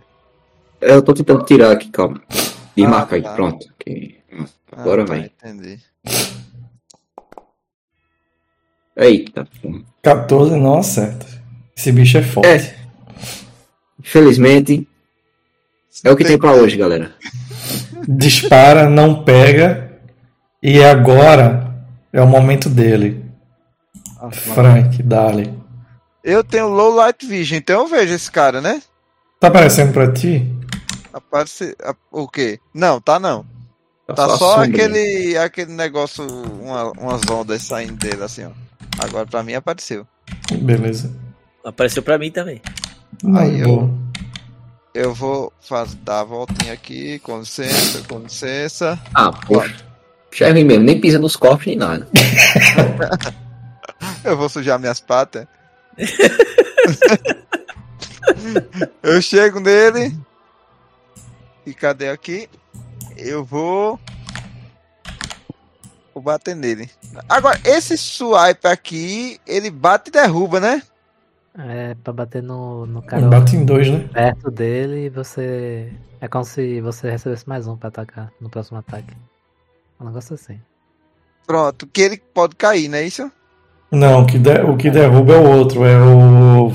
Eu 0.80 1.02
tô 1.02 1.12
tentando 1.12 1.44
tirar 1.44 1.72
aqui, 1.72 1.90
calma. 1.90 2.20
E 2.76 2.84
Ah, 2.84 2.88
marca 2.88 3.16
aí, 3.16 3.22
tá. 3.22 3.34
pronto. 3.34 3.66
Ok. 3.74 4.18
Ah, 4.72 4.80
Agora 4.80 5.04
tá, 5.04 5.14
vem. 5.14 5.30
Entendi. 5.44 5.78
Eita. 9.00 9.48
14 10.02 10.54
não 10.56 10.78
acerta. 10.78 11.26
Esse 11.74 11.90
bicho 11.90 12.18
é 12.18 12.22
forte. 12.22 12.48
É. 12.48 12.74
Infelizmente, 13.98 14.86
é 16.04 16.10
o 16.10 16.16
que 16.16 16.24
tem 16.24 16.38
pra 16.38 16.52
hoje, 16.52 16.76
galera. 16.76 17.14
Dispara, 18.06 18.90
não 18.90 19.24
pega. 19.24 19.90
E 20.62 20.84
agora 20.84 21.74
é 22.12 22.20
o 22.20 22.26
momento 22.26 22.68
dele. 22.68 23.24
Frank, 24.30 25.02
dale. 25.02 25.58
Eu 26.22 26.44
tenho 26.44 26.68
low 26.68 26.94
light 26.94 27.26
vision, 27.26 27.58
então 27.58 27.80
eu 27.80 27.88
vejo 27.88 28.12
esse 28.12 28.30
cara, 28.30 28.60
né? 28.60 28.82
Tá 29.38 29.48
aparecendo 29.48 29.94
pra 29.94 30.12
ti? 30.12 30.46
Aparece. 31.10 31.74
O 32.12 32.28
quê? 32.28 32.60
Não, 32.74 33.00
tá 33.00 33.18
não. 33.18 33.46
Tá 34.14 34.26
a 34.26 34.36
só 34.36 34.56
sombrinha. 34.56 34.84
aquele, 34.86 35.38
aquele 35.38 35.72
negócio, 35.72 36.26
uma, 36.26 36.90
umas 36.92 37.22
ondas 37.30 37.62
saindo 37.62 37.94
dele 37.94 38.22
assim, 38.22 38.44
ó. 38.44 38.50
Agora 39.02 39.26
pra 39.26 39.42
mim 39.42 39.54
apareceu. 39.54 40.06
Beleza. 40.52 41.14
Apareceu 41.64 42.02
pra 42.02 42.18
mim 42.18 42.30
também. 42.30 42.60
Aí 43.36 43.60
eu- 43.60 43.66
boa. 43.66 44.00
Eu 44.92 45.14
vou 45.14 45.52
faz, 45.60 45.94
dar 45.94 46.20
a 46.20 46.24
voltinha 46.24 46.72
aqui, 46.72 47.20
com 47.20 47.38
licença, 47.38 48.02
com 48.08 48.18
licença. 48.18 48.98
Ah, 49.14 49.30
poxa. 49.30 49.86
Já 50.32 50.48
é 50.48 50.52
ruim 50.52 50.64
mesmo, 50.64 50.84
nem 50.84 51.00
pisa 51.00 51.18
nos 51.18 51.36
cofres 51.36 51.66
nem 51.66 51.76
nada. 51.76 52.08
Eu 54.24 54.36
vou 54.36 54.48
sujar 54.48 54.78
minhas 54.78 55.00
patas. 55.00 55.46
eu 59.02 59.20
chego 59.20 59.60
nele. 59.60 60.16
E 61.66 61.74
cadê 61.74 62.08
aqui? 62.08 62.48
Eu 63.16 63.44
vou. 63.44 63.98
Vou 66.14 66.22
bater 66.22 66.56
nele. 66.56 66.90
Agora, 67.28 67.58
esse 67.64 67.96
swipe 67.96 68.66
aqui, 68.66 69.38
ele 69.46 69.70
bate 69.70 70.08
e 70.08 70.12
derruba, 70.12 70.58
né? 70.60 70.82
É 71.58 71.94
pra 72.02 72.12
bater 72.12 72.42
no, 72.42 72.86
no 72.86 73.02
cara 73.02 73.26
Bate 73.28 73.56
em 73.56 73.64
dois, 73.64 73.88
né? 73.90 74.08
perto 74.12 74.50
dele 74.50 75.06
e 75.06 75.08
você. 75.08 75.92
É 76.20 76.28
como 76.28 76.44
se 76.44 76.80
você 76.80 77.10
recebesse 77.10 77.48
mais 77.48 77.66
um 77.66 77.76
pra 77.76 77.88
atacar 77.88 78.30
no 78.40 78.48
próximo 78.48 78.78
ataque. 78.78 79.14
Um 80.00 80.06
negócio 80.06 80.34
assim. 80.34 80.60
Pronto, 81.46 81.86
que 81.86 82.00
ele 82.02 82.16
pode 82.32 82.54
cair, 82.56 82.88
não 82.88 82.98
é 82.98 83.04
isso? 83.04 83.30
Não, 83.90 84.22
o 84.22 84.26
que, 84.26 84.38
de- 84.38 84.60
o 84.62 84.76
que 84.76 84.90
derruba 84.90 85.34
é 85.34 85.38
o 85.38 85.50
outro. 85.58 85.84
É 85.84 85.98
o. 86.00 86.72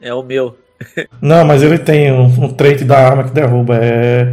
É 0.00 0.12
o 0.14 0.22
meu. 0.22 0.56
Não, 1.20 1.44
mas 1.44 1.62
ele 1.62 1.78
tem 1.78 2.12
um, 2.12 2.26
um 2.26 2.52
trait 2.54 2.84
da 2.84 2.98
arma 3.08 3.24
que 3.24 3.30
derruba. 3.30 3.76
É. 3.82 4.24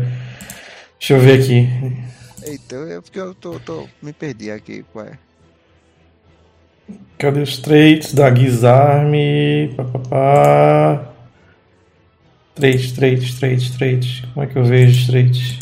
Deixa 0.99 1.13
eu 1.13 1.19
ver 1.19 1.39
aqui. 1.41 2.04
Eita, 2.45 2.75
eu, 2.75 3.01
porque 3.01 3.19
eu 3.19 3.33
tô, 3.33 3.59
tô- 3.59 3.87
me 4.01 4.13
perdi 4.13 4.51
aqui, 4.51 4.83
qual 4.93 5.05
é? 5.05 5.17
Cadê 7.17 7.41
os 7.41 7.57
traits 7.57 8.13
da 8.13 8.29
Guisarme? 8.29 9.73
Papapá. 9.75 11.11
Traits, 12.53 12.91
traits, 12.91 13.39
traits, 13.39 13.69
traits. 13.71 14.21
Como 14.33 14.45
é 14.45 14.47
que 14.49 14.57
eu 14.57 14.63
vejo 14.63 14.99
os 14.99 15.07
traits? 15.07 15.59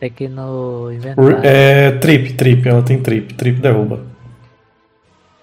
Tem 0.00 0.10
que 0.10 0.28
no 0.28 0.90
inventário. 0.90 1.38
É 1.44 1.92
trip, 1.92 2.32
trip. 2.34 2.68
Ela 2.68 2.82
tem 2.82 3.00
trip. 3.02 3.34
Trip 3.34 3.60
derruba. 3.60 4.04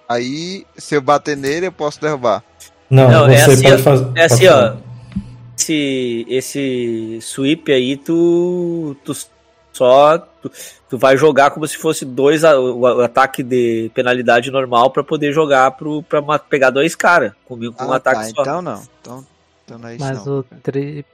Aí, 0.08 0.66
se 0.76 0.96
eu 0.96 1.00
bater 1.00 1.36
nele, 1.36 1.66
eu 1.66 1.72
posso 1.72 2.00
derrubar. 2.00 2.42
Não, 2.90 3.08
Não, 3.10 3.28
é 3.28 3.36
você 3.38 3.52
assim, 3.52 3.62
pode 3.62 3.74
ó. 3.76 3.84
fazer. 3.84 4.18
É 4.18 4.24
assim, 4.24 4.46
pode 4.48 4.48
ó. 4.48 4.76
Esse, 5.56 6.26
esse 6.28 7.18
sweep 7.20 7.70
aí, 7.70 7.96
tu, 7.96 8.96
tu 9.04 9.12
só. 9.80 10.18
Tu, 10.18 10.50
tu 10.90 10.98
vai 10.98 11.16
jogar 11.16 11.50
como 11.50 11.66
se 11.66 11.76
fosse 11.78 12.04
dois 12.04 12.44
a- 12.44 12.58
o, 12.60 12.80
o 12.80 13.00
ataque 13.02 13.42
de 13.42 13.90
penalidade 13.94 14.50
normal 14.50 14.90
pra 14.90 15.02
poder 15.02 15.32
jogar 15.32 15.70
pro, 15.72 16.02
pra 16.02 16.20
ma- 16.20 16.38
pegar 16.38 16.70
dois 16.70 16.94
caras. 16.94 17.32
Comigo 17.46 17.72
com 17.74 17.84
um 17.84 17.92
Ah, 17.92 17.96
ataque 17.96 18.20
tá, 18.20 18.34
só. 18.34 18.42
então 18.42 18.62
não. 18.62 18.82
Então, 19.00 19.26
então 19.64 19.78
não 19.78 19.88
é 19.88 19.96
isso 19.96 20.04
Mas 20.04 20.24
não. 20.26 20.38
o 20.38 20.42
trip. 20.42 21.06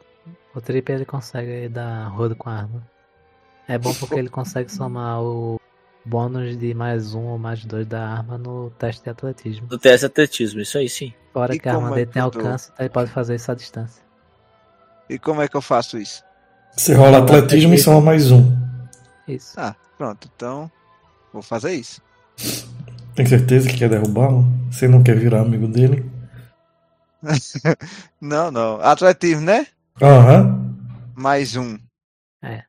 O 0.55 0.61
trip 0.61 0.91
ele 0.91 1.05
consegue 1.05 1.69
dar 1.69 2.09
rodo 2.09 2.35
com 2.35 2.49
a 2.51 2.55
arma. 2.55 2.83
É 3.69 3.77
bom 3.79 3.93
porque 3.95 4.15
ele 4.15 4.29
consegue 4.29 4.73
somar 4.73 5.21
o 5.23 5.61
bônus 6.05 6.57
de 6.57 6.73
mais 6.73 7.15
um 7.15 7.25
ou 7.27 7.39
mais 7.39 7.65
dois 7.65 7.87
da 7.87 8.01
arma 8.09 8.39
no 8.39 8.71
teste 8.79 9.03
de 9.03 9.11
atletismo. 9.11 9.67
Do 9.67 9.79
teste 9.79 10.01
de 10.01 10.07
atletismo, 10.07 10.61
isso 10.61 10.79
aí 10.79 10.89
sim. 10.89 11.13
Fora 11.33 11.55
E 11.55 11.59
que 11.61 11.69
a 11.69 11.75
arma 11.75 11.89
é 11.89 11.95
dele 11.95 12.07
que 12.07 12.13
tem 12.15 12.23
alcance, 12.23 12.71
então 12.73 12.87
ele 12.87 12.93
pode 12.93 13.11
fazer 13.11 13.35
isso 13.35 13.51
à 13.53 13.55
distância. 13.55 14.03
E 15.11 15.19
como 15.19 15.43
é 15.43 15.49
que 15.49 15.57
eu 15.57 15.61
faço 15.63 15.99
isso? 15.99 16.25
Você 16.77 16.93
rola 16.93 17.19
atletismo 17.19 17.73
e 17.73 17.79
soma 17.79 18.03
mais 18.03 18.31
um. 18.31 18.55
Isso. 19.27 19.59
Ah, 19.59 19.75
pronto, 19.97 20.29
então 20.37 20.71
vou 21.33 21.41
fazer 21.41 21.73
isso. 21.73 22.03
Tem 23.15 23.25
certeza 23.25 23.67
que 23.67 23.79
quer 23.79 23.89
derrubá-lo? 23.89 24.45
Você 24.71 24.87
não 24.87 25.03
quer 25.03 25.17
virar 25.19 25.41
amigo 25.41 25.67
dele? 25.67 26.05
Não, 28.21 28.51
não. 28.51 28.81
Atletismo, 28.81 29.41
né? 29.41 29.67
Aham. 30.01 30.77
Mais 31.17 31.57
um. 31.57 31.79
É. 32.43 32.63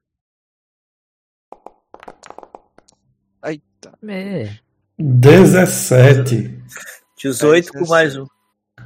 Eita. 3.45 3.93
É. 4.07 4.57
17. 4.97 6.63
18 7.21 7.67
É, 7.67 7.79
com 7.79 7.87
mais 7.87 8.17
um. 8.17 8.25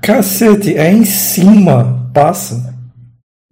Cacete, 0.01 0.75
é 0.75 0.91
em 0.91 1.05
cima. 1.05 2.11
Passa. 2.13 2.75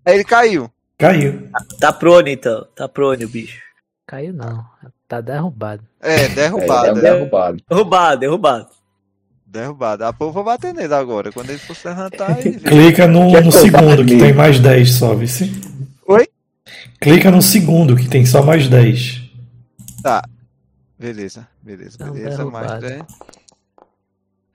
Aí 0.04 0.16
ele 0.16 0.26
caiu. 0.26 0.70
Caiu. 1.00 1.50
Tá 1.80 1.94
prone 1.94 2.34
então. 2.34 2.68
Tá 2.76 2.88
prone 2.90 3.24
o 3.24 3.30
bicho. 3.30 3.62
Caiu 4.06 4.34
não. 4.34 4.66
Tá 5.08 5.22
derrubado. 5.22 5.82
É, 6.02 6.28
derrubado. 6.28 6.88
É, 6.88 6.90
É, 6.90 7.02
derrubado. 7.02 7.64
Derrubado, 7.70 8.20
derrubado. 8.20 8.68
derrubado. 9.46 10.04
A 10.04 10.14
eu 10.20 10.32
vou 10.32 10.44
bater 10.44 10.74
nele 10.74 10.94
agora. 10.94 11.32
Quando 11.32 11.50
ele 11.52 11.60
for 11.60 11.76
se 11.76 11.88
levantar, 11.88 12.46
ele. 12.46 12.60
Clica 12.60 13.08
no, 13.08 13.32
no 13.42 13.52
segundo, 13.52 14.06
que 14.06 14.18
tem 14.18 14.34
mais 14.34 14.60
10 14.60 14.92
só, 14.92 15.16
vice. 15.16 15.50
Oi? 16.06 16.28
Clica 17.00 17.32
no 17.32 17.42
segundo, 17.42 17.96
que 17.96 18.08
tem 18.10 18.26
só 18.26 18.44
mais 18.44 18.68
10. 18.68 19.22
Tá. 20.04 20.22
Beleza, 21.00 21.48
beleza, 21.64 21.98
Não, 22.02 22.12
beleza. 22.12 22.46
Mais 22.46 22.68
derrubado. 22.68 22.82
dez. 22.82 23.04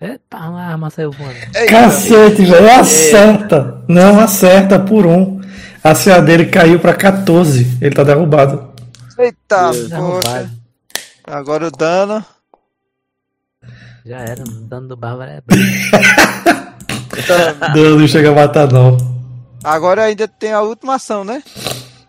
Eita, 0.00 0.36
a 0.36 0.72
arma 0.72 0.90
saiu 0.90 1.10
voando. 1.10 1.34
Cacete, 1.68 2.44
velho, 2.44 2.70
acerta. 2.78 3.82
Não 3.88 4.20
acerta 4.20 4.78
por 4.78 5.06
um. 5.06 5.40
A 5.84 5.94
CA 5.94 6.20
dele 6.20 6.46
caiu 6.46 6.80
pra 6.80 6.94
14. 6.94 7.78
Ele 7.80 7.94
tá 7.94 8.02
derrubado. 8.02 8.70
Eita, 9.18 9.70
poxa. 9.94 10.50
Agora 11.26 11.66
o 11.66 11.70
dano. 11.70 12.24
Já 14.04 14.18
era, 14.18 14.42
o 14.42 14.50
dano 14.66 14.88
do 14.88 14.96
Bárbaro 14.96 15.30
é 15.30 15.40
Não, 17.76 17.98
não 17.98 18.06
chega 18.08 18.30
a 18.30 18.34
matar, 18.34 18.70
não. 18.72 18.96
Agora 19.62 20.02
ainda 20.04 20.26
tem 20.28 20.52
a 20.52 20.60
última 20.60 20.96
ação, 20.96 21.24
né? 21.24 21.42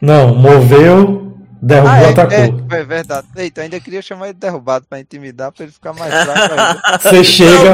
Não, 0.01 0.35
moveu, 0.35 1.37
derrubou, 1.61 1.91
Ah, 1.91 1.99
é, 2.01 2.09
atacou. 2.09 2.37
é, 2.37 2.53
é 2.79 2.83
verdade. 2.83 3.27
Eita, 3.37 3.61
ainda 3.61 3.79
queria 3.79 4.01
chamar 4.01 4.25
ele 4.25 4.33
de 4.33 4.39
derrubado 4.41 4.85
pra 4.89 4.99
intimidar, 4.99 5.51
pra 5.53 5.63
ele 5.63 5.71
ficar 5.71 5.93
mais 5.93 6.13
fraco 6.13 6.53
ainda. 6.53 6.99
Você 7.01 7.23
chega, 7.23 7.73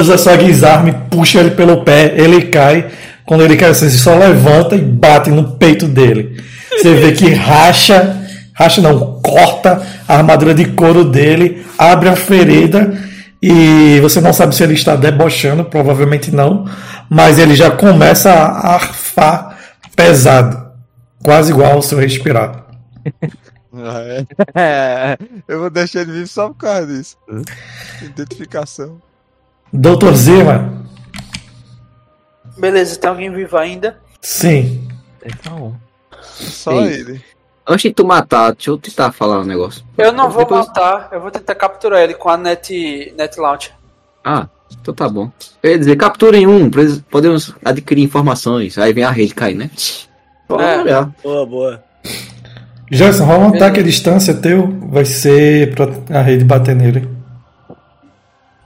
usa 0.00 0.18
sua 0.18 0.36
guisarme, 0.36 0.92
puxa 1.10 1.38
ele 1.40 1.52
pelo 1.52 1.84
pé, 1.84 2.12
ele 2.20 2.46
cai. 2.46 2.90
Quando 3.30 3.44
ele 3.44 3.56
cai, 3.56 3.72
você 3.72 3.88
só 3.90 4.16
levanta 4.16 4.74
e 4.74 4.80
bate 4.80 5.30
no 5.30 5.52
peito 5.52 5.86
dele. 5.86 6.42
Você 6.68 6.94
vê 6.96 7.12
que 7.12 7.32
racha, 7.32 8.26
racha 8.52 8.82
não, 8.82 9.20
corta 9.22 9.86
a 10.08 10.16
armadura 10.16 10.52
de 10.52 10.64
couro 10.72 11.04
dele, 11.04 11.64
abre 11.78 12.08
a 12.08 12.16
ferida 12.16 12.92
e 13.40 14.00
você 14.00 14.20
não 14.20 14.32
sabe 14.32 14.56
se 14.56 14.64
ele 14.64 14.74
está 14.74 14.96
debochando, 14.96 15.64
provavelmente 15.64 16.34
não, 16.34 16.68
mas 17.08 17.38
ele 17.38 17.54
já 17.54 17.70
começa 17.70 18.32
a 18.32 18.74
arfar 18.74 19.56
pesado, 19.94 20.72
quase 21.22 21.52
igual 21.52 21.74
ao 21.74 21.82
seu 21.82 22.00
respirar. 22.00 22.64
Ah, 23.72 24.00
é. 24.00 24.26
É, 24.56 25.18
eu 25.46 25.60
vou 25.60 25.70
deixar 25.70 26.00
ele 26.00 26.10
vivo 26.10 26.26
só 26.26 26.48
por 26.48 26.56
causa 26.56 26.84
disso. 26.88 27.16
Identificação. 28.02 29.00
Doutor 29.72 30.16
Zima, 30.16 30.80
Beleza, 32.58 32.96
tem 32.98 33.10
alguém 33.10 33.30
vivo 33.32 33.56
ainda? 33.56 33.98
sim. 34.20 34.86
Tem 35.20 35.32
só 35.44 35.54
um. 35.54 35.74
Só 36.22 36.70
Sim. 36.72 36.84
ele. 36.86 37.20
Antes 37.68 37.82
de 37.82 37.92
tu 37.92 38.06
matar, 38.06 38.52
deixa 38.54 38.70
eu 38.70 38.78
tentar 38.78 39.12
falar 39.12 39.40
um 39.40 39.44
negócio. 39.44 39.84
Eu 39.98 40.12
não 40.12 40.30
vou 40.30 40.44
Depois- 40.44 40.66
matar, 40.66 41.08
eu 41.12 41.20
vou 41.20 41.30
tentar 41.30 41.54
capturar 41.54 42.00
ele 42.00 42.14
com 42.14 42.30
a 42.30 42.36
net, 42.38 43.12
net 43.16 43.38
launch. 43.38 43.70
Ah, 44.24 44.48
Então 44.80 44.94
tá 44.94 45.08
bom. 45.08 45.30
Ia 45.62 45.78
dizer, 45.78 45.96
capturem 45.96 46.46
um, 46.46 46.70
podemos 47.10 47.54
adquirir 47.64 48.02
informações. 48.02 48.78
Aí 48.78 48.92
vem 48.94 49.04
a 49.04 49.10
rede 49.10 49.34
cair, 49.34 49.54
né? 49.56 49.68
Olha. 50.48 51.10
Boa, 51.22 51.44
boa. 51.46 51.84
Gerson, 52.90 53.24
rola 53.24 53.44
um 53.46 53.54
ataque 53.54 53.80
à 53.80 53.82
distância 53.82 54.32
teu. 54.34 54.68
Vai 54.90 55.04
ser 55.04 55.74
pra 55.74 56.18
a 56.18 56.22
rede 56.22 56.44
bater 56.44 56.74
nele. 56.74 57.06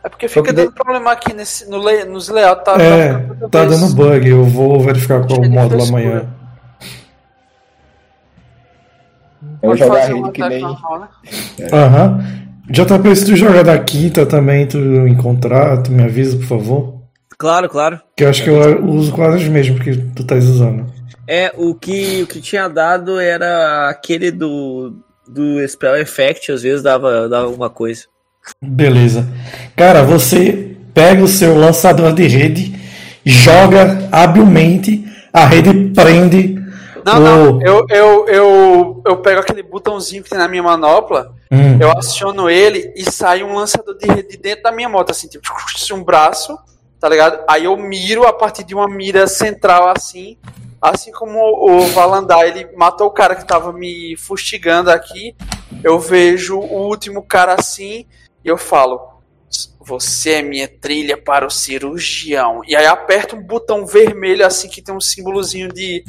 É 0.05 0.09
porque 0.11 0.29
fica 0.29 0.53
dando 0.53 0.71
problema 0.71 1.13
aqui 1.13 1.33
nesse, 1.33 1.69
no 1.69 1.79
lay, 1.79 2.05
nos 2.05 2.29
layouts. 2.29 2.63
Tá, 2.63 2.77
É, 2.79 3.15
tá 3.15 3.49
tá 3.51 3.65
dando 3.65 3.95
bug. 3.95 4.29
Eu 4.29 4.45
vou 4.45 4.79
verificar 4.81 5.27
qual 5.27 5.41
de 5.41 5.49
módulo 5.49 5.83
amanhã. 5.83 6.27
Jogar 9.63 9.85
a 9.87 10.01
fazer 10.01 10.13
um 10.13 10.23
rede 10.25 10.33
que 10.33 10.43
ataque 10.43 10.57
nem. 10.57 10.63
normal, 10.63 11.01
né? 11.01 11.09
Aham. 11.73 12.25
JP, 12.69 13.17
se 13.17 13.25
tu 13.25 13.37
jogar 13.37 13.65
da 13.65 13.79
quinta 13.79 14.27
também, 14.27 14.67
tu 14.67 14.79
encontrar, 15.07 15.83
tu 15.83 15.91
me 15.91 16.03
avisa, 16.03 16.37
por 16.37 16.47
favor. 16.47 16.95
Claro, 17.39 17.69
claro. 17.69 18.01
Que 18.17 18.25
eu 18.25 18.29
acho 18.29 18.43
que 18.43 18.51
eu 18.51 18.85
uso 18.85 19.13
quase 19.13 19.39
os 19.39 19.49
mesmos 19.49 19.81
que 19.83 19.97
tu 19.97 20.23
estás 20.23 20.47
usando. 20.47 20.87
É, 21.27 21.51
o 21.57 21.75
que, 21.75 22.23
o 22.23 22.27
que 22.27 22.41
tinha 22.43 22.69
dado 22.69 23.19
era 23.19 23.89
aquele 23.89 24.31
do, 24.31 24.97
do 25.27 25.67
Spell 25.67 25.97
Effect, 25.97 26.53
às 26.53 26.63
vezes 26.63 26.83
dava, 26.83 27.27
dava 27.29 27.47
alguma 27.47 27.71
coisa. 27.71 28.05
Beleza. 28.63 29.29
Cara, 29.77 30.03
você 30.03 30.77
pega 30.93 31.23
o 31.23 31.29
seu 31.29 31.57
lançador 31.57 32.13
de 32.13 32.27
rede, 32.27 32.75
joga 33.25 34.09
habilmente, 34.13 35.05
a 35.33 35.47
rede 35.47 35.91
prende. 35.95 36.55
Não, 37.05 37.17
o... 37.17 37.21
não. 37.21 37.63
Eu, 37.63 37.87
eu, 37.89 38.29
eu, 38.29 39.03
eu 39.07 39.17
pego 39.19 39.41
aquele 39.41 39.63
botãozinho 39.63 40.23
que 40.23 40.31
tem 40.31 40.39
na 40.39 40.49
minha 40.49 40.63
manopla, 40.63 41.35
Hum, 41.55 41.79
eu 41.81 41.97
aciono 41.97 42.51
ele 42.51 42.93
e 42.97 43.09
sai 43.09 43.45
um 43.45 43.55
lançador 43.55 43.97
de 43.97 44.07
rede 44.07 44.37
dentro 44.37 44.65
da 44.65 44.73
minha 44.73 44.89
moto, 44.89 45.11
assim, 45.11 45.29
tipo, 45.29 45.47
um 45.93 46.03
braço, 46.03 46.59
tá 46.99 47.09
ligado? 47.09 47.45
Aí 47.49 47.67
eu 47.67 47.77
miro 47.77 48.27
a 48.27 48.33
partir 48.33 48.65
de 48.65 48.75
uma 48.75 48.89
mira 48.89 49.29
central, 49.29 49.89
assim. 49.89 50.37
Assim 50.83 51.13
como 51.13 51.39
o 51.39 51.87
Valandar, 51.89 52.43
ele 52.43 52.69
matou 52.77 53.07
o 53.07 53.13
cara 53.13 53.37
que 53.37 53.47
tava 53.47 53.73
me 53.73 54.17
fustigando 54.17 54.91
aqui. 54.91 55.35
Eu 55.83 55.99
vejo 56.01 56.59
o 56.59 56.89
último 56.89 57.23
cara 57.23 57.55
assim 57.59 58.05
e 58.45 58.49
eu 58.49 58.59
falo: 58.59 59.01
Você 59.81 60.35
é 60.35 60.43
minha 60.43 60.69
trilha 60.69 61.17
para 61.17 61.47
o 61.47 61.51
cirurgião. 61.51 62.61
E 62.67 62.77
aí 62.77 62.87
aperto 62.87 63.37
um 63.37 63.43
botão 63.43 63.87
vermelho, 63.87 64.47
assim, 64.47 64.69
que 64.69 64.83
tem 64.83 64.95
um 64.95 65.01
símbolozinho 65.01 65.73
de, 65.73 66.05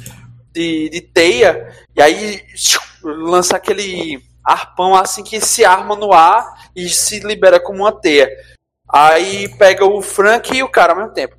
de, 0.51 0.89
de 0.89 1.01
teia. 1.01 1.73
E 1.95 2.01
aí 2.01 2.41
lança 3.01 3.55
aquele 3.55 4.21
arpão 4.43 4.93
assim 4.93 5.23
que 5.23 5.41
se 5.41 5.65
arma 5.65 5.95
no 5.95 6.13
ar 6.13 6.69
e 6.75 6.87
se 6.87 7.19
libera 7.19 7.59
como 7.59 7.83
uma 7.83 7.91
teia. 7.91 8.29
Aí 8.87 9.49
pega 9.57 9.83
o 9.85 10.01
Frank 10.01 10.55
e 10.55 10.61
o 10.61 10.69
cara 10.69 10.93
ao 10.93 10.99
mesmo 10.99 11.13
tempo. 11.13 11.35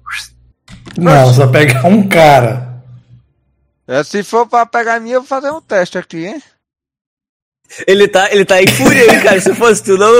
Não, 0.99 1.33
só 1.33 1.47
pega 1.47 1.87
um 1.87 2.09
cara. 2.09 2.83
É, 3.87 4.03
se 4.03 4.25
for 4.25 4.49
pra 4.49 4.67
pegar 4.67 4.95
a 4.95 5.01
minha, 5.01 5.15
eu 5.15 5.21
vou 5.21 5.29
fazer 5.29 5.51
um 5.51 5.61
teste 5.61 5.97
aqui, 5.97 6.27
hein? 6.27 6.43
Ele 7.87 8.09
tá, 8.09 8.31
ele 8.33 8.45
tá 8.45 8.63
em 8.63 8.67
fúria 8.67 9.03
aí, 9.11 9.23
cara. 9.23 9.41
Se 9.41 9.55
fosse 9.55 9.83
tu, 9.83 9.97
não. 9.99 10.13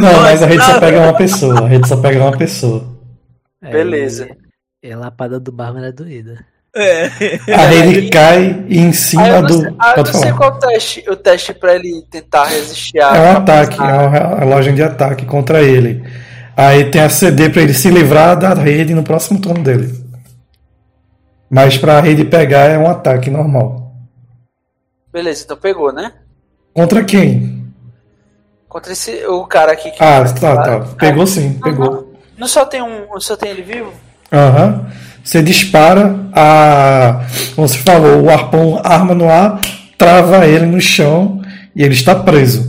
Não, 0.00 0.20
mas 0.22 0.42
a 0.42 0.46
rede 0.46 0.64
só 0.64 0.78
pega 0.80 1.00
uma 1.00 1.14
pessoa. 1.14 1.64
A 1.64 1.68
rede 1.68 1.88
só 1.88 1.96
pega 1.96 2.20
uma 2.22 2.36
pessoa. 2.36 2.84
É, 3.62 3.70
Beleza. 3.70 4.28
E 4.82 4.92
a 4.92 4.96
lapada 4.98 5.40
do 5.40 5.50
barman 5.50 5.84
é 5.86 5.92
doída. 5.92 6.44
É. 6.76 7.06
A 7.52 7.66
rede 7.66 8.08
cai 8.10 8.64
em 8.68 8.86
Aí 8.86 8.92
cima 8.92 9.26
eu 9.28 9.42
não 9.42 9.48
do. 9.48 9.76
ah, 9.78 9.94
eu 9.96 10.04
não 10.04 10.12
sei 10.12 10.32
qual 10.32 10.54
o 10.54 10.58
teste, 10.58 11.04
o 11.10 11.16
teste 11.16 11.52
pra 11.54 11.74
ele 11.74 12.04
tentar 12.10 12.44
resistir 12.44 13.00
a. 13.00 13.16
É 13.16 13.20
um 13.20 13.36
ataque, 13.38 13.80
é 13.80 13.82
uma 13.82 14.38
relógio 14.38 14.74
de 14.74 14.82
ataque 14.82 15.26
contra 15.26 15.62
ele. 15.62 16.04
Aí 16.56 16.90
tem 16.90 17.00
a 17.00 17.08
CD 17.08 17.50
pra 17.50 17.62
ele 17.62 17.74
se 17.74 17.90
livrar 17.90 18.38
da 18.38 18.54
rede 18.54 18.94
no 18.94 19.02
próximo 19.02 19.40
turno 19.40 19.62
dele. 19.64 19.92
Mas 21.50 21.76
pra 21.78 22.00
rede 22.00 22.24
pegar 22.24 22.64
é 22.66 22.78
um 22.78 22.88
ataque 22.88 23.30
normal. 23.30 23.92
Beleza, 25.12 25.44
então 25.44 25.56
pegou, 25.56 25.92
né? 25.92 26.12
Contra 26.78 27.02
quem? 27.02 27.66
Contra 28.68 28.92
esse, 28.92 29.26
o 29.26 29.44
cara 29.46 29.72
aqui 29.72 29.90
que. 29.90 30.00
Ah, 30.00 30.24
tá, 30.32 30.62
tá. 30.62 30.80
Pegou 30.96 31.24
É. 31.24 31.26
sim, 31.26 31.58
pegou. 31.58 32.14
Não 32.36 32.46
só 32.46 32.64
tem 32.64 32.80
um. 32.80 33.18
Só 33.18 33.34
tem 33.34 33.50
ele 33.50 33.62
vivo? 33.62 33.92
Aham. 34.32 34.86
Você 35.24 35.42
dispara 35.42 36.14
a. 36.32 37.26
Como 37.56 37.66
você 37.66 37.78
falou, 37.78 38.22
o 38.22 38.30
arpão 38.30 38.80
arma 38.84 39.12
no 39.12 39.28
ar, 39.28 39.60
trava 39.98 40.46
ele 40.46 40.66
no 40.66 40.80
chão 40.80 41.42
e 41.74 41.82
ele 41.82 41.94
está 41.94 42.14
preso. 42.14 42.68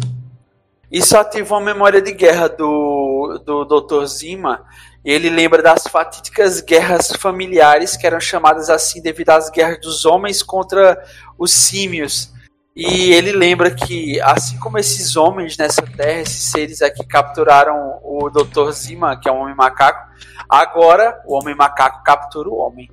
Isso 0.92 1.16
ativa 1.16 1.54
uma 1.54 1.62
memória 1.72 2.02
de 2.02 2.12
guerra 2.12 2.50
do, 2.50 3.40
do 3.46 3.64
Dr. 3.64 4.06
Zima. 4.08 4.64
Ele 5.06 5.30
lembra 5.30 5.62
das 5.62 5.84
fatídicas 5.84 6.62
guerras 6.62 7.12
familiares, 7.20 7.96
que 7.96 8.08
eram 8.08 8.20
chamadas 8.20 8.72
assim 8.72 9.04
devido 9.04 9.30
às 9.30 9.52
guerras 9.52 9.80
dos 9.80 10.04
homens 10.04 10.42
contra 10.42 11.00
os 11.38 11.52
símios. 11.52 12.34
E 12.82 13.12
ele 13.12 13.32
lembra 13.34 13.70
que, 13.72 14.20
assim 14.22 14.58
como 14.58 14.78
esses 14.78 15.16
homens 15.18 15.58
nessa 15.58 15.82
terra, 15.82 16.22
esses 16.22 16.44
seres 16.44 16.82
aqui 16.82 17.06
capturaram 17.06 18.00
o 18.04 18.30
Dr. 18.30 18.72
Zima, 18.72 19.20
que 19.20 19.28
é 19.28 19.32
um 19.32 19.42
homem 19.42 19.56
macaco, 19.56 20.08
agora 20.48 21.20
o 21.26 21.36
homem 21.38 21.54
macaco 21.56 22.04
captura 22.04 22.48
o 22.50 22.56
homem. 22.56 22.90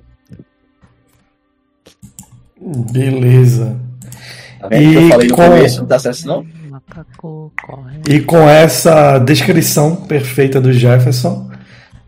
Beleza. 2.59 3.79
Tá 4.59 4.67
E 4.75 5.29
com- 5.29 5.35
começo? 5.35 5.85
Dá 5.85 5.99
certo 5.99 6.25
não? 6.27 6.45
Macaco 6.69 7.51
corre. 7.65 8.01
E 8.09 8.19
com 8.21 8.39
essa 8.49 9.19
descrição 9.19 9.95
perfeita 9.95 10.59
do 10.59 10.73
Jefferson, 10.73 11.49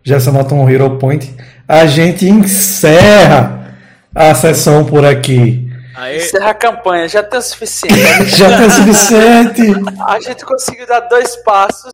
Jefferson 0.02 0.54
um 0.54 0.68
Hero 0.68 0.98
Point, 0.98 1.34
a 1.66 1.86
gente 1.86 2.28
encerra 2.28 3.74
a 4.14 4.34
sessão 4.34 4.84
por 4.84 5.04
aqui. 5.04 5.69
Aí, 6.00 6.16
Encerra 6.16 6.50
a 6.50 6.54
campanha, 6.54 7.06
já 7.08 7.22
tem 7.22 7.38
o 7.38 7.42
suficiente. 7.42 8.24
Já 8.36 8.56
tem 8.56 8.66
o 8.66 8.70
suficiente. 8.70 9.62
A 10.06 10.18
gente 10.18 10.44
conseguiu 10.46 10.86
dar 10.86 11.00
dois 11.00 11.36
passos. 11.36 11.92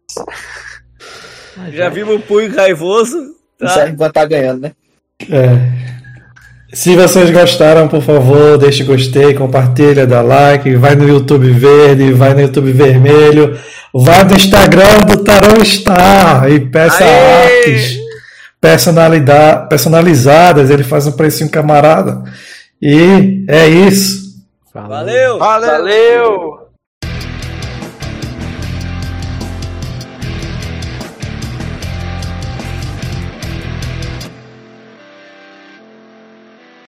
Ah, 1.59 1.71
já 1.73 1.89
vimos 1.89 2.15
o 2.15 2.21
punho 2.21 2.55
raivoso. 2.55 3.35
Tá? 3.59 3.69
serve 3.69 3.93
enquanto 3.93 4.13
tá 4.13 4.25
ganhando, 4.25 4.61
né? 4.61 4.73
É. 5.29 5.59
Se 6.73 6.95
vocês 6.95 7.31
gostaram, 7.31 7.89
por 7.89 8.03
favor, 8.03 8.59
deixe 8.59 8.85
gostei, 8.85 9.35
compartilha, 9.35 10.07
dá 10.07 10.21
like, 10.21 10.77
vai 10.77 10.95
no 10.95 11.09
YouTube 11.09 11.51
verde, 11.51 12.13
vai 12.13 12.35
no 12.35 12.43
YouTube 12.43 12.71
vermelho, 12.71 13.59
vai 13.95 14.25
no 14.25 14.35
Instagram 14.35 15.07
do 15.07 15.25
Tarô 15.25 15.65
Star 15.65 16.51
e 16.51 16.61
peça 16.61 17.03
Aê! 17.03 17.45
artes 17.45 18.07
personalidade, 18.61 19.69
personalizadas, 19.69 20.71
ele 20.71 20.83
faz 20.83 21.07
um 21.07 21.13
precinho 21.13 21.51
camarada. 21.51 22.25
E 22.81 23.45
é 23.49 23.69
isso. 23.69 24.37
Valeu! 24.73 25.39
Valeu! 25.39 25.71
Valeu! 25.71 26.66